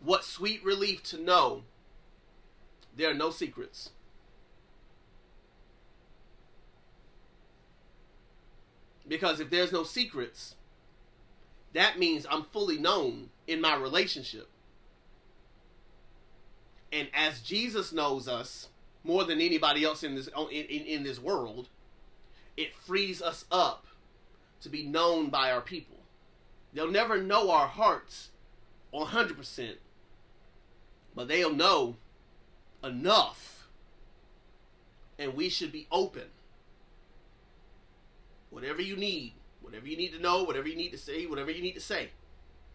What 0.00 0.24
sweet 0.24 0.64
relief 0.64 1.02
to 1.04 1.20
know 1.20 1.62
there 2.96 3.10
are 3.10 3.14
no 3.14 3.30
secrets. 3.30 3.90
Because 9.08 9.40
if 9.40 9.50
there's 9.50 9.72
no 9.72 9.82
secrets, 9.84 10.54
that 11.72 11.98
means 11.98 12.26
I'm 12.30 12.44
fully 12.44 12.78
known 12.78 13.30
in 13.46 13.60
my 13.60 13.76
relationship. 13.76 14.48
And 16.92 17.08
as 17.14 17.40
Jesus 17.40 17.92
knows 17.92 18.28
us 18.28 18.68
more 19.04 19.24
than 19.24 19.40
anybody 19.40 19.84
else 19.84 20.02
in 20.02 20.14
this 20.14 20.28
in, 20.28 20.48
in, 20.50 20.86
in 20.86 21.02
this 21.02 21.18
world, 21.18 21.68
it 22.56 22.74
frees 22.74 23.22
us 23.22 23.44
up 23.50 23.86
to 24.60 24.68
be 24.68 24.84
known 24.84 25.30
by 25.30 25.50
our 25.50 25.62
people. 25.62 25.96
They'll 26.72 26.90
never 26.90 27.20
know 27.20 27.50
our 27.50 27.66
hearts 27.66 28.30
100%, 28.94 29.76
but 31.14 31.28
they'll 31.28 31.54
know 31.54 31.96
enough. 32.82 33.68
And 35.18 35.34
we 35.34 35.48
should 35.48 35.72
be 35.72 35.86
open. 35.90 36.28
Whatever 38.50 38.82
you 38.82 38.96
need, 38.96 39.34
whatever 39.60 39.86
you 39.86 39.96
need 39.96 40.12
to 40.12 40.20
know, 40.20 40.42
whatever 40.42 40.68
you 40.68 40.76
need 40.76 40.90
to 40.90 40.98
say, 40.98 41.26
whatever 41.26 41.50
you 41.50 41.62
need 41.62 41.74
to 41.74 41.80
say, 41.80 42.10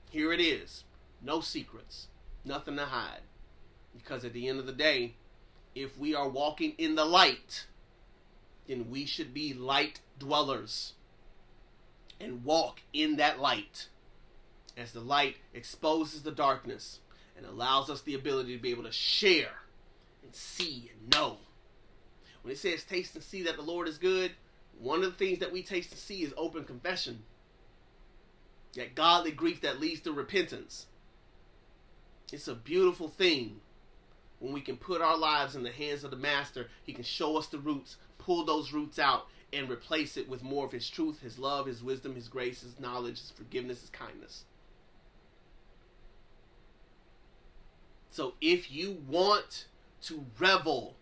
here 0.09 0.31
it 0.31 0.39
is. 0.39 0.83
No 1.21 1.41
secrets, 1.41 2.07
nothing 2.45 2.77
to 2.77 2.85
hide. 2.85 3.21
Because 3.95 4.23
at 4.23 4.33
the 4.33 4.47
end 4.47 4.59
of 4.59 4.65
the 4.65 4.71
day, 4.71 5.15
if 5.75 5.97
we 5.97 6.15
are 6.15 6.29
walking 6.29 6.73
in 6.77 6.95
the 6.95 7.05
light, 7.05 7.65
then 8.67 8.89
we 8.89 9.05
should 9.05 9.33
be 9.33 9.53
light 9.53 9.99
dwellers 10.19 10.93
and 12.19 12.43
walk 12.43 12.81
in 12.93 13.17
that 13.17 13.39
light 13.39 13.87
as 14.75 14.91
the 14.91 14.99
light 14.99 15.37
exposes 15.53 16.23
the 16.23 16.31
darkness 16.31 16.99
and 17.35 17.45
allows 17.45 17.89
us 17.89 18.01
the 18.01 18.15
ability 18.15 18.55
to 18.55 18.61
be 18.61 18.71
able 18.71 18.83
to 18.83 18.91
share 18.91 19.61
and 20.27 20.35
see 20.35 20.91
and 20.93 21.13
know. 21.13 21.37
When 22.41 22.51
it 22.51 22.57
says 22.57 22.83
taste 22.83 23.15
and 23.15 23.23
see 23.23 23.43
that 23.43 23.55
the 23.55 23.61
Lord 23.61 23.87
is 23.87 23.97
good, 23.97 24.31
one 24.79 25.03
of 25.03 25.11
the 25.11 25.17
things 25.17 25.39
that 25.39 25.51
we 25.51 25.63
taste 25.63 25.91
and 25.91 25.99
see 25.99 26.21
is 26.21 26.33
open 26.37 26.65
confession. 26.65 27.23
That 28.75 28.93
godly 28.93 29.31
grief 29.31 29.61
that 29.61 29.79
leads 29.79 30.01
to 30.01 30.11
repentance. 30.11 30.85
It's 32.31 32.47
a 32.47 32.55
beautiful 32.55 33.07
thing 33.07 33.61
when 34.39 34.53
we 34.53 34.61
can 34.61 34.77
put 34.77 35.01
our 35.01 35.17
lives 35.17 35.55
in 35.55 35.63
the 35.63 35.71
hands 35.71 36.03
of 36.03 36.11
the 36.11 36.17
Master. 36.17 36.67
He 36.83 36.93
can 36.93 37.03
show 37.03 37.37
us 37.37 37.47
the 37.47 37.57
roots, 37.57 37.95
pull 38.17 38.45
those 38.45 38.73
roots 38.73 38.99
out, 38.99 39.27
and 39.53 39.69
replace 39.69 40.17
it 40.17 40.29
with 40.29 40.43
more 40.43 40.65
of 40.65 40.73
His 40.73 40.89
truth, 40.89 41.21
His 41.21 41.39
love, 41.39 41.65
His 41.65 41.81
wisdom, 41.81 42.15
His 42.15 42.27
grace, 42.27 42.61
His 42.61 42.79
knowledge, 42.79 43.19
His 43.19 43.31
forgiveness, 43.31 43.81
His 43.81 43.89
kindness. 43.89 44.43
So 48.11 48.33
if 48.41 48.71
you 48.71 48.97
want 49.07 49.65
to 50.03 50.25
revel 50.39 50.95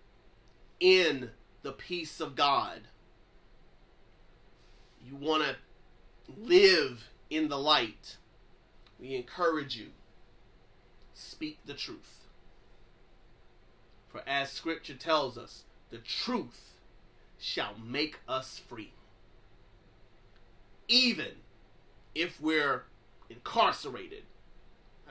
in 0.80 1.32
the 1.62 1.72
peace 1.72 2.20
of 2.20 2.36
God, 2.36 2.82
you 5.04 5.16
want 5.16 5.44
to 5.44 5.56
live 6.38 7.10
in 7.30 7.50
the 7.50 7.58
light, 7.58 8.18
we 9.00 9.16
encourage 9.16 9.76
you 9.76 9.88
speak 11.14 11.60
the 11.66 11.74
truth. 11.74 12.28
For 14.08 14.22
as 14.28 14.52
scripture 14.52 14.96
tells 14.96 15.38
us, 15.38 15.64
the 15.90 15.98
truth 15.98 16.76
shall 17.38 17.76
make 17.84 18.20
us 18.28 18.62
free. 18.68 18.94
Even 20.88 21.32
if 22.14 22.40
we're 22.40 22.84
incarcerated. 23.30 24.24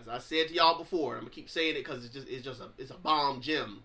As 0.01 0.09
I 0.09 0.19
said 0.19 0.49
to 0.49 0.55
y'all 0.55 0.79
before, 0.79 1.15
I'm 1.15 1.21
gonna 1.21 1.31
keep 1.31 1.49
saying 1.49 1.77
it 1.77 1.85
because 1.85 2.05
it's 2.05 2.15
just 2.15 2.29
it's 2.29 2.45
just 2.45 2.61
a 2.61 2.69
it's 2.79 2.91
a 2.91 2.95
bomb 2.95 3.41
gem. 3.41 3.83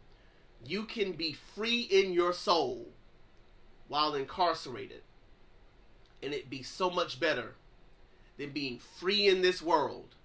You 0.65 0.83
can 0.83 1.13
be 1.13 1.33
free 1.55 1.81
in 1.81 2.11
your 2.11 2.33
soul 2.33 2.87
while 3.87 4.15
incarcerated. 4.15 5.01
And 6.21 6.33
it 6.33 6.49
be 6.49 6.63
so 6.63 6.89
much 6.89 7.19
better 7.19 7.55
than 8.37 8.51
being 8.51 8.79
free 8.79 9.27
in 9.27 9.41
this 9.41 9.61
world, 9.61 10.15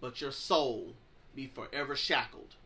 but 0.00 0.20
your 0.20 0.32
soul 0.32 0.94
be 1.34 1.46
forever 1.46 1.94
shackled. 1.94 2.56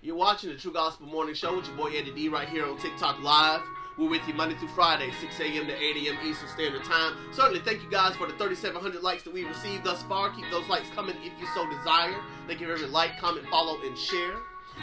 You're 0.00 0.16
watching 0.16 0.50
the 0.50 0.56
True 0.56 0.72
Gospel 0.72 1.06
Morning 1.06 1.34
Show 1.34 1.56
with 1.56 1.66
your 1.66 1.76
boy 1.76 1.90
Eddie 1.90 2.12
D 2.12 2.28
right 2.28 2.48
here 2.48 2.66
on 2.66 2.78
TikTok 2.78 3.20
Live. 3.20 3.62
We're 3.98 4.08
with 4.08 4.28
you 4.28 4.34
Monday 4.34 4.54
through 4.54 4.68
Friday, 4.68 5.10
6 5.20 5.40
a.m. 5.40 5.66
to 5.66 5.74
8 5.74 6.06
a.m. 6.06 6.18
Eastern 6.24 6.48
Standard 6.50 6.84
Time. 6.84 7.16
Certainly, 7.32 7.62
thank 7.64 7.82
you 7.82 7.90
guys 7.90 8.14
for 8.14 8.28
the 8.28 8.32
3,700 8.34 9.02
likes 9.02 9.24
that 9.24 9.32
we 9.32 9.42
received 9.42 9.82
thus 9.82 10.04
far. 10.04 10.30
Keep 10.30 10.44
those 10.52 10.68
likes 10.68 10.88
coming 10.90 11.16
if 11.24 11.32
you 11.40 11.48
so 11.52 11.68
desire. 11.68 12.14
Thank 12.46 12.60
you 12.60 12.68
for 12.68 12.74
every 12.74 12.86
like, 12.86 13.18
comment, 13.18 13.44
follow, 13.50 13.80
and 13.82 13.98
share. 13.98 14.36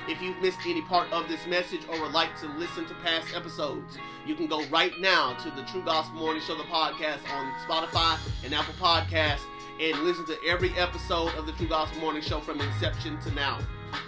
If 0.10 0.22
you've 0.22 0.38
missed 0.42 0.60
any 0.66 0.82
part 0.82 1.10
of 1.14 1.30
this 1.30 1.48
message 1.48 1.80
or 1.90 2.02
would 2.02 2.12
like 2.12 2.38
to 2.42 2.48
listen 2.58 2.86
to 2.88 2.94
past 2.96 3.34
episodes, 3.34 3.98
you 4.26 4.36
can 4.36 4.48
go 4.48 4.66
right 4.66 4.92
now 5.00 5.34
to 5.36 5.50
the 5.52 5.64
True 5.64 5.82
Gospel 5.82 6.20
Morning 6.20 6.42
Show, 6.42 6.58
the 6.58 6.64
podcast 6.64 7.20
on 7.34 7.54
Spotify 7.66 8.20
and 8.44 8.54
Apple 8.54 8.74
Podcasts, 8.74 9.46
and 9.80 9.98
listen 10.04 10.26
to 10.26 10.38
every 10.46 10.72
episode 10.72 11.34
of 11.36 11.46
the 11.46 11.54
True 11.54 11.70
Gospel 11.70 12.02
Morning 12.02 12.22
Show 12.22 12.42
from 12.42 12.60
inception 12.60 13.18
to 13.22 13.32
now. 13.32 13.60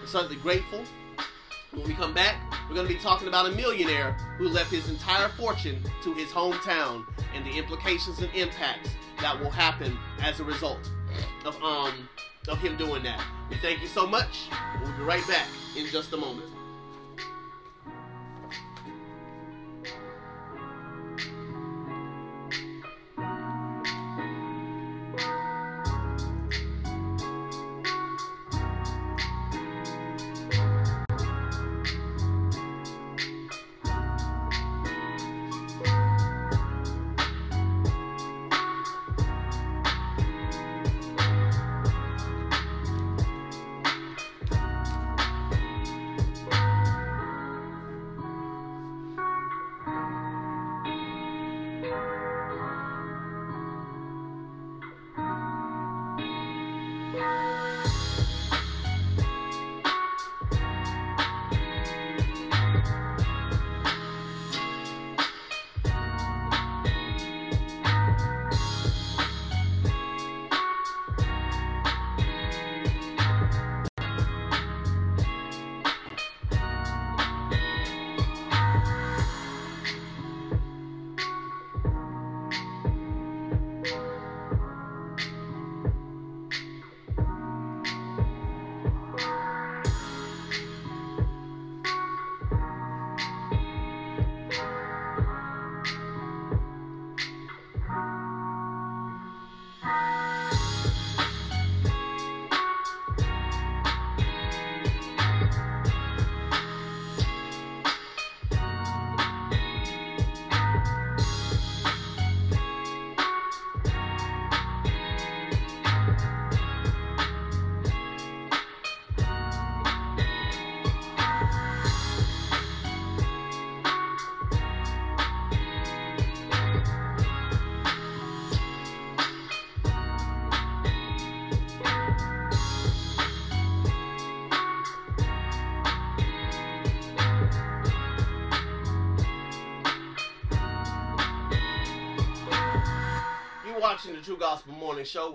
We're 0.01 0.07
certainly 0.07 0.35
grateful. 0.35 0.84
When 1.72 1.85
we 1.85 1.94
come 1.94 2.14
back, 2.14 2.35
we're 2.69 2.76
going 2.76 2.88
to 2.88 2.94
be 2.94 2.99
talking 2.99 3.27
about 3.27 3.45
a 3.45 3.52
millionaire 3.52 4.14
who 4.38 4.48
left 4.48 4.72
his 4.72 4.89
entire 4.89 5.27
fortune 5.30 5.81
to 6.03 6.14
his 6.14 6.30
hometown 6.30 7.06
and 7.34 7.45
the 7.45 7.52
implications 7.52 8.19
and 8.19 8.34
impacts 8.34 8.89
that 9.22 9.38
will 9.39 9.49
happen 9.49 9.98
as 10.22 10.39
a 10.39 10.44
result 10.44 10.89
of 11.45 11.61
um 11.61 12.07
of 12.48 12.57
him 12.60 12.77
doing 12.77 13.03
that. 13.03 13.22
We 13.49 13.57
thank 13.57 13.81
you 13.81 13.88
so 13.89 14.07
much. 14.07 14.48
We'll 14.81 14.94
be 14.94 15.03
right 15.03 15.27
back 15.27 15.48
in 15.76 15.85
just 15.88 16.14
a 16.14 16.18
moment. 16.18 16.49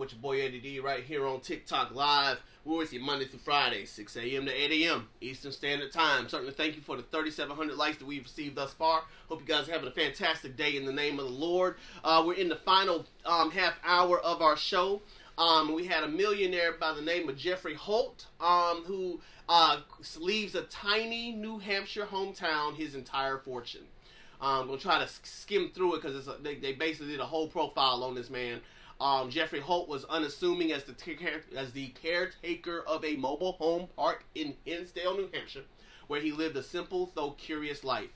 With 0.03 0.11
your 0.11 0.21
boy 0.21 0.43
Eddie 0.43 0.59
D 0.59 0.81
right 0.81 1.05
here 1.05 1.25
on 1.29 1.39
TikTok 1.39 1.95
Live. 1.95 2.39
We're 2.65 2.79
with 2.79 2.93
you 2.93 2.99
Monday 2.99 3.25
through 3.25 3.39
Friday, 3.39 3.85
6 3.85 4.17
a.m. 4.17 4.47
to 4.47 4.53
8 4.53 4.83
a.m. 4.83 5.07
Eastern 5.21 5.53
Standard 5.53 5.93
Time. 5.93 6.29
Certainly 6.29 6.55
thank 6.55 6.75
you 6.75 6.83
for 6.83 6.97
the 6.97 7.05
3,700 7.05 7.77
likes 7.77 7.99
that 7.99 8.07
we've 8.07 8.25
received 8.25 8.57
thus 8.57 8.73
far. 8.73 9.05
Hope 9.29 9.43
you 9.43 9.47
guys 9.47 9.69
are 9.69 9.73
having 9.73 9.87
a 9.87 9.93
fantastic 9.93 10.57
day 10.57 10.77
in 10.77 10.87
the 10.87 10.93
name 10.93 11.21
of 11.21 11.27
the 11.27 11.31
Lord. 11.31 11.77
Uh, 12.03 12.25
we're 12.27 12.35
in 12.35 12.49
the 12.49 12.57
final 12.57 13.07
um, 13.25 13.53
half 13.53 13.75
hour 13.85 14.19
of 14.19 14.43
our 14.43 14.57
show. 14.57 15.03
Um, 15.39 15.73
we 15.73 15.87
had 15.87 16.03
a 16.03 16.09
millionaire 16.09 16.73
by 16.73 16.95
the 16.95 17.03
name 17.03 17.29
of 17.29 17.37
Geoffrey 17.37 17.75
Holt 17.75 18.27
um, 18.41 18.83
who 18.85 19.21
uh, 19.49 19.83
leaves 20.19 20.57
a 20.57 20.63
tiny 20.63 21.31
New 21.31 21.61
Hampshire 21.61 22.07
hometown 22.11 22.75
his 22.75 22.97
entire 22.97 23.39
fortune. 23.39 23.87
Um, 24.41 24.67
we'll 24.67 24.79
try 24.79 24.99
to 24.99 25.09
skim 25.23 25.71
through 25.73 25.95
it 25.95 26.03
because 26.03 26.29
they, 26.43 26.57
they 26.57 26.73
basically 26.73 27.13
did 27.13 27.21
a 27.21 27.27
whole 27.27 27.47
profile 27.47 28.03
on 28.03 28.17
this 28.17 28.29
man. 28.29 28.61
Um, 29.03 29.31
Geoffrey 29.31 29.59
Holt 29.59 29.89
was 29.89 30.05
unassuming 30.05 30.71
as 30.71 30.85
the 30.85 30.95
as 31.57 31.73
the 31.73 31.89
caretaker 31.89 32.85
of 32.87 33.05
a 33.05 33.17
mobile 33.17 33.55
home 33.55 33.89
park 33.97 34.25
in 34.37 34.55
Hinsdale, 34.65 35.17
New 35.17 35.29
Hampshire, 35.35 35.65
where 36.07 36.21
he 36.21 36.31
lived 36.31 36.57
a 36.57 36.63
simple 36.63 37.11
though 37.17 37.33
curious 37.33 37.83
life. 37.83 38.13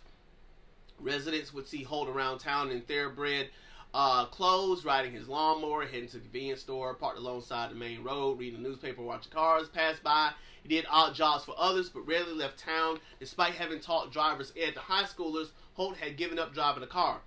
Residents 1.00 1.52
would 1.52 1.66
see 1.66 1.82
Holt 1.82 2.08
around 2.08 2.38
town 2.38 2.70
in 2.70 2.82
thoroughbred 2.82 3.48
uh, 3.92 4.26
clothes, 4.26 4.84
riding 4.84 5.10
his 5.10 5.26
lawnmower, 5.26 5.86
heading 5.86 6.06
to 6.10 6.18
the 6.18 6.20
convenience 6.20 6.60
store, 6.60 6.94
parked 6.94 7.18
alongside 7.18 7.72
the 7.72 7.74
main 7.74 8.04
road, 8.04 8.38
reading 8.38 8.62
the 8.62 8.68
newspaper, 8.68 9.02
watching 9.02 9.32
cars 9.32 9.68
pass 9.68 9.98
by. 9.98 10.30
He 10.62 10.68
did 10.68 10.86
odd 10.88 11.16
jobs 11.16 11.44
for 11.44 11.56
others, 11.58 11.88
but 11.88 12.06
rarely 12.06 12.32
left 12.32 12.60
town. 12.60 13.00
Despite 13.18 13.54
having 13.54 13.80
taught 13.80 14.12
driver's 14.12 14.52
ed 14.56 14.74
to 14.74 14.80
high 14.80 15.02
schoolers, 15.02 15.48
Holt 15.74 15.96
had 15.96 16.16
given 16.16 16.38
up 16.38 16.54
driving 16.54 16.84
a 16.84 16.86
car. 16.86 17.22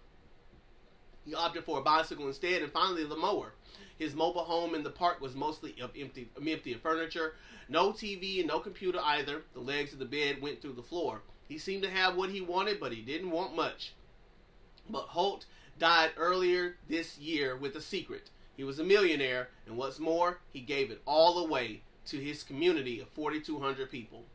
He 1.30 1.36
opted 1.36 1.64
for 1.64 1.78
a 1.78 1.84
bicycle 1.84 2.26
instead, 2.26 2.64
and 2.64 2.72
finally 2.72 3.04
the 3.04 3.16
mower. 3.16 3.54
His 4.00 4.16
mobile 4.16 4.46
home 4.46 4.74
in 4.74 4.82
the 4.82 4.90
park 4.90 5.22
was 5.22 5.36
mostly 5.36 5.76
of 5.80 5.92
empty, 5.96 6.28
empty 6.36 6.74
of 6.74 6.82
furniture, 6.82 7.36
no 7.68 7.92
TV 7.92 8.40
and 8.40 8.48
no 8.48 8.60
computer 8.60 9.00
either. 9.00 9.44
The 9.54 9.60
legs 9.60 9.94
of 9.94 10.00
the 10.00 10.06
bed 10.06 10.42
went 10.42 10.60
through 10.60 10.74
the 10.74 10.82
floor. 10.82 11.22
He 11.48 11.60
seemed 11.60 11.84
to 11.84 11.90
have 11.92 12.16
what 12.16 12.32
he 12.32 12.42
wanted, 12.42 12.80
but 12.80 12.94
he 12.94 13.04
didn't 13.04 13.30
want 13.30 13.56
much. 13.56 13.94
But 14.90 15.10
Holt 15.10 15.46
died 15.78 16.14
earlier 16.18 16.78
this 16.88 17.20
year 17.20 17.56
with 17.56 17.76
a 17.76 17.82
secret. 17.82 18.32
He 18.58 18.64
was 18.64 18.80
a 18.80 18.84
millionaire, 18.84 19.50
and 19.68 19.78
what's 19.78 20.00
more, 20.00 20.40
he 20.52 20.62
gave 20.62 20.90
it 20.90 21.04
all 21.06 21.38
away 21.38 21.84
to 22.08 22.18
his 22.18 22.42
community 22.42 23.00
of 23.00 23.08
4,200 23.10 23.92
people. 23.92 24.26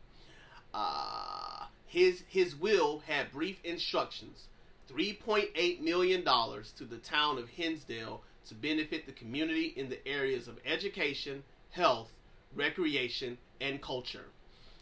Uh, 0.72 1.66
his 1.86 2.22
his 2.28 2.54
will 2.54 3.00
had 3.00 3.32
brief 3.32 3.58
instructions: 3.64 4.46
3.8 4.90 5.80
million 5.80 6.24
dollars 6.24 6.72
to 6.72 6.84
the 6.84 6.98
town 6.98 7.38
of 7.38 7.48
Hinsdale 7.48 8.22
to 8.46 8.54
benefit 8.54 9.06
the 9.06 9.12
community 9.12 9.72
in 9.76 9.88
the 9.88 10.06
areas 10.06 10.48
of 10.48 10.58
education, 10.66 11.42
health, 11.70 12.12
recreation, 12.54 13.38
and 13.60 13.80
culture. 13.80 14.26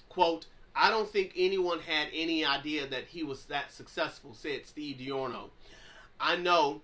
Quote, 0.08 0.46
I 0.74 0.90
don't 0.90 1.08
think 1.08 1.32
anyone 1.36 1.80
had 1.80 2.08
any 2.12 2.44
idea 2.44 2.86
that 2.86 3.06
he 3.06 3.22
was 3.22 3.44
that 3.46 3.72
successful, 3.72 4.34
said 4.34 4.66
Steve 4.66 4.96
Diorio. 4.96 5.50
I 6.18 6.36
know 6.36 6.80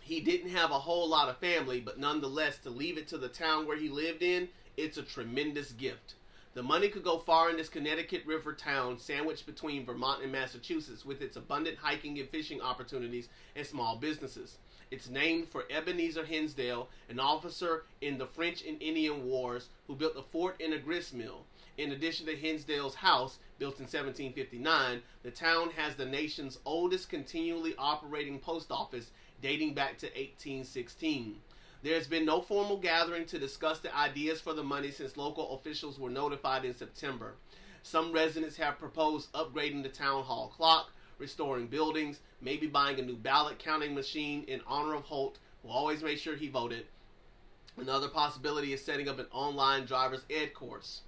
he 0.00 0.20
didn't 0.20 0.50
have 0.50 0.70
a 0.70 0.78
whole 0.78 1.08
lot 1.08 1.28
of 1.28 1.38
family, 1.38 1.80
but 1.80 1.98
nonetheless, 1.98 2.58
to 2.58 2.70
leave 2.70 2.98
it 2.98 3.08
to 3.08 3.18
the 3.18 3.28
town 3.28 3.66
where 3.66 3.76
he 3.76 3.88
lived 3.88 4.22
in, 4.22 4.48
it's 4.76 4.98
a 4.98 5.02
tremendous 5.02 5.72
gift. 5.72 6.14
The 6.58 6.64
money 6.64 6.88
could 6.88 7.04
go 7.04 7.20
far 7.20 7.50
in 7.50 7.56
this 7.56 7.68
Connecticut 7.68 8.26
River 8.26 8.52
town 8.52 8.98
sandwiched 8.98 9.46
between 9.46 9.86
Vermont 9.86 10.24
and 10.24 10.32
Massachusetts 10.32 11.04
with 11.04 11.22
its 11.22 11.36
abundant 11.36 11.78
hiking 11.78 12.18
and 12.18 12.28
fishing 12.28 12.60
opportunities 12.60 13.28
and 13.54 13.64
small 13.64 13.94
businesses. 13.94 14.58
It's 14.90 15.08
named 15.08 15.50
for 15.50 15.66
Ebenezer 15.70 16.24
Hinsdale, 16.24 16.88
an 17.08 17.20
officer 17.20 17.84
in 18.00 18.18
the 18.18 18.26
French 18.26 18.64
and 18.64 18.82
Indian 18.82 19.24
Wars 19.24 19.68
who 19.86 19.94
built 19.94 20.16
a 20.16 20.22
fort 20.22 20.60
and 20.60 20.74
a 20.74 20.80
grist 20.80 21.14
mill. 21.14 21.44
In 21.76 21.92
addition 21.92 22.26
to 22.26 22.34
Hinsdale's 22.34 22.96
house, 22.96 23.38
built 23.60 23.78
in 23.78 23.84
1759, 23.84 25.00
the 25.22 25.30
town 25.30 25.70
has 25.76 25.94
the 25.94 26.06
nation's 26.06 26.58
oldest 26.64 27.08
continually 27.08 27.76
operating 27.78 28.40
post 28.40 28.72
office 28.72 29.12
dating 29.40 29.74
back 29.74 29.96
to 29.98 30.06
1816. 30.06 31.36
There 31.80 31.94
has 31.94 32.08
been 32.08 32.24
no 32.24 32.40
formal 32.40 32.76
gathering 32.76 33.24
to 33.26 33.38
discuss 33.38 33.78
the 33.78 33.96
ideas 33.96 34.40
for 34.40 34.52
the 34.52 34.64
money 34.64 34.90
since 34.90 35.16
local 35.16 35.54
officials 35.54 35.96
were 35.96 36.10
notified 36.10 36.64
in 36.64 36.74
September. 36.74 37.36
Some 37.84 38.10
residents 38.10 38.56
have 38.56 38.80
proposed 38.80 39.32
upgrading 39.32 39.84
the 39.84 39.88
town 39.88 40.24
hall 40.24 40.52
clock, 40.56 40.90
restoring 41.18 41.68
buildings, 41.68 42.18
maybe 42.40 42.66
buying 42.66 42.98
a 42.98 43.02
new 43.02 43.14
ballot 43.16 43.60
counting 43.60 43.94
machine 43.94 44.42
in 44.48 44.60
honor 44.66 44.94
of 44.94 45.04
Holt, 45.04 45.38
who 45.62 45.68
always 45.68 46.02
made 46.02 46.18
sure 46.18 46.34
he 46.34 46.48
voted. 46.48 46.86
Another 47.76 48.08
possibility 48.08 48.72
is 48.72 48.84
setting 48.84 49.08
up 49.08 49.20
an 49.20 49.26
online 49.30 49.84
driver's 49.84 50.24
ed 50.28 50.54
course. 50.54 51.02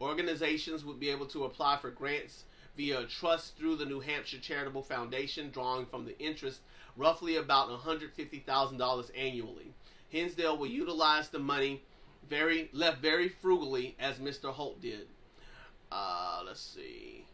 Organizations 0.00 0.86
would 0.86 0.98
be 0.98 1.10
able 1.10 1.26
to 1.26 1.44
apply 1.44 1.76
for 1.76 1.90
grants 1.90 2.44
via 2.78 3.00
a 3.00 3.06
trust 3.06 3.58
through 3.58 3.76
the 3.76 3.84
New 3.84 4.00
Hampshire 4.00 4.40
Charitable 4.40 4.82
Foundation, 4.82 5.50
drawing 5.50 5.84
from 5.84 6.06
the 6.06 6.18
interest 6.18 6.60
roughly 6.96 7.36
about 7.36 7.68
$150,000 7.68 9.10
annually. 9.16 9.74
Hinsdale 10.14 10.56
will 10.56 10.68
utilize 10.68 11.28
the 11.28 11.40
money 11.40 11.82
very 12.30 12.70
left 12.72 13.02
very 13.02 13.28
frugally 13.28 13.96
as 13.98 14.18
Mr. 14.18 14.52
Holt 14.52 14.80
did. 14.80 15.08
Uh, 15.90 16.42
let's 16.46 16.60
see. 16.60 17.26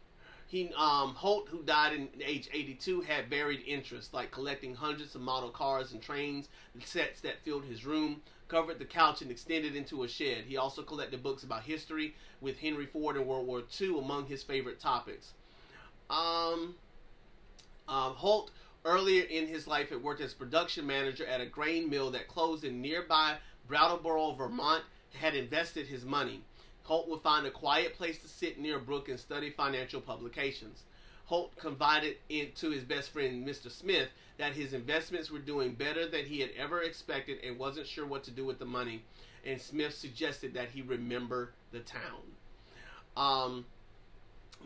He 0.47 0.73
um, 0.77 1.15
Holt, 1.15 1.48
who 1.48 1.62
died 1.62 1.93
in 1.93 2.09
age 2.24 2.48
82, 2.51 3.02
had 3.02 3.28
varied 3.28 3.62
interests 3.66 4.15
like 4.15 4.31
collecting 4.31 4.74
hundreds 4.74 5.15
of 5.15 5.20
model 5.20 5.51
cars 5.51 5.93
and 5.93 6.01
trains, 6.01 6.48
sets 6.82 7.20
that 7.20 7.44
filled 7.44 7.65
his 7.65 7.85
room, 7.85 8.23
covered 8.48 8.78
the 8.78 8.86
couch 8.86 9.20
and 9.20 9.31
extended 9.31 9.77
into 9.77 10.02
a 10.02 10.09
shed. 10.09 10.44
He 10.48 10.57
also 10.57 10.82
collected 10.82 11.23
books 11.23 11.43
about 11.43 11.62
history, 11.62 12.15
with 12.40 12.59
Henry 12.59 12.86
Ford 12.86 13.16
and 13.16 13.27
World 13.27 13.47
War 13.47 13.62
II 13.78 13.98
among 13.98 14.24
his 14.24 14.43
favorite 14.43 14.81
topics. 14.81 15.35
Um, 16.09 16.74
um, 17.86 18.15
Holt 18.15 18.51
earlier 18.85 19.24
in 19.24 19.47
his 19.47 19.66
life 19.66 19.90
had 19.90 20.02
worked 20.02 20.20
as 20.20 20.35
production 20.35 20.86
manager 20.86 21.27
at 21.27 21.40
a 21.40 21.47
grain 21.47 21.90
mill 21.90 22.11
that 22.12 22.28
closed 22.28 22.65
in 22.65 22.81
nearby 22.81 23.36
Brattleboro, 23.66 24.32
Vermont. 24.32 24.85
Had 25.15 25.35
invested 25.35 25.89
his 25.89 26.05
money. 26.05 26.40
Holt 26.85 27.09
would 27.09 27.23
find 27.23 27.47
a 27.47 27.51
quiet 27.51 27.97
place 27.97 28.19
to 28.19 28.28
sit 28.28 28.59
near 28.59 28.77
a 28.77 28.81
brook 28.81 29.09
and 29.09 29.19
study 29.19 29.51
financial 29.51 30.01
publications. 30.01 30.85
Holt 31.24 31.55
confided 31.57 32.16
in, 32.28 32.52
to 32.57 32.70
his 32.70 32.85
best 32.85 33.11
friend, 33.11 33.47
Mr. 33.47 33.70
Smith, 33.70 34.09
that 34.39 34.52
his 34.55 34.73
investments 34.73 35.31
were 35.31 35.39
doing 35.39 35.74
better 35.74 36.09
than 36.09 36.24
he 36.24 36.40
had 36.40 36.51
ever 36.57 36.82
expected 36.82 37.39
and 37.44 37.59
wasn't 37.59 37.86
sure 37.86 38.07
what 38.07 38.24
to 38.24 38.31
do 38.31 38.44
with 38.44 38.59
the 38.59 38.65
money. 38.65 39.02
And 39.44 39.61
Smith 39.61 39.94
suggested 39.94 40.55
that 40.55 40.70
he 40.70 40.82
remember 40.82 41.52
the 41.73 41.81
town. 41.81 42.23
Um, 43.16 43.66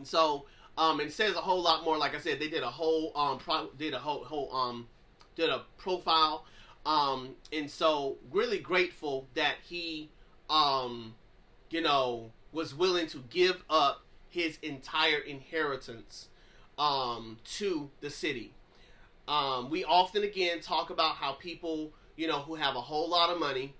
so, 0.03 0.45
um, 0.77 0.99
it 0.99 1.11
says 1.13 1.35
a 1.35 1.41
whole 1.41 1.61
lot 1.61 1.83
more. 1.83 1.97
Like 1.97 2.15
I 2.15 2.19
said, 2.19 2.39
they 2.39 2.49
did 2.49 2.63
a 2.63 2.69
whole, 2.69 3.11
um, 3.15 3.39
pro- 3.39 3.69
did 3.77 3.93
a 3.93 3.99
whole, 3.99 4.23
whole, 4.23 4.53
um, 4.53 4.87
did 5.35 5.49
a 5.49 5.63
profile. 5.77 6.45
Um, 6.85 7.35
and 7.51 7.69
so 7.69 8.17
really 8.31 8.59
grateful 8.59 9.27
that 9.33 9.55
he, 9.63 10.09
um, 10.49 11.15
you 11.69 11.81
know, 11.81 12.31
was 12.51 12.75
willing 12.75 13.07
to 13.07 13.23
give 13.29 13.63
up 13.69 14.05
his 14.29 14.59
entire 14.61 15.19
inheritance 15.19 16.27
um, 16.77 17.37
to 17.55 17.89
the 18.01 18.09
city. 18.09 18.53
Um, 19.27 19.69
we 19.69 19.83
often 19.83 20.23
again 20.23 20.59
talk 20.61 20.89
about 20.89 21.15
how 21.15 21.33
people, 21.33 21.91
you 22.15 22.27
know, 22.27 22.39
who 22.39 22.55
have 22.55 22.75
a 22.75 22.81
whole 22.81 23.09
lot 23.09 23.29
of 23.29 23.39
money 23.39 23.73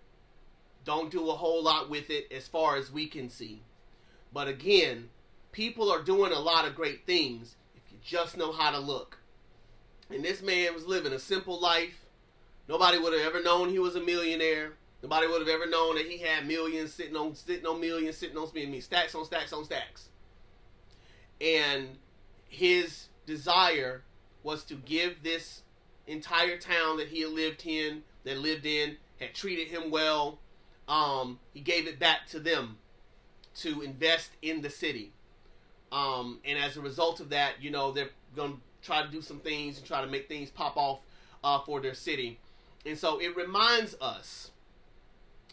don't 0.86 1.12
do 1.12 1.30
a 1.30 1.34
whole 1.34 1.64
lot 1.64 1.90
with 1.90 2.10
it 2.10 2.32
as 2.32 2.48
far 2.48 2.78
as 2.78 2.92
we 2.92 3.08
can 3.08 3.30
see. 3.30 3.62
But 4.32 4.48
again, 4.48 5.10
people 5.56 5.90
are 5.90 6.02
doing 6.02 6.34
a 6.34 6.40
lot 6.40 6.68
of 6.68 6.76
great 6.76 7.06
things 7.06 7.56
if 7.78 7.84
you 7.90 7.98
just 8.04 8.36
know 8.36 8.52
how 8.52 8.72
to 8.72 8.78
look. 8.78 9.18
And 10.10 10.22
this 10.24 10.42
man 10.42 10.74
was 10.74 10.86
living 10.86 11.14
a 11.14 11.20
simple 11.20 11.62
life. 11.62 12.04
Nobody 12.68 13.00
would 13.00 13.14
have 13.14 13.22
ever 13.22 13.42
known 13.42 13.70
he 13.70 13.80
was 13.80 13.96
a 13.96 14.02
millionaire. 14.02 14.74
Nobody 15.02 15.28
would 15.28 15.40
have 15.40 15.48
ever 15.48 15.66
known 15.66 15.96
that 15.96 16.08
he 16.08 16.18
had 16.18 16.46
millions 16.46 16.92
sitting 16.92 17.16
on 17.16 17.36
sitting 17.36 17.66
on 17.66 17.80
millions, 17.80 18.18
sitting 18.18 18.38
on 18.38 18.54
me 18.54 18.82
stacks 18.82 19.16
on 19.16 19.24
stacks 19.24 19.54
on 19.54 19.64
stacks. 19.64 20.10
And 21.40 21.88
his 22.50 23.08
desire 23.26 24.04
was 24.44 24.66
to 24.66 24.76
give 24.76 25.24
this 25.24 25.62
entire 26.06 26.58
town 26.58 26.98
that 26.98 27.08
he 27.08 27.22
had 27.22 27.32
lived 27.32 27.66
in, 27.66 28.04
that 28.26 28.40
lived 28.40 28.66
in, 28.66 28.98
had 29.22 29.34
treated 29.34 29.70
him 29.70 29.90
well. 29.90 30.38
Um, 30.90 31.40
he 31.54 31.62
gave 31.62 31.88
it 31.88 31.98
back 31.98 32.28
to 32.32 32.40
them 32.40 32.78
to 33.56 33.82
invest 33.82 34.32
in 34.42 34.62
the 34.62 34.70
city. 34.70 35.14
Um, 35.92 36.40
and 36.44 36.58
as 36.60 36.78
a 36.78 36.82
result 36.82 37.20
of 37.20 37.30
that, 37.30 37.62
you 37.62 37.72
know, 37.72 37.92
they're 37.92 38.10
going 38.36 38.54
to 38.54 38.60
try 38.82 39.04
to 39.04 39.12
do 39.12 39.22
some 39.22 39.40
things 39.40 39.78
and 39.78 39.86
try 39.86 40.02
to 40.02 40.08
make 40.08 40.28
things 40.28 40.50
pop 40.50 40.76
off 40.78 41.00
uh, 41.44 41.60
for 41.60 41.80
their 41.80 41.94
city. 41.94 42.40
And 42.86 42.98
so 42.98 43.20
it 43.20 43.36
reminds 43.36 43.96
us 44.02 44.52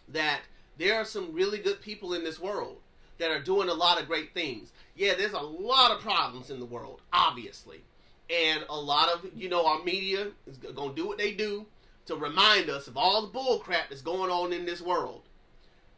that 0.09 0.41
there 0.79 0.97
are 0.97 1.05
some 1.05 1.33
really 1.33 1.59
good 1.59 1.81
people 1.81 2.15
in 2.15 2.25
this 2.25 2.41
world 2.41 2.79
that 3.19 3.31
are 3.31 3.41
doing 3.41 3.69
a 3.69 3.75
lot 3.75 4.01
of 4.01 4.09
great 4.09 4.35
things. 4.35 4.73
Yeah, 4.97 5.15
there's 5.15 5.33
a 5.33 5.41
lot 5.41 5.91
of 5.91 6.01
problems 6.01 6.51
in 6.51 6.59
the 6.59 6.67
world, 6.67 7.01
obviously. 7.13 7.83
And 8.29 8.65
a 8.69 8.77
lot 8.77 9.09
of, 9.09 9.31
you 9.37 9.49
know, 9.49 9.67
our 9.67 9.83
media 9.85 10.29
is 10.47 10.57
going 10.57 10.91
to 10.91 10.97
do 10.97 11.07
what 11.07 11.19
they 11.19 11.33
do. 11.33 11.67
to 12.07 12.17
remind 12.17 12.69
us 12.69 12.89
of 12.89 12.97
all 12.97 13.23
the 13.23 13.29
bull 13.29 13.59
crap 13.59 13.89
that's 13.89 14.03
going 14.03 14.31
on 14.31 14.53
in 14.53 14.65
this 14.65 14.81
world. 14.81 15.23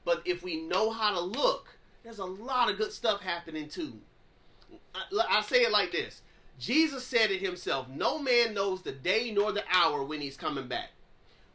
But 0.04 0.22
if 0.24 0.42
we 0.42 0.60
know 0.60 0.90
how 0.90 1.14
to 1.14 1.20
look, 1.20 1.78
there's 2.02 2.18
a 2.18 2.24
lot 2.24 2.70
of 2.70 2.76
good 2.76 2.92
stuff 2.92 3.20
happening 3.22 3.68
too. 3.68 3.98
I, 4.94 5.42
say 5.42 5.62
it 5.62 5.72
like 5.72 5.92
this 5.92 6.22
Jesus 6.58 7.04
said 7.04 7.30
it 7.30 7.40
himself 7.40 7.88
No 7.88 8.18
man 8.18 8.54
knows 8.54 8.82
the 8.82 8.92
day 8.92 9.32
nor 9.34 9.52
the 9.52 9.64
hour 9.70 10.02
when 10.02 10.20
he's 10.20 10.36
coming 10.36 10.68
back. 10.68 10.90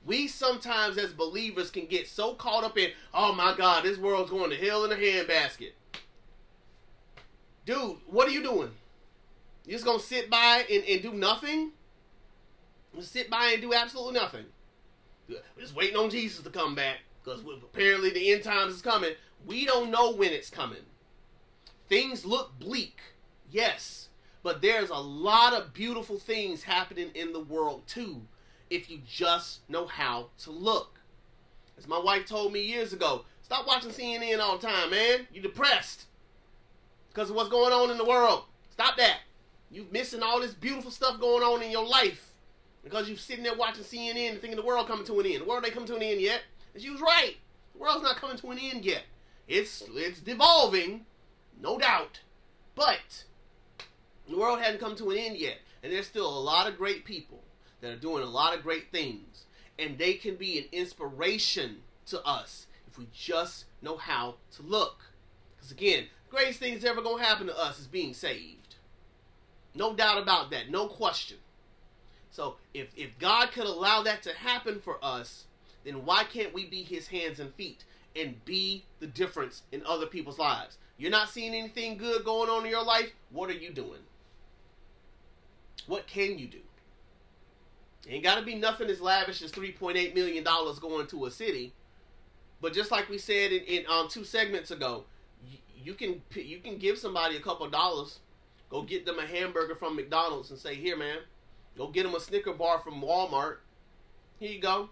We 0.05 0.27
sometimes, 0.27 0.97
as 0.97 1.11
believers, 1.11 1.69
can 1.69 1.85
get 1.85 2.07
so 2.07 2.33
caught 2.33 2.63
up 2.63 2.77
in, 2.77 2.91
oh 3.13 3.33
my 3.33 3.55
God, 3.55 3.83
this 3.83 3.97
world's 3.97 4.31
going 4.31 4.49
to 4.49 4.55
hell 4.55 4.85
in 4.85 4.91
a 4.91 4.95
handbasket. 4.95 5.71
Dude, 7.65 7.97
what 8.07 8.27
are 8.27 8.31
you 8.31 8.41
doing? 8.41 8.71
You 9.65 9.73
just 9.73 9.85
gonna 9.85 9.99
sit 9.99 10.29
by 10.29 10.65
and, 10.71 10.83
and 10.83 11.01
do 11.03 11.13
nothing? 11.13 11.73
Sit 13.01 13.29
by 13.29 13.51
and 13.53 13.61
do 13.61 13.73
absolutely 13.73 14.13
nothing. 14.13 14.45
We're 15.27 15.61
just 15.61 15.75
waiting 15.75 15.95
on 15.95 16.09
Jesus 16.09 16.43
to 16.43 16.49
come 16.49 16.73
back 16.73 16.97
because 17.23 17.41
apparently 17.41 18.09
the 18.09 18.31
end 18.31 18.43
times 18.43 18.73
is 18.73 18.81
coming. 18.81 19.11
We 19.45 19.65
don't 19.65 19.91
know 19.91 20.13
when 20.13 20.31
it's 20.31 20.49
coming. 20.49 20.79
Things 21.89 22.23
look 22.23 22.59
bleak, 22.59 22.99
yes, 23.51 24.09
but 24.43 24.61
there's 24.61 24.91
a 24.91 24.95
lot 24.95 25.53
of 25.53 25.73
beautiful 25.73 26.19
things 26.19 26.63
happening 26.63 27.09
in 27.15 27.33
the 27.33 27.39
world 27.39 27.83
too 27.87 28.21
if 28.69 28.89
you 28.89 28.99
just 29.07 29.67
know 29.69 29.87
how 29.87 30.27
to 30.39 30.51
look. 30.51 30.99
As 31.77 31.87
my 31.87 31.97
wife 31.97 32.25
told 32.25 32.53
me 32.53 32.61
years 32.61 32.93
ago, 32.93 33.25
stop 33.41 33.65
watching 33.65 33.89
CNN 33.89 34.39
all 34.39 34.57
the 34.57 34.67
time, 34.67 34.91
man. 34.91 35.27
You're 35.33 35.43
depressed 35.43 36.05
because 37.09 37.31
of 37.31 37.35
what's 37.35 37.49
going 37.49 37.73
on 37.73 37.89
in 37.89 37.97
the 37.97 38.05
world. 38.05 38.43
Stop 38.69 38.97
that. 38.97 39.21
You're 39.71 39.85
missing 39.91 40.21
all 40.21 40.39
this 40.39 40.53
beautiful 40.53 40.91
stuff 40.91 41.19
going 41.19 41.43
on 41.43 41.61
in 41.63 41.71
your 41.71 41.87
life 41.87 42.33
because 42.83 43.07
you're 43.07 43.17
sitting 43.17 43.43
there 43.43 43.55
watching 43.55 43.83
CNN 43.83 44.31
and 44.31 44.41
thinking 44.41 44.57
the 44.57 44.65
world 44.65 44.87
coming 44.87 45.05
to 45.05 45.19
an 45.19 45.25
end. 45.25 45.41
The 45.41 45.45
world 45.45 45.63
ain't 45.65 45.73
coming 45.73 45.87
to 45.87 45.95
an 45.95 46.03
end 46.03 46.21
yet. 46.21 46.41
And 46.73 46.83
she 46.83 46.89
was 46.89 47.01
right. 47.01 47.35
The 47.73 47.79
world's 47.79 48.03
not 48.03 48.17
coming 48.17 48.37
to 48.37 48.51
an 48.51 48.59
end 48.59 48.85
yet. 48.85 49.03
It's 49.47 49.83
it's 49.95 50.19
devolving, 50.19 51.05
no 51.59 51.77
doubt, 51.77 52.21
but 52.75 53.25
the 54.27 54.37
world 54.37 54.59
hadn't 54.59 54.79
come 54.79 54.95
to 54.95 55.11
an 55.11 55.17
end 55.17 55.37
yet, 55.37 55.57
and 55.83 55.91
there's 55.91 56.07
still 56.07 56.27
a 56.27 56.39
lot 56.39 56.67
of 56.67 56.77
great 56.77 57.05
people 57.05 57.43
that 57.81 57.91
are 57.91 57.97
doing 57.97 58.23
a 58.23 58.29
lot 58.29 58.55
of 58.55 58.63
great 58.63 58.91
things, 58.91 59.45
and 59.77 59.97
they 59.97 60.13
can 60.13 60.35
be 60.35 60.57
an 60.57 60.65
inspiration 60.71 61.81
to 62.07 62.21
us 62.25 62.67
if 62.87 62.97
we 62.97 63.07
just 63.13 63.65
know 63.81 63.97
how 63.97 64.35
to 64.55 64.61
look. 64.61 64.97
Because 65.55 65.71
again, 65.71 66.05
the 66.29 66.35
greatest 66.35 66.59
thing 66.59 66.73
that's 66.73 66.85
ever 66.85 67.01
gonna 67.01 67.23
happen 67.23 67.47
to 67.47 67.57
us 67.57 67.79
is 67.79 67.87
being 67.87 68.13
saved. 68.13 68.75
No 69.75 69.93
doubt 69.93 70.21
about 70.21 70.51
that, 70.51 70.69
no 70.69 70.87
question. 70.87 71.37
So 72.31 72.55
if 72.73 72.89
if 72.95 73.17
God 73.19 73.51
could 73.51 73.65
allow 73.65 74.03
that 74.03 74.23
to 74.23 74.33
happen 74.33 74.79
for 74.79 75.03
us, 75.03 75.45
then 75.83 76.05
why 76.05 76.23
can't 76.23 76.53
we 76.53 76.65
be 76.65 76.83
his 76.83 77.07
hands 77.07 77.39
and 77.39 77.53
feet 77.55 77.83
and 78.15 78.43
be 78.45 78.85
the 78.99 79.07
difference 79.07 79.63
in 79.71 79.83
other 79.85 80.05
people's 80.05 80.39
lives? 80.39 80.77
You're 80.99 81.09
not 81.09 81.29
seeing 81.29 81.55
anything 81.55 81.97
good 81.97 82.23
going 82.23 82.49
on 82.49 82.65
in 82.65 82.71
your 82.71 82.83
life. 82.83 83.09
What 83.31 83.49
are 83.49 83.53
you 83.53 83.71
doing? 83.71 84.01
What 85.87 86.05
can 86.05 86.37
you 86.37 86.47
do? 86.47 86.59
ain't 88.07 88.23
got 88.23 88.35
to 88.35 88.45
be 88.45 88.55
nothing 88.55 88.89
as 88.89 89.01
lavish 89.01 89.41
as 89.41 89.51
$3.8 89.51 90.13
million 90.13 90.43
going 90.43 91.07
to 91.07 91.25
a 91.25 91.31
city. 91.31 91.73
But 92.61 92.73
just 92.73 92.91
like 92.91 93.09
we 93.09 93.17
said 93.17 93.51
in, 93.51 93.63
in 93.63 93.85
um, 93.87 94.07
two 94.09 94.23
segments 94.23 94.71
ago, 94.71 95.05
you, 95.47 95.57
you 95.83 95.93
can 95.93 96.21
you 96.35 96.59
can 96.59 96.77
give 96.77 96.97
somebody 96.97 97.37
a 97.37 97.39
couple 97.39 97.69
dollars, 97.69 98.19
go 98.69 98.81
get 98.81 99.05
them 99.05 99.19
a 99.19 99.25
hamburger 99.25 99.75
from 99.75 99.95
McDonald's 99.95 100.49
and 100.49 100.59
say, 100.59 100.75
"Here, 100.75 100.97
man, 100.97 101.19
go 101.77 101.87
get 101.87 102.03
them 102.03 102.15
a 102.15 102.19
Snicker 102.19 102.51
bar 102.51 102.79
from 102.79 103.01
Walmart. 103.01 103.57
Here 104.39 104.51
you 104.51 104.59
go 104.59 104.89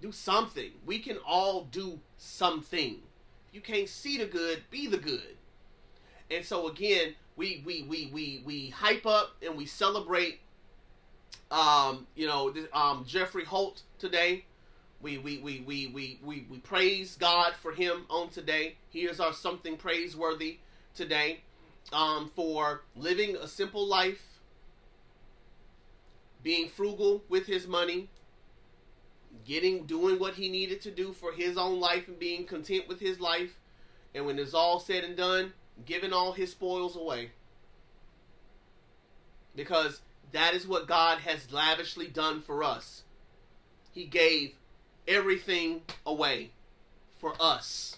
do 0.00 0.12
something. 0.12 0.72
We 0.84 0.98
can 0.98 1.18
all 1.18 1.64
do 1.64 2.00
something. 2.16 3.00
You 3.56 3.62
can't 3.62 3.88
see 3.88 4.18
the 4.18 4.26
good, 4.26 4.64
be 4.70 4.86
the 4.86 4.98
good. 4.98 5.34
And 6.30 6.44
so 6.44 6.68
again, 6.68 7.14
we 7.36 7.62
we 7.64 7.84
we 7.84 8.10
we 8.12 8.42
we 8.44 8.68
hype 8.68 9.06
up 9.06 9.34
and 9.42 9.56
we 9.56 9.64
celebrate 9.64 10.40
um, 11.50 12.06
you 12.14 12.26
know, 12.26 12.52
um, 12.74 13.06
Geoffrey 13.06 13.46
Holt 13.46 13.80
today. 13.98 14.44
We 15.00 15.16
we, 15.16 15.38
we, 15.38 15.60
we, 15.60 15.86
we, 15.86 16.20
we 16.22 16.46
we 16.50 16.58
praise 16.58 17.16
God 17.16 17.54
for 17.54 17.72
him 17.72 18.04
on 18.10 18.28
today. 18.28 18.74
Here's 18.90 19.20
our 19.20 19.32
something 19.32 19.78
praiseworthy 19.78 20.58
today 20.94 21.40
um, 21.94 22.30
for 22.36 22.82
living 22.94 23.36
a 23.36 23.48
simple 23.48 23.86
life, 23.86 24.20
being 26.42 26.68
frugal 26.68 27.22
with 27.30 27.46
his 27.46 27.66
money, 27.66 28.10
getting 29.44 29.86
doing 29.86 30.18
what 30.18 30.34
he 30.34 30.48
needed 30.48 30.80
to 30.82 30.90
do 30.90 31.12
for 31.12 31.32
his 31.32 31.56
own 31.56 31.80
life 31.80 32.08
and 32.08 32.18
being 32.18 32.46
content 32.46 32.88
with 32.88 33.00
his 33.00 33.20
life. 33.20 33.58
And 34.14 34.26
when 34.26 34.38
it's 34.38 34.54
all 34.54 34.80
said 34.80 35.04
and 35.04 35.16
done 35.16 35.52
giving 35.84 36.12
all 36.12 36.32
his 36.32 36.52
spoils 36.52 36.96
away. 36.96 37.30
Because 39.54 40.00
that 40.32 40.54
is 40.54 40.66
what 40.66 40.86
God 40.86 41.18
has 41.18 41.52
lavishly 41.52 42.06
done 42.06 42.40
for 42.40 42.62
us. 42.62 43.02
He 43.92 44.04
gave 44.04 44.54
everything 45.06 45.82
away 46.04 46.50
for 47.18 47.34
us. 47.40 47.96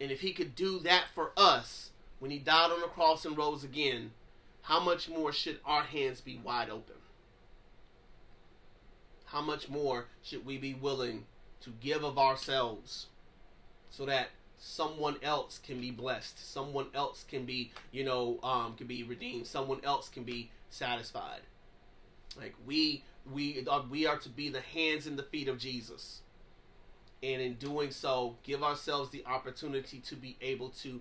And 0.00 0.10
if 0.10 0.20
he 0.20 0.32
could 0.32 0.54
do 0.54 0.78
that 0.80 1.04
for 1.14 1.32
us 1.36 1.90
when 2.18 2.30
he 2.30 2.38
died 2.38 2.70
on 2.70 2.80
the 2.80 2.86
cross 2.86 3.24
and 3.24 3.36
rose 3.36 3.64
again 3.64 4.10
how 4.62 4.80
much 4.80 5.08
more 5.08 5.32
should 5.32 5.60
our 5.64 5.84
hands 5.84 6.20
be 6.20 6.40
wide 6.42 6.70
open 6.70 6.96
how 9.34 9.42
much 9.42 9.68
more 9.68 10.06
should 10.22 10.46
we 10.46 10.56
be 10.56 10.72
willing 10.72 11.26
to 11.60 11.70
give 11.80 12.04
of 12.04 12.16
ourselves 12.16 13.06
so 13.90 14.06
that 14.06 14.28
someone 14.56 15.16
else 15.22 15.58
can 15.58 15.78
be 15.78 15.90
blessed 15.90 16.52
someone 16.52 16.86
else 16.94 17.24
can 17.28 17.44
be 17.44 17.70
you 17.92 18.02
know 18.02 18.38
um, 18.42 18.74
can 18.76 18.86
be 18.86 19.02
redeemed 19.02 19.46
someone 19.46 19.80
else 19.84 20.08
can 20.08 20.24
be 20.24 20.48
satisfied. 20.74 21.40
Like 22.36 22.54
we 22.66 23.02
we 23.30 23.64
are, 23.70 23.84
we 23.88 24.06
are 24.06 24.18
to 24.18 24.28
be 24.28 24.48
the 24.48 24.60
hands 24.60 25.06
and 25.06 25.18
the 25.18 25.22
feet 25.22 25.48
of 25.48 25.58
jesus. 25.58 26.20
And 27.22 27.40
in 27.40 27.54
doing 27.54 27.90
so 27.90 28.36
give 28.42 28.62
ourselves 28.62 29.10
the 29.10 29.24
opportunity 29.24 29.98
to 30.00 30.16
be 30.16 30.36
able 30.42 30.70
to 30.82 31.00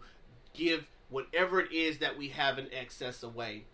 give 0.54 0.86
whatever 1.10 1.60
it 1.60 1.72
is 1.72 1.98
that 1.98 2.18
we 2.18 2.30
have 2.30 2.58
in 2.58 2.68
excess 2.74 3.24
away 3.24 3.66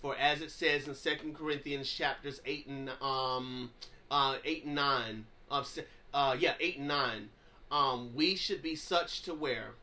for 0.00 0.16
as 0.16 0.40
it 0.40 0.50
says 0.50 0.86
in 0.86 0.94
Second 0.94 1.36
Corinthians 1.36 1.90
chapters 1.90 2.40
eight 2.46 2.66
and 2.66 2.90
um 3.00 3.70
uh 4.10 4.36
eight 4.44 4.64
and 4.64 4.74
nine 4.74 5.26
of 5.50 5.68
uh 6.14 6.36
yeah 6.38 6.54
eight 6.60 6.78
and 6.78 6.88
nine, 6.88 7.28
um 7.70 8.10
we 8.14 8.36
should 8.36 8.62
be 8.62 8.74
such 8.76 9.22
to 9.22 9.34
where 9.34 9.74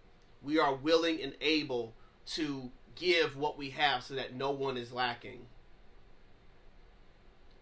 we 0.42 0.60
are 0.60 0.76
willing 0.76 1.22
and 1.22 1.34
able 1.42 1.94
to 2.26 2.72
give 2.96 3.36
what 3.36 3.58
we 3.58 3.72
have 3.72 4.04
so 4.04 4.14
that 4.16 4.34
no 4.34 4.52
one 4.52 4.78
is 4.78 4.92
lacking. 4.92 5.46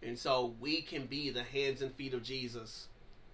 And 0.02 0.18
so 0.18 0.54
we 0.60 0.82
can 0.82 1.06
be 1.06 1.30
the 1.30 1.42
hands 1.42 1.80
and 1.82 1.92
feet 1.94 2.14
of 2.14 2.22
Jesus 2.22 2.88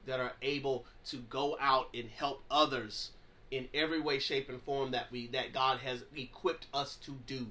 that 0.07 0.21
are 0.21 0.33
able 0.41 0.87
to 1.07 1.17
go 1.17 1.57
out 1.61 1.89
and 1.93 2.09
help 2.09 2.43
others 2.51 3.11
in 3.51 3.69
every 3.75 4.01
way, 4.01 4.19
shape, 4.19 4.49
and 4.49 4.63
form 4.63 4.93
that 4.93 5.11
we 5.11 5.27
that 5.29 5.53
God 5.53 5.79
has 5.81 6.05
equipped 6.17 6.67
us 6.73 6.97
to 7.05 7.19
do. 7.27 7.47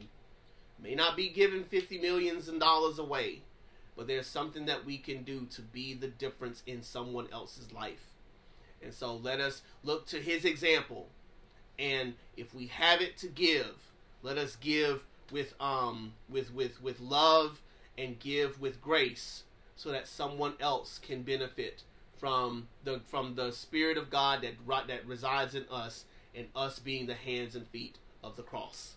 May 0.82 0.96
not 0.96 1.18
be 1.18 1.30
giving 1.30 1.64
50 1.64 2.00
millions 2.00 2.48
and 2.48 2.60
dollars 2.60 3.00
away, 3.00 3.42
but 3.98 4.08
there's 4.08 4.28
something 4.28 4.66
that 4.66 4.86
we 4.86 4.98
can 4.98 5.24
do 5.24 5.46
to 5.52 5.62
be 5.62 5.94
the 5.94 6.08
difference 6.08 6.64
in 6.66 6.84
someone 6.84 7.28
else's 7.32 7.74
life. 7.74 8.14
And 8.82 8.94
so 8.94 9.16
let 9.16 9.40
us 9.40 9.62
look 9.84 10.08
to 10.08 10.22
his 10.22 10.46
example. 10.46 11.08
And 11.78 12.14
if 12.38 12.54
we 12.54 12.68
have 12.68 13.02
it 13.02 13.18
to 13.18 13.28
give, 13.28 13.76
let 14.24 14.38
us 14.38 14.56
give 14.56 15.04
with 15.32 15.54
um 15.60 16.14
with 16.28 16.54
with 16.54 16.82
with 16.82 17.00
love 17.00 17.62
and 17.98 18.20
give 18.20 18.60
with 18.60 18.82
grace 18.82 19.44
so 19.76 19.92
that 19.92 20.08
someone 20.08 20.54
else 20.60 20.98
can 20.98 21.22
benefit 21.22 21.84
from 22.18 22.68
the 22.84 23.00
from 23.08 23.36
the 23.36 23.52
spirit 23.52 23.98
of 23.98 24.10
God 24.10 24.42
that 24.42 24.88
that 24.88 25.06
resides 25.06 25.56
in 25.56 25.66
us 25.72 26.06
and 26.36 26.48
us 26.56 26.80
being 26.80 27.06
the 27.06 27.14
hands 27.14 27.56
and 27.56 27.68
feet 27.68 27.98
of 28.24 28.36
the 28.36 28.44
cross. 28.44 28.96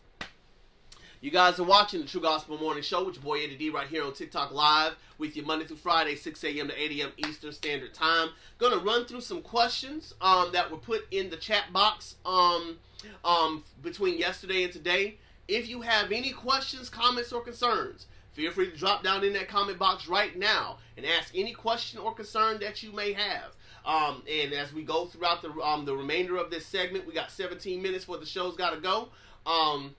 You 1.22 1.30
guys 1.30 1.60
are 1.60 1.64
watching 1.64 2.00
the 2.00 2.06
True 2.08 2.20
Gospel 2.20 2.58
Morning 2.58 2.82
Show 2.82 3.04
with 3.04 3.14
your 3.14 3.22
boy 3.22 3.44
Eddie 3.44 3.54
D 3.54 3.70
right 3.70 3.86
here 3.86 4.02
on 4.02 4.12
TikTok 4.12 4.50
Live 4.50 4.96
with 5.18 5.36
you 5.36 5.44
Monday 5.44 5.64
through 5.64 5.76
Friday, 5.76 6.16
6 6.16 6.42
a.m. 6.42 6.66
to 6.66 6.76
8 6.76 6.98
a.m. 6.98 7.12
Eastern 7.16 7.52
Standard 7.52 7.94
Time. 7.94 8.30
Gonna 8.58 8.78
run 8.78 9.04
through 9.04 9.20
some 9.20 9.40
questions 9.40 10.14
um, 10.20 10.50
that 10.52 10.68
were 10.68 10.78
put 10.78 11.06
in 11.12 11.30
the 11.30 11.36
chat 11.36 11.72
box 11.72 12.16
um, 12.26 12.76
um, 13.24 13.62
between 13.82 14.18
yesterday 14.18 14.64
and 14.64 14.72
today. 14.72 15.18
If 15.46 15.68
you 15.68 15.82
have 15.82 16.10
any 16.10 16.32
questions, 16.32 16.88
comments, 16.88 17.32
or 17.32 17.40
concerns, 17.40 18.06
feel 18.32 18.50
free 18.50 18.72
to 18.72 18.76
drop 18.76 19.04
down 19.04 19.22
in 19.22 19.32
that 19.34 19.46
comment 19.46 19.78
box 19.78 20.08
right 20.08 20.36
now 20.36 20.78
and 20.96 21.06
ask 21.06 21.32
any 21.36 21.52
question 21.52 22.00
or 22.00 22.12
concern 22.12 22.58
that 22.58 22.82
you 22.82 22.90
may 22.90 23.12
have. 23.12 23.54
Um, 23.86 24.24
and 24.28 24.52
as 24.52 24.72
we 24.72 24.82
go 24.82 25.06
throughout 25.06 25.40
the 25.40 25.52
um, 25.60 25.84
the 25.84 25.94
remainder 25.94 26.36
of 26.36 26.50
this 26.50 26.66
segment, 26.66 27.06
we 27.06 27.14
got 27.14 27.30
17 27.30 27.80
minutes 27.80 28.06
for 28.06 28.16
the 28.16 28.26
show's 28.26 28.56
got 28.56 28.70
to 28.70 28.80
go. 28.80 29.10
Um, 29.46 29.94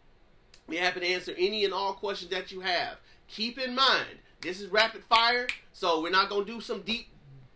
be 0.70 0.78
happy 0.78 1.02
to 1.02 1.08
answer 1.08 1.34
any 1.38 1.66
and 1.66 1.74
all 1.74 1.94
questions 1.94 2.32
that 2.32 2.52
you 2.52 2.62
have. 2.62 2.98
Keep 3.28 3.60
in 3.60 3.76
mind, 3.76 4.20
this 4.42 4.62
is 4.62 4.70
rapid 4.70 5.04
fire, 5.06 5.48
so 5.72 6.02
we're 6.02 6.10
not 6.10 6.30
gonna 6.30 6.46
do 6.46 6.62
some 6.62 6.82
deep 6.82 7.08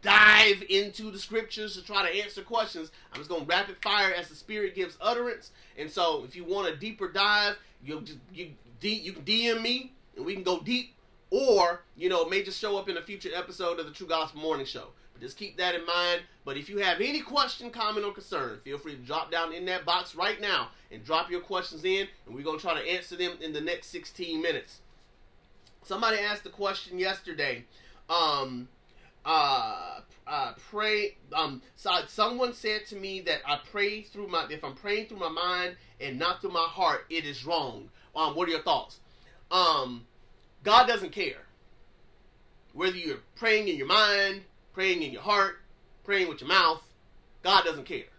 dive 0.02 0.64
into 0.70 1.12
the 1.12 1.20
scriptures 1.20 1.76
to 1.76 1.84
try 1.84 2.10
to 2.10 2.24
answer 2.24 2.42
questions. 2.42 2.92
I'm 3.12 3.20
just 3.20 3.30
gonna 3.30 3.46
rapid 3.46 3.78
fire 3.82 4.14
as 4.14 4.30
the 4.30 4.36
Spirit 4.36 4.76
gives 4.76 4.98
utterance. 5.02 5.52
And 5.78 5.90
so, 5.90 6.24
if 6.24 6.36
you 6.36 6.44
want 6.44 6.68
a 6.70 6.76
deeper 6.76 7.10
dive, 7.10 7.58
you 7.84 8.04
you 8.34 8.52
you 8.82 9.14
can 9.14 9.24
DM 9.24 9.62
me 9.62 9.94
and 10.16 10.26
we 10.26 10.34
can 10.34 10.44
go 10.44 10.60
deep, 10.60 10.94
or 11.30 11.82
you 11.96 12.10
know, 12.10 12.24
it 12.24 12.30
may 12.30 12.44
just 12.44 12.60
show 12.60 12.78
up 12.78 12.90
in 12.90 12.98
a 12.98 13.02
future 13.02 13.30
episode 13.36 13.80
of 13.80 13.86
the 13.86 13.92
True 13.92 14.08
Gospel 14.08 14.42
Morning 14.42 14.66
Show. 14.66 14.88
Just 15.20 15.38
keep 15.38 15.58
that 15.58 15.76
in 15.76 15.86
mind. 15.86 16.22
But 16.46 16.58
if 16.58 16.70
you 16.70 16.78
have 16.78 17.02
any 17.02 17.22
question, 17.22 17.70
comment, 17.70 18.06
or 18.06 18.14
concern, 18.14 18.60
feel 18.64 18.78
free 18.78 18.96
to 18.96 19.02
drop 19.02 19.32
down 19.32 19.54
in 19.54 19.66
that 19.66 19.86
box 19.86 20.16
right 20.16 20.40
now 20.40 20.70
and 20.92 21.04
drop 21.04 21.30
your 21.30 21.42
questions 21.42 21.84
in, 21.84 22.08
and 22.26 22.36
we're 22.36 22.44
gonna 22.44 22.60
try 22.60 22.74
to 22.74 22.90
answer 22.90 23.16
them 23.16 23.34
in 23.42 23.54
the 23.54 23.62
next 23.62 23.88
16 23.88 24.42
minutes. 24.42 24.80
Somebody 25.84 26.18
asked 26.20 26.46
a 26.46 26.50
question 26.50 27.00
yesterday. 27.00 27.66
Um, 28.10 28.68
uh, 29.26 30.02
uh, 30.26 30.54
pray. 30.70 31.18
Um, 31.34 31.62
so 31.76 31.92
someone 32.08 32.54
said 32.54 32.86
to 32.88 32.96
me 32.96 33.22
that 33.22 33.40
I 33.46 33.60
pray 33.72 34.02
through 34.02 34.28
my. 34.28 34.48
If 34.50 34.64
I'm 34.64 34.76
praying 34.76 35.08
through 35.08 35.20
my 35.20 35.30
mind 35.30 35.76
and 36.00 36.20
not 36.20 36.42
through 36.42 36.52
my 36.52 36.68
heart, 36.68 37.06
it 37.10 37.26
is 37.26 37.46
wrong. 37.46 37.90
Um, 38.16 38.36
what 38.36 38.48
are 38.48 38.52
your 38.52 38.62
thoughts? 38.62 39.00
Um, 39.52 40.06
God 40.64 40.88
doesn't 40.88 41.12
care 41.12 41.48
whether 42.74 42.96
you're 42.96 43.20
praying 43.36 43.68
in 43.68 43.76
your 43.76 43.88
mind, 43.88 44.44
praying 44.78 45.02
in 45.02 45.12
your 45.12 45.24
heart, 45.24 45.56
praying 46.04 46.30
with 46.30 46.40
your 46.40 46.50
mouth. 46.50 46.84
God 47.42 47.66
doesn't 47.66 47.88
care. 47.88 48.12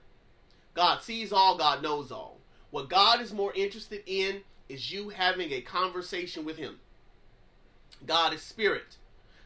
God 0.74 1.00
sees 1.04 1.32
all. 1.32 1.56
God 1.56 1.84
knows 1.84 2.10
all. 2.10 2.38
What 2.72 2.88
God 2.88 3.20
is 3.20 3.32
more 3.32 3.52
interested 3.54 4.02
in 4.06 4.40
is 4.68 4.90
you 4.90 5.10
having 5.10 5.52
a 5.52 5.60
conversation 5.60 6.44
with 6.44 6.56
Him. 6.56 6.80
God 8.04 8.34
is 8.34 8.42
spirit. 8.42 8.96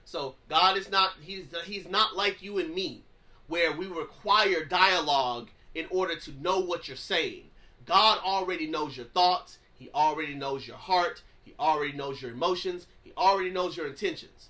So 0.06 0.36
God 0.48 0.78
is 0.78 0.90
not 0.90 1.12
he's 1.20 1.44
he's 1.66 1.86
not 1.86 2.16
like 2.16 2.42
you 2.42 2.58
and 2.58 2.74
me 2.74 3.02
where 3.46 3.76
we 3.76 3.88
require 3.88 4.64
dialogue 4.64 5.50
in 5.74 5.84
order 5.90 6.16
to 6.16 6.42
know 6.42 6.60
what 6.60 6.88
you're 6.88 6.96
saying. 6.96 7.42
God 7.84 8.20
already 8.24 8.66
knows 8.66 8.96
your 8.96 9.04
thoughts, 9.04 9.58
he 9.74 9.90
already 9.94 10.34
knows 10.34 10.66
your 10.66 10.78
heart, 10.78 11.20
he 11.44 11.52
already 11.60 11.92
knows 11.92 12.22
your 12.22 12.30
emotions, 12.30 12.86
he 13.04 13.12
already 13.18 13.50
knows 13.50 13.76
your 13.76 13.86
intentions. 13.86 14.48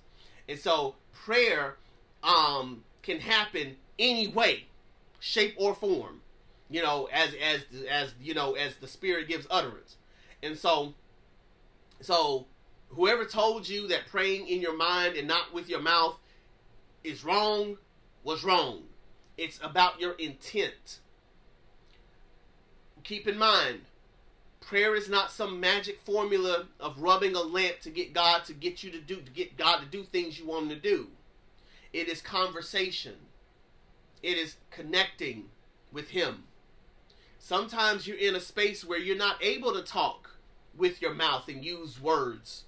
And 0.49 0.61
so 0.61 0.95
prayer 1.13 1.77
um 2.23 2.85
can 3.03 3.21
happen 3.21 3.77
any 3.99 4.29
way, 4.29 4.67
shape 5.21 5.55
or 5.59 5.75
form, 5.75 6.21
you 6.71 6.83
know, 6.83 7.09
as 7.13 7.31
as 7.35 7.65
as 7.91 8.15
you 8.21 8.35
know, 8.35 8.55
as 8.55 8.77
the 8.77 8.89
spirit 8.89 9.29
gives 9.29 9.47
utterance. 9.51 9.97
And 10.43 10.57
so 10.57 10.95
so 12.01 12.47
whoever 12.91 13.25
told 13.25 13.69
you 13.69 13.89
that 13.89 14.07
praying 14.07 14.49
in 14.49 14.61
your 14.61 14.77
mind 14.77 15.17
and 15.17 15.27
not 15.29 15.53
with 15.53 15.69
your 15.69 15.81
mouth 15.81 16.17
is 17.05 17.25
wrong 17.25 17.79
was 18.25 18.45
wrong. 18.45 18.83
It's 19.37 19.59
about 19.63 20.01
your 20.01 20.13
intent. 20.13 21.01
Keep 23.03 23.27
in 23.27 23.39
mind, 23.39 23.81
prayer 24.61 24.95
is 24.95 25.09
not 25.09 25.33
some 25.33 25.59
magic 25.59 26.01
formula 26.05 26.67
of 26.79 27.01
rubbing 27.01 27.35
a 27.35 27.41
lamp 27.41 27.81
to 27.81 27.91
get 27.91 28.13
God 28.13 28.45
to 28.45 28.53
get 28.53 28.83
you 28.83 28.91
to 28.93 29.01
do 29.01 29.17
to 29.17 29.31
get 29.31 29.57
God 29.57 29.81
to 29.81 29.87
do 29.87 30.05
things 30.05 30.39
you 30.39 30.47
want 30.47 30.65
him 30.65 30.69
to 30.71 30.77
do. 30.77 31.09
It 31.93 32.09
is 32.09 32.21
conversation. 32.21 33.15
It 34.23 34.39
is 34.39 34.57
connecting 34.71 35.47
with 35.93 36.11
him. 36.11 36.45
Sometimes 37.39 38.07
you're 38.07 38.17
in 38.17 38.37
a 38.37 38.41
space 38.41 38.85
where 38.85 38.99
you're 38.99 39.17
not 39.17 39.43
able 39.43 39.73
to 39.73 39.83
talk 39.83 40.37
with 40.77 41.03
your 41.03 41.13
mouth 41.13 41.49
and 41.49 41.65
use 41.65 42.01
words 42.01 42.65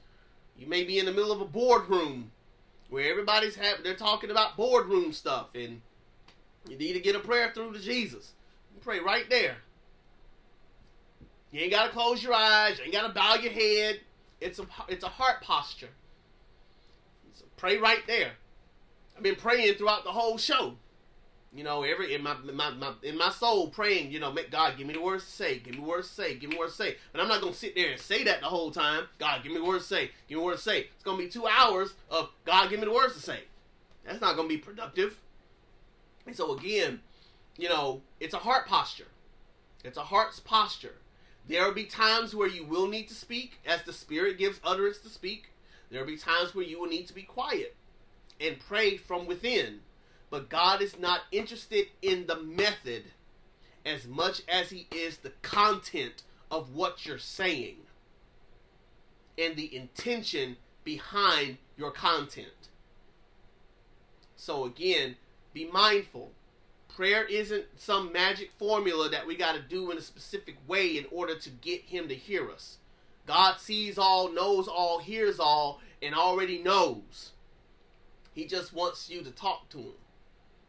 you 0.57 0.67
may 0.67 0.85
be 0.85 0.99
in 0.99 1.07
the 1.07 1.13
middle 1.13 1.33
of 1.33 1.41
a 1.41 1.47
boardroom 1.47 2.31
where 2.89 3.11
everybody's 3.11 3.57
having 3.57 3.83
they're 3.83 3.95
talking 3.95 4.31
about 4.31 4.57
boardroom 4.57 5.13
stuff 5.13 5.49
and 5.55 5.81
you 6.69 6.77
need 6.77 6.93
to 6.93 7.01
get 7.01 7.17
a 7.17 7.21
prayer 7.21 7.51
through 7.55 7.73
to 7.73 7.81
Jesus. 7.81 8.33
You 8.75 8.81
pray 8.81 9.01
right 9.01 9.29
there. 9.29 9.57
You 11.51 11.61
ain't 11.61 11.73
gotta 11.73 11.93
close 11.93 12.23
your 12.23 12.33
eyes, 12.35 12.79
you 12.79 12.85
ain't 12.85 12.93
gotta 12.93 13.13
bow 13.13 13.35
your 13.35 13.53
head. 13.53 14.01
It's 14.41 14.59
a 14.59 14.67
it's 14.89 15.05
a 15.05 15.09
heart 15.09 15.41
posture. 15.43 15.91
So 17.35 17.45
pray 17.57 17.79
right 17.79 18.07
there. 18.07 18.33
I've 19.17 19.23
been 19.23 19.37
praying 19.37 19.75
throughout 19.75 20.05
the 20.05 20.11
whole 20.11 20.39
show 20.39 20.75
you 21.55 21.63
know, 21.63 21.85
every 21.85 22.15
in 22.15 22.23
my, 22.23 22.35
my, 22.35 22.71
my 22.71 22.93
in 23.05 23.17
my 23.17 23.31
soul 23.31 23.69
praying, 23.69 24.11
you 24.11 24.19
know, 24.19 24.33
make 24.33 24.51
God 24.51 24.77
give 24.77 24.89
me 24.89 24.95
the 24.95 25.01
words 25.01 25.25
to 25.25 25.31
say, 25.31 25.61
give 25.61 25.75
me 25.75 25.81
words 25.81 26.09
to 26.09 26.15
say, 26.15 26.35
give 26.35 26.51
me 26.51 26.59
words 26.59 26.77
to 26.77 26.83
say. 26.83 26.97
But 27.13 27.21
I'm 27.21 27.29
not 27.29 27.41
gonna 27.41 27.55
sit 27.55 27.77
there 27.77 27.93
and 27.93 28.01
say 28.01 28.25
that 28.25 28.41
the 28.41 28.47
whole 28.47 28.73
time. 28.73 29.05
God, 29.21 29.45
give 29.45 29.53
me 29.53 29.61
words 29.61 29.87
to 29.87 29.95
say, 29.95 30.11
give 30.29 30.39
me 30.39 30.45
words 30.45 30.65
to 30.65 30.71
say. 30.71 30.81
It's 30.95 31.05
gonna 31.05 31.19
be 31.19 31.29
two 31.29 31.47
hours 31.47 31.95
of 32.11 32.31
God, 32.45 32.71
give 32.71 32.81
me 32.81 32.87
the 32.87 32.93
words 32.93 33.15
to 33.15 33.21
say. 33.21 33.41
That's 34.05 34.21
not 34.21 34.35
gonna 34.35 34.49
be 34.49 34.57
productive. 34.57 35.17
And 36.27 36.35
so 36.35 36.57
again, 36.57 37.01
you 37.57 37.69
know, 37.69 38.03
it's 38.19 38.35
a 38.35 38.39
heart 38.39 38.67
posture. 38.67 39.09
It's 39.85 39.99
a 39.99 40.03
heart's 40.03 40.41
posture. 40.41 40.97
There 41.47 41.65
will 41.65 41.75
be 41.75 41.85
times 41.85 42.35
where 42.35 42.49
you 42.49 42.65
will 42.65 42.89
need 42.89 43.07
to 43.09 43.15
speak 43.15 43.61
as 43.65 43.83
the 43.83 43.93
Spirit 43.93 44.39
gives 44.39 44.59
utterance 44.65 44.99
to 45.01 45.09
speak. 45.09 45.51
There 45.89 46.01
will 46.01 46.09
be 46.09 46.17
times 46.17 46.53
where 46.53 46.65
you 46.65 46.81
will 46.81 46.89
need 46.89 47.07
to 47.07 47.15
be 47.15 47.23
quiet 47.23 47.77
and 48.41 48.59
pray 48.59 48.97
from 48.97 49.27
within 49.27 49.81
but 50.35 50.49
God 50.49 50.83
is 50.83 50.99
not 50.99 51.21
interested 51.31 51.87
in 52.03 52.27
the 52.27 52.35
method 52.35 53.05
as 53.87 54.05
much 54.05 54.43
as 54.49 54.69
He 54.69 54.89
is 54.91 55.19
the 55.19 55.31
content 55.43 56.25
of 56.51 56.75
what 56.75 57.07
you're 57.07 57.19
saying 57.19 57.77
and 59.39 59.55
the 59.55 59.77
intention 59.77 60.57
behind 60.83 61.59
your 61.77 61.93
content. 61.93 62.69
So, 64.35 64.65
again, 64.65 65.15
be 65.53 65.71
mindful. 65.71 66.33
Prayer 66.89 67.25
isn't 67.27 67.67
some 67.77 68.13
magic 68.13 68.51
formula 68.59 69.09
that 69.11 69.29
we 69.29 69.37
got 69.37 69.55
to 69.55 69.63
do 69.63 69.93
in 69.93 69.99
a 69.99 70.03
specific 70.03 70.57
way 70.67 70.99
in 70.99 71.07
order 71.13 71.39
to 71.39 71.51
get 71.51 71.83
Him 71.83 72.09
to 72.09 72.15
hear 72.17 72.51
us. 72.51 72.79
God 73.25 73.61
sees 73.61 73.99
all, 73.99 74.33
knows 74.33 74.67
all, 74.67 74.99
hears 74.99 75.39
all, 75.39 75.81
and 76.03 76.13
already 76.13 76.61
knows. 76.61 77.34
He 78.35 78.47
just 78.47 78.73
wants 78.73 79.09
you 79.09 79.23
to 79.23 79.31
talk 79.31 79.69
to 79.71 79.79
Him. 79.79 79.93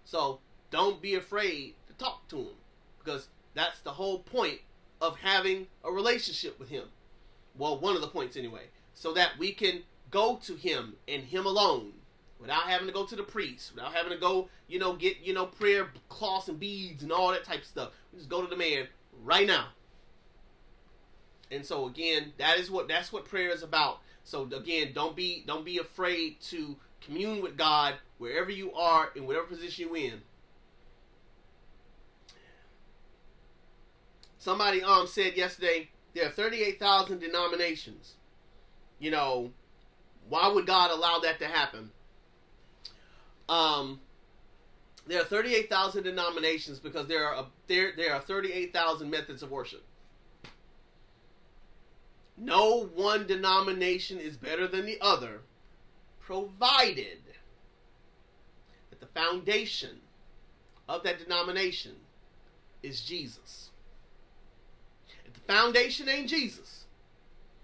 So 0.05 0.39
don't 0.71 1.01
be 1.01 1.15
afraid 1.15 1.73
to 1.87 1.93
talk 1.93 2.27
to 2.29 2.37
him 2.37 2.55
because 3.03 3.27
that's 3.53 3.79
the 3.79 3.91
whole 3.91 4.19
point 4.19 4.59
of 5.01 5.17
having 5.17 5.67
a 5.83 5.91
relationship 5.91 6.59
with 6.59 6.69
him. 6.69 6.85
Well, 7.57 7.79
one 7.79 7.95
of 7.95 8.01
the 8.01 8.07
points 8.07 8.35
anyway, 8.35 8.63
so 8.93 9.13
that 9.13 9.37
we 9.37 9.51
can 9.51 9.83
go 10.11 10.37
to 10.43 10.55
him 10.55 10.95
and 11.07 11.23
him 11.23 11.45
alone 11.45 11.93
without 12.39 12.63
having 12.63 12.87
to 12.87 12.93
go 12.93 13.05
to 13.05 13.15
the 13.15 13.23
priest, 13.23 13.73
without 13.73 13.93
having 13.93 14.11
to 14.11 14.17
go, 14.17 14.49
you 14.67 14.79
know, 14.79 14.93
get, 14.93 15.17
you 15.21 15.33
know, 15.33 15.45
prayer 15.45 15.87
cloths 16.09 16.49
and 16.49 16.59
beads 16.59 17.03
and 17.03 17.11
all 17.11 17.31
that 17.31 17.45
type 17.45 17.61
of 17.61 17.65
stuff. 17.65 17.91
We 18.11 18.19
just 18.19 18.29
go 18.29 18.41
to 18.41 18.47
the 18.47 18.57
man 18.57 18.87
right 19.23 19.47
now. 19.47 19.67
And 21.51 21.65
so 21.65 21.87
again, 21.87 22.33
that 22.37 22.59
is 22.59 22.69
what 22.69 22.87
that's 22.87 23.13
what 23.13 23.25
prayer 23.25 23.49
is 23.49 23.63
about. 23.63 23.99
So 24.23 24.43
again, 24.43 24.91
don't 24.93 25.15
be 25.15 25.43
don't 25.45 25.63
be 25.63 25.77
afraid 25.77 26.41
to 26.49 26.75
commune 27.05 27.41
with 27.41 27.57
God 27.57 27.95
wherever 28.17 28.49
you 28.49 28.73
are 28.73 29.09
in 29.15 29.25
whatever 29.25 29.45
position 29.45 29.87
you're 29.87 29.97
in. 29.97 30.21
Somebody 34.39 34.83
um 34.83 35.07
said 35.07 35.35
yesterday 35.35 35.89
there 36.13 36.27
are 36.27 36.31
38,000 36.31 37.19
denominations. 37.19 38.13
You 38.99 39.11
know, 39.11 39.51
why 40.29 40.47
would 40.47 40.65
God 40.65 40.91
allow 40.91 41.19
that 41.19 41.39
to 41.39 41.47
happen? 41.47 41.91
Um, 43.49 43.99
there 45.07 45.21
are 45.21 45.25
38,000 45.25 46.03
denominations 46.03 46.79
because 46.79 47.07
there 47.07 47.27
are 47.27 47.35
a, 47.41 47.45
there 47.67 47.91
there 47.95 48.13
are 48.13 48.21
38,000 48.21 49.09
methods 49.09 49.43
of 49.43 49.51
worship. 49.51 49.83
No 52.37 52.85
one 52.95 53.27
denomination 53.27 54.19
is 54.19 54.35
better 54.35 54.67
than 54.67 54.85
the 54.85 54.97
other, 55.01 55.41
provided 56.25 57.19
that 58.89 58.99
the 58.99 59.05
foundation 59.19 59.97
of 60.89 61.03
that 61.03 61.19
denomination 61.19 61.93
is 62.81 63.01
Jesus. 63.01 63.69
If 65.25 65.33
the 65.33 65.53
foundation 65.53 66.09
ain't 66.09 66.29
Jesus, 66.29 66.85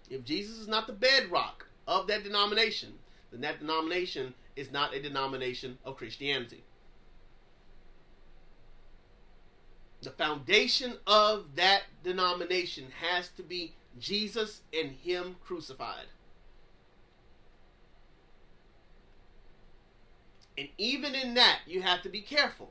if 0.09 0.23
Jesus 0.23 0.57
is 0.57 0.67
not 0.67 0.87
the 0.87 0.93
bedrock 0.93 1.67
of 1.87 2.07
that 2.07 2.23
denomination, 2.23 2.93
then 3.31 3.41
that 3.41 3.59
denomination 3.59 4.33
is 4.55 4.71
not 4.71 4.93
a 4.93 5.01
denomination 5.01 5.77
of 5.83 5.97
Christianity. 5.97 6.63
The 10.01 10.11
foundation 10.11 10.97
of 11.05 11.55
that 11.55 11.83
denomination 12.03 12.87
has 13.01 13.29
to 13.29 13.43
be 13.43 13.73
Jesus 13.99 14.61
and 14.73 14.91
Him 14.91 15.35
crucified. 15.43 16.05
And 20.61 20.69
even 20.77 21.15
in 21.15 21.33
that, 21.33 21.61
you 21.65 21.81
have 21.81 22.03
to 22.03 22.09
be 22.09 22.21
careful 22.21 22.69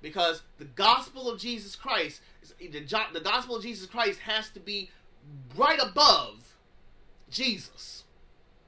because 0.00 0.42
the 0.58 0.66
gospel 0.66 1.28
of 1.28 1.40
Jesus 1.40 1.74
Christ, 1.74 2.20
the, 2.60 3.20
gospel 3.24 3.56
of 3.56 3.62
Jesus 3.64 3.88
Christ 3.88 4.20
has 4.20 4.50
to 4.50 4.60
be 4.60 4.88
right 5.56 5.80
above 5.82 6.54
Jesus. 7.28 8.04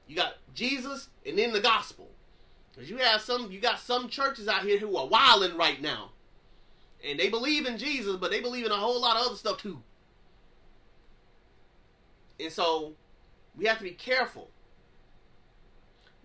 You 0.05 0.17
got 0.17 0.33
Jesus 0.53 1.07
and 1.25 1.39
then 1.39 1.53
the 1.53 1.61
gospel. 1.61 2.09
Because 2.73 2.89
you 2.89 2.97
have 2.97 3.21
some, 3.21 3.49
you 3.53 3.61
got 3.61 3.79
some 3.79 4.09
churches 4.09 4.49
out 4.49 4.63
here 4.63 4.77
who 4.77 4.97
are 4.97 5.07
wilding 5.07 5.57
right 5.57 5.81
now, 5.81 6.09
and 7.07 7.17
they 7.17 7.29
believe 7.29 7.65
in 7.65 7.77
Jesus, 7.77 8.17
but 8.17 8.31
they 8.31 8.41
believe 8.41 8.65
in 8.65 8.71
a 8.73 8.75
whole 8.75 9.01
lot 9.01 9.15
of 9.15 9.27
other 9.27 9.35
stuff 9.37 9.61
too. 9.61 9.81
And 12.37 12.51
so 12.51 12.95
we 13.55 13.65
have 13.67 13.77
to 13.77 13.85
be 13.85 13.91
careful. 13.91 14.49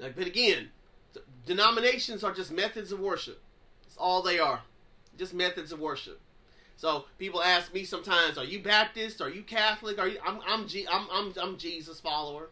Like, 0.00 0.16
but 0.16 0.26
again, 0.26 0.70
denominations 1.46 2.24
are 2.24 2.32
just 2.32 2.52
methods 2.52 2.92
of 2.92 3.00
worship. 3.00 3.40
That's 3.82 3.96
all 3.96 4.22
they 4.22 4.38
are, 4.38 4.62
just 5.18 5.34
methods 5.34 5.72
of 5.72 5.80
worship. 5.80 6.20
So 6.76 7.04
people 7.18 7.42
ask 7.42 7.72
me 7.72 7.84
sometimes, 7.84 8.38
"Are 8.38 8.44
you 8.44 8.60
Baptist? 8.60 9.20
Are 9.20 9.30
you 9.30 9.42
Catholic? 9.42 9.98
Are 9.98 10.08
you?" 10.08 10.18
I'm 10.24 10.40
I'm 10.46 10.66
G, 10.66 10.86
I'm, 10.90 11.06
I'm, 11.12 11.32
I'm 11.40 11.56
Jesus 11.56 12.00
follower. 12.00 12.48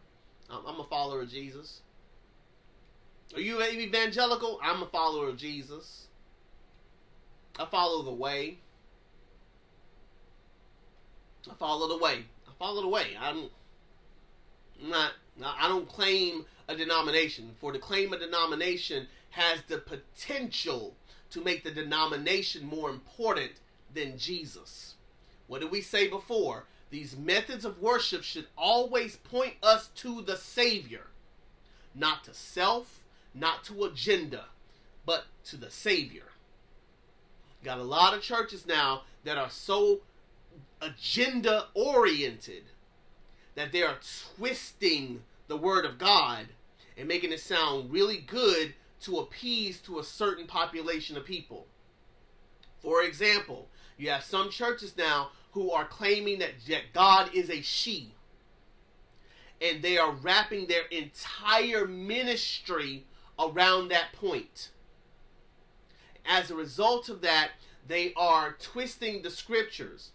I'm, 0.49 0.65
I'm 0.65 0.79
a 0.79 0.85
follower 0.85 1.21
of 1.21 1.29
Jesus. 1.29 1.81
Are 3.33 3.41
you 3.41 3.61
evangelical? 3.61 4.59
I'm 4.61 4.83
a 4.83 4.87
follower 4.87 5.29
of 5.29 5.37
Jesus. 5.37 6.07
I 7.59 7.65
follow 7.65 8.03
the 8.03 8.11
way. 8.11 8.57
I 11.49 11.53
follow 11.55 11.87
the 11.87 11.97
way. 11.97 12.25
I 12.47 12.51
follow 12.59 12.81
the 12.81 12.87
way. 12.87 13.17
I'm 13.19 13.49
not. 14.81 15.11
I 15.43 15.67
don't 15.67 15.87
claim 15.87 16.45
a 16.67 16.75
denomination. 16.75 17.51
For 17.59 17.71
to 17.71 17.79
claim 17.79 18.13
a 18.13 18.19
denomination 18.19 19.07
has 19.31 19.59
the 19.67 19.77
potential 19.77 20.95
to 21.31 21.41
make 21.41 21.63
the 21.63 21.71
denomination 21.71 22.65
more 22.65 22.89
important 22.89 23.51
than 23.93 24.17
Jesus. 24.17 24.95
What 25.47 25.61
did 25.61 25.71
we 25.71 25.81
say 25.81 26.07
before? 26.07 26.65
These 26.89 27.15
methods 27.15 27.63
of 27.63 27.81
worship 27.81 28.23
should 28.23 28.47
always 28.57 29.15
point 29.15 29.53
us 29.63 29.87
to 29.95 30.21
the 30.21 30.35
Savior, 30.35 31.07
not 31.95 32.25
to 32.25 32.33
self, 32.33 32.99
not 33.33 33.63
to 33.65 33.85
agenda, 33.85 34.45
but 35.05 35.25
to 35.45 35.57
the 35.57 35.71
Savior. 35.71 36.25
Got 37.63 37.79
a 37.79 37.83
lot 37.83 38.13
of 38.13 38.21
churches 38.21 38.65
now 38.65 39.03
that 39.23 39.37
are 39.37 39.49
so 39.49 40.01
agenda 40.81 41.67
oriented 41.73 42.63
that 43.55 43.71
they 43.71 43.83
are 43.83 43.97
twisting 44.35 45.23
the 45.47 45.57
Word 45.57 45.85
of 45.85 45.97
God 45.97 46.47
and 46.97 47.07
making 47.07 47.31
it 47.31 47.39
sound 47.39 47.91
really 47.91 48.17
good 48.17 48.73
to 49.01 49.17
appease 49.17 49.79
to 49.81 49.99
a 49.99 50.03
certain 50.03 50.47
population 50.47 51.17
of 51.17 51.25
people. 51.25 51.67
For 52.81 53.03
example, 53.03 53.67
you 53.97 54.09
have 54.09 54.23
some 54.23 54.49
churches 54.49 54.95
now 54.97 55.31
who 55.51 55.71
are 55.71 55.85
claiming 55.85 56.39
that, 56.39 56.53
that 56.69 56.93
God 56.93 57.33
is 57.33 57.49
a 57.49 57.61
she. 57.61 58.13
And 59.61 59.81
they 59.81 59.97
are 59.97 60.11
wrapping 60.11 60.67
their 60.67 60.85
entire 60.89 61.85
ministry 61.85 63.05
around 63.37 63.89
that 63.89 64.13
point. 64.13 64.69
As 66.25 66.49
a 66.49 66.55
result 66.55 67.09
of 67.09 67.21
that, 67.21 67.51
they 67.87 68.13
are 68.15 68.55
twisting 68.59 69.21
the 69.21 69.29
scriptures. 69.29 70.11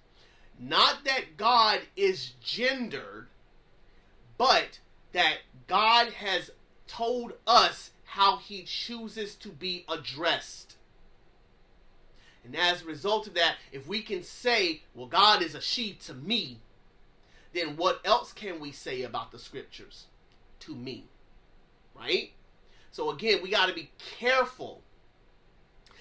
Not 0.58 1.04
that 1.04 1.36
God 1.36 1.80
is 1.96 2.32
gendered, 2.42 3.28
but 4.38 4.78
that 5.12 5.38
God 5.66 6.12
has 6.14 6.50
told 6.86 7.32
us 7.46 7.90
how 8.04 8.38
he 8.38 8.62
chooses 8.62 9.34
to 9.36 9.48
be 9.48 9.84
addressed. 9.88 10.76
And 12.44 12.56
as 12.56 12.82
a 12.82 12.86
result 12.86 13.26
of 13.26 13.34
that, 13.34 13.56
if 13.72 13.86
we 13.86 14.02
can 14.02 14.22
say, 14.22 14.82
well, 14.94 15.06
God 15.08 15.42
is 15.42 15.54
a 15.54 15.60
she 15.60 15.94
to 16.04 16.14
me, 16.14 16.58
then 17.52 17.76
what 17.76 18.00
else 18.04 18.32
can 18.32 18.60
we 18.60 18.70
say 18.70 19.02
about 19.02 19.32
the 19.32 19.38
scriptures 19.38 20.06
to 20.60 20.74
me? 20.74 21.04
Right? 21.94 22.32
So 22.92 23.10
again, 23.10 23.40
we 23.42 23.50
got 23.50 23.66
to 23.66 23.74
be 23.74 23.90
careful 24.18 24.80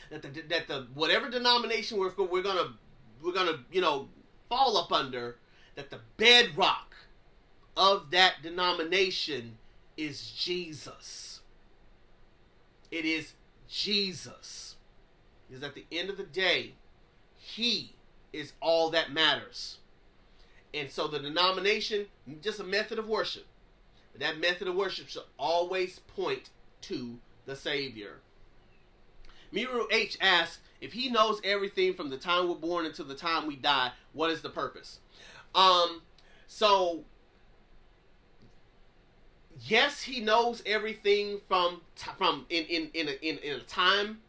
that 0.09 0.21
the, 0.21 0.41
that 0.49 0.67
the 0.67 0.87
whatever 0.93 1.29
denomination 1.29 1.97
we're 1.97 2.11
we're 2.17 2.43
gonna 2.43 2.73
we're 3.23 3.33
gonna 3.33 3.59
you 3.71 3.81
know 3.81 4.07
fall 4.49 4.77
up 4.77 4.91
under, 4.91 5.37
that 5.75 5.89
the 5.89 5.99
bedrock 6.17 6.95
of 7.75 8.11
that 8.11 8.35
denomination 8.41 9.57
is 9.97 10.31
Jesus. 10.31 11.41
It 12.91 13.05
is 13.05 13.33
Jesus. 13.67 14.75
Because 15.47 15.63
at 15.63 15.75
the 15.75 15.85
end 15.91 16.09
of 16.09 16.17
the 16.17 16.23
day, 16.23 16.73
He 17.37 17.93
is 18.33 18.53
all 18.61 18.89
that 18.91 19.11
matters. 19.11 19.77
And 20.73 20.89
so 20.91 21.07
the 21.07 21.19
denomination, 21.19 22.07
just 22.41 22.59
a 22.59 22.63
method 22.63 22.99
of 22.99 23.07
worship. 23.07 23.45
But 24.11 24.21
that 24.21 24.39
method 24.39 24.67
of 24.67 24.75
worship 24.75 25.07
should 25.07 25.23
always 25.37 25.99
point 25.99 26.49
to 26.81 27.19
the 27.45 27.55
Savior. 27.55 28.19
Miru 29.51 29.87
H 29.91 30.17
asks, 30.19 30.59
if 30.85 30.93
he 30.93 31.09
knows 31.09 31.41
everything 31.43 31.95
from 31.95 32.11
the 32.11 32.17
time 32.17 32.47
we're 32.47 32.53
born 32.53 32.85
until 32.85 33.05
the 33.05 33.15
time 33.15 33.47
we 33.47 33.55
die, 33.55 33.91
what 34.13 34.29
is 34.29 34.43
the 34.43 34.49
purpose? 34.49 34.99
Um, 35.55 36.03
so 36.45 37.05
yes, 39.61 40.03
he 40.03 40.19
knows 40.19 40.61
everything 40.63 41.41
from 41.47 41.81
from 42.17 42.45
in 42.51 42.65
in 42.65 42.91
in 42.93 43.07
a, 43.07 43.27
in, 43.27 43.39
in 43.39 43.55
a 43.55 43.63
time 43.63 44.19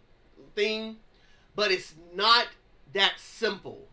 thing, 0.54 0.96
but 1.54 1.70
it's 1.70 1.94
not 2.14 2.46
that 2.94 3.12
simple. 3.18 3.86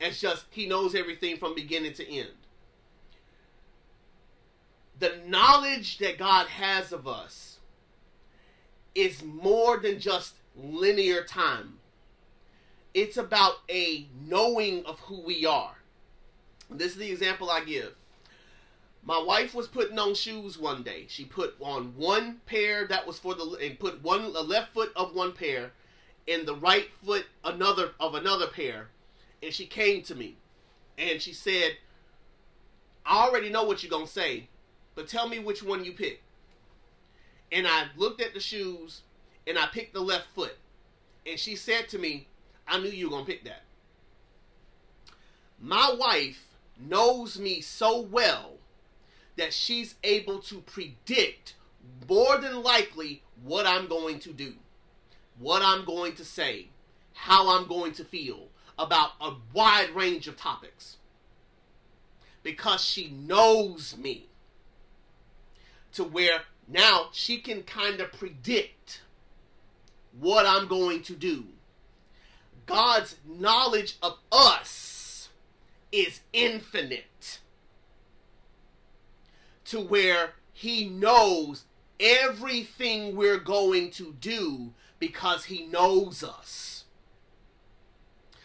It's 0.00 0.18
just 0.18 0.46
he 0.48 0.66
knows 0.66 0.94
everything 0.94 1.36
from 1.36 1.54
beginning 1.54 1.92
to 1.94 2.10
end. 2.10 2.30
The 4.98 5.20
knowledge 5.26 5.98
that 5.98 6.16
God 6.16 6.46
has 6.46 6.90
of 6.90 7.06
us 7.06 7.58
is 8.94 9.22
more 9.22 9.76
than 9.76 10.00
just 10.00 10.36
linear 10.56 11.22
time. 11.24 11.78
It's 12.94 13.16
about 13.16 13.54
a 13.70 14.06
knowing 14.26 14.84
of 14.84 15.00
who 15.00 15.20
we 15.22 15.46
are. 15.46 15.74
This 16.70 16.92
is 16.92 16.98
the 16.98 17.10
example 17.10 17.50
I 17.50 17.64
give. 17.64 17.94
My 19.04 19.20
wife 19.20 19.54
was 19.54 19.66
putting 19.68 19.98
on 19.98 20.14
shoes 20.14 20.58
one 20.58 20.82
day. 20.82 21.06
She 21.08 21.24
put 21.24 21.56
on 21.60 21.94
one 21.96 22.40
pair 22.46 22.86
that 22.86 23.06
was 23.06 23.18
for 23.18 23.34
the 23.34 23.44
and 23.62 23.78
put 23.78 24.02
one 24.02 24.32
the 24.32 24.42
left 24.42 24.74
foot 24.74 24.92
of 24.94 25.14
one 25.14 25.32
pair 25.32 25.72
and 26.28 26.46
the 26.46 26.54
right 26.54 26.88
foot 27.04 27.26
another 27.44 27.92
of 27.98 28.14
another 28.14 28.46
pair. 28.46 28.88
And 29.42 29.52
she 29.52 29.66
came 29.66 30.02
to 30.02 30.14
me 30.14 30.36
and 30.98 31.20
she 31.20 31.32
said, 31.32 31.78
I 33.04 33.26
already 33.26 33.50
know 33.50 33.64
what 33.64 33.82
you're 33.82 33.90
gonna 33.90 34.06
say, 34.06 34.48
but 34.94 35.08
tell 35.08 35.28
me 35.28 35.38
which 35.40 35.62
one 35.62 35.84
you 35.84 35.92
pick. 35.92 36.22
and 37.50 37.66
I 37.66 37.86
looked 37.96 38.20
at 38.20 38.34
the 38.34 38.40
shoes 38.40 39.02
and 39.46 39.58
I 39.58 39.66
picked 39.66 39.92
the 39.94 40.00
left 40.00 40.28
foot. 40.34 40.56
And 41.26 41.38
she 41.38 41.54
said 41.56 41.88
to 41.90 41.98
me, 41.98 42.28
I 42.72 42.78
knew 42.78 42.88
you 42.88 43.10
were 43.10 43.18
to 43.18 43.24
pick 43.26 43.44
that. 43.44 43.64
My 45.60 45.94
wife 45.96 46.46
knows 46.80 47.38
me 47.38 47.60
so 47.60 48.00
well 48.00 48.54
that 49.36 49.52
she's 49.52 49.96
able 50.02 50.38
to 50.40 50.62
predict 50.62 51.54
more 52.08 52.38
than 52.38 52.62
likely 52.62 53.22
what 53.44 53.66
I'm 53.66 53.88
going 53.88 54.20
to 54.20 54.32
do, 54.32 54.54
what 55.38 55.60
I'm 55.60 55.84
going 55.84 56.14
to 56.14 56.24
say, 56.24 56.68
how 57.12 57.58
I'm 57.58 57.68
going 57.68 57.92
to 57.92 58.04
feel 58.06 58.48
about 58.78 59.10
a 59.20 59.34
wide 59.52 59.90
range 59.90 60.26
of 60.26 60.38
topics. 60.38 60.96
Because 62.42 62.82
she 62.82 63.10
knows 63.10 63.98
me 63.98 64.28
to 65.92 66.04
where 66.04 66.40
now 66.66 67.08
she 67.12 67.36
can 67.36 67.64
kind 67.64 68.00
of 68.00 68.12
predict 68.12 69.02
what 70.18 70.46
I'm 70.46 70.68
going 70.68 71.02
to 71.02 71.14
do. 71.14 71.44
God's 72.66 73.16
knowledge 73.26 73.96
of 74.02 74.18
us 74.30 75.28
is 75.90 76.20
infinite 76.32 77.40
to 79.66 79.80
where 79.80 80.34
he 80.52 80.88
knows 80.88 81.64
everything 82.00 83.16
we're 83.16 83.38
going 83.38 83.90
to 83.92 84.14
do 84.20 84.72
because 84.98 85.44
he 85.44 85.66
knows 85.66 86.22
us. 86.22 86.84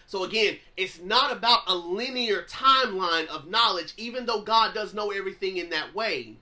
So 0.06 0.24
again, 0.24 0.58
it's 0.78 1.00
not 1.02 1.32
about 1.32 1.64
a 1.68 1.76
linear 1.76 2.44
timeline 2.44 3.28
of 3.28 3.48
knowledge, 3.48 3.94
even 3.98 4.26
though 4.26 4.42
God 4.42 4.74
does 4.74 4.94
know 4.94 5.12
everything 5.12 5.58
in 5.58 5.70
that 5.72 5.94
way 5.94 6.38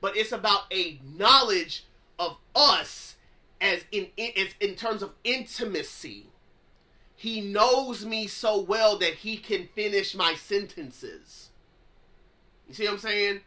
but 0.00 0.16
it's 0.16 0.32
about 0.32 0.72
a 0.72 1.00
knowledge 1.16 1.84
of 2.18 2.36
us 2.54 3.16
as 3.60 3.84
in, 3.90 4.08
as 4.18 4.48
in 4.60 4.74
terms 4.74 5.02
of 5.02 5.12
intimacy. 5.24 6.26
He 7.16 7.40
knows 7.40 8.04
me 8.04 8.26
so 8.26 8.60
well 8.60 8.98
that 8.98 9.14
he 9.14 9.38
can 9.38 9.68
finish 9.74 10.14
my 10.14 10.34
sentences. 10.34 11.50
You 12.68 12.74
see 12.74 12.84
what 12.84 12.92
I'm 12.92 12.98
saying? 12.98 13.40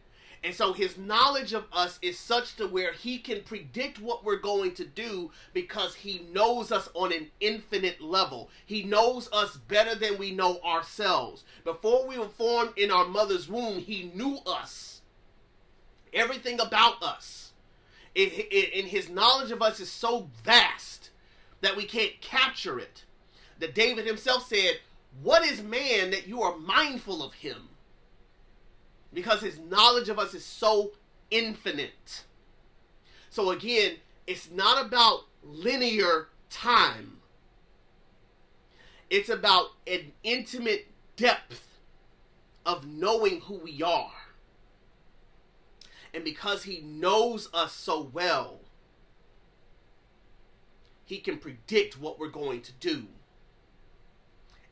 And 0.43 0.55
so 0.55 0.71
his 0.71 0.97
knowledge 0.97 1.53
of 1.53 1.65
us 1.73 1.99
is 2.01 2.17
such 2.17 2.55
to 2.55 2.65
where 2.65 2.93
he 2.93 3.17
can 3.17 3.43
predict 3.43 3.99
what 3.99 4.23
we're 4.23 4.37
going 4.37 4.73
to 4.75 4.85
do 4.85 5.31
because 5.53 5.95
he 5.95 6.25
knows 6.31 6.71
us 6.71 6.87
on 6.93 7.11
an 7.11 7.29
infinite 7.41 8.01
level. 8.01 8.49
He 8.65 8.83
knows 8.83 9.29
us 9.33 9.57
better 9.57 9.95
than 9.95 10.17
we 10.17 10.31
know 10.31 10.61
ourselves. 10.61 11.43
Before 11.65 12.07
we 12.07 12.17
were 12.17 12.29
formed 12.29 12.77
in 12.77 12.89
our 12.89 13.05
mother's 13.05 13.49
womb, 13.49 13.79
he 13.79 14.11
knew 14.15 14.39
us 14.47 15.01
everything 16.13 16.59
about 16.59 17.03
us. 17.03 17.51
And 18.15 18.31
his 18.31 19.09
knowledge 19.09 19.51
of 19.51 19.61
us 19.61 19.79
is 19.79 19.91
so 19.91 20.29
vast 20.43 21.09
that 21.61 21.75
we 21.75 21.83
can't 21.83 22.19
capture 22.21 22.79
it. 22.79 23.03
That 23.59 23.75
David 23.75 24.07
himself 24.07 24.47
said, 24.47 24.79
What 25.21 25.45
is 25.45 25.61
man 25.61 26.11
that 26.11 26.27
you 26.27 26.41
are 26.41 26.57
mindful 26.57 27.21
of 27.23 27.33
him? 27.33 27.69
Because 29.13 29.41
his 29.41 29.59
knowledge 29.59 30.09
of 30.09 30.19
us 30.19 30.33
is 30.33 30.45
so 30.45 30.91
infinite. 31.31 32.23
So 33.29 33.51
again, 33.51 33.95
it's 34.27 34.49
not 34.49 34.85
about 34.85 35.25
linear 35.43 36.27
time. 36.49 37.17
It's 39.09 39.29
about 39.29 39.67
an 39.87 40.11
intimate 40.23 40.87
depth 41.15 41.67
of 42.65 42.85
knowing 42.85 43.41
who 43.41 43.55
we 43.55 43.81
are. 43.81 44.11
And 46.13 46.23
because 46.23 46.63
he 46.63 46.81
knows 46.81 47.49
us 47.53 47.73
so 47.73 48.09
well, 48.13 48.59
he 51.05 51.17
can 51.17 51.37
predict 51.37 51.99
what 51.99 52.19
we're 52.19 52.29
going 52.29 52.61
to 52.61 52.71
do. 52.73 53.07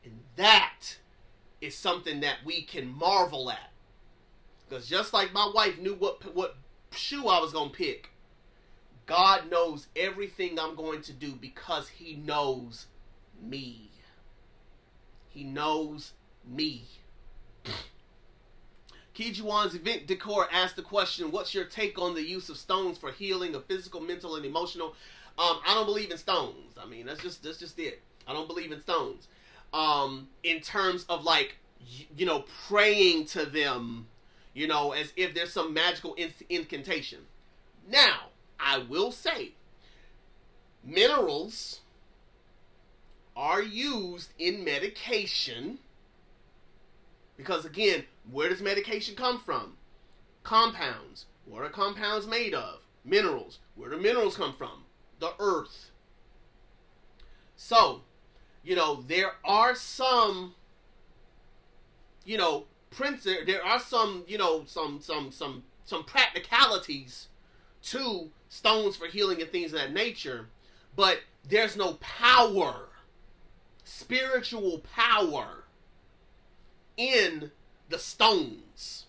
And 0.08 0.20
that 0.36 0.96
is 1.60 1.76
something 1.76 2.20
that 2.20 2.38
we 2.44 2.62
can 2.62 2.88
marvel 2.88 3.50
at. 3.50 3.72
Because 4.68 4.88
just 4.88 5.12
like 5.12 5.32
my 5.32 5.50
wife 5.54 5.78
knew 5.78 5.94
what 5.94 6.34
what 6.34 6.56
shoe 6.92 7.28
I 7.28 7.40
was 7.40 7.52
going 7.52 7.70
to 7.70 7.76
pick, 7.76 8.10
God 9.06 9.50
knows 9.50 9.86
everything 9.96 10.58
I'm 10.58 10.74
going 10.74 11.02
to 11.02 11.12
do 11.12 11.32
because 11.32 11.88
he 11.88 12.14
knows 12.14 12.86
me. 13.40 13.90
He 15.28 15.44
knows 15.44 16.12
me. 16.46 16.84
Kijuan's 19.14 19.74
event 19.74 20.06
decor 20.06 20.48
asked 20.52 20.76
the 20.76 20.82
question, 20.82 21.30
"What's 21.30 21.54
your 21.54 21.64
take 21.64 21.98
on 21.98 22.14
the 22.14 22.22
use 22.22 22.48
of 22.48 22.56
stones 22.56 22.96
for 22.96 23.10
healing 23.10 23.54
of 23.54 23.66
physical, 23.66 24.00
mental, 24.00 24.36
and 24.36 24.46
emotional?" 24.46 24.94
Um, 25.38 25.60
I 25.66 25.74
don't 25.74 25.86
believe 25.86 26.10
in 26.10 26.18
stones. 26.18 26.76
I 26.80 26.86
mean, 26.86 27.06
that's 27.06 27.22
just 27.22 27.42
that's 27.42 27.58
just 27.58 27.78
it. 27.78 28.00
I 28.26 28.32
don't 28.32 28.48
believe 28.48 28.72
in 28.72 28.80
stones. 28.82 29.28
Um, 29.72 30.28
in 30.42 30.60
terms 30.60 31.04
of 31.08 31.24
like, 31.24 31.56
you 32.16 32.26
know, 32.26 32.44
praying 32.68 33.26
to 33.26 33.44
them, 33.44 34.06
you 34.54 34.66
know, 34.66 34.92
as 34.92 35.12
if 35.16 35.34
there's 35.34 35.52
some 35.52 35.74
magical 35.74 36.16
incantation. 36.48 37.20
Now, 37.88 38.28
I 38.58 38.78
will 38.78 39.12
say, 39.12 39.52
minerals 40.82 41.80
are 43.36 43.62
used 43.62 44.32
in 44.38 44.64
medication 44.64 45.78
because 47.38 47.64
again, 47.64 48.04
where 48.30 48.50
does 48.50 48.60
medication 48.60 49.14
come 49.14 49.40
from? 49.40 49.76
Compounds. 50.42 51.26
What 51.46 51.62
are 51.62 51.70
compounds 51.70 52.26
made 52.26 52.52
of? 52.52 52.80
Minerals. 53.04 53.60
Where 53.76 53.88
do 53.88 53.96
minerals 53.96 54.36
come 54.36 54.54
from? 54.58 54.84
The 55.20 55.32
earth. 55.38 55.90
So, 57.56 58.02
you 58.68 58.76
know, 58.76 59.02
there 59.08 59.32
are 59.46 59.74
some, 59.74 60.54
you 62.26 62.36
know, 62.36 62.66
prints. 62.90 63.24
There 63.24 63.64
are 63.64 63.80
some, 63.80 64.24
you 64.28 64.36
know, 64.36 64.64
some 64.66 65.00
some 65.00 65.32
some 65.32 65.62
some 65.86 66.04
practicalities 66.04 67.28
to 67.84 68.28
stones 68.50 68.94
for 68.94 69.06
healing 69.06 69.40
and 69.40 69.50
things 69.50 69.72
of 69.72 69.78
that 69.78 69.94
nature, 69.94 70.48
but 70.94 71.20
there's 71.48 71.78
no 71.78 71.94
power, 71.94 72.90
spiritual 73.84 74.80
power 74.94 75.64
in 76.98 77.50
the 77.88 77.98
stones, 77.98 79.06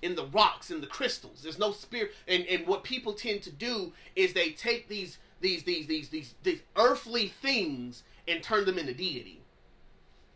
in 0.00 0.14
the 0.14 0.24
rocks, 0.24 0.70
in 0.70 0.80
the 0.80 0.86
crystals. 0.86 1.42
There's 1.42 1.58
no 1.58 1.72
spirit. 1.72 2.14
And, 2.26 2.46
and 2.46 2.66
what 2.66 2.82
people 2.82 3.12
tend 3.12 3.42
to 3.42 3.52
do 3.52 3.92
is 4.16 4.32
they 4.32 4.52
take 4.52 4.88
these 4.88 5.18
these 5.42 5.64
these 5.64 5.86
these 5.86 6.08
these 6.08 6.34
these 6.42 6.60
earthly 6.76 7.28
things 7.28 8.04
and 8.26 8.42
turn 8.42 8.64
them 8.64 8.78
into 8.78 8.94
deity. 8.94 9.40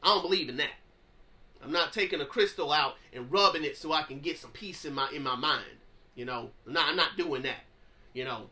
I 0.03 0.09
don't 0.09 0.23
believe 0.23 0.49
in 0.49 0.57
that. 0.59 0.75
I'm 1.63 1.73
not 1.73 1.93
taking 1.93 2.21
a 2.21 2.27
crystal 2.27 2.73
out 2.73 2.95
and 3.13 3.31
rubbing 3.33 3.65
it 3.65 3.77
so 3.77 3.93
I 3.93 4.03
can 4.03 4.21
get 4.21 4.39
some 4.39 4.53
peace 4.53 4.85
in 4.85 4.95
my 4.95 5.11
in 5.11 5.23
my 5.23 5.35
mind. 5.35 5.65
You 6.15 6.25
know, 6.25 6.51
I'm 6.67 6.73
not, 6.73 6.89
I'm 6.89 6.97
not 6.97 7.17
doing 7.17 7.43
that. 7.43 7.65
You 8.13 8.25
know. 8.25 8.51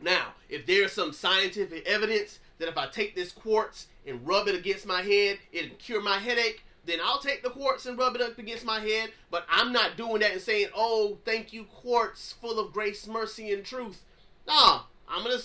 Now, 0.00 0.34
if 0.48 0.66
there's 0.66 0.92
some 0.92 1.12
scientific 1.12 1.86
evidence 1.86 2.40
that 2.58 2.68
if 2.68 2.76
I 2.76 2.88
take 2.88 3.14
this 3.14 3.32
quartz 3.32 3.86
and 4.06 4.26
rub 4.26 4.48
it 4.48 4.54
against 4.54 4.86
my 4.86 5.02
head, 5.02 5.38
it'll 5.52 5.76
cure 5.76 6.02
my 6.02 6.18
headache, 6.18 6.64
then 6.84 6.98
I'll 7.02 7.20
take 7.20 7.42
the 7.42 7.50
quartz 7.50 7.86
and 7.86 7.96
rub 7.96 8.14
it 8.14 8.20
up 8.20 8.38
against 8.38 8.64
my 8.64 8.80
head. 8.80 9.10
But 9.30 9.46
I'm 9.48 9.72
not 9.72 9.96
doing 9.96 10.20
that 10.20 10.32
and 10.32 10.40
saying, 10.40 10.68
oh, 10.76 11.18
thank 11.24 11.52
you, 11.52 11.64
quartz, 11.64 12.32
full 12.32 12.58
of 12.58 12.72
grace, 12.72 13.06
mercy, 13.06 13.52
and 13.52 13.64
truth. 13.64 14.02
Nah, 14.46 14.82
I'm 15.08 15.24
gonna. 15.24 15.38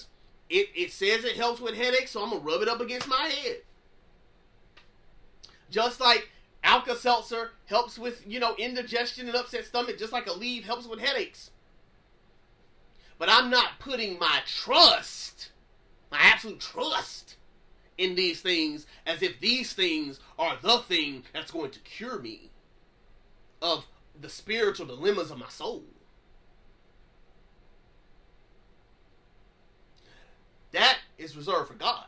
It, 0.50 0.70
it 0.76 0.92
says 0.92 1.24
it 1.24 1.36
helps 1.36 1.62
with 1.62 1.76
headaches, 1.76 2.12
so 2.12 2.24
I'm 2.24 2.32
gonna 2.32 2.42
rub 2.42 2.62
it 2.62 2.68
up 2.68 2.82
against 2.82 3.08
my 3.08 3.28
head. 3.28 3.58
Just 5.70 6.00
like 6.00 6.30
Alka 6.64 6.96
Seltzer 6.96 7.52
helps 7.66 8.00
with, 8.00 8.24
you 8.26 8.40
know, 8.40 8.56
indigestion 8.56 9.28
and 9.28 9.36
upset 9.36 9.66
stomach, 9.66 9.98
just 9.98 10.12
like 10.12 10.26
Aleve 10.26 10.64
helps 10.64 10.88
with 10.88 11.00
headaches. 11.00 11.52
But 13.20 13.30
I'm 13.30 13.50
not 13.50 13.80
putting 13.80 14.18
my 14.18 14.40
trust, 14.46 15.52
my 16.12 16.18
absolute 16.20 16.60
trust, 16.60 17.36
in 18.00 18.16
these 18.16 18.42
things 18.42 18.88
as 19.06 19.22
if 19.22 19.40
these 19.42 19.74
things 19.74 20.20
are 20.40 20.58
the 20.62 20.80
thing 20.80 21.24
that's 21.34 21.52
going 21.52 21.70
to 21.72 21.80
cure 21.80 22.18
me 22.18 22.50
of 23.62 23.86
the 24.20 24.30
spiritual 24.30 24.86
dilemmas 24.86 25.32
of 25.32 25.38
my 25.38 25.50
soul. 25.50 25.84
That 30.72 30.98
is 31.18 31.36
reserved 31.36 31.68
for 31.68 31.74
God. 31.74 32.06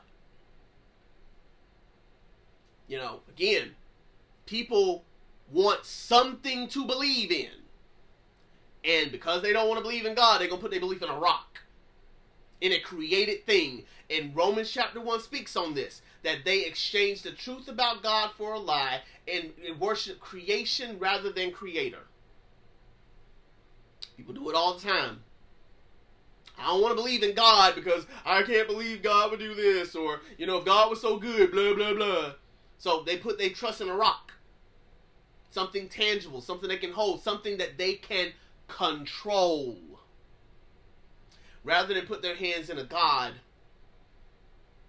You 2.88 2.97
know, 2.97 3.21
again, 3.29 3.71
people 4.45 5.03
want 5.51 5.85
something 5.85 6.67
to 6.69 6.85
believe 6.85 7.31
in. 7.31 7.49
And 8.83 9.11
because 9.11 9.41
they 9.41 9.53
don't 9.53 9.67
want 9.67 9.77
to 9.77 9.83
believe 9.83 10.05
in 10.05 10.15
God, 10.15 10.41
they're 10.41 10.47
going 10.47 10.59
to 10.59 10.61
put 10.61 10.71
their 10.71 10.79
belief 10.79 11.01
in 11.01 11.09
a 11.09 11.17
rock 11.17 11.51
in 12.61 12.71
a 12.71 12.79
created 12.79 13.45
thing. 13.45 13.83
And 14.09 14.35
Romans 14.35 14.71
chapter 14.71 15.01
1 15.01 15.21
speaks 15.21 15.55
on 15.55 15.73
this 15.73 16.01
that 16.23 16.45
they 16.45 16.65
exchange 16.65 17.23
the 17.23 17.31
truth 17.31 17.67
about 17.67 18.03
God 18.03 18.31
for 18.38 18.53
a 18.53 18.59
lie 18.59 19.01
and 19.27 19.51
worship 19.79 20.19
creation 20.19 20.99
rather 20.99 21.31
than 21.31 21.51
creator. 21.51 22.05
People 24.15 24.35
do 24.35 24.49
it 24.49 24.55
all 24.55 24.75
the 24.75 24.88
time. 24.88 25.23
I 26.61 26.67
don't 26.67 26.81
want 26.81 26.91
to 26.91 27.01
believe 27.01 27.23
in 27.23 27.33
God 27.33 27.75
because 27.75 28.05
I 28.25 28.43
can't 28.43 28.67
believe 28.67 29.01
God 29.01 29.31
would 29.31 29.39
do 29.39 29.55
this, 29.55 29.95
or, 29.95 30.21
you 30.38 30.45
know, 30.45 30.57
if 30.57 30.65
God 30.65 30.89
was 30.89 31.01
so 31.01 31.17
good, 31.17 31.51
blah, 31.51 31.73
blah, 31.73 31.93
blah. 31.93 32.33
So 32.77 33.03
they 33.03 33.17
put 33.17 33.38
their 33.38 33.49
trust 33.49 33.81
in 33.81 33.89
a 33.89 33.95
rock. 33.95 34.33
Something 35.49 35.89
tangible, 35.89 36.41
something 36.41 36.69
they 36.69 36.77
can 36.77 36.93
hold, 36.93 37.21
something 37.21 37.57
that 37.57 37.77
they 37.77 37.93
can 37.93 38.31
control 38.67 39.77
rather 41.63 41.93
than 41.93 42.05
put 42.05 42.21
their 42.21 42.35
hands 42.35 42.69
in 42.69 42.77
a 42.77 42.83
God 42.83 43.33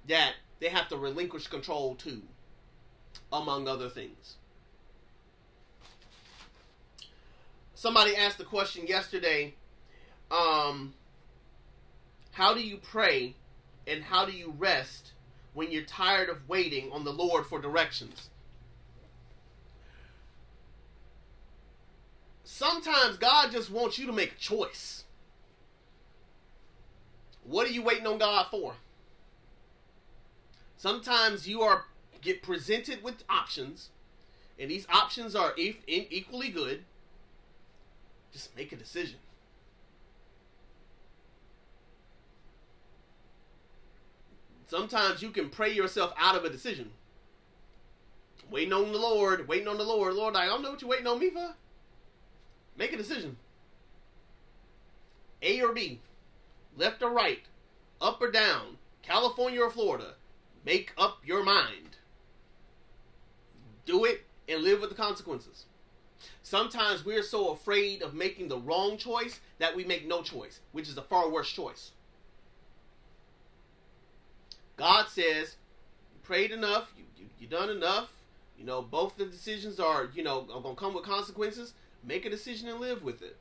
that 0.09 0.35
they 0.61 0.69
have 0.69 0.89
to 0.89 0.97
relinquish 0.97 1.49
control 1.49 1.95
to, 1.97 2.23
among 3.33 3.69
other 3.69 3.89
things. 3.89 4.37
Somebody 7.75 8.15
asked 8.15 8.39
the 8.39 8.45
question 8.45 8.87
yesterday 8.87 9.55
um, 10.31 10.95
how 12.33 12.55
do 12.55 12.61
you 12.61 12.79
pray 12.79 13.37
and 13.87 14.03
how 14.03 14.27
do 14.27 14.33
you 14.33 14.55
rest 14.59 15.13
when 15.55 15.71
you're 15.71 15.85
tired 15.85 16.29
of 16.29 16.49
waiting 16.49 16.91
on 16.93 17.05
the 17.05 17.13
Lord 17.13 17.47
for 17.47 17.61
directions? 17.61 18.31
Sometimes 22.45 23.17
God 23.17 23.51
just 23.53 23.71
wants 23.71 23.99
you 23.99 24.07
to 24.07 24.13
make 24.13 24.33
a 24.33 24.39
choice. 24.39 25.05
What 27.45 27.67
are 27.67 27.73
you 27.73 27.83
waiting 27.83 28.07
on 28.07 28.19
God 28.19 28.47
for? 28.51 28.75
Sometimes 30.77 31.49
you 31.49 31.63
are 31.63 31.85
get 32.21 32.43
presented 32.43 33.03
with 33.03 33.25
options, 33.29 33.91
and 34.59 34.71
these 34.71 34.87
options 34.89 35.35
are 35.35 35.53
e- 35.59 35.77
equally 35.87 36.51
good. 36.51 36.85
Just 38.33 38.57
make 38.57 38.73
a 38.73 38.77
decision. 38.77 39.19
Sometimes 44.73 45.21
you 45.21 45.29
can 45.29 45.51
pray 45.51 45.71
yourself 45.71 46.15
out 46.19 46.35
of 46.35 46.47
a 46.47 46.49
decision. 46.49 46.93
Waiting 48.51 48.73
on 48.73 48.91
the 48.91 48.97
Lord, 48.97 49.47
waiting 49.47 49.69
on 49.69 49.77
the 49.77 49.85
Lord. 49.85 50.15
Lord, 50.15 50.35
I 50.35 50.47
don't 50.47 50.63
know 50.63 50.71
what 50.71 50.81
you're 50.81 50.89
waiting 50.89 51.07
on 51.07 51.19
me 51.19 51.29
for. 51.29 51.53
Make 52.79 52.95
a 52.95 52.97
decision. 52.97 53.37
A 55.43 55.61
or 55.61 55.75
B 55.75 56.01
left 56.75 57.03
or 57.03 57.11
right, 57.11 57.43
up 58.01 58.23
or 58.23 58.31
down, 58.31 58.79
California 59.03 59.61
or 59.61 59.71
Florida. 59.71 60.15
Make 60.65 60.95
up 60.97 61.19
your 61.23 61.45
mind. 61.45 61.99
Do 63.85 64.07
it 64.07 64.25
and 64.49 64.63
live 64.63 64.81
with 64.81 64.89
the 64.89 64.97
consequences. 64.97 65.67
Sometimes 66.43 67.05
we're 67.05 67.23
so 67.23 67.51
afraid 67.51 68.01
of 68.01 68.15
making 68.15 68.49
the 68.49 68.57
wrong 68.57 68.97
choice 68.97 69.39
that 69.59 69.77
we 69.77 69.85
make 69.85 70.09
no 70.09 70.23
choice, 70.23 70.61
which 70.73 70.89
is 70.89 70.97
a 70.97 71.03
far 71.03 71.29
worse 71.29 71.53
choice. 71.53 71.91
God 74.77 75.09
says, 75.09 75.57
you 76.13 76.21
prayed 76.23 76.51
enough, 76.51 76.93
you, 76.97 77.05
you, 77.17 77.27
you 77.39 77.47
done 77.47 77.71
enough, 77.71 78.11
you 78.59 78.65
know, 78.65 78.83
both 78.83 79.17
the 79.17 79.27
decisions 79.27 79.81
are, 79.81 80.09
you 80.15 80.23
know, 80.23 80.47
are 80.53 80.61
going 80.61 80.77
to 80.77 80.81
come 80.81 80.95
with 80.95 81.05
consequences. 81.05 81.75
Make 82.05 82.25
a 82.25 82.31
decision 82.31 82.69
and 82.69 82.81
live 82.81 83.03
with 83.03 83.23
it. 83.23 83.37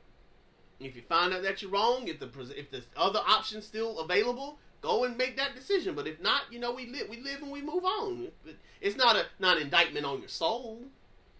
If 0.80 0.96
you 0.96 1.02
find 1.02 1.32
out 1.32 1.42
that 1.42 1.62
you're 1.62 1.70
wrong, 1.70 2.08
if 2.08 2.18
the 2.18 2.28
if 2.56 2.70
the 2.70 2.82
other 2.96 3.20
option's 3.26 3.64
still 3.64 4.00
available, 4.00 4.58
go 4.80 5.04
and 5.04 5.16
make 5.16 5.36
that 5.36 5.54
decision. 5.54 5.94
But 5.94 6.08
if 6.08 6.20
not, 6.20 6.42
you 6.50 6.58
know, 6.58 6.72
we 6.72 6.86
live 6.86 7.08
we 7.08 7.20
live 7.20 7.40
and 7.40 7.52
we 7.52 7.62
move 7.62 7.84
on. 7.84 8.28
It's 8.80 8.96
not 8.96 9.14
a 9.16 9.26
not 9.38 9.58
an 9.58 9.64
indictment 9.64 10.04
on 10.04 10.18
your 10.18 10.28
soul. 10.28 10.80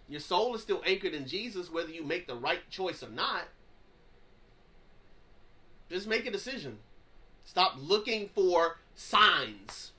Your 0.09 0.20
soul 0.20 0.55
is 0.55 0.62
still 0.62 0.82
anchored 0.86 1.14
in 1.14 1.27
Jesus, 1.27 1.70
whether 1.70 1.90
you 1.90 2.05
make 2.05 2.27
the 2.27 2.35
right 2.36 2.69
choice 2.70 3.02
or 3.02 3.09
not. 3.09 3.48
Just 5.90 6.06
make 6.06 6.27
a 6.27 6.31
decision. 6.31 6.78
Stop 7.44 7.74
looking 7.78 8.28
for 8.35 8.78
signs. 8.94 9.93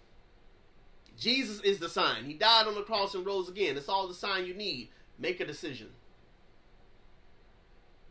Jesus 1.18 1.62
is 1.62 1.80
the 1.80 1.90
sign. 1.90 2.26
He 2.26 2.34
died 2.34 2.68
on 2.68 2.76
the 2.76 2.82
cross 2.82 3.16
and 3.16 3.26
rose 3.26 3.48
again. 3.50 3.78
It's 3.78 3.90
all 3.90 4.08
the 4.08 4.14
sign 4.14 4.46
you 4.46 4.54
need. 4.54 4.90
Make 5.18 5.40
a 5.40 5.46
decision. 5.46 5.90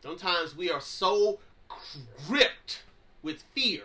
Sometimes 0.01 0.55
we 0.55 0.69
are 0.69 0.81
so 0.81 1.39
gripped 2.27 2.83
with 3.21 3.43
fear 3.55 3.83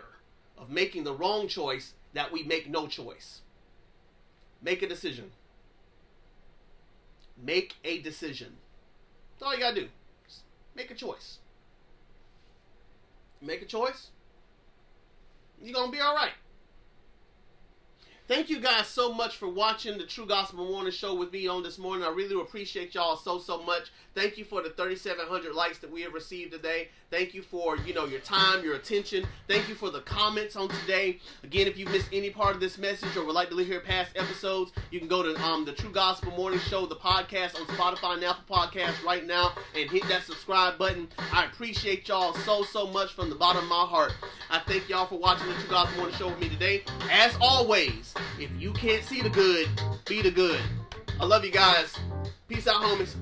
of 0.57 0.69
making 0.69 1.03
the 1.03 1.13
wrong 1.13 1.47
choice 1.47 1.93
that 2.13 2.31
we 2.31 2.43
make 2.43 2.69
no 2.69 2.87
choice. 2.87 3.41
Make 4.61 4.81
a 4.81 4.87
decision. 4.87 5.31
Make 7.41 7.75
a 7.85 8.01
decision. 8.01 8.57
That's 9.31 9.47
all 9.47 9.53
you 9.53 9.59
gotta 9.61 9.81
do. 9.81 9.87
Just 10.27 10.41
make 10.75 10.91
a 10.91 10.95
choice. 10.95 11.37
Make 13.41 13.61
a 13.61 13.65
choice. 13.65 14.09
You're 15.61 15.73
gonna 15.73 15.91
be 15.91 16.01
all 16.01 16.15
right. 16.15 16.33
Thank 18.29 18.51
you 18.51 18.59
guys 18.59 18.85
so 18.85 19.11
much 19.11 19.37
for 19.37 19.49
watching 19.49 19.97
the 19.97 20.03
True 20.03 20.27
Gospel 20.27 20.63
Morning 20.63 20.91
Show 20.91 21.15
with 21.15 21.33
me 21.33 21.47
on 21.47 21.63
this 21.63 21.79
morning. 21.79 22.05
I 22.05 22.11
really 22.11 22.39
appreciate 22.39 22.93
y'all 22.93 23.15
so 23.15 23.39
so 23.39 23.63
much. 23.63 23.89
Thank 24.13 24.37
you 24.37 24.45
for 24.45 24.61
the 24.61 24.69
3,700 24.69 25.55
likes 25.55 25.79
that 25.79 25.91
we 25.91 26.03
have 26.03 26.13
received 26.13 26.51
today. 26.51 26.89
Thank 27.09 27.33
you 27.33 27.41
for 27.41 27.77
you 27.77 27.95
know 27.95 28.05
your 28.05 28.19
time, 28.19 28.63
your 28.63 28.75
attention. 28.75 29.25
Thank 29.47 29.67
you 29.67 29.73
for 29.73 29.89
the 29.89 30.01
comments 30.01 30.55
on 30.55 30.69
today. 30.69 31.19
Again, 31.43 31.65
if 31.65 31.75
you 31.75 31.87
missed 31.87 32.09
any 32.13 32.29
part 32.29 32.53
of 32.53 32.61
this 32.61 32.77
message 32.77 33.17
or 33.17 33.25
would 33.25 33.33
like 33.33 33.49
to 33.49 33.57
hear 33.57 33.79
past 33.79 34.11
episodes, 34.15 34.73
you 34.91 34.99
can 34.99 35.07
go 35.07 35.23
to 35.23 35.35
um, 35.43 35.65
the 35.65 35.73
True 35.73 35.91
Gospel 35.91 36.31
Morning 36.33 36.59
Show, 36.59 36.85
the 36.85 36.97
podcast 36.97 37.59
on 37.59 37.65
Spotify 37.65 38.13
and 38.13 38.23
Apple 38.23 38.43
Podcasts 38.47 39.03
right 39.03 39.25
now, 39.25 39.53
and 39.75 39.89
hit 39.89 40.07
that 40.07 40.21
subscribe 40.21 40.77
button. 40.77 41.07
I 41.33 41.45
appreciate 41.45 42.07
y'all 42.07 42.35
so 42.35 42.61
so 42.61 42.85
much 42.85 43.13
from 43.13 43.31
the 43.31 43.35
bottom 43.35 43.63
of 43.63 43.69
my 43.69 43.85
heart. 43.85 44.13
I 44.51 44.59
thank 44.59 44.87
y'all 44.87 45.07
for 45.07 45.17
watching 45.17 45.47
the 45.47 45.55
True 45.55 45.69
Gospel 45.69 45.97
Morning 45.97 46.15
Show 46.15 46.27
with 46.29 46.39
me 46.39 46.49
today. 46.49 46.83
As 47.09 47.35
always. 47.41 48.13
If 48.39 48.49
you 48.59 48.73
can't 48.73 49.03
see 49.03 49.21
the 49.21 49.29
good, 49.29 49.67
be 50.05 50.21
the 50.21 50.31
good. 50.31 50.61
I 51.19 51.25
love 51.25 51.43
you 51.43 51.51
guys. 51.51 51.95
Peace 52.47 52.67
out, 52.67 52.81
homies. 52.81 53.15